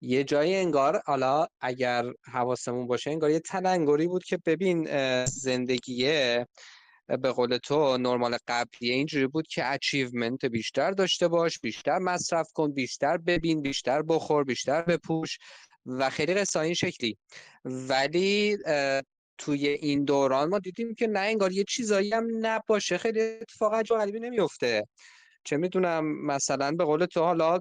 یه 0.00 0.24
جایی 0.24 0.56
انگار 0.56 1.02
حالا 1.06 1.46
اگر 1.60 2.04
حواسمون 2.32 2.86
باشه 2.86 3.10
انگار 3.10 3.30
یه 3.30 3.40
تلنگری 3.40 4.06
بود 4.06 4.24
که 4.24 4.38
ببین 4.46 4.86
زندگیه 5.26 6.46
به 7.08 7.32
قول 7.32 7.56
تو 7.56 7.98
نرمال 7.98 8.36
قبلی 8.48 8.90
اینجوری 8.90 9.26
بود 9.26 9.46
که 9.46 9.72
اچیومنت 9.72 10.44
بیشتر 10.44 10.90
داشته 10.90 11.28
باش 11.28 11.58
بیشتر 11.58 11.98
مصرف 11.98 12.52
کن 12.52 12.72
بیشتر 12.72 13.16
ببین 13.16 13.62
بیشتر 13.62 14.02
بخور 14.02 14.44
بیشتر 14.44 14.82
بپوش 14.82 15.38
و 15.86 16.10
خیلی 16.10 16.34
قصه 16.34 16.60
این 16.60 16.74
شکلی. 16.74 17.18
ولی 17.64 18.58
توی 19.38 19.68
این 19.68 20.04
دوران 20.04 20.48
ما 20.48 20.58
دیدیم 20.58 20.94
که 20.94 21.06
نه 21.06 21.20
انگار 21.20 21.52
یه 21.52 21.64
چیزایی 21.64 22.12
هم 22.12 22.26
نباشه. 22.40 22.98
خیلی 22.98 23.20
اتفاق 23.20 23.74
عجب 23.74 23.96
غریبی 23.96 24.20
نمیفته. 24.20 24.88
چه 25.44 25.56
می‌دونم 25.56 26.26
مثلا 26.26 26.72
به 26.72 26.84
قول 26.84 27.04
تو 27.06 27.20
حالا 27.20 27.60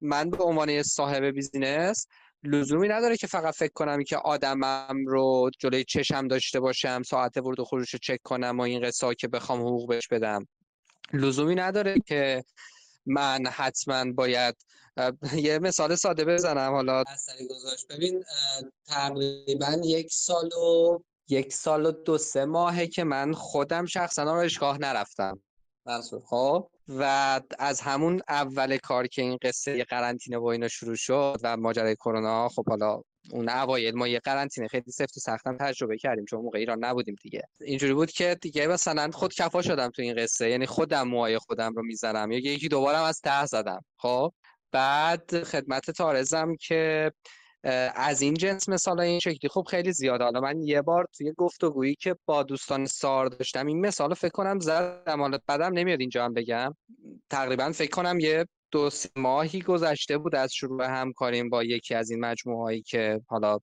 من 0.00 0.30
به 0.30 0.44
عنوان 0.44 0.82
صاحب 0.82 1.24
بیزینس 1.24 2.06
لزومی 2.44 2.88
نداره 2.88 3.16
که 3.16 3.26
فقط 3.26 3.54
فکر 3.54 3.72
کنم 3.74 4.02
که 4.04 4.16
آدمم 4.16 5.04
رو 5.06 5.50
جلوی 5.58 5.84
چشم 5.84 6.28
داشته 6.28 6.60
باشم 6.60 7.02
ساعت 7.02 7.36
ورود 7.36 7.60
و 7.60 7.64
خروج 7.64 7.90
رو 7.92 7.98
چک 8.02 8.18
کنم 8.24 8.58
و 8.58 8.62
این 8.62 8.86
قصه 8.86 9.14
که 9.14 9.28
بخوام 9.28 9.60
حقوق 9.60 9.88
بهش 9.88 10.08
بدم. 10.08 10.48
لزومی 11.12 11.54
نداره 11.54 11.94
که 12.06 12.44
من 13.06 13.46
حتما 13.46 14.12
باید 14.12 14.56
یه 15.46 15.58
مثال 15.58 15.94
ساده 15.94 16.24
بزنم. 16.24 16.72
حالا 16.72 17.04
اثری 17.06 17.46
گذاشت. 17.46 17.86
ببین 17.88 18.24
تقریبا 18.86 19.80
یک 19.84 20.12
سال 20.12 20.52
و 20.52 20.98
یک 21.28 21.52
سال 21.52 21.86
و 21.86 21.90
دو 21.92 22.18
سه 22.18 22.44
ماهه 22.44 22.86
که 22.86 23.04
من 23.04 23.32
خودم 23.32 23.86
شخصا 23.86 24.22
آرایشگاه 24.22 24.78
نرفتم. 24.78 25.40
منصور 25.86 26.22
خب؟ 26.24 26.68
و 26.88 27.40
از 27.58 27.80
همون 27.80 28.22
اول 28.28 28.76
کار 28.76 29.06
که 29.06 29.22
این 29.22 29.38
قصه 29.42 29.84
قرنطینه 29.84 30.38
و 30.38 30.44
اینا 30.44 30.68
شروع 30.68 30.96
شد 30.96 31.38
و 31.42 31.56
ماجرای 31.56 31.94
کرونا 31.94 32.48
خب 32.48 32.68
حالا 32.68 33.02
اون 33.30 33.48
اوایل 33.48 33.94
ما 33.94 34.08
یه 34.08 34.18
قرنطینه 34.18 34.68
خیلی 34.68 34.92
سفت 34.92 35.16
و 35.16 35.20
سختم 35.20 35.56
تجربه 35.56 35.98
کردیم 35.98 36.24
چون 36.24 36.40
موقع 36.40 36.58
ایران 36.58 36.84
نبودیم 36.84 37.16
دیگه. 37.22 37.42
اینجوری 37.60 37.94
بود 37.94 38.10
که 38.10 38.36
دیگه 38.40 38.66
مثلا 38.66 39.10
خود 39.10 39.34
کفا 39.34 39.62
شدم 39.62 39.90
تو 39.90 40.02
این 40.02 40.14
قصه 40.14 40.50
یعنی 40.50 40.66
خودم 40.66 41.08
موهای 41.08 41.38
خودم 41.38 41.74
رو 41.74 41.82
می‌زنم. 41.82 42.30
یا 42.30 42.38
یکی 42.38 42.68
دوبارم 42.68 43.02
از 43.02 43.20
ته 43.20 43.46
زدم. 43.46 43.84
خب؟ 43.96 44.32
بعد 44.72 45.42
خدمت 45.44 45.90
تارزم 45.90 46.56
که 46.56 47.12
از 47.94 48.22
این 48.22 48.34
جنس 48.34 48.68
مثال 48.68 49.00
این 49.00 49.20
شکلی. 49.20 49.50
خب 49.50 49.66
خیلی 49.70 49.92
زیاده. 49.92 50.24
حالا 50.24 50.40
من 50.40 50.62
یه 50.62 50.82
بار 50.82 51.06
توی 51.16 51.32
گفتگویی 51.36 51.94
که 51.94 52.16
با 52.26 52.42
دوستان 52.42 52.86
سار 52.86 53.26
داشتم 53.26 53.66
این 53.66 53.80
مثال 53.80 54.14
فکر 54.14 54.30
کنم 54.30 54.60
زدم. 54.60 55.20
حالا 55.20 55.38
بعدم 55.46 55.72
نمیاد 55.72 56.00
اینجا 56.00 56.24
هم 56.24 56.34
بگم. 56.34 56.74
تقریبا 57.30 57.72
فکر 57.72 57.90
کنم 57.90 58.20
یه 58.20 58.46
دو 58.70 58.90
سه 58.90 59.08
ماهی 59.16 59.60
گذشته 59.60 60.18
بود 60.18 60.34
از 60.34 60.52
شروع 60.52 60.84
همکاریم 60.84 61.50
با 61.50 61.64
یکی 61.64 61.94
از 61.94 62.10
این 62.10 62.20
مجموعه 62.20 62.62
هایی 62.62 62.82
که 62.82 63.20
حالا 63.28 63.58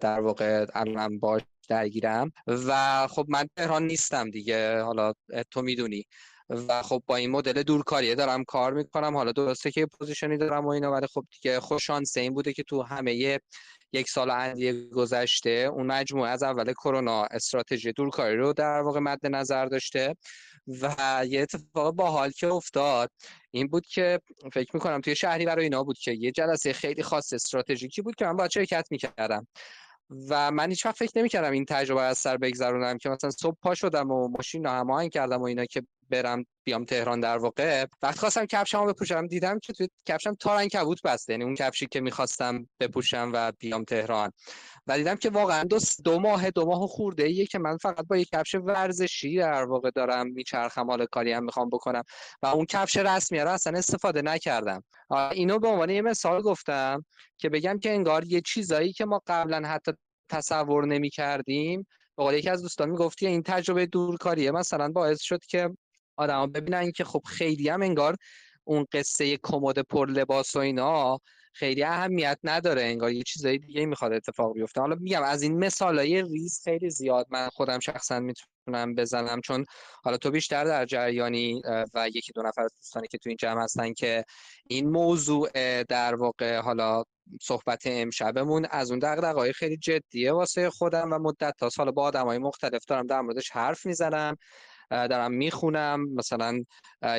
در 0.00 0.20
واقع 0.20 0.66
الان 0.74 1.18
باش 1.18 1.42
درگیرم. 1.68 2.32
و 2.46 3.06
خب 3.06 3.26
من 3.28 3.44
تهران 3.56 3.86
نیستم 3.86 4.30
دیگه. 4.30 4.82
حالا 4.82 5.12
تو 5.50 5.62
می‌دونی. 5.62 6.04
و 6.52 6.82
خب 6.82 7.02
با 7.06 7.16
این 7.16 7.30
مدل 7.30 7.62
دورکاریه 7.62 8.14
دارم 8.14 8.44
کار 8.44 8.72
می‌کنم. 8.72 9.16
حالا 9.16 9.32
درسته 9.32 9.70
که 9.70 9.86
position 9.86 10.32
ی 10.32 10.38
دارم 10.38 10.66
و 10.66 10.68
اینا 10.68 10.92
ولی 10.92 11.06
خب 11.06 11.24
دیگه 11.32 11.60
خوش 11.60 11.86
شانس 11.86 12.16
این 12.16 12.34
بوده 12.34 12.52
که 12.52 12.62
تو 12.62 12.82
همه 12.82 13.40
یک 13.92 14.10
سال 14.10 14.30
اندی 14.30 14.88
گذشته 14.88 15.50
اون 15.50 15.86
مجموعه 15.86 16.30
از 16.30 16.42
اول 16.42 16.72
کرونا 16.72 17.24
استراتژی 17.24 17.92
دورکاری 17.92 18.36
رو 18.36 18.52
در 18.52 18.80
واقع 18.80 19.00
مد 19.00 19.26
نظر 19.26 19.66
داشته 19.66 20.16
و 20.66 20.94
یه 21.28 21.42
اتفاق 21.42 21.94
باحال 21.94 22.30
که 22.30 22.46
افتاد 22.46 23.10
این 23.50 23.66
بود 23.66 23.86
که 23.86 24.20
فکر 24.52 24.70
می‌کنم 24.74 25.00
توی 25.00 25.16
شهری 25.16 25.46
برای 25.46 25.64
اینا 25.64 25.84
بود 25.84 25.98
که 25.98 26.12
یه 26.12 26.32
جلسه 26.32 26.72
خیلی 26.72 27.02
خاص 27.02 27.32
استراتژیکی 27.32 28.02
بود 28.02 28.14
که 28.14 28.24
من 28.24 28.36
باید 28.36 28.50
شرکت 28.50 28.86
می‌کردم. 28.90 29.46
و 30.28 30.50
من 30.50 30.68
هیچ 30.68 30.86
وقت 30.86 30.96
فکر 30.96 31.12
نمی‌کردم 31.16 31.52
این 31.52 31.64
تجربه 31.64 32.02
از 32.02 32.18
سر 32.18 32.36
بگذرونم 32.36 32.98
که 32.98 33.08
مثلا 33.08 33.30
صبح 33.30 33.56
پا 33.62 33.74
شدم 33.74 34.10
و 34.10 34.28
ماشین 34.28 34.66
هماهنگ 34.66 35.10
کردم 35.10 35.40
و 35.40 35.44
اینا 35.44 35.64
که 35.64 35.82
برم 36.12 36.44
بیام 36.64 36.84
تهران 36.84 37.20
در 37.20 37.38
واقع. 37.38 37.86
وقت 38.02 38.18
خواستم 38.18 38.46
کفشمو 38.46 38.86
بپوشم. 38.86 39.26
دیدم 39.26 39.58
که 39.58 39.72
توی 39.72 39.88
کفشم 40.06 40.34
تارن 40.34 40.68
کبوت 40.68 41.02
بسته. 41.02 41.32
یعنی 41.32 41.44
اون 41.44 41.54
کفشی 41.54 41.86
که 41.86 42.00
می‌خواستم 42.00 42.68
بپوشم 42.80 43.30
و 43.34 43.52
بیام 43.58 43.84
تهران. 43.84 44.32
و 44.86 44.96
دیدم 44.98 45.14
که 45.14 45.30
واقعا 45.30 45.64
دو, 45.64 45.78
دو 46.04 46.18
ماه 46.18 46.50
دو 46.50 46.66
ماه 46.66 46.86
خورده 46.86 47.24
ایه 47.24 47.46
که 47.46 47.58
من 47.58 47.76
فقط 47.76 48.06
با 48.06 48.16
یک 48.16 48.28
کفش 48.32 48.54
ورزشی 48.54 49.36
در 49.36 49.64
واقع 49.64 49.90
دارم 49.90 50.26
میچرخم. 50.26 50.86
حال 50.90 51.06
کاری 51.06 51.32
هم 51.32 51.44
می‌خوام 51.44 51.70
بکنم. 51.70 52.02
و 52.42 52.46
اون 52.46 52.66
کفش 52.66 52.96
رسمی 52.96 53.40
رو 53.40 53.50
اصلا 53.50 53.78
استفاده 53.78 54.22
نکردم. 54.22 54.84
اینو 55.32 55.58
به 55.58 55.68
عنوان 55.68 55.90
یه 55.90 56.02
مثال 56.02 56.42
گفتم 56.42 57.04
که 57.38 57.48
بگم 57.48 57.78
که 57.78 57.90
انگار 57.90 58.24
یه 58.24 58.40
چیزایی 58.40 58.92
که 58.92 59.04
ما 59.04 59.20
قبلا 59.26 59.68
حتی 59.68 59.92
تصور 60.28 60.86
نمی 60.86 61.10
کردیم 61.10 61.86
یکی 62.32 62.50
از 62.50 62.62
دوستان 62.62 62.90
می‌گفتی 62.90 63.26
این 63.26 63.42
تجربه 63.42 63.86
دورکاریه. 63.86 64.50
مثلا 64.50 64.88
باعث 64.88 65.22
شد 65.22 65.44
که 65.48 65.70
آدما 66.16 66.46
ببینن 66.46 66.92
که 66.92 67.04
خب 67.04 67.22
خیلی 67.26 67.68
هم 67.68 67.82
انگار 67.82 68.16
اون 68.64 68.86
قصه 68.92 69.38
کمد 69.42 69.78
پر 69.78 70.10
لباس 70.10 70.56
و 70.56 70.58
اینا 70.58 71.18
خیلی 71.54 71.84
اهمیت 71.84 72.38
نداره 72.44 72.82
انگار 72.82 73.12
یه 73.12 73.22
چیزای 73.22 73.58
دیگه 73.58 73.86
می‌خواد 73.86 74.12
اتفاق 74.12 74.52
بیفته. 74.54 74.80
حالا 74.80 74.96
میگم 75.00 75.22
از 75.22 75.42
این 75.42 75.58
مثالای 75.58 76.22
ریز 76.22 76.60
خیلی 76.64 76.90
زیاد 76.90 77.26
من 77.30 77.48
خودم 77.48 77.78
شخصا 77.78 78.20
می‌تونم 78.20 78.94
بزنم 78.94 79.40
چون 79.40 79.64
حالا 80.04 80.16
تو 80.16 80.30
بیشتر 80.30 80.64
در 80.64 80.84
جریانی 80.84 81.62
و 81.94 82.08
یکی 82.08 82.32
دو 82.34 82.42
نفر 82.42 82.62
از 82.62 82.72
دوستانی 82.76 83.08
که 83.08 83.18
تو 83.18 83.28
این 83.28 83.36
جمع 83.40 83.62
هستن 83.62 83.92
که 83.92 84.24
این 84.68 84.90
موضوع 84.90 85.50
در 85.82 86.14
واقع 86.14 86.58
حالا 86.58 87.04
صحبت 87.42 87.82
امشبمون 87.84 88.66
از 88.70 88.90
اون 88.90 88.98
دغدغه‌های 88.98 89.52
خیلی 89.52 89.76
جدیه 89.76 90.32
واسه 90.32 90.70
خودم 90.70 91.12
و 91.12 91.18
مدت 91.18 91.54
تا 91.58 91.68
حالا 91.76 91.92
با 91.92 92.02
آدمای 92.02 92.38
مختلف 92.38 92.84
دارم 92.84 93.06
در 93.06 93.20
موردش 93.20 93.50
حرف 93.50 93.86
می‌زنم. 93.86 94.36
دارم 94.92 95.32
می‌خونم. 95.32 96.14
مثلا 96.14 96.64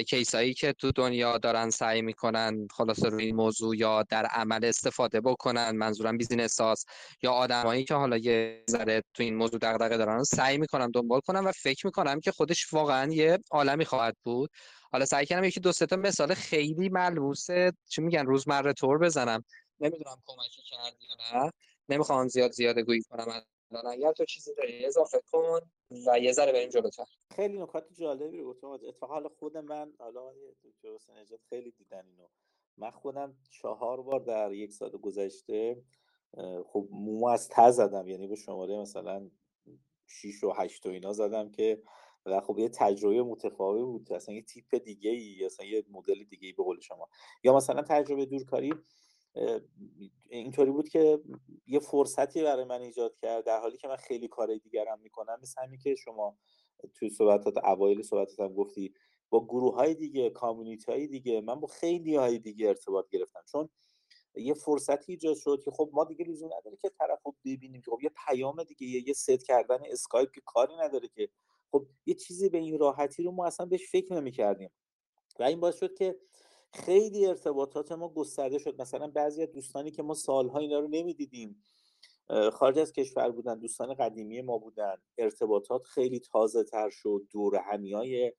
کیسایی 0.08 0.54
که 0.54 0.74
تو 0.74 0.91
دنیا 0.91 1.38
دارن 1.38 1.70
سعی 1.70 2.02
می‌کنن 2.02 2.68
خلاصه 2.72 3.10
روی 3.10 3.26
این 3.26 3.36
موضوع 3.36 3.78
یا 3.78 4.04
در 4.04 4.26
عمل 4.26 4.66
استفاده 4.66 5.22
بکنن 5.22 5.72
منظورم 5.72 6.18
بیزینس 6.18 6.54
ساز 6.54 6.86
یا 7.24 7.32
آدمایی 7.32 7.84
که 7.84 7.94
حالا 7.94 8.18
یه 8.18 8.64
ذره 8.70 9.02
تو 9.14 9.24
این 9.24 9.36
موضوع 9.36 9.60
دغدغه 9.60 9.98
دارن 9.98 10.24
سعی 10.24 10.58
می‌کنم 10.58 10.91
دنبال 10.91 11.20
کنم 11.20 11.45
و 11.45 11.52
فکر 11.52 11.86
می‌کنم 11.86 12.20
که 12.20 12.32
خودش 12.32 12.74
واقعا 12.74 13.12
یه 13.12 13.40
عالمی 13.52 13.86
خواهد 13.86 14.16
بود. 14.24 14.50
حالا 14.91 15.06
سعی 15.06 15.26
کردم 15.26 15.44
یکی 15.44 15.60
دو 15.60 15.72
تا 15.72 15.95
مثال 15.95 16.34
خیلی 16.34 16.90
ملموس 16.90 17.48
چی 17.90 18.02
میگن 18.02 18.26
روزمره 18.26 18.74
طور 18.74 18.98
بزنم. 18.98 19.44
نمی‌دونم 19.80 20.18
کمکی 20.26 20.62
کردی 20.72 21.06
یا 21.10 21.44
نه. 21.44 21.52
نمی‌خوام 21.90 22.28
زیاد 22.28 22.52
زیاده 22.52 22.84
گویی 22.84 23.02
کنم 23.02 23.41
اگر 23.80 24.12
تو 24.12 24.26
چیزی 24.26 24.54
داری. 24.56 24.86
اضافه 24.86 25.22
کن 25.32 25.60
و 26.08 26.20
یه 26.20 26.32
ذره 26.32 26.52
بریم 26.52 26.70
جلوتر. 26.70 27.06
خیلی 27.36 27.62
نکات 27.62 27.94
جالبی 27.94 28.38
رو 28.38 28.54
گفتم 28.54 28.68
اتفاقا 28.68 29.14
حالا 29.14 29.30
خود 29.30 29.58
من 29.58 29.94
حالا 30.00 30.34
دکتر 30.64 30.95
حسین 30.95 31.16
خیلی 31.50 31.72
دیدن 31.72 32.06
اینو. 32.08 32.28
من 32.78 32.91
خودم 32.91 33.38
چهار 33.50 34.02
بار 34.02 34.20
در 34.20 34.54
یک 34.54 34.74
سال 34.74 34.90
گذشته 34.90 35.84
خب 36.66 36.88
مو 36.91 37.28
از 37.28 37.50
ته 37.50 37.72
زدم. 37.72 38.08
یعنی 38.08 38.28
به 38.28 38.36
شماره 38.36 38.78
مثلا 38.78 39.30
6 40.08 40.44
و 40.44 40.52
8 40.52 40.86
و 40.86 40.90
اینا 40.90 41.14
زدم 41.14 41.52
که 41.52 41.82
و 42.26 42.41
خب 42.41 42.60
یه 42.60 42.70
تجربه 42.70 43.24
متفاوت 43.24 43.82
بود. 43.82 44.14
اصلا 44.14 44.36
یه 44.36 44.41
تیپ 44.41 44.76
دیگه 44.76 45.12
ای 45.12 45.45
اصلا 45.45 45.66
یه 45.66 45.84
مدل 45.91 46.24
دیگه 46.24 46.48
ای 46.48 46.54
به 46.54 46.64
قول 46.64 46.80
شما. 46.80 47.10
یا 47.44 47.56
مثلا 47.56 47.82
تجربه 47.82 48.26
دورکاری 48.26 48.74
اینطوری 50.30 50.72
بود 50.72 50.90
که 50.90 51.20
یه 51.68 51.80
فرصتی 51.80 52.44
برای 52.44 52.66
من 52.66 52.82
ایجاد 52.82 53.16
کرد 53.16 53.46
در 53.46 53.60
حالی 53.60 53.78
که 53.78 53.88
من 53.88 53.96
خیلی 53.96 54.28
کار 54.28 54.56
دیگرم 54.58 55.00
می‌کنم. 55.00 55.40
مثل 55.42 55.62
همین 55.62 55.80
که 55.80 55.96
شما 55.96 56.38
توی 56.94 57.10
صحبتات 57.10 57.58
اوایل 57.58 58.02
صحبتات 58.02 58.54
گفتی 58.54 58.94
با 59.30 59.46
گروه 59.46 59.76
های 59.76 59.96
دیگه 59.96 60.30
community 60.30 60.91
های 60.92 61.08
دیگه 61.08 61.42
من 61.42 61.60
با 61.60 61.68
خیلی 61.68 62.16
های 62.16 62.40
دیگه 62.40 62.68
ارتباط 62.68 63.10
گرفتم. 63.10 63.42
چون 63.52 63.70
یه 64.36 64.54
فرصتی 64.54 65.12
ایجاد 65.12 65.36
شد 65.36 65.62
که 65.66 65.72
خب 65.72 65.90
ما 65.94 66.04
دیگه 66.04 66.26
لزوم 66.26 66.50
نداره 66.60 66.78
که 66.78 66.90
طرف 66.90 67.20
رو 67.26 67.36
ببینیم 67.46 67.82
که 67.82 67.92
خب 67.92 68.00
یه 68.04 68.12
پیام 68.28 68.64
دیگه 68.64 68.88
یه, 68.88 69.08
یه 69.08 69.14
ست 69.14 69.46
کردن 69.46 69.78
اسکایپ 69.92 70.32
که 70.32 70.42
کاری 70.46 70.76
نداره 70.76 71.08
که. 71.08 71.30
خب 71.72 71.88
یه 72.06 72.14
چیزی 72.14 72.50
به 72.50 72.58
این 72.58 72.80
راحتی 72.80 73.24
رو 73.24 73.32
ما 73.32 73.46
اصلا 73.46 73.66
بهش 73.66 73.92
فکر 73.92 74.14
نمی 74.14 74.32
کردیم 74.32 74.70
و 75.40 75.44
این 75.44 75.60
باعث 75.60 75.80
شد 75.80 75.94
که 75.94 76.16
خیلی 76.74 77.26
ارتباطات 77.26 77.91
ما 77.91 78.10
گسترده 78.10 78.58
شد. 78.58 78.82
مثلا 78.82 79.08
بعضی 79.08 79.44
از 79.44 79.52
دوستانی 79.52 79.91
که 79.91 80.04
ما 80.04 80.14
سالها 80.14 80.60
اینا 80.60 80.80
رو 80.80 80.88
نمی‌دیدیم 80.88 81.64
خارج 82.54 82.80
از 82.80 82.91
کشور 82.91 83.32
بودن 83.32 83.60
دوستان 83.60 83.94
قدیمی 83.94 84.41
ما 84.41 84.58
بودن. 84.58 84.95
ارتباطات 85.18 85.84
خیلی 85.84 86.20
تازه 86.20 86.64
تر 86.64 86.90
شد. 86.90 87.22
دور 87.32 87.56
همی 87.56 87.91
های 87.91 88.34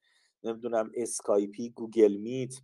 نمی‌دونم 0.44 0.90
اسکایپی 0.94 1.70
گوگل 1.70 2.16
میت 2.16 2.54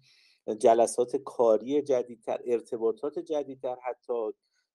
جلسات 0.58 1.16
کاری 1.16 1.82
جدیدتر 1.82 2.40
ارتباطات 2.46 3.18
جدیدتر 3.18 3.76
حتی 3.82 4.32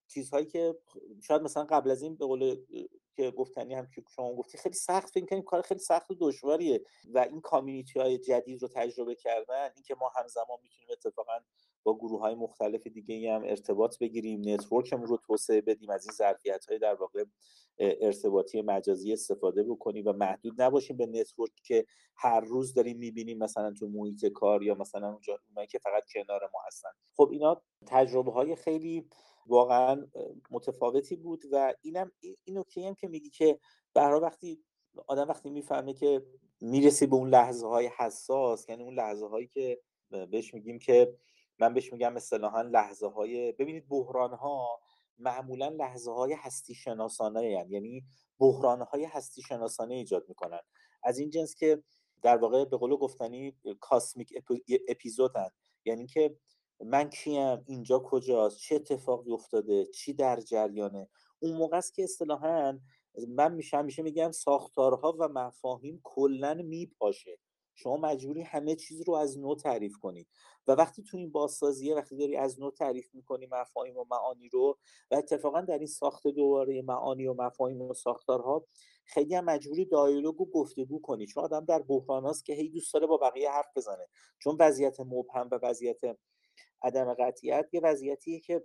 چیزهایی 0.08 0.46
که 0.46 0.74
شاید 1.22 1.42
مثلا 1.42 1.64
قبل 1.64 1.90
از 1.90 2.02
این 2.02 2.16
به 2.16 2.26
قول 2.26 2.56
که 3.16 3.30
گفتنی 3.30 3.74
هم 3.74 3.86
که 3.94 4.02
شما 4.16 4.34
گفتی 4.34 4.58
خیلی 4.58 4.74
سخت 4.74 5.10
فکر 5.10 5.26
کنیم 5.26 5.42
کار 5.42 5.62
خیلی 5.62 5.80
سخت 5.80 6.10
و 6.10 6.14
دشواریه 6.20 6.84
و 7.14 7.18
این 7.18 7.40
community 7.40 8.00
های 8.00 8.18
جدید 8.18 8.62
رو 8.62 8.68
تجربه 8.68 9.14
کردن 9.14 9.70
اینکه 9.74 9.94
ما 10.00 10.08
همزمان 10.16 10.58
می‌تونیم 10.62 10.88
اتفاقا 10.92 11.38
با 11.82 11.98
گروه 11.98 12.20
های 12.20 12.34
مختلف 12.34 12.86
دیگه 12.86 13.32
هم 13.32 13.42
ارتباط 13.44 13.98
بگیریم 13.98 14.42
network 14.44 14.87
مون 14.87 15.06
رو 15.06 15.16
توسعه 15.16 15.60
بدیم 15.60 15.90
از 15.90 16.04
این 16.04 16.12
ظرفیت 16.12 16.66
های 16.68 16.78
در 16.78 16.94
واقع 16.94 17.24
ارتباطی 17.78 18.62
مجازی 18.62 19.12
استفاده 19.12 19.62
بکنیم 19.62 20.04
و 20.06 20.12
محدود 20.12 20.62
نباشیم 20.62 20.96
به 20.96 21.06
network 21.06 21.52
که 21.64 21.86
هر 22.16 22.40
روز 22.40 22.74
داریم 22.74 22.98
می‌بینیم 22.98 23.38
مثلا 23.38 23.72
تو 23.72 23.88
محیط 23.88 24.26
کار 24.26 24.62
یا 24.62 24.74
مثلا 24.74 25.08
اونجا 25.08 25.38
اونایی 25.48 25.66
که 25.66 25.78
فقط 25.78 26.02
کنار 26.14 26.50
ما 26.54 26.60
هستن. 26.66 26.90
خب 27.16 27.28
اینا 27.32 27.62
تجربه 27.86 28.32
های 28.32 28.56
خیلی 28.56 29.08
واقعا 29.46 30.06
متفاوتی 30.50 31.16
بود 31.16 31.42
و 31.52 31.74
اینم 31.82 32.12
این 32.44 32.58
نکته 32.58 32.86
هم 32.86 32.94
که 32.94 33.08
میگی 33.08 33.30
که 33.30 33.58
برای 33.94 34.20
وقتی 34.20 34.64
آدم 35.06 35.28
وقتی 35.28 35.50
می‌فهمه 35.50 35.94
که 35.94 36.26
می‌رسی 36.60 37.06
به 37.06 37.16
اون 37.16 37.28
لحظه 37.28 37.66
های 37.66 37.90
حساس 37.96 38.68
یعنی 38.68 38.82
اون 38.82 38.94
لحظه 38.94 39.28
هایی 39.28 39.46
که 39.46 39.80
بهش 40.30 40.54
میگیم 40.54 40.78
که 40.78 41.16
من 41.58 41.74
بهش 41.74 41.92
میگم 41.92 42.16
اصطلاحا 42.16 42.62
لحظه 42.62 43.06
های 43.06 43.52
ببینید 43.52 43.88
بحران 43.88 44.32
ها 44.32 44.80
معمولا 45.18 45.68
لحظه 45.68 46.12
های 46.12 46.32
هستی 46.32 46.74
شناسانه 46.74 47.50
یعنی, 47.50 47.72
یعنی 47.72 48.04
بحران 48.38 48.82
های 48.82 49.04
هستی 49.04 49.42
شناسانه 49.42 49.94
ایجاد 49.94 50.28
می‌کنن. 50.28 50.60
از 51.02 51.18
این 51.18 51.30
جنس 51.30 51.54
که 51.54 51.82
در 52.22 52.36
واقع 52.36 52.64
به 52.64 52.76
قول 52.76 52.96
گفتنی 52.96 53.56
کاسمیک 53.80 54.34
اپیزودن. 54.88 55.48
یعنی 55.84 56.06
که 56.06 56.36
من 56.80 57.10
کیم؟ 57.10 57.64
اینجا 57.66 57.98
کجاست؟ 57.98 58.58
چه 58.58 58.74
اتفاقی 58.74 59.32
افتاده؟ 59.32 59.86
چی 59.86 60.12
در 60.12 60.40
جریانه؟ 60.40 61.08
اون 61.38 61.56
موقع 61.56 61.76
است 61.76 61.94
که 61.94 62.04
اصطلاحا 62.04 62.78
من 63.28 63.54
میشه 63.54 63.82
میشه 63.82 64.02
میگم 64.02 64.30
ساختارها 64.30 65.16
و 65.20 65.28
مفاهیم 65.28 66.00
کلا 66.04 66.54
میپاشه. 66.54 67.38
شما 67.74 67.96
مجبوری 67.96 68.42
همه 68.42 68.74
چیز 68.74 69.02
رو 69.08 69.14
از 69.14 69.38
نو 69.38 69.54
تعریف 69.54 69.96
کنی. 69.96 70.26
و 70.66 70.72
وقتی 70.72 71.02
تو 71.02 71.16
این 71.16 71.32
بازسازیه 71.32 71.94
وقتی 71.94 72.16
داری 72.16 72.36
از 72.36 72.60
نو 72.60 72.70
تعریف 72.70 73.14
می‌کنی 73.14 73.46
مفاهیم 73.50 73.96
و 73.96 74.04
معانی 74.10 74.48
رو 74.48 74.78
و 75.10 75.14
اتفاقا 75.14 75.60
در 75.60 75.78
این 75.78 75.86
ساخت 75.86 76.26
دوباره 76.26 76.82
معانی 76.82 77.26
و 77.26 77.34
مفاهیم 77.34 77.82
و 77.82 77.94
ساختارها 77.94 78.66
خیلی 79.04 79.34
هم 79.34 79.44
مجبوری 79.44 79.84
دایالوگ 79.84 80.40
و 80.40 80.50
گفتگو 80.50 81.00
کنی. 81.00 81.26
چون 81.26 81.44
آدم 81.44 81.64
در 81.64 81.82
بحران 81.82 82.34
که 82.46 82.52
هی 82.52 82.68
دوست 82.68 82.94
داره 82.94 83.06
با 83.06 83.16
بقیه 83.16 83.50
حرف 83.50 83.68
بزنه. 83.76 84.08
چون 84.38 84.56
وضعیت 84.60 85.00
مبهم 85.00 85.48
و 85.52 85.58
وضعیت 85.62 86.00
عدم 86.82 87.14
قطعیت 87.14 87.68
یه 87.72 87.80
وضعیتیه 87.80 88.40
که 88.40 88.64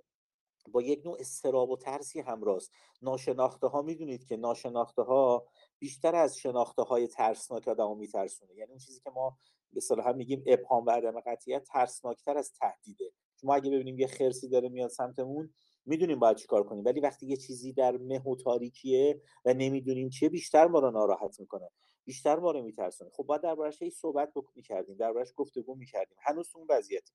با 0.71 0.81
یک 0.81 1.05
نوع 1.05 1.17
استراب 1.19 1.69
و 1.69 1.77
ترسی 1.77 2.19
همراه 2.19 2.59
ناشناخته 3.01 3.67
ها 3.67 3.81
می‌دونید 3.81 4.25
که 4.25 4.37
ناشناخته 4.37 5.01
ها 5.01 5.47
بیشتر 5.79 6.15
از 6.15 6.37
شناخته 6.37 6.81
های 6.81 7.07
ترسناک 7.07 7.67
آدمو 7.67 7.95
میترسونه 7.95 8.55
یعنی 8.55 8.69
اون 8.69 8.79
چیزی 8.79 8.99
که 8.99 9.09
ما 9.09 9.37
به 9.73 10.03
هم 10.03 10.15
میگیم 10.15 10.43
ابهام 10.47 10.85
و 10.85 10.89
عدم 10.89 11.19
قطعیت 11.19 11.63
ترسناکتر 11.63 12.37
از 12.37 12.53
تهدیده. 12.53 13.11
ما 13.43 13.55
اگه 13.55 13.71
ببینیم 13.71 13.99
یه 13.99 14.07
خرسی 14.07 14.49
داره 14.49 14.69
میاد 14.69 14.89
سمتمون 14.89 15.53
می‌دونیم 15.85 16.19
باید 16.19 16.37
چیکار 16.37 16.63
کنیم. 16.63 16.85
ولی 16.85 16.99
وقتی 16.99 17.27
یه 17.27 17.37
چیزی 17.37 17.73
در 17.73 17.97
مه 17.97 18.19
و 18.19 18.35
تاریکیه 18.35 19.21
و 19.45 19.53
نمی‌دونیم 19.53 20.09
چیه 20.09 20.29
بیشتر 20.29 20.67
ما 20.67 20.79
رو 20.79 20.91
ناراحت 20.91 21.39
می‌کنه. 21.39 21.69
بیشتر 22.05 22.39
ما 22.39 22.51
رو 22.51 22.61
میترسونه. 22.61 23.11
خب 23.13 23.23
باید 23.23 23.41
دربارش 23.41 23.81
هی 23.81 23.89
صحبت 23.89 24.33
می‌کردیم 24.55 24.95
دربارش 24.97 25.33
گفتگو 25.35 25.75
می‌کردیم. 25.75 26.17
هنوز 26.21 26.51
اون 26.55 26.67
وضعیت 26.69 27.11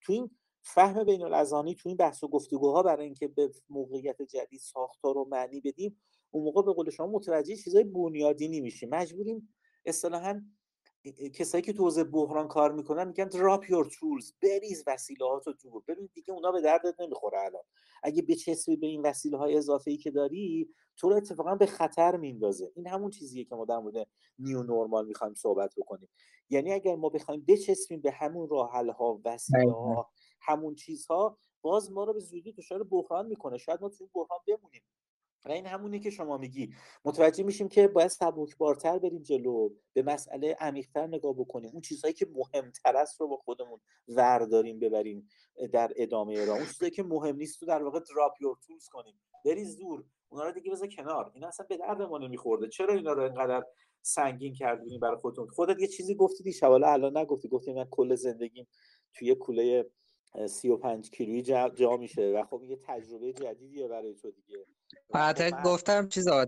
تو 0.00 0.12
این 0.12 0.30
فهم 0.62 1.04
بین 1.04 1.22
الازانی 1.22 1.74
تو 1.74 1.88
این 1.88 1.96
بحث 1.96 2.24
و 2.24 2.28
گفتگوها 2.28 2.82
برای 2.82 3.04
اینکه 3.04 3.28
به 3.28 3.50
موقعیت 3.68 4.22
جدید 4.22 4.60
ساختار 4.60 5.18
و 5.18 5.24
معنی 5.24 5.60
بدیم 5.60 6.00
اون 6.30 6.44
موقع 6.44 6.62
به 6.62 6.72
قول 6.72 6.90
شما 6.90 7.06
متوجه 7.06 7.56
چیزای 7.56 7.84
بنیادینی 7.84 8.60
میشیم 8.60 8.88
مجبوریم 8.88 9.54
اصطلاحا 9.86 10.42
کسایی 11.12 11.62
که 11.62 11.72
تو 11.72 11.82
حوزه 11.82 12.04
بحران 12.04 12.48
کار 12.48 12.72
می‌کنن 12.72 13.08
میگن 13.08 13.28
drop 13.28 13.62
your 13.62 13.88
tools 13.90 14.32
بریز 14.42 14.84
وسیلهات 14.86 15.46
رو 15.46 15.52
دور 15.52 15.82
ببین 15.88 16.08
دیگه 16.14 16.32
اونا 16.32 16.52
به 16.52 16.60
دردت 16.60 17.00
نمی‌خوره 17.00 17.38
الان. 17.40 17.62
اگه 18.02 18.22
بچسبی 18.22 18.76
به 18.76 18.86
این 18.86 19.02
وسیله 19.02 19.36
های 19.36 19.56
اضافه 19.56 19.90
ای 19.90 19.96
که 19.96 20.10
داری 20.10 20.68
تو 20.96 21.08
رو 21.08 21.16
اتفاقا 21.16 21.54
به 21.54 21.66
خطر 21.66 22.16
میندازه. 22.16 22.72
این 22.74 22.86
همون 22.86 23.10
چیزیه 23.10 23.44
که 23.44 23.54
ما 23.54 23.64
در 23.64 23.78
مورد 23.78 24.08
نیو 24.38 24.62
نورمال 24.62 25.06
می‌خوایم 25.06 25.34
صحبت 25.34 25.74
بکنیم. 25.76 26.08
یعنی 26.50 26.72
اگر 26.72 26.96
ما 26.96 27.08
بخوایم 27.08 27.44
بچسبیم 27.48 28.00
به 28.00 28.10
همون 28.10 28.48
راه 28.48 28.72
ها 28.72 29.20
وسیله 29.24 29.72
ها 29.72 30.10
همون 30.40 30.74
چیزها 30.74 31.38
باز 31.62 31.92
ما 31.92 32.04
رو 32.04 32.12
به 32.12 32.20
زودی 32.20 32.52
دچار 32.52 32.82
بحران 32.82 33.26
می‌کنه. 33.26 33.58
شاید 33.58 33.80
ما 33.82 33.88
تو 33.88 34.08
بحران 34.14 34.40
بمونیم. 34.46 34.82
و 35.44 35.52
این 35.52 35.66
همونی 35.66 36.00
که 36.00 36.10
شما 36.10 36.38
میگی. 36.38 36.74
متوجه 37.04 37.44
میشیم 37.44 37.68
که 37.68 37.88
باید 37.88 38.08
سبکبارتر 38.08 38.98
بریم 38.98 39.22
جلو 39.22 39.70
به 39.92 40.02
مسئله 40.02 40.56
عمیقتر 40.60 41.06
نگاه 41.06 41.32
بکنیم. 41.32 41.70
اون 41.72 41.80
چیزهایی 41.80 42.14
که 42.14 42.26
مهمتر 42.34 42.96
است 42.96 43.20
رو 43.20 43.28
با 43.28 43.36
خودمون 43.36 43.80
ورداریم 44.08 44.78
ببریم 44.78 45.28
در 45.72 45.92
ادامه 45.96 46.44
راه. 46.44 46.56
اون 46.56 46.66
چیزهایی 46.66 46.90
که 46.90 47.02
مهم 47.02 47.36
نیست 47.36 47.60
تو 47.60 47.66
در 47.66 47.82
واقع 47.82 48.00
دراپ 48.00 48.32
یور 48.40 48.56
تولز 48.66 48.88
کنیم. 48.88 49.20
بریز 49.44 49.78
دور 49.78 50.04
اونا 50.28 50.44
رو 50.44 50.52
دیگه 50.52 50.70
بذار 50.70 50.88
کنار. 50.88 51.30
اینا 51.34 51.48
اصلا 51.48 51.66
به 51.68 51.76
درد 51.76 52.02
ما 52.02 52.18
نمیخورده. 52.18 52.68
چرا 52.68 52.94
اینا 52.94 53.12
رو 53.12 53.22
اینقدر 53.22 53.64
سنگین 54.02 54.54
کردونی 54.54 54.98
برای 54.98 55.16
خودتون؟ 55.16 55.48
خودت 55.48 55.80
یه 55.80 55.86
چیزی 55.86 56.14
گفتی 56.14 56.44
دیشب 56.44 56.70
الان 56.70 57.16
نگفتی. 57.16 57.48
گفتی 57.48 57.72
من 57.72 57.84
کل 57.90 58.14
زندگیم 58.14 58.66
توی 59.14 59.34
کوله 59.34 59.90
35 60.46 61.10
کیلویی 61.10 61.42
جا, 61.42 61.68
جا 61.68 61.96
میشه. 61.96 62.32
و 62.32 62.44
خب 62.44 62.62
یه 62.62 62.78
تجربه 62.82 63.32
جدیدیه 63.32 63.88
برای 63.88 64.14
تو 64.14 64.30
دیگه. 64.30 64.66
بعد 65.14 65.50
خب 65.50 65.62
گفتم 65.62 66.08
چیزا 66.08 66.46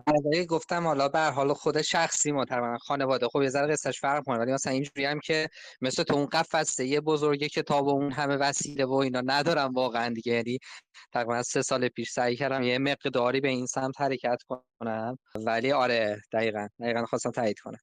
گفتم 0.49 0.87
حالا 0.87 1.09
بر 1.09 1.31
حال 1.31 1.53
خود 1.53 1.83
شخصی 1.83 2.33
ما 2.33 2.45
تقریبا 2.45 2.79
خانواده. 2.79 3.29
خب 3.29 3.43
یه 3.43 3.49
ذره 3.49 3.73
قصهش 3.73 4.01
فرق 4.01 4.25
کنه 4.25 4.39
ولی 4.39 4.53
مثلا 4.53 4.73
اینجوری 4.73 5.05
هم 5.05 5.21
که 5.21 5.49
مثل 5.81 6.03
تو 6.03 6.15
اون 6.15 6.27
قفسه 6.27 6.87
یه 6.87 7.01
بزرگ 7.01 7.47
کتاب 7.47 7.87
و 7.87 7.91
اون 7.91 8.13
همه 8.13 8.37
وسیله 8.37 8.85
و 8.85 8.93
اینا 8.93 9.23
ندارم 9.27 9.75
واقعا 9.75 10.15
دیگه. 10.15 10.33
یعنی 10.33 10.59
تقریبا 11.13 11.43
سه 11.43 11.63
سال 11.63 11.89
پیش 11.89 12.11
سعی 12.11 12.37
کردم 12.37 12.63
یه 12.63 12.79
مقداری 12.79 13.41
به 13.41 13.49
این 13.49 13.67
سمت 13.67 14.01
حرکت 14.01 14.39
کنم 14.81 15.19
ولی 15.35 15.73
آره 15.73 16.21
دقیقا 16.33 16.69
دقیقا 16.81 17.05
خواستم 17.05 17.31
تایید 17.31 17.59
کنم. 17.59 17.79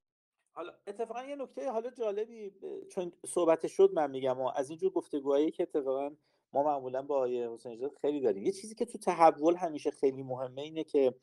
حالا 0.55 0.73
اتفاقا 0.87 1.23
یه 1.23 1.35
نکته 1.35 1.71
حالا 1.71 1.89
جالبی 1.89 2.51
چون 2.91 3.11
صحبت 3.27 3.67
شد 3.67 3.91
من 3.93 4.11
میگم 4.11 4.41
و 4.41 4.51
از 4.55 4.69
اینجور 4.69 4.91
گفتگوهایی 4.91 5.51
که 5.51 5.63
اتفاقا 5.63 6.09
ما 6.53 6.63
معمولا 6.63 7.01
با 7.01 7.19
آیه 7.19 7.49
حسین 7.49 7.89
خیلی 8.01 8.21
داریم. 8.21 8.43
یه 8.43 8.51
چیزی 8.51 8.75
که 8.75 8.85
تو 8.85 8.97
تحول 8.97 9.55
همیشه 9.55 9.91
خیلی 9.91 10.23
مهمه 10.23 10.61
اینه 10.61 10.83
که 10.83 11.15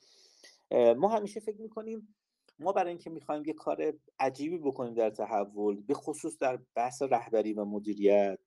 ما 0.96 1.08
همیشه 1.08 1.40
فکر 1.40 1.60
می‌کنیم 1.60 2.14
ما 2.58 2.72
برای 2.72 2.88
اینکه 2.88 3.10
می‌خوایم 3.10 3.42
یه 3.46 3.52
کار 3.52 3.92
عجیبی 4.18 4.58
بکنیم 4.58 4.94
در 4.94 5.10
تحول 5.10 5.80
به 5.80 5.94
خصوص 5.94 6.38
در 6.38 6.58
بحث 6.74 7.02
رهبری 7.02 7.52
و 7.52 7.64
مدیریت 7.64 8.38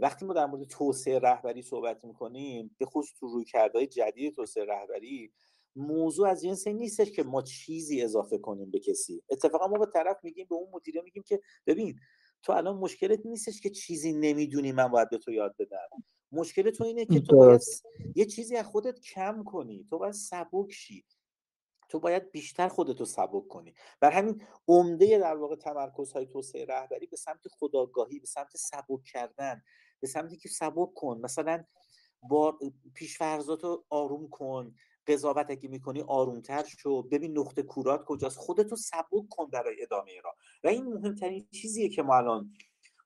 وقتی 0.00 0.24
ما 0.24 0.32
در 0.32 0.46
مورد 0.46 0.64
توسعه 0.64 1.18
رهبری 1.18 1.62
صحبت 1.62 2.04
می‌کنیم 2.04 2.76
به 2.78 2.86
خصوص 2.86 3.18
تو 3.20 3.28
روی 3.28 3.44
کردهای 3.44 3.86
جدید 3.86 4.34
توسعه 4.34 4.64
رهبری 4.64 5.32
موضوع 5.76 6.28
از 6.28 6.42
جنس 6.42 6.66
نیستش 6.66 7.10
که 7.10 7.22
ما 7.22 7.42
چیزی 7.42 8.02
اضافه 8.02 8.38
کنیم 8.38 8.70
به 8.70 8.78
کسی. 8.78 9.22
اتفاقا 9.30 9.66
ما 9.66 9.78
به 9.78 9.86
طرف 9.86 10.16
میگیم 10.22 10.46
به 10.50 10.54
اون 10.54 10.68
مدیره 10.72 11.02
میگیم 11.02 11.22
که 11.22 11.40
ببین 11.66 11.98
تو 12.42 12.52
الان 12.52 12.76
مشکلت 12.76 13.26
نیستش 13.26 13.60
که 13.60 13.70
چیزی 13.70 14.12
نمی‌دونی 14.12 14.72
من 14.72 14.88
باید 14.88 15.10
به 15.10 15.18
تو 15.18 15.32
یاد 15.32 15.56
بدم. 15.58 15.88
مشکل 16.32 16.70
تو 16.70 16.84
اینه 16.84 17.04
که 17.04 17.20
تو 17.20 17.36
باید 17.36 17.60
یه 18.14 18.24
چیزی 18.24 18.56
از 18.56 18.66
خودت 18.66 19.00
کم 19.00 19.44
کنی. 19.44 19.86
تو 19.90 19.98
باید 19.98 20.14
سبک 20.14 20.72
شی. 20.72 21.04
تو 21.88 22.00
باید 22.00 22.30
بیشتر 22.30 22.68
خودتو 22.68 23.04
سبک 23.04 23.48
کنی. 23.48 23.74
بر 24.00 24.10
همین 24.10 24.42
عمده 24.68 25.18
در 25.18 25.36
واقع 25.36 25.56
تمرکز 25.56 26.12
های 26.12 26.26
توسعه 26.26 26.64
رهبری 26.64 27.06
به 27.06 27.16
سمت 27.16 27.48
خداگاهی 27.48 28.20
به 28.20 28.26
سمت 28.26 28.56
سبک 28.56 29.04
کردن 29.12 29.62
به 30.00 30.06
سمتی 30.06 30.36
که 30.36 30.48
سبک 30.48 30.94
کن. 30.94 31.18
مثلا 31.18 31.64
با 32.22 32.58
پیشفرزاتو 32.94 33.84
آروم 33.90 34.28
کن. 34.28 34.74
قضاوت 35.08 35.46
اگه 35.50 35.68
می‌کنی 35.68 36.04
آرومتر 36.08 36.64
شو. 36.64 37.02
ببین 37.02 37.38
نقطه 37.38 37.62
کورات 37.62 38.04
کجاست. 38.04 38.38
خودتو 38.38 38.76
سبک 38.76 39.28
کن 39.30 39.50
برای 39.50 39.82
ادامه 39.82 40.20
را 40.24 40.34
و 40.64 40.68
این 40.68 40.84
مهمترین 40.84 41.48
چیزیه 41.52 41.88
که 41.88 42.02
ما 42.02 42.16
الان 42.16 42.52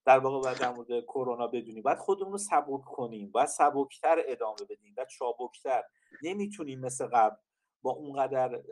در 0.04 0.18
واقع 0.18 0.44
باید 0.44 0.58
در 0.58 0.72
مورد 0.72 1.04
کرونا 1.04 1.46
بدونیم. 1.46 1.82
باید 1.82 1.98
خودمون 1.98 2.32
رو 2.32 2.38
سبک 2.38 2.80
کنیم. 2.84 3.30
باید 3.30 3.48
سبکتر 3.48 4.22
ادامه 4.26 4.56
بدیم. 4.70 4.94
و 4.96 5.04
چابکتر. 5.04 5.82
نمی‌تونیم 6.22 6.80
مثل 6.80 7.06
قبل 7.06 7.36
با 7.82 7.90
اونقدر 7.90 8.62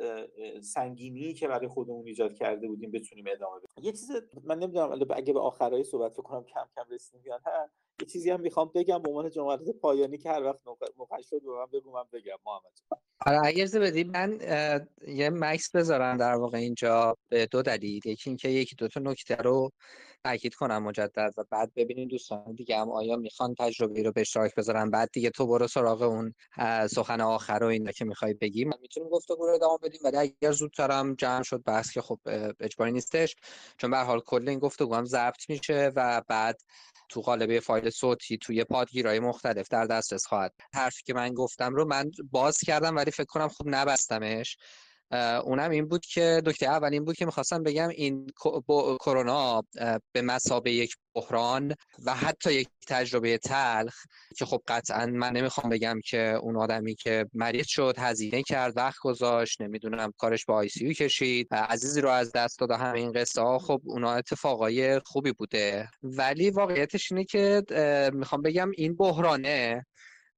سنگینی 0.61 1.35
که 1.35 1.49
برای 1.49 1.69
خودمون 1.69 2.07
ایجاد 2.07 2.35
کرده 2.35 2.69
بودیم 2.69 2.91
بتونیم 2.91 3.25
ادامه 3.29 3.57
بدیم. 3.57 3.85
یه 3.85 3.93
چیز 3.93 4.11
من 4.45 4.59
نمی‌دونم 4.59 5.07
اگه 5.11 5.33
به 5.33 5.41
آخرای 5.41 5.85
صحبت 5.85 6.17
کنم 6.17 6.45
کم 6.45 6.67
کم 6.77 6.85
رسیدیم 6.91 7.23
یا 7.27 7.41
نه. 7.47 7.71
یه 8.01 8.07
چیزی 8.07 8.31
هم 8.31 8.41
می‌خوام 8.41 8.71
بگم 8.75 9.03
به 9.03 9.09
عنوان 9.09 9.31
جملات 9.31 9.61
پایانی 9.81 10.19
که 10.19 10.31
هر 10.31 10.43
وقت 10.43 10.61
موقع 10.97 11.23
شد 11.23 11.43
به 11.43 11.51
من 11.51 11.67
بگو 11.73 11.93
من 11.93 12.05
بگم. 12.13 12.37
محمد 12.47 12.99
آره 13.27 13.41
اگر 13.45 13.67
بدی 13.67 14.05
من 14.05 14.41
یه 15.09 15.31
مکس 15.31 15.71
بذارم 15.71 16.17
در 16.17 16.35
واقع 16.35 16.59
اینجا 16.59 17.17
به 17.29 17.47
دو 17.47 17.63
دلیل. 17.63 18.07
یکی 18.07 18.31
اینکه 18.31 18.49
یکی 18.49 18.77
دو 18.77 18.89
تا 18.89 19.01
نکته 19.01 19.37
رو 19.37 19.71
تاکید 20.25 20.55
کنم 20.55 20.83
مجدد 20.83 21.35
و 21.37 21.45
بعد 21.51 21.73
ببینین 21.77 22.09
دوستان 22.09 22.55
دیگه 22.55 22.79
هم 22.79 22.91
آیا 22.91 23.17
می‌خوان 23.17 23.55
تجربه 23.59 24.03
رو 24.03 24.13
به 24.13 24.21
اشتراک 24.21 24.55
بذارن. 24.55 24.91
بعد 24.91 25.11
دیگه 25.13 25.31
تو 25.31 25.47
برو 25.47 25.67
سراغ 25.69 26.03
اون 26.03 26.35
سخن 26.91 27.21
آخر 27.21 27.59
و 27.63 27.67
اینا 27.67 27.93
که 27.93 28.05
می‌خوای 28.05 28.35
بگیم 28.35 28.71
می‌تونیم 28.81 29.09
گفتگو 29.09 29.47
رو 29.47 29.55
ادامه 29.55 29.79
بدیم 29.83 30.01
ولی 30.05 30.17
اگر 30.17 30.53
زودتر 30.53 30.91
هم 30.91 31.15
جمع 31.15 31.43
شد 31.43 31.63
بحث 31.63 31.93
که 31.93 32.01
خب 32.01 32.19
اجباری 32.61 32.93
نیستش. 32.93 33.37
چون 33.79 33.91
به 33.91 33.99
حال 33.99 34.21
کل 34.21 34.49
این 34.49 34.59
گفتگو 34.59 34.95
هم 34.95 35.05
ضبط 35.05 35.51
میشه 35.51 35.93
و 35.97 36.23
بعد 36.29 36.61
تو 37.09 37.21
قالب 37.21 37.59
فایل 37.59 37.88
صوتی 37.91 38.39
توی 38.39 38.65
پادگیرهای 38.65 39.21
مختلف 39.21 39.69
در 39.69 39.85
دسترس 39.85 40.27
خواهد. 40.27 40.55
حرفی 40.75 41.03
که 41.03 41.15
من 41.15 41.35
گفتم 41.35 41.75
رو 41.75 41.85
من 41.85 42.11
باز 42.31 42.59
کردم 42.59 42.97
ولی 42.97 43.11
فکر 43.11 43.25
کنم 43.25 43.49
خوب 43.49 43.67
نبستمش. 43.71 44.57
اونم 45.45 45.71
این 45.71 45.89
بود 45.89 46.07
که 46.07 46.43
دکتر 46.47 46.67
اول 46.67 46.93
این 46.93 47.05
بود 47.05 47.17
که 47.17 47.27
می‌خواستم 47.27 47.63
بگم 47.63 47.89
این 47.89 48.27
کرونا 49.01 49.63
به 50.13 50.23
مسابه 50.23 50.73
یک 50.73 50.95
بحران 51.15 51.75
و 52.05 52.15
حتی 52.15 52.53
یک 52.53 52.69
تجربه 52.89 53.39
تلخ 53.39 53.95
که 54.37 54.45
خب 54.45 54.63
قطعا 54.69 55.07
من 55.07 55.33
نمی‌خوام 55.33 55.69
بگم 55.71 56.01
که 56.05 56.39
اون 56.43 56.57
آدمی 56.57 56.95
که 56.95 57.27
مریض 57.35 57.67
شد 57.67 57.95
هزینه 57.99 58.43
کرد 58.43 58.77
وقت 58.77 58.99
گذاشت 59.03 59.63
نمی‌دونم 59.63 60.13
کارش 60.19 60.45
با 60.45 60.55
آی 60.55 60.69
سی 60.69 60.95
کشید 60.95 61.55
عزیزی 61.55 62.01
رو 62.01 62.09
از 62.09 62.33
دست 62.33 62.59
داد 62.59 62.71
همه 62.71 62.99
این 62.99 63.13
قصه 63.13 63.43
ها 63.43 63.59
خب 63.59 63.81
اونا 63.85 64.13
اتفاقای 64.13 64.99
خوبی 64.99 65.33
بوده. 65.33 65.89
ولی 66.03 66.51
واقعیتش 66.51 67.13
اینه 67.13 67.25
که 67.25 67.63
می‌خوام 68.15 68.43
بگم 68.43 68.71
این 68.77 68.97
بحرانه 68.97 69.87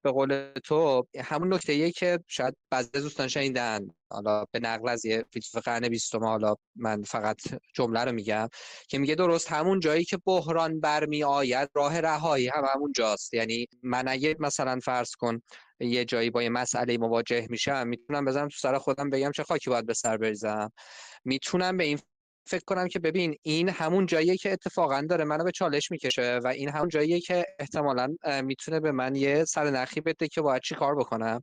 به 0.02 0.10
قول 0.10 0.52
تو 0.64 1.06
همون 1.20 1.55
نکته 1.55 1.72
ایه 1.72 1.90
که 1.90 2.18
شاید 2.27 2.56
بعضی 2.70 2.90
دوستان 2.93 3.28
شنیدن. 3.28 3.89
حالا 4.10 4.44
به 4.52 4.60
نقل 4.60 4.89
از 4.89 5.05
یه 5.05 5.24
فیلسوف 5.32 5.62
قرن 5.62 5.89
بیستم 5.89 6.24
حالا 6.24 6.55
من 6.77 7.02
فقط 7.02 7.36
جمله 7.74 8.05
رو 8.05 8.12
میگم 8.12 8.48
که 8.89 8.98
میگه 8.98 9.14
درست 9.14 9.52
همون 9.52 9.81
جایی 9.81 10.05
که 10.05 10.18
بحران 10.27 10.81
برمی 10.81 11.24
آید 11.24 11.68
راه 11.74 12.01
رهایی 12.01 12.48
هم 12.48 12.64
همون 12.74 12.93
جاست. 12.97 13.35
یعنی 13.35 13.66
من 13.82 14.09
اگه 14.09 14.36
مثلا 14.39 14.81
فرض 14.82 15.10
کن 15.10 15.40
یه 15.81 16.05
جایی 16.05 16.31
با 16.31 16.43
یه 16.43 16.48
مسئله 16.48 16.98
مواجه 16.98 17.47
میشم 17.51 17.86
می‌تونم 17.86 18.24
بزنم 18.24 18.48
تو 18.48 18.56
سر 18.59 18.78
خودم 18.78 19.10
بگم 19.10 19.32
چه 19.32 19.43
خاکی 19.43 19.70
باید 19.70 19.86
به 19.86 19.94
سر 19.94 20.16
بریزم. 20.16 20.72
می‌تونم 21.24 21.77
به 21.77 21.85
این 21.85 21.98
فکر 22.51 22.64
کنم 22.66 22.89
که 22.89 22.98
ببین 22.98 23.36
این 23.43 23.68
همون 23.68 24.06
جاییه 24.06 24.36
که 24.36 24.52
اتفاقا 24.52 25.06
داره 25.10 25.24
منو 25.24 25.44
به 25.44 25.52
چالش 25.52 25.90
می‌کشه 25.90 26.40
و 26.44 26.47
این 26.47 26.68
همون 26.68 26.89
جاییه 26.89 27.20
که 27.20 27.47
احتمالا 27.59 28.16
می‌تونه 28.43 28.81
به 28.81 28.93
من 28.93 29.14
یه 29.14 29.44
سر 29.44 29.70
نخی 29.70 30.01
بده 30.01 30.28
که 30.28 30.40
باید 30.40 30.62
چی 30.62 30.74
کار 30.74 30.94
بکنم. 30.94 31.43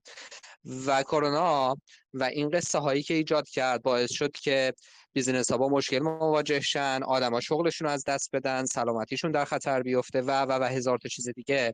و 0.86 1.04
کرونا 1.04 1.76
و 2.14 2.24
این 2.24 2.50
قصه 2.50 2.80
هایی 2.80 3.04
که 3.04 3.14
ایجاد 3.14 3.50
کرد 3.50 3.82
باعث 3.84 4.12
شد 4.12 4.32
که 4.32 4.74
business 5.14 5.52
ها 5.52 5.58
با 5.58 5.70
مشکل 5.70 6.00
مواجه 6.00 6.60
شن 6.60 7.00
آدما 7.04 7.40
شغلشون 7.40 7.88
از 7.88 8.04
دست 8.08 8.30
بدن 8.34 8.66
سلامتیشون 8.66 9.32
در 9.32 9.46
خطر 9.46 9.82
بیفته 9.82 10.22
و 10.22 10.32
و 10.32 10.52
و 10.52 10.64
هزار 10.64 10.98
تا 10.98 11.10
چیز 11.10 11.30
دیگه. 11.30 11.74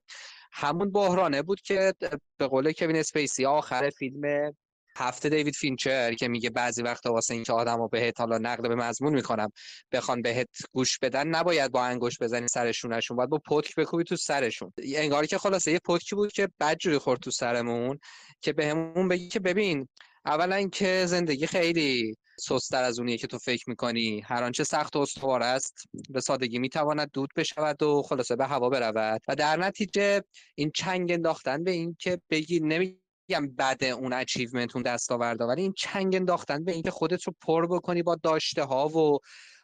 همون 0.52 0.92
بحرانه 0.92 1.42
بود 1.42 1.62
که 1.62 1.94
به 2.38 2.48
قول 2.48 2.72
کوین 2.72 2.96
اسپیسی 2.96 3.46
آخر 3.46 3.90
فیلم 3.90 4.54
هفت 4.96 5.30
دیوید 5.30 5.56
فینچر 5.56 6.14
که 6.14 6.28
میگه 6.28 6.50
بعضی 6.50 6.82
وقتا 6.82 7.14
واسه 7.14 7.34
اینکه 7.34 7.54
آدمو 7.54 7.88
بهت 7.88 8.20
حالا 8.20 8.38
نقل 8.38 8.62
به 8.70 8.76
مضمون 8.76 9.14
می‌کنم 9.14 9.50
بخوان 9.92 10.22
بهت 10.22 10.50
گوش 10.72 11.00
بدن 11.00 11.28
نباید 11.28 11.72
با 11.72 11.86
انگشت 11.86 12.18
بزنی 12.22 12.48
سر 12.48 12.60
شونه‌شون 12.60 13.18
باید 13.18 13.30
با 13.30 13.42
پتک 13.46 13.76
بکوبی 13.76 14.04
تو 14.04 14.16
سرشون. 14.16 14.74
انگار 14.96 15.26
که 15.26 15.38
خلاصه 15.38 15.72
یه 15.72 15.80
پتکی 15.80 16.16
بود 16.16 16.32
که 16.32 16.50
بدجوری 16.60 16.98
خورد 16.98 17.20
تو 17.20 17.32
سرمون 17.32 18.00
که 18.42 18.54
بهمون 18.54 19.08
بگی 19.08 19.28
که 19.28 19.40
ببین 19.40 19.88
اولا 20.26 20.70
که 20.70 21.06
زندگی 21.06 21.48
خیلی 21.48 22.16
سستر 22.40 22.84
از 22.84 23.00
اونیه 23.00 23.18
که 23.18 23.28
تو 23.28 23.38
فکر 23.38 23.70
می‌کنی. 23.70 24.22
هر 24.26 24.44
آنچه 24.44 24.64
سخت 24.64 24.96
و 24.96 25.00
استوار 25.00 25.44
است 25.44 25.84
به 26.10 26.22
سادگی 26.22 26.60
می‌تواند 26.60 27.12
دود 27.14 27.30
بشود 27.36 27.84
و 27.84 28.02
خلاصه 28.02 28.36
به 28.36 28.46
هوا 28.46 28.70
برود. 28.70 29.22
و 29.28 29.36
در 29.36 29.58
نتیجه 29.58 30.24
این 30.56 30.72
چنگ 30.76 31.12
انداختن 31.12 31.64
به 31.64 31.72
این 31.72 31.96
که 32.00 32.22
بگی 32.30 32.60
نمی 32.60 33.03
میگم 33.28 33.48
بعد 33.48 33.84
اون 33.84 34.14
اچیومنت 34.14 34.76
اون 34.76 34.84
دستاوردا 34.84 35.48
ولی 35.48 35.62
این 35.62 35.74
چنگ 35.78 36.16
انداختن 36.16 36.64
به 36.64 36.72
اینکه 36.72 36.92
خودت 36.92 37.24
رو 37.24 37.34
پر 37.42 37.68
بکنی 37.68 38.04
با 38.04 38.16
داشته 38.16 38.64
ها 38.64 38.88
و 38.88 39.20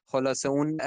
خلاصه 0.06 0.50
اون 0.50 0.78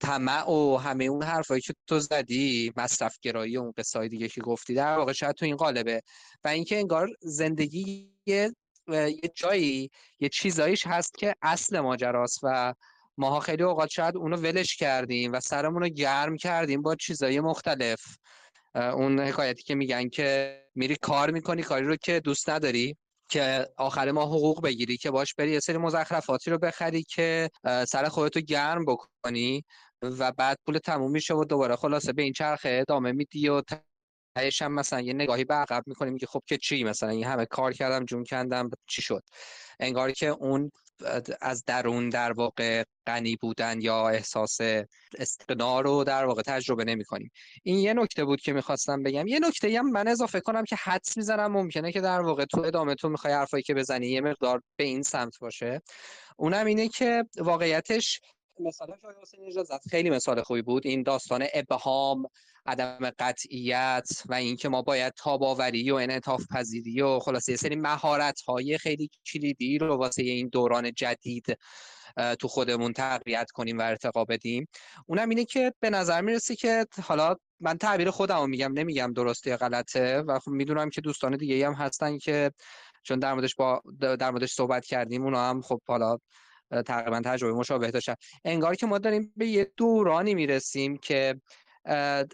طمع 0.00 0.50
و 0.50 0.76
همه 0.76 1.04
اون 1.04 1.22
حرفایی 1.22 1.60
که 1.60 1.74
تو 1.86 2.00
زدی 2.00 2.72
مصرف 2.76 3.18
گرایی 3.22 3.56
اون 3.56 3.72
قصه 3.76 4.08
دیگه 4.08 4.28
که 4.28 4.40
گفتی 4.40 4.74
در 4.74 4.98
واقع 4.98 5.12
شاید 5.12 5.34
تو 5.34 5.44
این 5.44 5.56
قالبه. 5.56 6.02
و 6.44 6.48
اینکه 6.48 6.76
انگار 6.76 7.08
زندگی 7.20 8.12
یه, 8.26 8.54
یه 8.88 9.30
جایی 9.34 9.90
یه 10.20 10.28
چیزاییش 10.28 10.86
هست 10.86 11.18
که 11.18 11.34
اصل 11.42 11.80
ماجراست 11.80 12.40
و 12.42 12.74
ماها 13.16 13.40
خیلی 13.40 13.62
اوقات 13.62 13.90
شاید 13.90 14.16
اونو 14.16 14.36
ولش 14.36 14.76
کردیم 14.76 15.32
و 15.32 15.40
سرمون 15.40 15.82
رو 15.82 15.88
گرم 15.88 16.36
کردیم 16.36 16.82
با 16.82 16.94
چیزای 16.94 17.40
مختلف. 17.40 18.00
اون 18.74 19.20
حکایتی 19.20 19.62
که 19.62 19.74
میگن 19.74 20.08
که 20.08 20.60
میری 20.78 20.96
کار 21.02 21.30
می‌کنی 21.30 21.62
کاری 21.62 21.86
رو 21.86 21.96
که 21.96 22.20
دوست 22.20 22.50
نداری 22.50 22.96
که 23.28 23.66
آخر 23.76 24.10
ما 24.10 24.22
حقوق 24.22 24.62
بگیری 24.62 24.96
که 24.96 25.10
باش 25.10 25.34
بری 25.34 25.50
یه 25.50 25.60
سری 25.60 25.76
مزخرفاتی 25.78 26.50
رو 26.50 26.58
بخری 26.58 27.02
که 27.02 27.50
سر 27.88 28.08
خودتو 28.08 28.40
گرم 28.40 28.84
بکنی 28.84 29.64
و 30.02 30.32
بعد 30.32 30.58
پول 30.66 30.78
تموم 30.78 31.10
میشه 31.10 31.34
و 31.34 31.44
دوباره 31.44 31.76
خلاصه 31.76 32.12
به 32.12 32.22
این 32.22 32.32
چرخه 32.32 32.78
ادامه 32.82 33.12
میدی 33.12 33.48
و 33.48 33.62
تهش 34.36 34.62
هم 34.62 34.72
مثلا 34.72 35.00
یه 35.00 35.12
نگاهی 35.12 35.44
به 35.44 35.54
عقب 35.54 35.82
می‌کنی 35.86 36.10
میگه 36.10 36.26
خب 36.26 36.42
که 36.46 36.56
چی؟ 36.56 36.84
مثلا 36.84 37.08
این 37.08 37.24
همه 37.24 37.46
کار 37.46 37.72
کردم 37.72 38.04
جون 38.04 38.24
کندم 38.24 38.70
چی 38.86 39.02
شد؟ 39.02 39.22
انگار 39.80 40.12
که 40.12 40.26
اون 40.26 40.70
از 41.40 41.64
درون 41.64 42.08
در 42.08 42.32
واقع 42.32 42.84
غنی 43.06 43.36
بودن 43.36 43.80
یا 43.80 44.08
احساس 44.08 44.58
استقنا 45.18 45.80
رو 45.80 46.04
در 46.04 46.24
واقع 46.24 46.42
تجربه 46.42 46.84
نمی 46.84 47.04
کنیم 47.04 47.30
این 47.62 47.78
یه 47.78 47.94
نکته 47.94 48.24
بود 48.24 48.40
که 48.40 48.52
می‌خواستم 48.52 49.02
بگم. 49.02 49.26
یه 49.26 49.38
نکته 49.38 49.78
هم 49.78 49.90
من 49.90 50.08
اضافه 50.08 50.40
کنم 50.40 50.64
که 50.64 50.76
حدس 50.76 51.16
می‌زنم 51.16 51.52
ممکنه 51.52 51.92
که 51.92 52.00
در 52.00 52.20
واقع 52.20 52.44
تو 52.44 52.60
ادامه 52.60 52.94
تو 52.94 53.08
می‌خوای 53.08 53.34
حرفایی 53.34 53.62
که 53.62 53.74
بزنی 53.74 54.06
یه 54.06 54.20
مقدار 54.20 54.62
به 54.76 54.84
این 54.84 55.02
سمت 55.02 55.38
باشه. 55.38 55.80
اونم 56.36 56.66
اینه 56.66 56.88
که 56.88 57.24
واقعیتش 57.38 58.20
مثال 58.60 58.94
حسین 59.22 59.64
خیلی 59.90 60.10
مثال 60.10 60.42
خوبی 60.42 60.62
بود. 60.62 60.86
این 60.86 61.02
داستان 61.02 61.46
ابهام 61.54 62.26
عدم 62.66 63.10
قطعیت 63.18 64.08
و 64.28 64.34
اینکه 64.34 64.68
ما 64.68 64.82
باید 64.82 65.12
تاباوری 65.12 65.90
و 65.90 65.94
انعطاف 65.94 66.42
پذیری 66.50 67.00
و 67.00 67.18
خلاصه 67.18 67.56
سری 67.56 67.76
مهارت 67.76 68.40
های 68.40 68.78
خیلی 68.78 69.10
کلیدی 69.32 69.78
رو 69.78 69.96
واسه 69.96 70.22
این 70.22 70.48
دوران 70.48 70.92
جدید 70.92 71.58
تو 72.38 72.48
خودمون 72.48 72.92
تقویت 72.92 73.50
کنیم 73.50 73.78
و 73.78 73.82
ارتقا 73.82 74.24
بدیم. 74.24 74.68
اونم 75.06 75.28
اینه 75.28 75.44
که 75.44 75.74
به 75.80 75.90
نظر 75.90 76.20
می‌رسه 76.20 76.56
که 76.56 76.86
حالا 77.02 77.36
من 77.60 77.78
تعبیر 77.78 78.10
خودم 78.10 78.50
میگم 78.50 78.72
نمیگم 78.72 79.12
درسته 79.12 79.50
یا 79.50 79.56
غلطه 79.56 80.18
و 80.18 80.38
خب 80.38 80.50
می‌دونم 80.50 80.90
که 80.90 81.00
دوستان 81.00 81.36
دیگه 81.36 81.66
هم 81.66 81.72
هستن 81.72 82.18
که 82.18 82.52
چون 83.02 83.18
در 83.18 83.34
موردش 83.34 83.54
با 83.54 83.82
در 83.98 84.30
موردش 84.30 84.52
صحبت 84.52 84.86
کردیم 84.86 85.22
اونا 85.22 85.50
هم 85.50 85.62
خب 85.62 85.80
حالا 85.86 86.18
تقریبا 86.86 87.20
تجربه 87.24 87.52
مشابه 87.52 87.90
داشتن 87.90 88.14
انگار 88.44 88.74
که 88.74 88.86
ما 88.86 88.98
داریم 88.98 89.32
به 89.36 89.46
یه 89.46 89.72
دورانی 89.76 90.34
می‌رسیم 90.34 90.96
که 90.96 91.40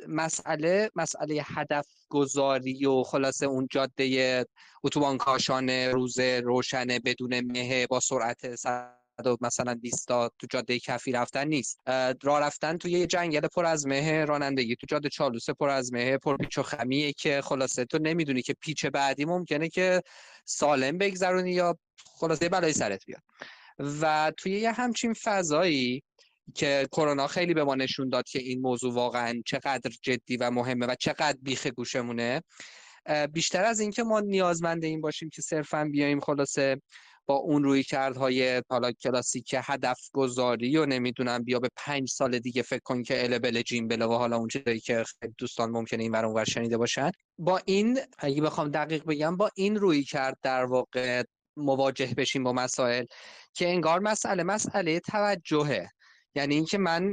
مسئله 0.09 0.91
مسئله 0.95 1.43
هدف 1.47 1.87
گذاری 2.09 2.87
و 2.87 3.03
خلاصه 3.03 3.47
اون 3.47 3.69
جاده 3.71 4.47
اتوبان 4.85 5.19
کاشان 5.19 5.71
روز 5.71 6.19
روشن 6.19 6.87
بدون 6.87 7.41
مه 7.41 7.87
با 7.87 8.01
سرعت 8.01 8.45
و 8.65 9.37
مثلا 9.41 9.75
20 9.75 10.09
تا 10.09 10.31
تو 10.39 10.47
جاده 10.51 10.79
کفی 10.79 11.13
رفتن 11.13 11.49
نیست. 11.49 11.81
راه 12.23 12.41
رفتن 12.41 12.77
توی 12.79 12.93
یه 12.93 13.07
جنگل 13.07 13.41
پر 13.41 13.65
از 13.67 13.87
مه 13.87 14.25
رانندگی 14.25 14.77
تو 14.77 14.87
جاده 14.89 15.09
چالوس 15.09 15.51
پر 15.51 15.69
از 15.69 15.93
مه 15.93 16.19
پر 16.19 16.37
پیچ 16.37 16.59
و 16.59 16.63
خمیه 16.63 17.13
که 17.13 17.41
خلاصه 17.43 17.85
تو 17.85 17.99
نمی‌دونی 17.99 18.43
که 18.43 18.55
پیچ 18.61 18.87
بعدی 18.87 19.25
ممکنه 19.25 19.69
که 19.69 20.03
سالم 20.45 20.99
بگذرونی 20.99 21.53
یا 21.53 21.79
خلاصه 22.17 22.49
بلای 22.49 22.73
سرت 22.73 23.05
بیاد. 23.07 23.23
و 23.79 24.33
توی 24.37 24.53
یه 24.53 24.73
همچین 24.73 25.15
فضایی 25.23 26.03
که 26.55 26.89
کرونا 26.93 27.27
خیلی 27.27 27.55
به 27.55 27.65
ما 27.65 27.75
نشون 27.75 28.09
داد 28.09 28.25
که 28.29 28.39
این 28.39 28.61
موضوع 28.61 28.95
واقعا 28.95 29.43
چقدر 29.47 29.91
جدی 30.03 30.37
و 30.37 30.51
مهمه 30.51 30.87
و 30.87 30.95
چقدر 31.01 31.39
بیخ 31.43 31.67
گوشمونه 31.67 32.43
بیشتر 33.33 33.65
از 33.65 33.81
اینکه 33.81 34.03
ما 34.03 34.21
نیازمند 34.21 34.85
این 34.85 35.01
باشیم 35.01 35.29
که 35.29 35.43
صرفا 35.43 35.89
بیایم 35.93 36.21
خلاصه 36.21 36.81
با 37.27 37.35
اون 37.35 37.65
روی 37.65 37.83
کردهای 37.83 38.63
حالا 38.69 38.93
کلاسیک 38.93 39.55
هدف 39.59 39.99
گذاری 40.13 40.77
و 40.77 40.87
نمی‌دونم 40.87 41.45
بیا 41.45 41.59
به 41.59 41.69
پنج 41.77 42.09
سال 42.09 42.39
دیگه 42.39 42.63
فکر 42.63 42.81
کن 42.85 43.03
که 43.03 43.25
البل 43.25 43.63
جیم 43.63 43.89
بله 43.89 44.07
و 44.07 44.13
حالا 44.13 44.37
اون 44.37 44.49
چیزایی 44.49 44.81
که 44.81 45.05
دوستان 45.39 45.71
ممکنه 45.71 46.03
این 46.03 46.13
ور 46.13 46.45
شنیده 46.45 46.77
باشن. 46.77 47.11
با 47.39 47.61
این 47.65 48.01
اگه 48.19 48.43
بخوام 48.43 48.69
دقیق 48.69 49.05
بگم 49.05 49.37
با 49.37 49.51
این 49.57 49.77
روی 49.77 50.03
کرد 50.05 50.39
در 50.43 50.65
واقع 50.65 51.23
مواجه 51.57 52.15
بشیم 52.17 52.45
با 52.45 52.53
مسائل 52.53 53.05
که 53.55 53.69
انگار 53.69 54.01
مسئله 54.01 54.43
مسئله 54.43 55.01
توجهه. 55.01 55.91
یعنی 56.35 56.55
اینکه 56.55 56.79
من 56.79 57.13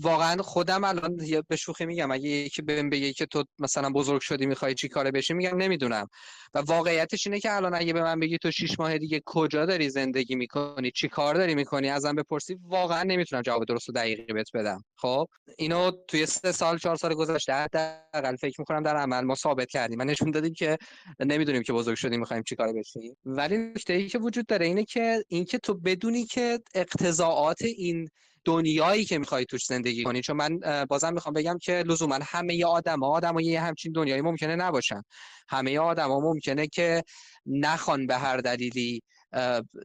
واقعا 0.00 0.42
خودم 0.42 0.84
الان 0.84 1.16
به 1.48 1.56
شوخی 1.56 1.86
میگم 1.86 2.10
اگه 2.10 2.28
یکی 2.28 2.62
بهم 2.62 2.90
بگه 2.90 3.12
که 3.12 3.26
تو 3.26 3.44
مثلا 3.58 3.90
بزرگ 3.90 4.20
شدی 4.20 4.46
می‌خوای 4.46 4.74
چی 4.74 4.88
کاره 4.88 5.10
بشی 5.10 5.34
میگم 5.34 5.56
نمی‌دونم. 5.56 6.08
و 6.54 6.58
واقعیتش 6.58 7.26
اینه 7.26 7.40
که 7.40 7.52
الان 7.52 7.74
اگه 7.74 7.92
به 7.92 8.02
من 8.02 8.20
بگی 8.20 8.38
تو 8.38 8.50
شیش 8.50 8.80
ماه 8.80 8.98
دیگه 8.98 9.22
کجا 9.26 9.66
داری 9.66 9.90
زندگی 9.90 10.34
می‌کنی 10.34 10.90
چی 10.90 11.08
کار 11.08 11.34
داری 11.34 11.54
می‌کنی 11.54 11.88
ازم 11.88 12.14
بپرسی 12.14 12.56
واقعا 12.68 13.02
نمی‌تونم 13.02 13.42
جواب 13.42 13.64
درست 13.64 13.88
و 13.88 13.92
دقیقی 13.92 14.32
بهت 14.32 14.48
بدم. 14.54 14.84
خب؟ 14.96 15.26
اینو 15.58 15.90
توی 16.08 16.26
سه 16.26 16.52
سال 16.52 16.78
چهار 16.78 16.96
سال 16.96 17.14
گذشته 17.14 17.52
حداقل 17.52 18.36
فکر 18.36 18.60
می‌کنم 18.60 18.82
در 18.82 18.96
عمل 18.96 19.20
ما 19.20 19.34
ثابت 19.34 19.68
کردیم 19.68 19.98
من 19.98 20.06
نشون 20.06 20.30
دادیم 20.30 20.52
که 20.52 20.78
نمی‌دونیم 21.20 21.62
که 21.62 21.72
بزرگ 21.72 21.96
شدیم 21.96 22.20
می‌خوایم 22.20 22.42
چی 22.42 22.56
کار 22.56 22.72
بشیم. 22.72 23.16
ولی 23.24 23.56
نکته 23.56 23.92
ای 23.92 24.08
که 24.08 24.18
وجود 24.18 24.46
داره 24.46 24.66
اینه 24.66 24.84
که 24.84 25.24
اینکه 25.28 25.58
تو 25.58 25.74
بدونی 25.74 26.24
که 26.24 26.60
اقتضاعات 26.74 27.62
این 27.62 28.08
دنیایی 28.44 29.04
که 29.04 29.18
می‌خوای 29.18 29.44
توش 29.44 29.64
زندگی 29.64 29.79
کنی. 30.04 30.20
چون 30.20 30.36
من 30.36 30.60
بازم 30.88 31.12
می‌خوام 31.12 31.32
بگم 31.32 31.58
که 31.58 31.72
لزوما 31.72 32.18
همه 32.22 32.64
آدم 32.64 33.00
ها 33.00 33.06
آدم 33.06 33.38
یه 33.38 33.60
همچین 33.60 33.92
دنیایی 33.92 34.22
ممکنه 34.22 34.56
نباشن. 34.56 35.02
همه 35.48 35.78
آدم 35.78 36.08
ها 36.08 36.20
ممکنه 36.20 36.66
که 36.66 37.02
نخوان 37.46 38.06
به 38.06 38.16
هر 38.16 38.36
دلیلی 38.36 39.02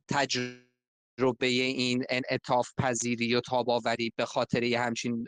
تجربه 0.10 1.48
این 1.48 2.04
انعطاف 2.10 2.70
پذیری 2.78 3.36
و 3.36 3.42
تاباوری 3.42 4.14
به 4.16 4.26
خاطر 4.26 4.64
یه 4.64 4.80
همچین 4.80 5.28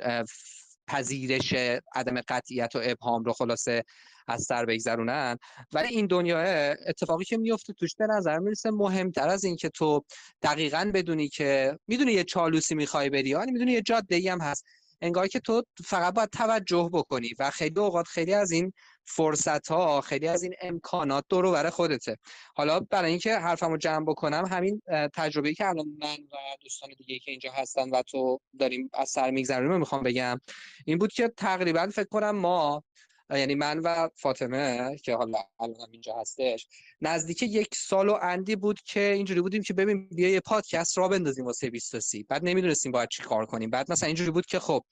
پذیرش 0.88 1.53
عدم 1.95 2.22
قطعیت 2.27 2.76
و 2.76 2.80
ابهام 2.84 3.23
رو 3.23 3.34
خلاصه 3.34 3.84
از 4.27 4.43
سر 4.43 4.65
بگذرونن. 4.65 5.38
ولی 5.73 5.88
این 5.88 6.07
دنیا 6.07 6.39
اتفاقی 6.88 7.26
که 7.26 7.38
میفته 7.38 7.73
توش 7.73 7.95
به 7.95 8.07
نظر 8.07 8.39
می‌رسه 8.39 8.72
مهمتر 8.72 9.30
از 9.30 9.43
اینکه 9.43 9.69
تو 9.69 10.03
دقیقا 10.41 10.91
بدونی 10.93 11.30
که 11.30 11.80
می‌دونی 11.88 12.11
یه 12.11 12.23
چالوسی 12.23 12.76
می‌خوای 12.76 13.09
بری 13.09 13.30
یعنی 13.30 13.51
می‌دونی 13.51 13.72
یه 13.72 13.81
جاده 13.81 14.15
ای 14.15 14.27
هم 14.27 14.41
هست. 14.41 14.65
انگار 15.01 15.27
که 15.27 15.39
تو 15.39 15.64
فقط 15.85 16.14
باید 16.14 16.30
توجه 16.30 16.89
بکنی 16.93 17.30
و 17.39 17.49
خیلی 17.49 17.80
اوقات 17.80 18.07
خیلی 18.07 18.34
از 18.34 18.51
این 18.51 18.73
فرصت 19.07 19.67
ها 19.67 20.01
خیلی 20.01 20.27
از 20.27 20.43
این 20.43 20.53
امکانات 20.61 21.25
دور 21.29 21.45
و 21.45 21.69
خودته. 21.69 22.17
حالا 22.55 22.79
برای 22.79 23.09
اینکه 23.09 23.38
حرفمو 23.38 23.77
جمع 23.77 24.05
بکنم 24.05 24.45
همین 24.51 24.81
تجربه‌ای 25.13 25.55
که 25.55 25.67
الان 25.67 25.85
من 25.99 26.17
و 26.31 26.38
دوستان 26.61 26.89
دیگه 26.97 27.19
که 27.19 27.31
اینجا 27.31 27.51
هستن 27.51 27.89
و 27.89 28.01
تو 28.01 28.39
داریم 28.59 28.89
از 28.93 29.09
سر 29.09 29.31
میگذرونیم 29.31 29.79
می‌خوام 29.79 30.03
بگم. 30.03 30.39
این 30.85 30.97
بود 30.97 31.13
که 31.13 31.27
تقریبا 31.27 31.88
فکر 31.88 32.07
کنم 32.07 32.31
ما 32.31 32.84
یعنی 33.29 33.55
من 33.55 33.79
و 33.79 34.09
فاطمه 34.15 34.95
که 35.03 35.15
حالا 35.15 35.37
الان 35.59 35.87
اینجا 35.91 36.15
هستش 36.15 36.67
نزدیک 37.01 37.43
یک 37.43 37.75
سال 37.75 38.09
و 38.09 38.17
اندی 38.21 38.55
بود 38.55 38.79
که 38.81 38.99
اینجوری 38.99 39.41
بودیم 39.41 39.63
که 39.63 39.73
ببین 39.73 40.09
بیا 40.09 40.29
یه 40.29 40.39
پادکست 40.39 40.97
را 40.97 41.07
بندازیم 41.07 41.45
واسه 41.45 41.69
20 41.69 42.15
بعد 42.29 42.45
نمی‌دونستیم 42.45 42.91
باید 42.91 43.09
چی 43.09 43.23
کار 43.23 43.45
کنیم. 43.45 43.69
بعد 43.69 43.91
مثلا 43.91 44.07
اینجوری 44.07 44.31
بود 44.31 44.45
که 44.45 44.59
خب 44.59 44.83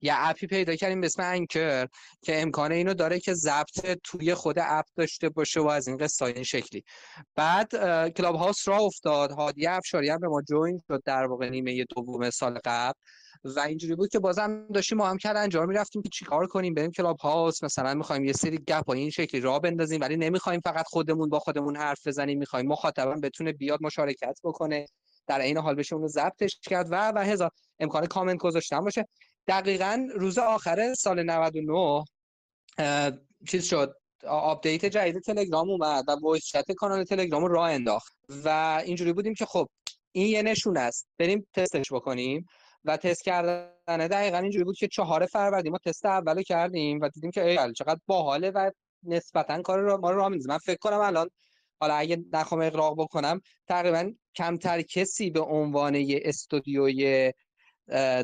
یه 0.00 0.12
app 0.16 0.39
ی 0.39 0.46
پیدا 0.46 0.76
کردیم 0.76 1.00
به 1.00 1.06
اسم 1.06 1.22
Anchor 1.22 1.86
که 2.22 2.42
امکان 2.42 2.72
اینو 2.72 2.94
داره 2.94 3.20
که 3.20 3.34
ضبط 3.34 3.98
توی 4.04 4.34
خود 4.34 4.56
app 4.58 4.84
داشته 4.96 5.28
باشه 5.28 5.60
و 5.60 5.66
از 5.66 5.88
این 5.88 5.96
قصه 5.96 6.24
این 6.24 6.42
شکلی. 6.42 6.84
بعد 7.34 7.70
Clubhouse 8.12 8.68
را 8.68 8.76
افتاد 8.76 9.30
هادی 9.30 9.66
افشاری 9.66 10.08
هم 10.08 10.18
به 10.18 10.28
ما 10.28 10.42
join 10.42 10.82
شد 10.88 11.02
در 11.04 11.24
واقع 11.24 11.48
نیمه 11.48 11.84
دوم 11.84 12.30
سال 12.30 12.58
قبل. 12.64 12.98
و 13.44 13.60
اینجوری 13.60 13.94
بود 13.94 14.08
که 14.08 14.18
بازم 14.18 14.66
داشتیم 14.74 14.98
با 14.98 15.06
هم 15.06 15.16
کلنجار 15.16 15.68
می‌رفتیم 15.68 16.02
که 16.02 16.08
چیکار 16.08 16.46
کنیم؟ 16.46 16.74
بریم 16.74 16.90
Clubhouse 16.90 17.64
مثلا 17.64 17.94
می‌خوایم 17.94 18.24
یه 18.24 18.32
سری 18.32 18.58
گپ 18.58 18.90
این 18.90 19.10
شکلی 19.10 19.40
راه 19.40 19.60
بندازیم 19.60 20.00
ولی 20.00 20.16
نمی‌خوایم 20.16 20.60
فقط 20.60 20.84
خودمون 20.86 21.28
با 21.28 21.38
خودمون 21.38 21.76
حرف 21.76 22.06
بزنیم. 22.06 22.38
می‌خوایم 22.38 22.66
مخاطبم 22.66 23.20
بتونه 23.20 23.52
بیاد 23.52 23.78
مشارکت 23.82 24.38
بکنه 24.44 24.86
در 25.26 25.40
این 25.40 25.58
حال 25.58 25.74
بشه 25.74 25.94
اونو 25.94 26.08
ضبطش 26.08 26.58
کرد. 26.62 26.88
و 26.90 27.12
و 27.14 27.18
هزار 27.18 27.50
امکان 27.80 28.06
کامنت 28.06 28.38
گذاشتن 28.38 28.80
باشه. 28.80 29.08
دقیقا 29.48 30.08
روز 30.14 30.38
آخر 30.38 30.94
سال 30.94 31.22
99 31.22 32.04
چیز 33.48 33.64
شد. 33.64 33.94
update 34.26 34.84
جدید 34.84 35.22
تلگرام 35.22 35.70
اومد 35.70 36.04
و 36.08 36.16
voice 36.22 36.44
chat 36.44 36.72
کانال 36.72 37.04
تلگرام 37.04 37.44
رو 37.44 37.48
راه 37.48 37.70
انداخت. 37.70 38.12
و 38.44 38.82
اینجوری 38.84 39.12
بودیم 39.12 39.34
که 39.34 39.46
خب 39.46 39.68
این 40.12 40.26
یه 40.26 40.42
نشون 40.42 40.76
است. 40.76 41.06
بریم 41.18 41.46
تستش 41.54 41.92
بکنیم. 41.92 42.46
و 42.84 42.96
تست 42.96 43.24
کردن 43.24 44.06
دقیقا 44.06 44.38
اینجوری 44.38 44.64
بود 44.64 44.76
که 44.76 44.88
چهار 44.88 45.26
فروردین 45.26 45.72
ما 45.72 45.78
تست 45.78 46.06
اولو 46.06 46.42
کردیم 46.42 47.00
و 47.00 47.08
دیدیم 47.08 47.30
که 47.30 47.44
ای 47.44 47.72
چقدر 47.72 48.00
باحاله 48.06 48.50
و 48.50 48.70
نسبتا 49.02 49.62
کار 49.62 49.80
رو 49.80 49.98
ما 49.98 50.10
رو 50.10 50.16
راه 50.16 50.28
من 50.28 50.58
فکر 50.58 50.78
کنم 50.78 51.00
الان 51.00 51.30
حالا 51.80 51.94
اگه 51.94 52.24
نخوام 52.32 52.60
اقراق 52.60 53.00
بکنم 53.00 53.40
تقریبا 53.68 54.12
کمتر 54.34 54.82
کسی 54.82 55.30
به 55.30 55.40
عنوان 55.40 56.04
استودیوی 56.24 57.32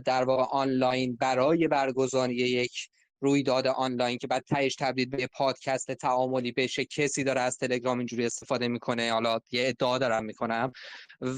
در 0.05 0.25
واقع 0.25 0.43
آنلاین 0.43 1.17
برای 1.17 1.69
برگزاری 1.69 2.35
یک 2.35 2.73
رویداد 3.21 3.67
آنلاین 3.67 4.19
که 4.19 4.27
بعد 4.27 4.45
تهش 4.45 4.75
تبدیل 4.75 5.09
به 5.09 5.27
پادکست 5.27 5.93
تعاملی 5.93 6.53
بشه 6.53 6.85
کسی 6.85 7.25
داره 7.25 7.41
از 7.41 7.59
تلگرام 7.59 7.99
اینجوری 7.99 8.27
استفاده 8.27 8.69
می‌کنه. 8.69 9.13
حالا 9.13 9.39
یه 9.51 9.69
ادعا 9.69 9.99
دارم 9.99 10.25
می‌کنم. 10.25 10.73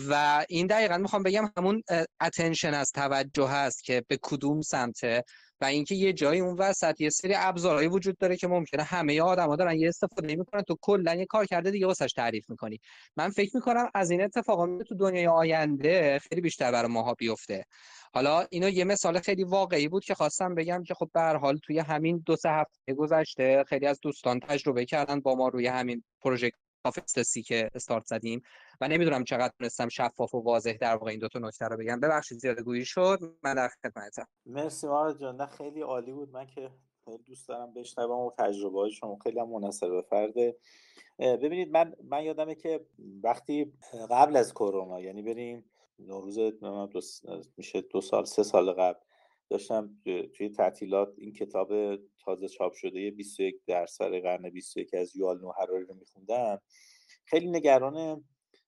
و 0.08 0.44
این 0.48 0.66
دقیقا 0.66 0.98
می‌خوام 0.98 1.22
بگم 1.22 1.52
همون 1.56 1.82
اتنشن 2.20 2.74
از 2.74 2.92
توجه 2.92 3.48
هست 3.48 3.84
که 3.84 4.04
به 4.08 4.18
کدوم 4.22 4.60
سمته 4.60 5.24
و 5.62 5.64
اینکه 5.64 5.94
یه 5.94 6.12
جایی 6.12 6.40
اون 6.40 6.56
وسط 6.58 7.00
یه 7.00 7.10
سری 7.10 7.34
ابزارهایی 7.36 7.88
وجود 7.88 8.18
داره 8.18 8.36
که 8.36 8.48
ممکنه 8.48 8.82
همه 8.82 9.22
آدما 9.22 9.56
دارن 9.56 9.78
یه 9.78 9.88
استفاده 9.88 10.36
می‌کنن 10.36 10.62
تو 10.62 10.76
کلا 10.80 11.14
یه 11.14 11.26
کار 11.26 11.46
کرده 11.46 11.70
دیگه 11.70 11.86
واسش 11.86 12.12
تعریف 12.12 12.50
می‌کنی. 12.50 12.80
من 13.16 13.30
فکر 13.30 13.50
می‌کنم 13.54 13.90
از 13.94 14.10
این 14.10 14.22
اتفاقا 14.22 14.78
تو 14.78 14.94
دنیای 14.94 15.26
آینده 15.26 16.18
خیلی 16.18 16.40
بیشتر 16.40 16.72
برای 16.72 16.92
ماها 16.92 17.14
بیفته. 17.14 17.64
حالا 18.14 18.46
اینو 18.50 18.68
یه 18.68 18.84
مثال 18.84 19.18
خیلی 19.18 19.44
واقعی 19.44 19.88
بود 19.88 20.04
که 20.04 20.14
خواستم 20.14 20.54
بگم 20.54 20.82
که 20.82 20.94
خب 20.94 21.10
به 21.14 21.20
حال 21.20 21.56
توی 21.56 21.78
همین 21.78 22.22
دو 22.26 22.36
سه 22.36 22.50
هفته 22.50 22.94
گذشته 22.94 23.64
خیلی 23.68 23.86
از 23.86 24.00
دوستان 24.02 24.40
تجربه 24.40 24.84
کردن 24.84 25.20
با 25.20 25.34
ما 25.34 25.48
روی 25.48 25.66
همین 25.66 26.04
پروژه 26.20 26.50
کافستسی 26.84 27.42
که 27.42 27.70
استارت 27.74 28.06
زدیم 28.06 28.42
و 28.80 28.88
نمی‌دونم 28.88 29.24
چقدر 29.24 29.52
تونستم 29.58 29.88
شفاف 29.88 30.34
و 30.34 30.38
واضح 30.38 30.76
در 30.80 30.96
واقع 30.96 31.10
این 31.10 31.20
دو 31.20 31.28
تا 31.28 31.38
نکته 31.38 31.64
رو 31.64 31.76
بگم. 31.76 32.00
ببخشید 32.00 32.38
زیاده 32.38 32.62
گویی 32.62 32.84
شد. 32.84 33.18
من 33.42 33.54
در 33.54 33.68
خدمتم. 33.68 34.26
مرسی 34.46 34.86
مارا 34.86 35.12
جان. 35.12 35.36
نه 35.36 35.46
خیلی 35.46 35.80
عالی 35.80 36.12
بود. 36.12 36.30
من 36.30 36.46
که 36.46 36.70
دوست 37.26 37.48
دارم 37.48 37.74
بشنوم 37.74 38.20
و 38.20 38.30
تجربه 38.38 38.78
های 38.78 38.90
شما. 38.90 39.18
خیلی 39.22 39.40
هم 39.40 39.48
مناسب 39.48 39.88
به 39.88 40.02
فرده. 40.02 40.56
ببینید 41.18 41.70
من 41.70 41.94
من 42.04 42.24
یادمه 42.24 42.54
که 42.54 42.86
وقتی 43.22 43.72
قبل 44.10 44.36
از 44.36 44.54
کرونا 44.54 45.00
یعنی 45.00 45.22
بریم 45.22 45.70
نوروز 45.98 46.38
میشه 47.56 47.80
دو 47.80 48.00
سال 48.00 48.24
سه 48.24 48.42
سال 48.42 48.72
قبل 48.72 48.98
داشتم 49.52 49.96
توی 50.34 50.48
تعطیلات 50.48 51.14
این 51.16 51.32
کتاب 51.32 51.96
تازه 52.24 52.48
چاپ 52.48 52.72
شده 52.72 53.10
21 53.10 53.56
درصد 53.66 54.20
قرن 54.20 54.50
21 54.50 54.94
از 54.94 55.16
یوال 55.16 55.40
نو 55.40 55.52
هراری 55.60 55.84
رو 55.84 55.94
میخوندم. 55.94 56.60
خیلی 57.24 57.50
نگران 57.50 58.24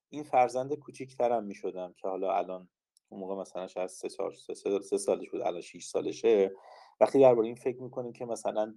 این 0.08 0.22
فرزند 0.22 0.74
کوچیکترم 0.74 1.44
می‌شدم 1.44 1.94
که 1.96 2.08
حالا 2.08 2.32
الان 2.32 2.68
اون 3.08 3.20
موقع 3.20 3.34
مثلا 3.34 3.66
شاید 3.66 3.86
سه, 3.86 4.08
سه, 4.54 4.80
سه 4.80 4.98
سالش 4.98 5.30
بود 5.30 5.40
الان 5.40 5.60
6 5.60 5.84
سالشه. 5.84 6.52
وقتی 7.00 7.20
درباره 7.20 7.46
این 7.46 7.56
فکر 7.56 7.82
می‌کنیم 7.82 8.12
که 8.12 8.24
مثلا 8.24 8.74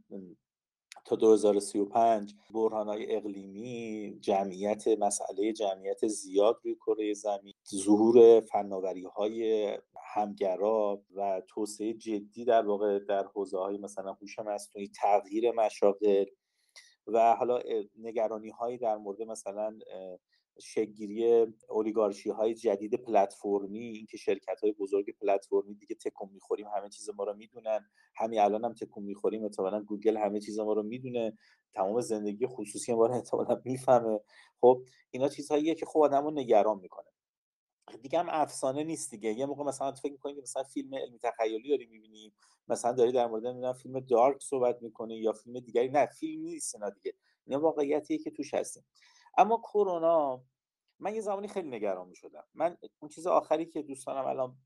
تا 1.05 1.15
2035 1.15 2.33
های 2.71 3.15
اقلیمی 3.15 4.17
جمعیت 4.21 4.87
مسئله 4.87 5.53
جمعیت 5.53 6.07
زیاد 6.07 6.59
روی 6.63 6.75
کره 6.75 7.13
زمین 7.13 7.53
ظهور 7.75 8.39
فناوری 8.39 9.03
های 9.03 9.71
همگرا 10.13 11.03
و 11.15 11.41
توسعه 11.47 11.93
جدی 11.93 12.45
در 12.45 12.65
واقع 12.65 12.99
در 12.99 13.23
حوزه 13.23 13.57
های 13.57 13.77
مثلا 13.77 14.13
هوش 14.13 14.39
مصنوعی 14.39 14.91
تغییر 15.01 15.51
مشاغل 15.51 16.25
و 17.07 17.35
حالا 17.35 17.59
نگرانی 17.99 18.49
هایی 18.49 18.77
در 18.77 18.97
مورد 18.97 19.21
مثلا 19.21 19.79
شگیری 20.59 21.47
اولیگارشی 21.69 22.29
های 22.29 22.53
جدید 22.53 22.95
پلتفرمی 22.95 23.79
اینکه 23.79 24.17
شرکت 24.17 24.61
های 24.63 24.71
بزرگ 24.71 25.05
پلتفرمی 25.21 25.75
دیگه 25.75 25.95
تکون 25.95 26.29
می‌خوریم 26.33 26.67
همه 26.67 26.89
چیز 26.89 27.09
ما 27.09 27.23
رو 27.23 27.33
می‌دونن. 27.33 27.89
همین 28.15 28.39
الان 28.39 28.65
هم 28.65 28.73
تکون 28.73 29.03
می‌خوریم 29.03 29.43
احتمالا 29.43 29.83
گوگل 29.83 30.17
همه 30.17 30.39
چیز 30.39 30.59
ما 30.59 30.73
رو 30.73 30.83
می‌دونه. 30.83 31.37
تمام 31.73 32.01
زندگی 32.01 32.47
خصوصی 32.47 32.93
ما 32.93 33.05
رو 33.05 33.13
احتمالا 33.13 33.61
می‌فهمه. 33.65 34.19
خب 34.61 34.83
اینا 35.11 35.29
چیزهاییه 35.29 35.75
که 35.75 35.85
خب 35.85 35.99
آدم 35.99 36.39
نگران 36.39 36.79
می‌کنه 36.79 37.06
دیگه 38.01 38.19
هم 38.19 38.27
افسانه 38.29 38.83
نیست 38.83 39.11
دیگه. 39.11 39.33
یه 39.33 39.45
موقع 39.45 39.63
مثلا 39.63 39.91
فکر 39.91 40.11
می‌کنید 40.11 40.37
مثلا 40.37 40.63
فیلم 40.63 40.95
علمی 40.95 41.19
تخیلی 41.19 41.69
داری 41.69 41.85
می‌بینی 41.85 42.33
مثلا 42.67 42.91
داری 42.91 43.11
در 43.11 43.27
مورد 43.27 43.71
فیلم 43.71 43.99
دارک 43.99 44.41
صحبت 44.41 44.81
می‌کنی 44.81 45.15
یا 45.15 45.33
فیلم 45.33 45.59
دیگری. 45.59 45.89
نه 45.89 46.05
فیلم 46.05 46.43
نیست 46.43 46.75
اینا 46.75 46.89
دیگه. 46.89 47.13
اینا 47.45 47.59
واقعیتیه 47.59 48.17
که 48.17 48.31
توش 48.31 48.53
هستیم. 48.53 48.85
اما 49.37 49.57
کرونا 49.57 50.43
من 50.99 51.15
یه 51.15 51.21
زمانی 51.21 51.47
خیلی 51.47 51.69
نگران 51.69 52.13
شدم 52.13 52.43
من 52.53 52.77
اون 52.99 53.09
چیز 53.09 53.27
آخری 53.27 53.65
که 53.65 53.81
دوستانم 53.81 54.25
الان 54.25 54.57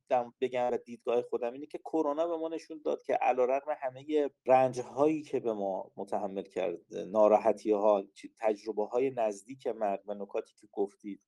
بگم 0.41 0.69
و 0.73 0.77
دیدگاه 0.77 1.21
خودم 1.21 1.53
اینه 1.53 1.65
که 1.65 1.77
کرونا 1.77 2.27
به 2.27 2.37
ما 2.37 2.47
نشون 2.47 2.81
داد 2.85 3.03
که 3.03 3.13
علیرغم 3.13 3.75
همه 3.81 4.29
رنج 4.45 4.79
هایی 4.79 5.21
که 5.21 5.39
به 5.39 5.53
ما 5.53 5.91
متحمل 5.95 6.43
کرد 6.43 6.79
ناراحتی 7.07 7.71
ها 7.71 8.03
تجربه 8.39 8.85
های 8.85 9.09
نزدیک 9.09 9.67
مرگ 9.67 10.01
و 10.05 10.13
نکاتی 10.13 10.53
که 10.55 10.67
گفتید 10.71 11.21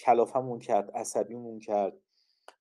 کلافمون 0.00 0.58
کرد 0.58 0.90
عصبیمون 0.90 1.60
کرد 1.60 2.00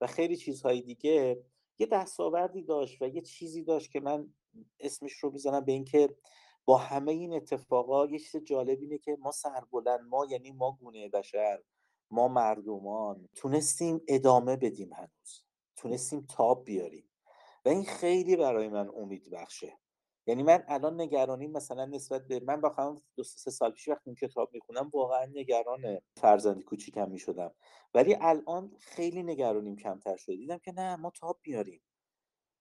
و 0.02 0.08
خیلی 0.08 0.38
چیزهای 0.38 0.82
دیگه. 0.82 1.44
یه 1.80 1.88
دستاوردی 1.88 2.64
داشت 2.64 3.02
و 3.02 3.08
یه 3.08 3.22
چیزی 3.22 3.64
داشت 3.64 3.92
که 3.92 4.00
من 4.00 4.34
اسمش 4.80 5.14
رو 5.14 5.32
می‌زنم 5.32 5.66
به 5.66 5.72
اینکه 5.72 6.16
با 6.66 6.78
همه 6.78 7.12
این 7.12 7.34
اتفاقا 7.34 8.06
یه 8.06 8.20
چیز 8.20 8.44
جالب 8.44 8.82
اینه 8.82 8.98
که 8.98 9.18
ما 9.20 9.32
سربلند 9.32 10.02
ما 10.10 10.26
یعنی 10.26 10.52
ما 10.52 10.72
گونه 10.72 11.10
بشر 11.10 11.60
ما 12.12 12.28
مردمان 12.28 13.30
تونستیم 13.36 14.02
ادامه 14.08 14.56
بدیم 14.56 14.94
هنوز. 14.94 15.44
تونستیم 15.76 16.26
تاب 16.30 16.66
بیاریم. 16.66 17.10
و 17.66 17.70
این 17.70 17.86
خیلی 17.86 18.36
برای 18.36 18.68
من 18.68 18.90
امید 18.96 19.30
بخشه. 19.30 19.78
یعنی 20.30 20.43
من 20.43 20.64
الان 20.68 21.01
نگرانیم 21.01 21.51
مثلا 21.51 21.85
نسبت 21.85 22.27
به 22.27 22.39
من 22.39 22.61
بخوام 22.61 23.01
دو 23.15 23.23
سه 23.23 23.51
سال 23.51 23.72
پیش 23.72 23.88
وقتی 23.88 24.15
کتاب 24.15 24.49
می‌خونم 24.53 24.89
واقعا 24.93 25.26
نگران 25.26 25.99
فرزندی 26.18 26.64
کوچیکم 26.64 27.11
می‌شدم. 27.11 27.53
ولی 27.93 28.18
الان 28.22 28.72
خیلی 28.80 29.23
نگرانیم 29.23 29.76
کمتر 29.76 30.15
شده 30.15 30.35
دیدم 30.35 30.57
که 30.57 30.72
نه 30.72 30.95
ما 30.95 31.11
تاب 31.19 31.39
بیاریم. 31.41 31.81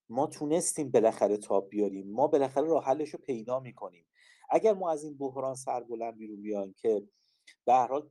ما 0.08 0.26
تونستیم 0.26 0.90
بالاخره 0.90 1.36
تاب 1.36 1.68
بیاریم. 1.68 2.12
ما 2.12 2.26
بالاخره 2.26 2.66
راه 2.66 2.84
حلش 2.84 3.10
رو 3.10 3.18
پیدا 3.18 3.60
می‌کنیم. 3.60 4.06
اگر 4.50 4.74
ما 4.74 4.90
از 4.90 5.04
این 5.04 5.18
بحران 5.18 5.54
سربلند 5.54 6.16
بیرون 6.16 6.42
بیایم 6.42 6.74
که 6.78 7.02
به 7.64 7.72
هر 7.72 7.86
حال 7.86 8.10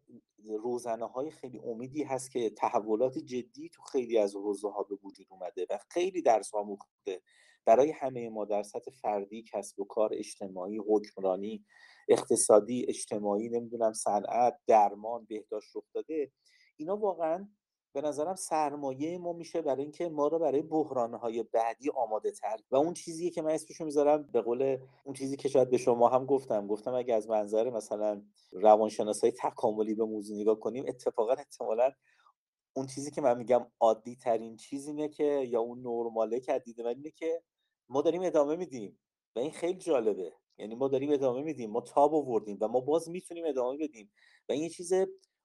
روزنه 0.63 1.05
های 1.05 1.31
خیلی 1.31 1.59
امیدی 1.59 2.03
هست 2.03 2.31
که 2.31 2.49
تحولات 2.49 3.17
جدی 3.17 3.69
تو 3.69 3.81
خیلی 3.81 4.17
از 4.17 4.35
حوزه 4.35 4.69
ها 4.69 4.83
به 4.83 4.95
وجود 5.03 5.27
اومده 5.29 5.65
و 5.69 5.79
خیلی 5.89 6.21
درس 6.21 6.53
آموخته 6.53 7.21
برای 7.67 7.91
همه 7.91 8.29
ما 8.29 8.45
در 8.45 8.63
سطح 8.63 8.91
فردی 8.91 9.43
کسب 9.53 9.79
و 9.79 9.85
کار 9.85 10.09
اجتماعی 10.13 10.77
حکمرانی 10.77 11.65
اقتصادی 12.09 12.85
اجتماعی 12.89 13.49
نمی‌دونم 13.49 13.93
صنعت 13.93 14.59
درمان 14.67 15.25
بهداشت 15.25 15.75
رخ 15.75 15.83
داده 15.93 16.31
اینا 16.77 16.97
واقعا 16.97 17.47
به 17.93 18.01
نظرم 18.01 18.35
سرمایه 18.35 19.17
ما 19.17 19.33
میشه 19.33 19.61
برای 19.61 19.81
اینکه 19.81 20.09
ما 20.09 20.27
رو 20.27 20.39
برای 20.39 20.61
بحرانهای 20.61 21.43
بعدی 21.43 21.89
آماده 21.89 22.31
تر 22.31 22.57
و 22.71 22.75
اون 22.75 22.93
چیزی 22.93 23.29
که 23.29 23.41
من 23.41 23.51
اسمشو 23.51 23.85
می‌ذارم 23.85 24.23
به 24.23 24.41
قول 24.41 24.77
اون 25.03 25.15
چیزی 25.15 25.37
که 25.37 25.49
شاید 25.49 25.69
به 25.69 25.77
شما 25.77 26.09
هم 26.09 26.25
گفتم. 26.25 26.67
گفتم 26.67 26.93
اگه 26.93 27.13
از 27.13 27.29
منظر 27.29 27.69
مثلا 27.69 28.21
روانشناسای 28.51 29.31
تکاملی 29.31 29.95
به 29.95 30.05
موضوع 30.05 30.37
نگاه 30.41 30.59
کنیم 30.59 30.85
اتفاقا 30.87 31.33
احتمالا 31.33 31.91
اون 32.77 32.87
چیزی 32.87 33.11
که 33.11 33.21
من 33.21 33.37
میگم 33.37 33.67
عادی 33.79 34.15
ترین 34.15 34.55
چیز 34.55 34.87
اینه 34.87 35.09
که 35.09 35.23
یا 35.23 35.61
اون 35.61 35.79
نرماله 35.79 36.39
که 36.39 36.59
دیده 36.59 36.83
من 36.83 36.89
اینه 36.89 37.11
که 37.11 37.41
ما 37.89 38.01
داریم 38.01 38.21
ادامه 38.21 38.55
میدیم 38.55 38.99
و 39.35 39.39
این 39.39 39.51
خیلی 39.51 39.79
جالبه. 39.79 40.33
یعنی 40.57 40.75
ما 40.75 40.87
داریم 40.87 41.11
ادامه 41.11 41.41
میدیم 41.41 41.71
ما 41.71 41.81
تاب 41.81 42.15
آوردیم 42.15 42.57
و 42.61 42.67
ما 42.67 42.79
باز 42.79 43.09
می‌تونیم 43.09 43.45
ادامه 43.47 43.77
بدیم 43.77 44.11
و 44.49 44.51
این 44.51 44.63
یه 44.63 44.69
چیز 44.69 44.93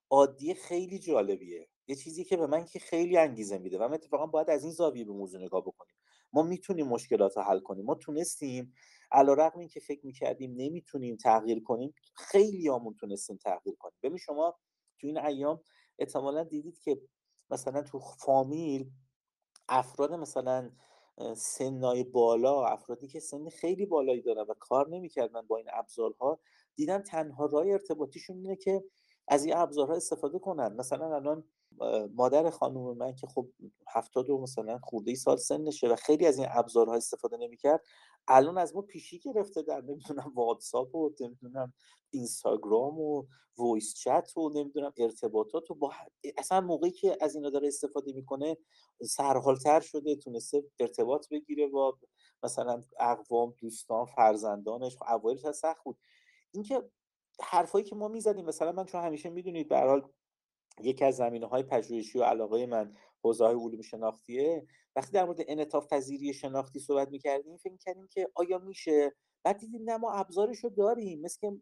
عادی 0.09 0.53
خیلی 0.53 0.99
جالبیه. 0.99 1.69
یه 1.87 1.95
چیزی 1.95 2.23
که 2.23 2.37
به 2.37 2.47
من 2.47 2.65
که 2.65 2.79
خیلی 2.79 3.17
انگیزه 3.17 3.57
میده 3.57 3.77
و 3.77 3.87
من 3.87 3.93
اتفاقا 3.93 4.25
باید 4.25 4.49
از 4.49 4.63
این 4.63 4.71
زاویه 4.71 5.05
به 5.05 5.11
موضوع 5.11 5.41
نگاه 5.41 5.61
بکنیم. 5.61 5.95
ما 6.33 6.43
می‌تونیم 6.43 6.87
مشکلات 6.87 7.37
رو 7.37 7.43
حل 7.43 7.59
کنیم 7.59 7.85
ما 7.85 7.95
تونستیم. 7.95 8.73
علیرغم 9.11 9.59
اینکه 9.59 9.79
فکر 9.79 10.05
می‌کردیم 10.05 10.53
نمی‌تونیم 10.57 11.15
تغییر 11.15 11.63
کنیم 11.63 11.93
خیلی 12.15 12.67
همون 12.67 12.95
تونستیم 12.99 13.37
تغییر 13.37 13.75
کنیم. 13.75 13.97
ببین 14.03 14.17
شما 14.17 14.55
تو 14.99 15.07
این 15.07 15.17
ایام 15.17 15.61
احتمالا 15.99 16.43
دیدید 16.43 16.79
که 16.79 17.01
مثلا 17.49 17.81
تو 17.81 17.99
فامیل 17.99 18.91
افراد 19.69 20.13
مثلا 20.13 20.71
سنای 21.35 22.03
بالا 22.03 22.65
افرادی 22.65 23.07
که 23.07 23.19
سن 23.19 23.49
خیلی 23.49 23.85
بالایی 23.85 24.21
دارن 24.21 24.41
و 24.41 24.53
کار 24.59 24.89
نمی‌کردن 24.89 25.41
با 25.41 25.57
این 25.57 25.67
ابزارها 25.73 26.39
دیدن 26.75 27.01
تنها 27.01 27.45
راه 27.45 27.67
ارتباطیشون 27.67 28.37
اینه 28.37 28.55
که 28.55 28.83
از 29.27 29.45
این 29.45 29.57
ابزارها 29.57 29.95
استفاده 29.95 30.39
کنن. 30.39 30.75
مثلا 30.75 31.15
الان 31.15 31.43
مادر 32.15 32.49
خانم 32.49 32.97
من 32.97 33.15
که 33.15 33.27
خب 33.27 33.47
هفتاد 33.87 34.29
و 34.29 34.41
مثلا 34.41 34.79
خورده 34.83 35.11
ای 35.11 35.15
سال 35.15 35.37
سنشه 35.37 35.87
و 35.87 35.95
خیلی 35.95 36.25
از 36.25 36.37
این 36.37 36.47
ابزارها 36.51 36.95
استفاده 36.95 37.37
نمی‌کرد 37.37 37.81
الان 38.27 38.57
از 38.57 38.75
ما 38.75 38.81
پیشی 38.81 39.19
گرفته 39.19 39.61
در 39.61 39.81
نمی‌دونم 39.81 40.31
واتساپ 40.35 40.95
و 40.95 41.11
نمی‌دونم 41.21 41.73
اینستاگرام 42.11 42.99
و 42.99 43.25
وایس 43.57 43.93
چت 43.95 44.37
و 44.37 44.49
نمی‌دونم 44.49 44.93
ارتباطات 44.97 45.71
و 45.71 45.75
با 45.75 45.93
اصلا 46.37 46.61
موقعی 46.61 46.91
که 46.91 47.17
از 47.21 47.35
اینا 47.35 47.49
داره 47.49 47.67
استفاده 47.67 48.13
می‌کنه 48.13 48.57
سرحالتر 49.01 49.79
شده 49.79 50.15
تونسته 50.15 50.63
ارتباط 50.79 51.29
بگیره 51.29 51.67
با 51.67 51.97
مثلا 52.43 52.83
اقوام 52.99 53.53
دوستان 53.57 54.05
فرزندانش 54.05 54.97
خب 54.97 55.03
اولش 55.03 55.51
سخت 55.51 55.83
بود. 55.83 55.97
اینکه 56.53 56.89
حرفایی 57.41 57.85
که 57.85 57.95
ما 57.95 58.07
می‌زدیم 58.07 58.45
مثلا 58.45 58.71
من 58.71 58.85
چون 58.85 59.01
همیشه 59.01 59.29
می‌دونید 59.29 59.69
به 59.69 59.79
حال 59.79 60.09
یکی 60.81 61.05
از 61.05 61.15
زمینه 61.15 61.47
های 61.47 61.63
پژوهشی 61.63 62.19
و 62.19 62.23
علاقه 62.23 62.65
من 62.65 62.95
حوزه 63.23 63.45
های 63.45 63.55
علوم 63.55 63.81
شناختیه. 63.81 64.65
وقتی 64.95 65.11
در 65.11 65.25
مورد 65.25 65.39
انعطاف 65.47 65.93
پذیری 65.93 66.33
شناختی 66.33 66.79
صحبت 66.79 67.09
می‌کردیم 67.09 67.57
فکر 67.57 67.77
کردیم 67.77 68.07
که 68.07 68.29
آیا 68.35 68.57
میشه؟ 68.57 69.13
بعد 69.43 69.57
دیدیم 69.57 69.81
نه 69.83 69.97
ما 69.97 70.11
ابزارش 70.11 70.57
رو 70.57 70.69
داریم. 70.69 71.21
مثل 71.21 71.57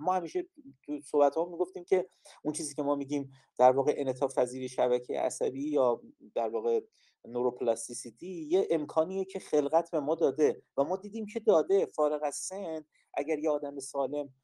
ما 0.00 0.14
همیشه 0.14 0.46
تو 0.82 1.00
صحبت 1.00 1.34
ها 1.34 1.44
می‌گفتیم 1.44 1.84
که 1.84 2.08
اون 2.42 2.54
چیزی 2.54 2.74
که 2.74 2.82
ما 2.82 2.94
میگیم 2.94 3.30
در 3.58 3.70
واقع 3.70 3.94
انعطاف 3.96 4.38
پذیری 4.38 4.68
شبکه 4.68 5.20
عصبی 5.20 5.70
یا 5.70 6.02
در 6.34 6.48
واقع 6.48 6.80
نوروپلاستیسیتی 7.24 8.26
یه 8.26 8.68
امکانیه 8.70 9.24
که 9.24 9.38
خلقت 9.38 9.90
به 9.90 10.00
ما 10.00 10.14
داده 10.14 10.62
و 10.76 10.84
ما 10.84 10.96
دیدیم 10.96 11.26
که 11.26 11.40
داده. 11.40 11.86
فارغ 11.86 12.20
از 12.22 12.34
سن 12.34 12.84
اگر 13.14 13.38
یه 13.38 13.50
آدم 13.50 13.78
سالم 13.78 14.34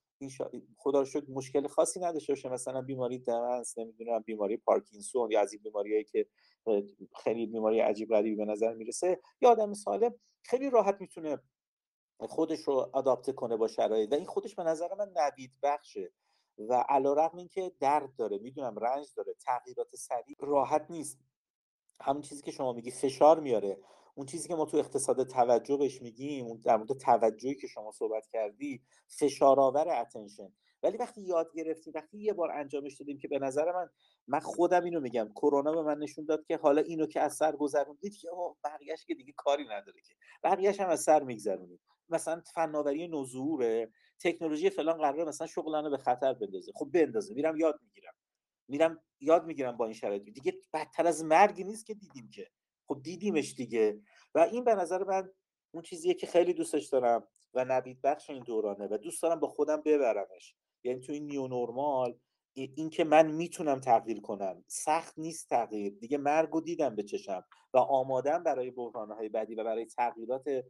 خدا 0.76 1.00
رو 1.00 1.04
شد 1.04 1.30
مشکل 1.30 1.66
خاصی 1.66 2.00
نداشته 2.00 2.32
باشه. 2.32 2.48
مثلا 2.48 2.82
بیماری 2.82 3.18
دمنس 3.18 3.78
نمی‌دونم 3.78 4.20
بیماری 4.20 4.56
پارکینسون 4.56 5.30
یا 5.30 5.40
از 5.40 5.52
این 5.52 5.62
بیماریایی 5.62 6.04
که 6.04 6.26
خیلی 7.22 7.46
بیماری 7.46 7.80
عجیب 7.80 8.08
غریبی 8.08 8.36
به 8.36 8.44
نظر 8.44 8.74
می‌رسه 8.74 9.20
یا 9.40 9.50
آدم 9.50 9.74
سالم 9.74 10.14
خیلی 10.42 10.70
راحت 10.70 11.00
می‌تونه 11.00 11.38
خودش 12.20 12.60
رو 12.60 12.90
آداپته 12.92 13.32
کنه 13.32 13.56
با 13.56 13.68
شرایط. 13.68 14.12
و 14.12 14.14
این 14.14 14.26
خودش 14.26 14.54
به 14.54 14.62
نظر 14.62 14.94
من 14.94 15.12
نوید 15.16 15.52
بخشه. 15.62 16.12
و 16.58 16.84
علیرغم 16.88 17.38
اینکه 17.38 17.72
درد 17.80 18.16
داره 18.16 18.38
می‌دونم 18.38 18.78
رنج 18.78 19.06
داره 19.16 19.34
تغییرات 19.34 19.96
سریع 19.96 20.36
راحت 20.40 20.86
نیست. 20.90 21.18
همون 22.00 22.22
چیزی 22.22 22.42
که 22.42 22.50
شما 22.50 22.72
میگی 22.72 22.90
فشار 22.90 23.40
میاره. 23.40 23.78
اون 24.14 24.26
چیزی 24.26 24.48
که 24.48 24.54
ما 24.54 24.64
تو 24.64 24.76
اقتصاد 24.76 25.26
توجه 25.26 25.76
بهش 25.76 26.02
میگیم 26.02 26.56
در 26.56 26.76
مورد 26.76 26.92
توجهی 26.92 27.54
که 27.54 27.66
شما 27.66 27.90
صحبت 27.92 28.26
کردی 28.32 28.82
فشارآور 29.08 29.88
اتنشن 29.88 30.52
ولی 30.82 30.96
وقتی 30.96 31.22
یاد 31.22 31.50
گرفتیم 31.54 31.92
وقتی 31.96 32.18
یه 32.18 32.32
بار 32.32 32.52
انجامش 32.52 32.94
دادیم 32.94 33.18
که 33.18 33.28
به 33.28 33.38
نظر 33.38 33.72
من 33.72 33.88
من 34.26 34.40
خودم 34.40 34.84
اینو 34.84 35.00
میگم 35.00 35.28
کرونا 35.34 35.72
به 35.72 35.82
من 35.82 35.98
نشون 35.98 36.24
داد 36.24 36.44
که 36.44 36.56
حالا 36.56 36.82
اینو 36.82 37.06
که 37.06 37.20
از 37.20 37.34
سر 37.34 37.56
گذروندید 37.56 38.16
که 38.16 38.28
بقیهش 38.64 39.04
که 39.04 39.14
دیگه 39.14 39.32
کاری 39.36 39.64
نداره 39.64 40.00
که. 40.08 40.14
بقیهش 40.42 40.80
هم 40.80 40.88
از 40.88 41.00
سر 41.00 41.22
میگذرونید. 41.22 41.80
مثلا 42.08 42.42
فناوری 42.54 43.08
نزوره 43.08 43.90
تکنولوژی 44.20 44.70
فلان 44.70 44.98
قراره 44.98 45.24
مثلا 45.24 45.46
شغلانه 45.46 45.90
به 45.90 45.98
خطر 45.98 46.32
بندازه. 46.32 46.72
خب 46.74 46.90
بندازه 46.92 47.34
میرم 47.34 47.56
یاد 47.56 47.80
می‌گیرم. 47.82 48.14
میرم 48.68 49.02
یاد 49.20 49.44
می‌گیرم 49.44 49.76
با 49.76 49.84
این 49.84 49.94
شرایط. 49.94 50.22
دیگه 50.22 50.52
بدتر 50.72 51.06
از 51.06 51.24
مرگی 51.24 51.64
نیست 51.64 51.86
که 51.86 51.94
دیدیم 51.94 52.30
که. 52.30 52.50
خب 52.88 53.00
دیدیمش 53.02 53.54
دیگه. 53.54 54.00
و 54.34 54.38
این 54.38 54.64
به 54.64 54.74
نظر 54.74 55.04
من 55.04 55.30
اون 55.70 55.82
چیزیه 55.82 56.14
که 56.14 56.26
خیلی 56.26 56.52
دوستش 56.52 56.86
دارم 56.86 57.28
و 57.54 57.64
نوید 57.64 58.02
بخش 58.02 58.30
این 58.30 58.42
دورانه 58.42 58.88
و 58.90 58.98
دوست 58.98 59.22
دارم 59.22 59.40
با 59.40 59.48
خودم 59.48 59.82
ببرمش. 59.84 60.54
یعنی 60.84 61.00
تو 61.00 61.12
این 61.12 61.26
نیو 61.26 61.48
نورمال 61.48 62.18
این 62.56 62.90
که 62.90 63.04
من 63.04 63.30
می‌تونم 63.32 63.80
تغییر 63.80 64.20
کنم. 64.20 64.64
سخت 64.66 65.18
نیست 65.18 65.48
تغییر. 65.48 65.92
دیگه 66.00 66.18
مرگ 66.18 66.64
دیدم 66.64 66.96
به 66.96 67.02
چشم 67.02 67.44
و 67.74 67.78
آمادم 67.78 68.42
برای 68.42 68.70
بحرانهای 68.70 69.28
بعدی 69.28 69.54
و 69.54 69.64
برای 69.64 69.86
تغییرات 69.86 70.64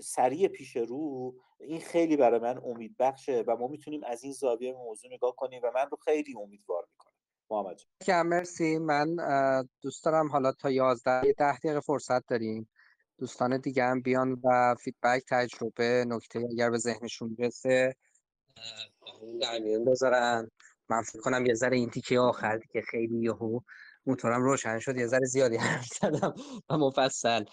سریع 0.00 0.48
پیش 0.48 0.76
رو. 0.76 1.34
این 1.60 1.80
خیلی 1.80 2.16
برای 2.16 2.40
من 2.40 2.58
امید 2.64 2.96
بخشه 2.98 3.44
و 3.46 3.56
ما 3.56 3.66
می‌تونیم 3.66 4.04
از 4.04 4.24
این 4.24 4.32
زاویه 4.32 4.72
موضوع 4.72 5.12
نگاه 5.12 5.36
کنیم 5.36 5.60
و 5.64 5.70
من 5.74 5.88
رو 5.90 5.96
خیلی 6.04 6.34
امیدوار 6.42 6.86
محمد 7.50 7.76
جان. 8.06 8.26
مرسی. 8.26 8.78
من 8.78 9.16
دوست 9.82 10.04
دارم 10.04 10.28
حالا 10.28 10.52
تا 10.52 10.70
11 10.70 11.32
ده 11.32 11.58
دقیقه 11.58 11.80
فرصت 11.80 12.26
داریم. 12.26 12.70
دوستان 13.18 13.58
دیگه 13.58 13.84
هم 13.84 14.00
بیان 14.00 14.40
و 14.44 14.74
فیدبک 14.80 15.22
تجربه 15.28 16.04
نکته 16.08 16.46
اگر 16.50 16.70
به 16.70 16.78
ذهنشون 16.78 17.34
برسه. 17.34 17.96
در 19.40 19.58
میون 19.58 19.84
بذارن. 19.84 20.50
من 20.88 21.02
فکر 21.02 21.20
کنم 21.20 21.46
یه 21.46 21.54
ذره 21.54 21.76
این 21.76 21.90
تیکه 21.90 22.18
آخر 22.18 22.58
که 22.58 22.82
خیلی 22.82 23.20
یهو 23.20 23.60
موتورم 24.06 24.42
روشن 24.42 24.78
شد 24.78 24.96
یه 24.96 25.06
ذره 25.06 25.26
زیادی 25.26 25.56
حرف 25.56 25.86
زدم 25.86 26.34
و 26.68 26.78
مفصل. 26.78 27.44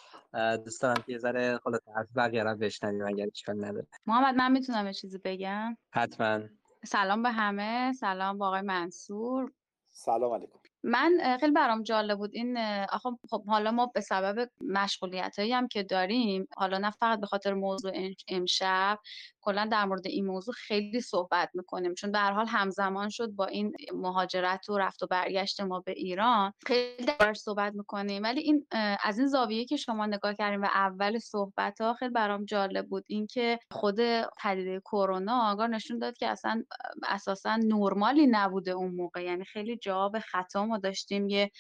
دوست 0.66 0.82
دارم 0.82 1.04
که 1.06 1.12
یه 1.12 1.18
ذره 1.18 1.60
حالا 1.64 1.78
حرف 1.96 2.08
بقیه 2.16 2.44
رو 2.44 2.56
بشنویم 2.56 3.08
اگر 3.08 3.28
اشکال 3.32 3.66
نداره. 3.66 3.88
محمد 4.06 4.36
من 4.36 4.52
می‌تونم 4.52 4.88
یه 4.88 4.94
چیزی 4.94 5.18
بگم؟ 5.18 5.78
حتما. 5.94 6.40
سلام 6.86 7.24
به 7.24 7.32
همه. 7.32 7.94
سلام 7.94 8.38
با 8.38 8.48
آقای 8.48 8.62
منصور. 8.62 9.52
سلام 9.92 10.34
علیکم. 10.34 10.60
من 10.84 11.38
خیلی 11.40 11.52
برام 11.52 11.84
جالب 11.84 12.18
بود. 12.18 12.32
این 12.34 12.58
آخه 12.92 13.10
خب 13.30 13.46
حالا 13.46 13.72
ما 13.72 13.86
به 13.86 14.02
سبب 14.02 14.50
مشغولیت 14.62 15.40
هایی 15.40 15.54
هم 15.54 15.68
که 15.68 15.84
داریم 15.84 16.48
حالا 16.58 16.78
نه 16.78 16.92
فقط 16.92 17.20
به 17.20 17.28
خاطر 17.28 17.54
موضوع 17.54 17.92
امشب 18.28 19.00
کلا 19.42 19.70
در 19.72 19.86
مورد 19.86 20.08
این 20.08 20.26
موضوع 20.26 20.54
خیلی 20.54 21.02
صحبت 21.02 21.50
می‌کنیم. 21.54 21.94
چون 21.94 22.12
به 22.12 22.20
هر 22.20 22.32
حال 22.32 22.48
همزمان 22.48 23.10
شد 23.10 23.28
با 23.32 23.46
این 23.46 23.74
مهاجرت 23.94 24.70
و 24.70 24.78
رفت 24.78 25.04
و 25.04 25.08
برگشت 25.08 25.62
ما 25.62 25.80
به 25.80 25.92
ایران. 25.92 26.54
خیلی 26.66 27.06
درش 27.20 27.38
صحبت 27.38 27.74
می‌کنیم. 27.74 28.24
ولی 28.24 28.42
این 28.42 28.68
از 29.04 29.20
این 29.20 29.28
زاویه 29.28 29.66
که 29.66 29.78
شما 29.78 30.06
نگاه 30.06 30.34
کردیم 30.34 30.62
و 30.62 30.66
اول 30.66 31.20
صحبت 31.20 31.82
ها 31.82 31.94
خیلی 31.94 32.12
برام 32.12 32.46
جالب 32.46 32.88
بود. 32.88 33.04
اینکه 33.08 33.60
خود 33.72 34.00
پدیده 34.44 34.80
کرونا 34.80 35.52
آگار 35.52 35.68
نشون 35.68 36.00
داد 36.00 36.18
که 36.18 36.28
اصلا 36.28 36.64
اساسا 37.04 37.56
نرمالی 37.56 38.28
نبوده 38.28 38.72
اون 38.72 38.96
موقع. 38.96 39.24
یعنی 39.24 39.46
خیلی 39.46 39.78
جواب 39.78 40.20
خطا 40.20 40.66
ما 40.66 40.78
داشتیم 40.78 41.30
یه 41.30 41.52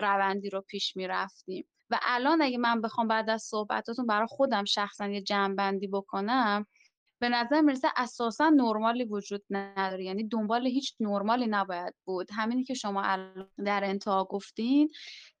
روندی 0.00 0.50
رو 0.50 0.60
پیش 0.60 0.96
می‌رفتیم. 0.96 1.66
و 1.90 1.98
الان 2.02 2.42
اگه 2.42 2.58
من 2.58 2.80
بخوام 2.80 3.08
بعد 3.08 3.30
از 3.30 3.42
صحبتاتون 3.42 4.06
برای 4.06 4.26
خودم 4.30 4.64
شخصا 4.64 5.08
یه 5.08 5.20
جنبندی 5.20 5.86
بکنم 5.86 6.66
به 7.20 7.28
نظر 7.28 7.60
می‌رسه 7.60 7.88
اساسا 7.96 8.48
نرمالی 8.50 9.04
وجود 9.04 9.42
نداره. 9.50 10.04
یعنی 10.04 10.28
دنبال 10.28 10.66
هیچ 10.66 10.94
نرمالی 11.00 11.46
نباید 11.46 11.94
بود. 12.04 12.28
همینی 12.32 12.64
که 12.64 12.74
شما 12.74 13.02
در 13.64 13.84
انتها 13.84 14.24
گفتین 14.24 14.90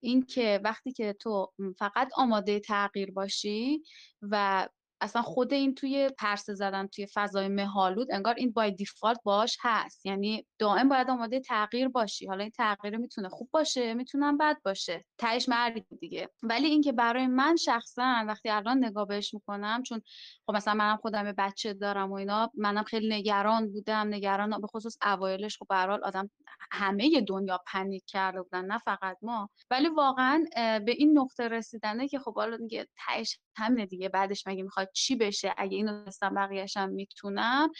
این 0.00 0.26
که 0.26 0.60
وقتی 0.64 0.92
که 0.92 1.12
تو 1.12 1.52
فقط 1.78 2.08
آماده 2.16 2.60
تغییر 2.60 3.10
باشی 3.10 3.82
و 4.22 4.68
اصلا 5.00 5.22
خود 5.22 5.52
این 5.52 5.74
توی 5.74 6.10
پرسه 6.18 6.54
زدن 6.54 6.86
توی 6.86 7.06
فضای 7.14 7.48
مهالود 7.48 8.12
انگار 8.12 8.34
این 8.34 8.52
بای 8.52 8.70
دیفالت 8.70 9.20
باش 9.24 9.58
هست. 9.60 10.06
یعنی 10.06 10.46
دائم 10.58 10.88
باید 10.88 11.10
آماده 11.10 11.40
تغییر 11.40 11.88
باشی. 11.88 12.26
حالا 12.26 12.42
این 12.42 12.50
تغییر 12.50 12.96
می‌تونه 12.96 13.28
خوب 13.28 13.48
باشه 13.52 13.94
می‌تونم 13.94 14.38
بد 14.38 14.56
باشه. 14.64 15.04
تهش 15.18 15.48
مرگ 15.48 15.84
دیگه. 16.00 16.28
ولی 16.42 16.66
اینکه 16.66 16.92
برای 16.92 17.26
من 17.26 17.56
شخصا 17.56 18.24
وقتی 18.28 18.48
الان 18.48 18.84
نگاه 18.84 19.06
بهش 19.06 19.34
می‌کنم 19.34 19.82
چون 19.82 20.02
خب 20.46 20.56
مثلا 20.56 20.74
منم 20.74 20.96
خودم 20.96 21.32
بچه 21.38 21.72
دارم 21.74 22.10
و 22.12 22.14
اینا 22.14 22.50
منم 22.54 22.82
خیلی 22.82 23.08
نگران 23.14 23.72
بودم 23.72 24.08
نگران 24.14 24.60
به 24.60 24.66
خصوص 24.66 24.96
اوایلش 25.02 25.58
خب 25.58 25.66
به 25.68 25.74
آدم 26.04 26.30
همه 26.72 27.20
دنیا 27.20 27.60
پنیک 27.66 28.04
کرده 28.06 28.42
بودن 28.42 28.64
نه 28.64 28.78
فقط 28.78 29.16
ما. 29.22 29.50
ولی 29.70 29.88
واقعا 29.88 30.44
به 30.56 30.92
این 30.92 31.18
نقطه 31.18 31.48
رسیدنه 31.48 32.08
که 32.08 32.18
خب 32.18 32.34
حالا 32.34 32.56
دیگه 32.56 32.86
تهش 32.96 33.38
همینه 33.56 33.86
دیگه. 33.86 34.08
بعدش 34.08 34.46
مگه 34.46 34.62
می‌خواد 34.62 34.89
چی 34.94 35.16
بشه 35.16 35.54
اگه 35.56 35.76
اینو 35.76 36.04
دستم 36.04 36.34
بقیهشم 36.34 36.88
می‌تونم. 36.88 37.70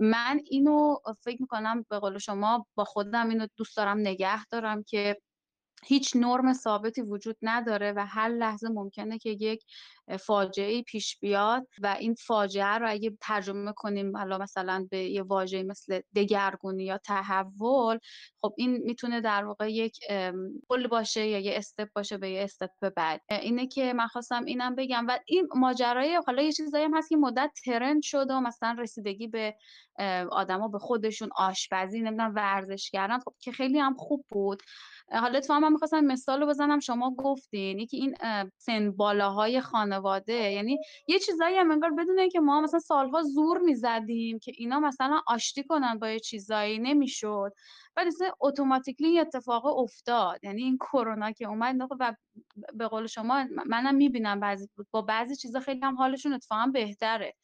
من 0.00 0.40
اینو 0.50 0.96
فکر 1.20 1.40
می‌کنم 1.40 1.86
به 1.90 1.98
قول 1.98 2.18
شما 2.18 2.66
با 2.74 2.84
خودم 2.84 3.28
اینو 3.28 3.46
دوست 3.56 3.76
دارم 3.76 3.98
نگه 3.98 4.44
دارم 4.46 4.82
که 4.82 5.16
هیچ 5.86 6.16
نرم 6.16 6.52
ثابتی 6.52 7.02
وجود 7.02 7.36
نداره 7.42 7.92
و 7.96 8.06
هر 8.06 8.28
لحظه 8.28 8.68
ممکنه 8.68 9.18
که 9.18 9.30
یک 9.30 9.64
فاجعه 10.20 10.82
پیش 10.82 11.18
بیاد 11.18 11.66
و 11.82 11.96
این 12.00 12.14
فاجعه 12.14 12.78
رو 12.78 12.90
اگه 12.90 13.16
ترجمه 13.20 13.72
کنیم 13.72 14.16
حالا 14.16 14.38
مثلا 14.38 14.86
به 14.90 14.98
یه 14.98 15.22
واژه 15.22 15.62
مثل 15.62 16.00
دگرگونی 16.14 16.84
یا 16.84 16.98
تحول 16.98 17.98
خب 18.40 18.54
این 18.56 18.76
می‌تونه 18.84 19.20
در 19.20 19.44
واقع 19.44 19.72
یک 19.72 19.98
پل 20.68 20.86
باشه 20.86 21.26
یا 21.26 21.38
یه 21.38 21.52
استپ 21.56 21.88
باشه 21.94 22.18
به 22.18 22.30
یه 22.30 22.42
استپ 22.42 22.94
بعد. 22.96 23.20
اینه 23.30 23.66
که 23.66 23.92
من 23.92 24.06
خواستم 24.06 24.44
اینم 24.44 24.74
بگم 24.74 25.06
و 25.08 25.18
این 25.26 25.48
ماجرای 25.54 26.20
حالا 26.26 26.42
یه 26.42 26.52
چیزایی 26.52 26.84
هم 26.84 26.96
هست 26.96 27.08
که 27.08 27.16
مدت 27.16 27.50
ترند 27.64 28.02
شده 28.02 28.34
و 28.34 28.40
مثلا 28.40 28.76
رسیدگی 28.78 29.28
به 29.28 29.54
آدما 30.30 30.68
به 30.68 30.78
خودشون 30.78 31.28
آشپزی 31.36 32.00
نمی‌دونم 32.00 32.34
ورزش 32.34 32.90
کردن 32.90 33.18
خب 33.18 33.34
که 33.38 33.52
خیلی 33.52 33.78
هم 33.78 33.94
خوب 33.94 34.24
بود. 34.28 34.62
حالا 35.12 35.38
اتفاقا 35.38 35.60
من 35.60 35.72
می‌خواستم 35.72 36.00
مثال 36.00 36.40
رو 36.40 36.46
بزنم. 36.46 36.78
شما 36.80 37.14
گفتین 37.14 37.78
یکی 37.78 37.96
این 37.96 38.14
سن 38.58 38.92
بالاهای 38.92 39.60
خانواده 39.60 40.32
یعنی 40.52 40.78
یه 41.08 41.18
چیزایی 41.18 41.56
هم 41.56 41.70
انگار 41.70 41.90
بدونه 41.90 42.28
که 42.28 42.40
ما 42.40 42.60
مثلا 42.60 42.80
سالها 42.80 43.22
زور 43.22 43.58
می‌زدیم 43.58 44.38
که 44.38 44.52
اینا 44.56 44.80
مثلا 44.80 45.20
آشتی 45.26 45.64
کنن 45.64 45.98
با 45.98 46.10
یه 46.10 46.20
چیزایی 46.20 46.78
نمی‌شد. 46.78 47.52
بعد 47.96 48.06
اصلا 48.06 48.30
اتوماتیکلی 48.40 49.20
اتفاق 49.20 49.66
افتاد. 49.66 50.44
یعنی 50.44 50.62
این 50.62 50.76
کرونا 50.76 51.32
که 51.32 51.48
اومد 51.48 51.76
و 52.00 52.14
به 52.74 52.88
قول 52.88 53.06
شما 53.06 53.44
منم 53.66 53.94
می‌بینم 53.94 54.40
بعضی 54.40 54.68
با 54.90 55.02
بعضی 55.02 55.36
چیزا 55.36 55.60
خیلی 55.60 55.80
هم 55.82 55.96
حالشون 55.96 56.32
اتفاقا 56.32 56.66
بهتره. 56.66 57.34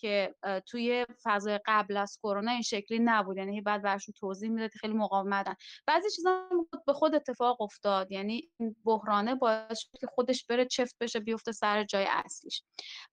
که 0.00 0.34
توی 0.66 1.06
فضای 1.22 1.60
قبل 1.66 1.96
از 1.96 2.18
کرونا 2.22 2.50
این 2.50 2.62
شکلی 2.62 2.98
نبود. 2.98 3.36
یعنی 3.36 3.60
بعد 3.60 3.82
برشون 3.82 4.14
توضیح 4.18 4.50
می‌داد 4.50 4.70
خیلی 4.70 4.94
مقاومتن. 4.94 5.54
بعضی 5.86 6.10
چیزا 6.10 6.48
به 6.86 6.92
خود 6.92 7.14
اتفاق 7.14 7.62
افتاد. 7.62 8.12
یعنی 8.12 8.50
این 8.60 8.76
بحرانه 8.84 9.34
باعث 9.34 9.84
که 10.00 10.06
خودش 10.06 10.44
بره 10.46 10.64
چفت 10.64 10.96
بشه 11.00 11.20
بیفته 11.20 11.52
سر 11.52 11.84
جای 11.84 12.06
اصلیش. 12.08 12.62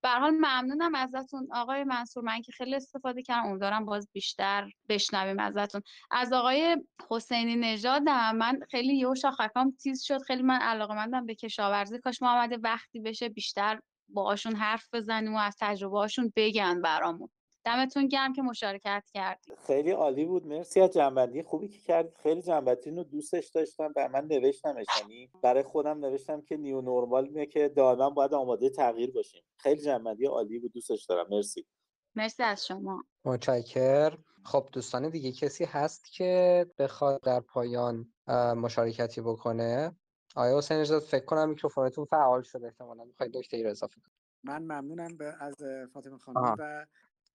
به 0.02 0.10
حال 0.10 0.32
ممنونم 0.32 0.96
ازتون 0.96 1.48
آقای 1.54 1.84
منصور. 1.84 2.24
من 2.24 2.42
که 2.42 2.52
خیلی 2.52 2.76
استفاده 2.76 3.22
کردم. 3.24 3.48
امیدوارم 3.48 3.86
باز 3.86 4.10
بیشتر 4.14 4.70
بشنویم 4.90 5.40
ازتون. 5.40 5.82
از 6.12 6.34
آقای 6.34 6.78
حسینی 7.10 7.56
نژادم. 7.56 8.36
من 8.36 8.60
خیلی 8.72 8.98
یهو 8.98 9.16
شاخکام 9.16 9.72
تیز 9.72 10.04
شد. 10.04 10.22
خیلی 10.22 10.44
من 10.44 10.60
علاقه 10.62 11.22
به 11.22 11.36
کشاورزی. 11.36 12.00
کاش 12.00 12.22
ما 12.22 12.32
آمده 12.32 12.58
وقتی 12.58 13.00
بشه 13.00 13.30
بیشتر 13.30 13.80
باهاشون 14.10 14.56
حرف 14.56 14.94
بزنیم 14.94 15.36
و 15.36 15.38
از 15.38 15.56
تجربه 15.60 15.98
هاشون 15.98 16.34
بگن 16.36 16.82
برامون. 16.82 17.30
دمتون 17.66 18.08
گرم 18.08 18.34
که 18.34 18.42
مشارکت 18.42 19.04
کردید 19.14 19.54
خیلی 19.68 19.92
عالی 19.92 20.26
بود. 20.26 20.48
مرسی 20.48 20.82
از 20.82 20.94
جنبندی 20.94 21.44
خوبی 21.44 21.68
که 21.68 21.80
کردید 21.80 22.14
خیلی 22.24 22.42
جنبندی 22.42 22.92
رو 22.92 23.04
دوستش 23.04 23.48
داشتم. 23.48 23.94
و 23.96 24.10
من 24.14 24.26
نوشتمش 24.26 24.86
یعنی 25.02 25.30
برای 25.44 25.64
خودم 25.64 26.06
نوشتم 26.06 26.42
که 26.42 26.58
نیو 26.58 26.82
نورمال 26.82 27.28
میه 27.28 27.46
که 27.46 27.70
دائما 27.70 28.10
باید 28.10 28.34
آماده 28.34 28.70
تغییر 28.70 29.12
باشیم. 29.12 29.44
خیلی 29.58 29.82
جنبندی 29.82 30.26
عالی 30.26 30.60
بود. 30.60 30.72
دوستش 30.74 31.06
دارم. 31.06 31.28
مرسی. 31.30 31.66
مرسی 32.16 32.44
از 32.44 32.68
شما. 32.68 33.04
متشکر 33.26 34.18
خب 34.46 34.70
دوستان 34.72 35.10
دیگه 35.10 35.32
کسی 35.32 35.66
هست 35.66 36.12
که 36.12 36.66
بخواد 36.78 37.22
در 37.22 37.40
پایان 37.40 38.14
مشارکتی 38.56 39.22
بکنه؟ 39.22 39.96
آقا 40.38 40.58
حسین 40.58 40.78
اجازه 40.78 41.08
فکر 41.08 41.26
کنم 41.26 41.50
میکروفونتون 41.50 42.06
فعال 42.06 42.42
شده 42.42 42.68
احتمالاً 42.68 43.04
می‌خواید 43.04 43.34
نکته‌ای 43.34 43.64
رو 43.64 43.70
اضافه 43.70 43.96
کنید. 44.02 44.18
من 44.44 44.62
ممنونم 44.62 45.18
به 45.18 45.36
از 45.40 45.56
فاطمه 45.94 46.18
خانم 46.18 46.56
و 46.60 46.86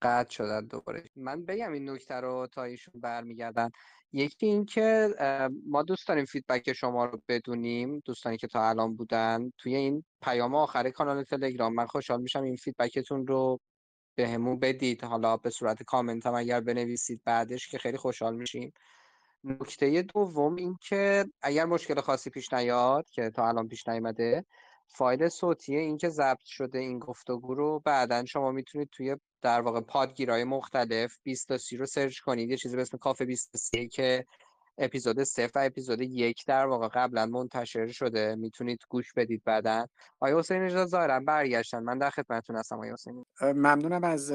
قطع 0.03 0.31
شده 0.31 0.61
دوباره. 0.61 1.05
من 1.17 1.45
بگم 1.45 1.73
این 1.73 1.91
نکته 1.91 2.15
رو 2.15 2.47
تا 2.53 2.63
ایشون 2.63 3.01
برمیگردن. 3.01 3.71
یکی 4.13 4.47
این 4.47 4.67
که 4.67 5.09
ما 5.67 5.83
دوست 5.83 6.09
داریم 6.09 6.25
feedback 6.25 6.73
شما 6.73 7.05
رو 7.05 7.23
بدونیم 7.29 8.03
دوستانی 8.05 8.37
که 8.37 8.47
تا 8.47 8.69
الان 8.69 8.97
بودن. 8.97 9.51
توی 9.59 9.75
این 9.75 10.05
پیام 10.23 10.55
آخر 10.55 10.91
کانال 10.91 11.25
تلگرام 11.25 11.75
من 11.75 11.87
خوشحال 11.87 12.21
میشم 12.23 12.43
این 12.43 12.57
feedback 12.57 13.08
تون 13.08 13.27
رو 13.27 13.61
به 14.15 14.29
همون 14.29 14.59
بدید. 14.59 15.05
حالا 15.05 15.37
به 15.37 15.51
صورت 15.51 15.83
کامنت 15.83 16.27
هم 16.27 16.35
اگر 16.35 16.61
بنویسید 16.61 17.21
بعدش 17.25 17.69
که 17.69 17.79
خیلی 17.79 17.97
خوشحال 17.97 18.37
میشیم. 18.37 18.73
نکته 19.45 20.03
دوم 20.03 20.57
این 20.57 20.77
که 20.81 21.25
اگر 21.43 21.65
مشکل 21.65 22.01
خاصی 22.01 22.31
پیش 22.31 22.53
نیاد 22.53 23.11
که 23.11 23.31
تا 23.31 23.49
الان 23.49 23.69
پیش 23.69 23.89
نیامده 23.89 24.45
فایل 24.95 25.29
صوتی 25.29 25.77
این 25.77 25.97
که 25.97 26.09
ضبط 26.09 26.45
شده 26.45 26.79
این 26.79 26.99
گفتگو 26.99 27.55
رو 27.55 27.83
بعدا 27.85 28.25
شما 28.25 28.53
می‌تونید 28.53 28.89
توی 28.93 29.17
در 29.43 29.61
واقع 29.61 29.81
پادگیرهای 29.81 30.45
مختلف 30.45 31.19
20 31.23 31.49
تا 31.49 31.59
30 31.59 31.77
رو 31.77 31.87
سرچ 31.87 32.19
کنید. 32.19 32.51
یه 32.51 32.57
چیزی 32.57 32.77
به 32.77 32.83
اسم 32.83 32.99
کافه 32.99 33.25
23 33.25 33.89
که 33.89 34.27
اپیزود 34.79 35.23
0 35.23 35.51
و 35.55 35.59
اپیزود 35.59 36.01
یک 36.01 36.45
در 36.47 36.67
واقع 36.67 36.89
قبلا 36.89 37.27
منتشر 37.27 37.87
شده. 37.87 38.35
می‌تونید 38.35 38.79
گوش 38.89 39.13
بدید 39.17 39.43
بعدا. 39.45 39.87
آیا 40.21 40.39
حسین 40.39 40.63
اجازه 40.63 40.91
ظاهرا 40.91 41.21
برگشتن. 41.21 41.83
من 41.83 41.99
در 41.99 42.11
خدمتتون 42.11 42.57
هستم 42.57 42.79
آیا 42.79 42.93
حسین. 42.93 43.25
ممنونم 43.43 44.05
از 44.05 44.33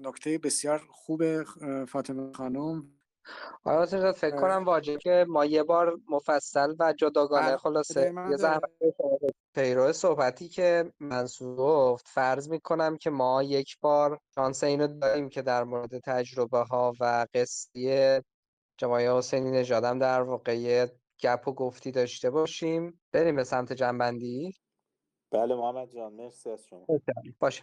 نکته 0.00 0.38
بسیار 0.38 0.78
خوب 0.90 1.42
فاطمه 1.84 2.32
خانم. 2.32 2.99
آقا 3.64 3.82
حسین 3.82 4.12
فکر 4.12 4.36
کنم 4.36 4.64
واجب 4.64 4.98
که 4.98 5.26
ما 5.28 5.44
یه 5.44 5.62
بار 5.62 5.98
مفصل 6.08 6.74
و 6.78 6.92
جداگانه 6.92 7.46
بله، 7.46 7.56
خلاصه 7.56 8.14
یه 8.30 8.36
زحمت. 8.36 8.62
پیرو 9.54 9.92
صحبتی 9.92 10.48
که 10.48 10.92
منصور 11.00 11.56
گفت 11.56 12.08
فرض 12.08 12.48
می‌کنم 12.48 12.96
که 12.96 13.10
ما 13.10 13.42
یک 13.42 13.80
بار 13.80 14.20
شانس 14.34 14.64
اینو 14.64 14.86
داریم 14.86 15.28
که 15.28 15.42
در 15.42 15.64
مورد 15.64 15.98
تجربه 15.98 16.58
ها 16.58 16.92
و 17.00 17.26
قصه 17.34 18.24
جمعه 18.76 19.16
حسینی 19.16 19.50
نژادم 19.50 19.98
در 19.98 20.22
واقع 20.22 20.58
یه 20.58 20.92
گپ 21.22 21.48
و 21.48 21.52
گفتی 21.52 21.90
داشته 21.90 22.30
باشیم. 22.30 23.00
بریم 23.12 23.36
به 23.36 23.44
سمت 23.44 23.72
جنبندی. 23.72 24.54
بله 25.32 25.54
محمد 25.54 25.88
جان 25.88 26.12
مرسی 26.12 26.50
از 26.50 26.66
شما. 26.66 26.86
باشه. 27.40 27.62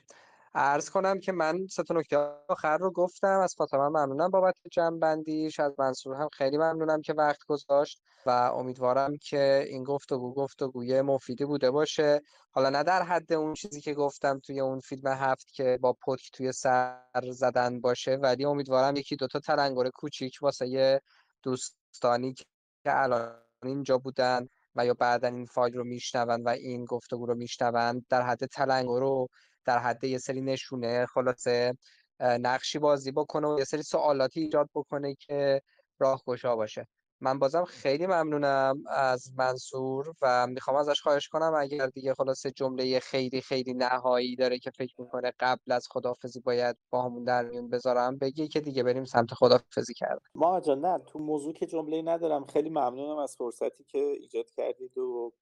عرض 0.56 0.90
کنم 0.90 1.20
که 1.20 1.32
من 1.32 1.68
سه 1.68 1.84
تا 1.84 1.94
نکته 1.94 2.18
آخر 2.50 2.78
رو 2.78 2.92
گفتم. 2.92 3.40
از 3.40 3.56
فاطمه 3.56 3.88
ممنونم 3.88 4.32
بابت 4.32 4.56
جمع 4.72 5.00
بندیش 5.00 5.60
از 5.60 5.74
منصور 5.80 6.16
هم 6.16 6.30
خیلی 6.30 6.58
ممنونم 6.58 7.02
که 7.02 7.14
وقت 7.14 7.46
گذاشت 7.48 8.02
و 8.26 8.30
امیدوارم 8.30 9.18
که 9.18 9.66
این 9.68 9.84
گفتگو 9.84 10.34
گفتگوی 10.34 11.02
مفیدی 11.02 11.46
بوده 11.46 11.72
باشه. 11.72 12.22
حالا 12.52 12.70
نه 12.70 12.84
در 12.84 13.04
حد 13.04 13.34
اون 13.34 13.54
چیزی 13.54 13.82
که 13.82 13.94
گفتم 13.94 14.40
توی 14.40 14.60
اون 14.60 14.80
فیلم 14.80 15.08
هفت 15.08 15.52
که 15.52 15.80
با 15.82 15.94
پتک 15.94 16.32
توی 16.32 16.52
سر 16.52 17.02
زدن 17.32 17.82
باشه 17.82 18.16
ولی 18.16 18.46
امیدوارم 18.46 18.96
یکی 18.96 19.16
دوتا 19.16 19.40
تلنگر 19.40 19.90
کوچیک 19.90 20.38
واسه 20.42 21.02
دوستانی 21.44 22.34
که 22.34 22.46
الان 22.86 23.36
اینجا 23.64 23.98
بودن 23.98 24.48
و 24.76 24.86
یا 24.86 24.94
بعدا 24.94 25.28
این 25.28 25.46
فایل 25.46 25.74
رو 25.74 25.84
میشنون 25.84 26.44
و 26.44 26.50
این 26.50 26.86
گفتگو 26.86 27.26
رو 27.26 27.36
میشنون 27.36 28.06
در 28.10 28.22
حد 28.22 28.46
تلنگر 28.46 29.00
رو 29.00 29.28
در 29.68 29.80
حد 29.80 30.04
یه 30.04 30.18
سری 30.18 30.42
نشونه 30.42 31.06
خلاصه 31.06 31.78
نقشی 32.20 32.80
بازی 32.80 33.12
بکنه 33.12 33.48
و 33.48 33.60
یه 33.60 33.66
سری 33.66 33.84
سوالاتی 33.84 34.40
ایجاد 34.40 34.70
بکنه 34.76 35.16
که 35.16 35.62
راهگشا 36.00 36.56
باشه. 36.56 36.88
من 37.22 37.40
بازم 37.40 37.64
خیلی 37.66 38.08
ممنونم 38.08 38.84
از 38.90 39.32
منصور 39.38 40.14
و 40.22 40.48
می‌خوام 40.48 40.78
ازش 40.78 41.02
خواهش 41.02 41.28
کنم 41.28 41.54
اگر 41.60 41.88
دیگه 41.88 42.14
خلاصه 42.14 42.52
جمله 42.52 43.00
خیلی 43.00 43.42
خیلی 43.42 43.74
نهایی 43.74 44.36
داره 44.36 44.60
که 44.60 44.72
فکر 44.72 45.02
می‌کنه 45.02 45.32
قبل 45.40 45.72
از 45.72 45.88
خدافزی 45.90 46.40
باید 46.40 46.78
با 46.90 47.02
همون 47.02 47.24
در 47.24 47.44
میون 47.44 47.70
بذارم 47.70 48.18
بگی 48.18 48.48
که 48.48 48.62
دیگه 48.62 48.84
بریم 48.84 49.06
سمت 49.06 49.34
خدافزی 49.34 49.94
کردن. 49.94 50.20
ما 50.36 50.60
جان 50.60 50.86
نه 50.86 51.00
تو 51.00 51.20
موضوع 51.20 51.54
که 51.54 51.66
جمله 51.66 52.02
ندارم. 52.02 52.46
خیلی 52.46 52.70
ممنونم 52.70 53.18
از 53.18 53.36
فرصتی 53.38 53.84
که 53.84 54.00
ایجاد 54.00 54.50
کردید 54.50 54.98
و 54.98 55.34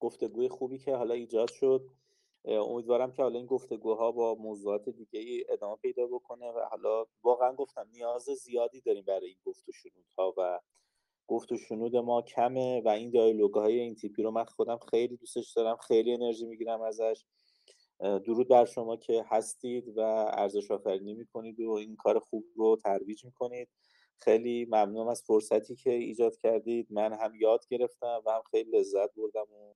گفتگوی 0.00 0.48
خوبی 0.48 0.78
که 0.78 0.96
حالا 0.96 1.14
ایجاد 1.14 1.50
شد. 1.50 1.90
امیدوارم 2.46 3.12
که 3.12 3.22
حالا 3.22 3.38
این 3.38 3.46
گفتگوها 3.46 4.12
با 4.12 4.34
موضوعات 4.34 4.88
دیگه 4.88 5.20
ای 5.20 5.44
ادامه 5.48 5.76
پیدا 5.76 6.06
بکنه 6.06 6.50
و 6.50 6.60
حالا 6.70 7.06
واقعا 7.22 7.52
گفتم 7.52 7.88
نیاز 7.92 8.22
زیادی 8.22 8.80
داریم 8.80 9.04
برای 9.04 9.28
این 9.28 9.38
گفت 9.44 9.68
و 10.18 10.22
و 10.36 10.58
گفت 11.26 11.52
و 11.52 11.56
شنود 11.56 11.96
ما 11.96 12.22
کمه 12.22 12.82
و 12.84 12.88
این 12.88 13.10
دیالوگ 13.10 13.54
های 13.54 13.80
این 13.80 13.94
تیپی 13.94 14.22
رو 14.22 14.30
من 14.30 14.44
خودم 14.44 14.78
خیلی 14.90 15.16
دوستش 15.16 15.52
دارم 15.52 15.76
خیلی 15.76 16.12
انرژی 16.12 16.46
می‌گیرم 16.46 16.82
ازش. 16.82 17.24
درود 18.00 18.48
بر 18.48 18.64
شما 18.64 18.96
که 18.96 19.24
هستید 19.28 19.98
و 19.98 20.00
ارزش 20.32 20.70
آفرینی 20.70 21.14
می‌کنید 21.14 21.60
و 21.60 21.70
این 21.70 21.96
کار 21.96 22.18
خوب 22.18 22.44
رو 22.56 22.76
ترویج 22.76 23.24
می‌کنید. 23.24 23.68
خیلی 24.18 24.64
ممنونم 24.64 25.08
از 25.08 25.22
فرصتی 25.22 25.76
که 25.76 25.90
ایجاد 25.90 26.36
کردید. 26.36 26.86
من 26.90 27.12
هم 27.12 27.34
یاد 27.34 27.66
گرفتم 27.70 28.22
و 28.26 28.30
هم 28.30 28.42
خیلی 28.50 28.70
لذت 28.70 29.14
بردم 29.14 29.46
و 29.52 29.74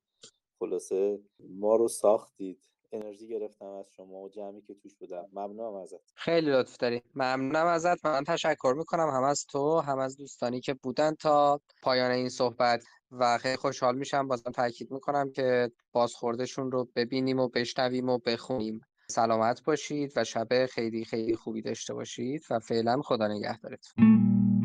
خلاصه 0.60 1.20
ما 1.40 1.76
رو 1.76 1.88
ساختید. 1.88 2.58
انرژی 2.92 3.28
گرفتم 3.28 3.66
از 3.66 3.86
شما 3.96 4.20
و 4.20 4.28
جمعی 4.28 4.60
که 4.60 4.74
توش 4.74 4.94
بودم. 4.94 5.26
ممنونم 5.32 5.74
ازت. 5.74 6.12
خیلی 6.14 6.50
لطف 6.50 6.76
داری. 6.76 7.02
ممنونم 7.14 7.66
ازت. 7.66 8.06
من 8.06 8.24
تشکر 8.24 8.74
می‌کنم 8.78 9.08
هم 9.08 9.22
از 9.22 9.46
تو 9.46 9.80
هم 9.80 9.98
از 9.98 10.16
دوستانی 10.16 10.60
که 10.60 10.74
بودن 10.74 11.14
تا 11.14 11.60
پایان 11.82 12.10
این 12.10 12.28
صحبت 12.28 12.84
و 13.12 13.38
خیلی 13.38 13.56
خوشحال 13.56 13.98
میشم 13.98 14.28
بازم 14.28 14.50
تاکید 14.50 14.90
می‌کنم 14.90 15.30
که 15.30 15.72
بازخوردشون 15.92 16.72
رو 16.72 16.88
ببینیم 16.96 17.40
و 17.40 17.48
بشنویم 17.48 18.08
و 18.08 18.18
بخونیم. 18.18 18.80
سلامت 19.10 19.64
باشید 19.64 20.12
و 20.16 20.24
شب 20.24 20.66
خیلی 20.66 21.04
خیلی 21.04 21.36
خوبی 21.36 21.62
داشته 21.62 21.94
باشید 21.94 22.42
و 22.50 22.58
فعلا 22.58 23.02
خدا 23.02 23.28
نگهدارتون. 23.28 24.59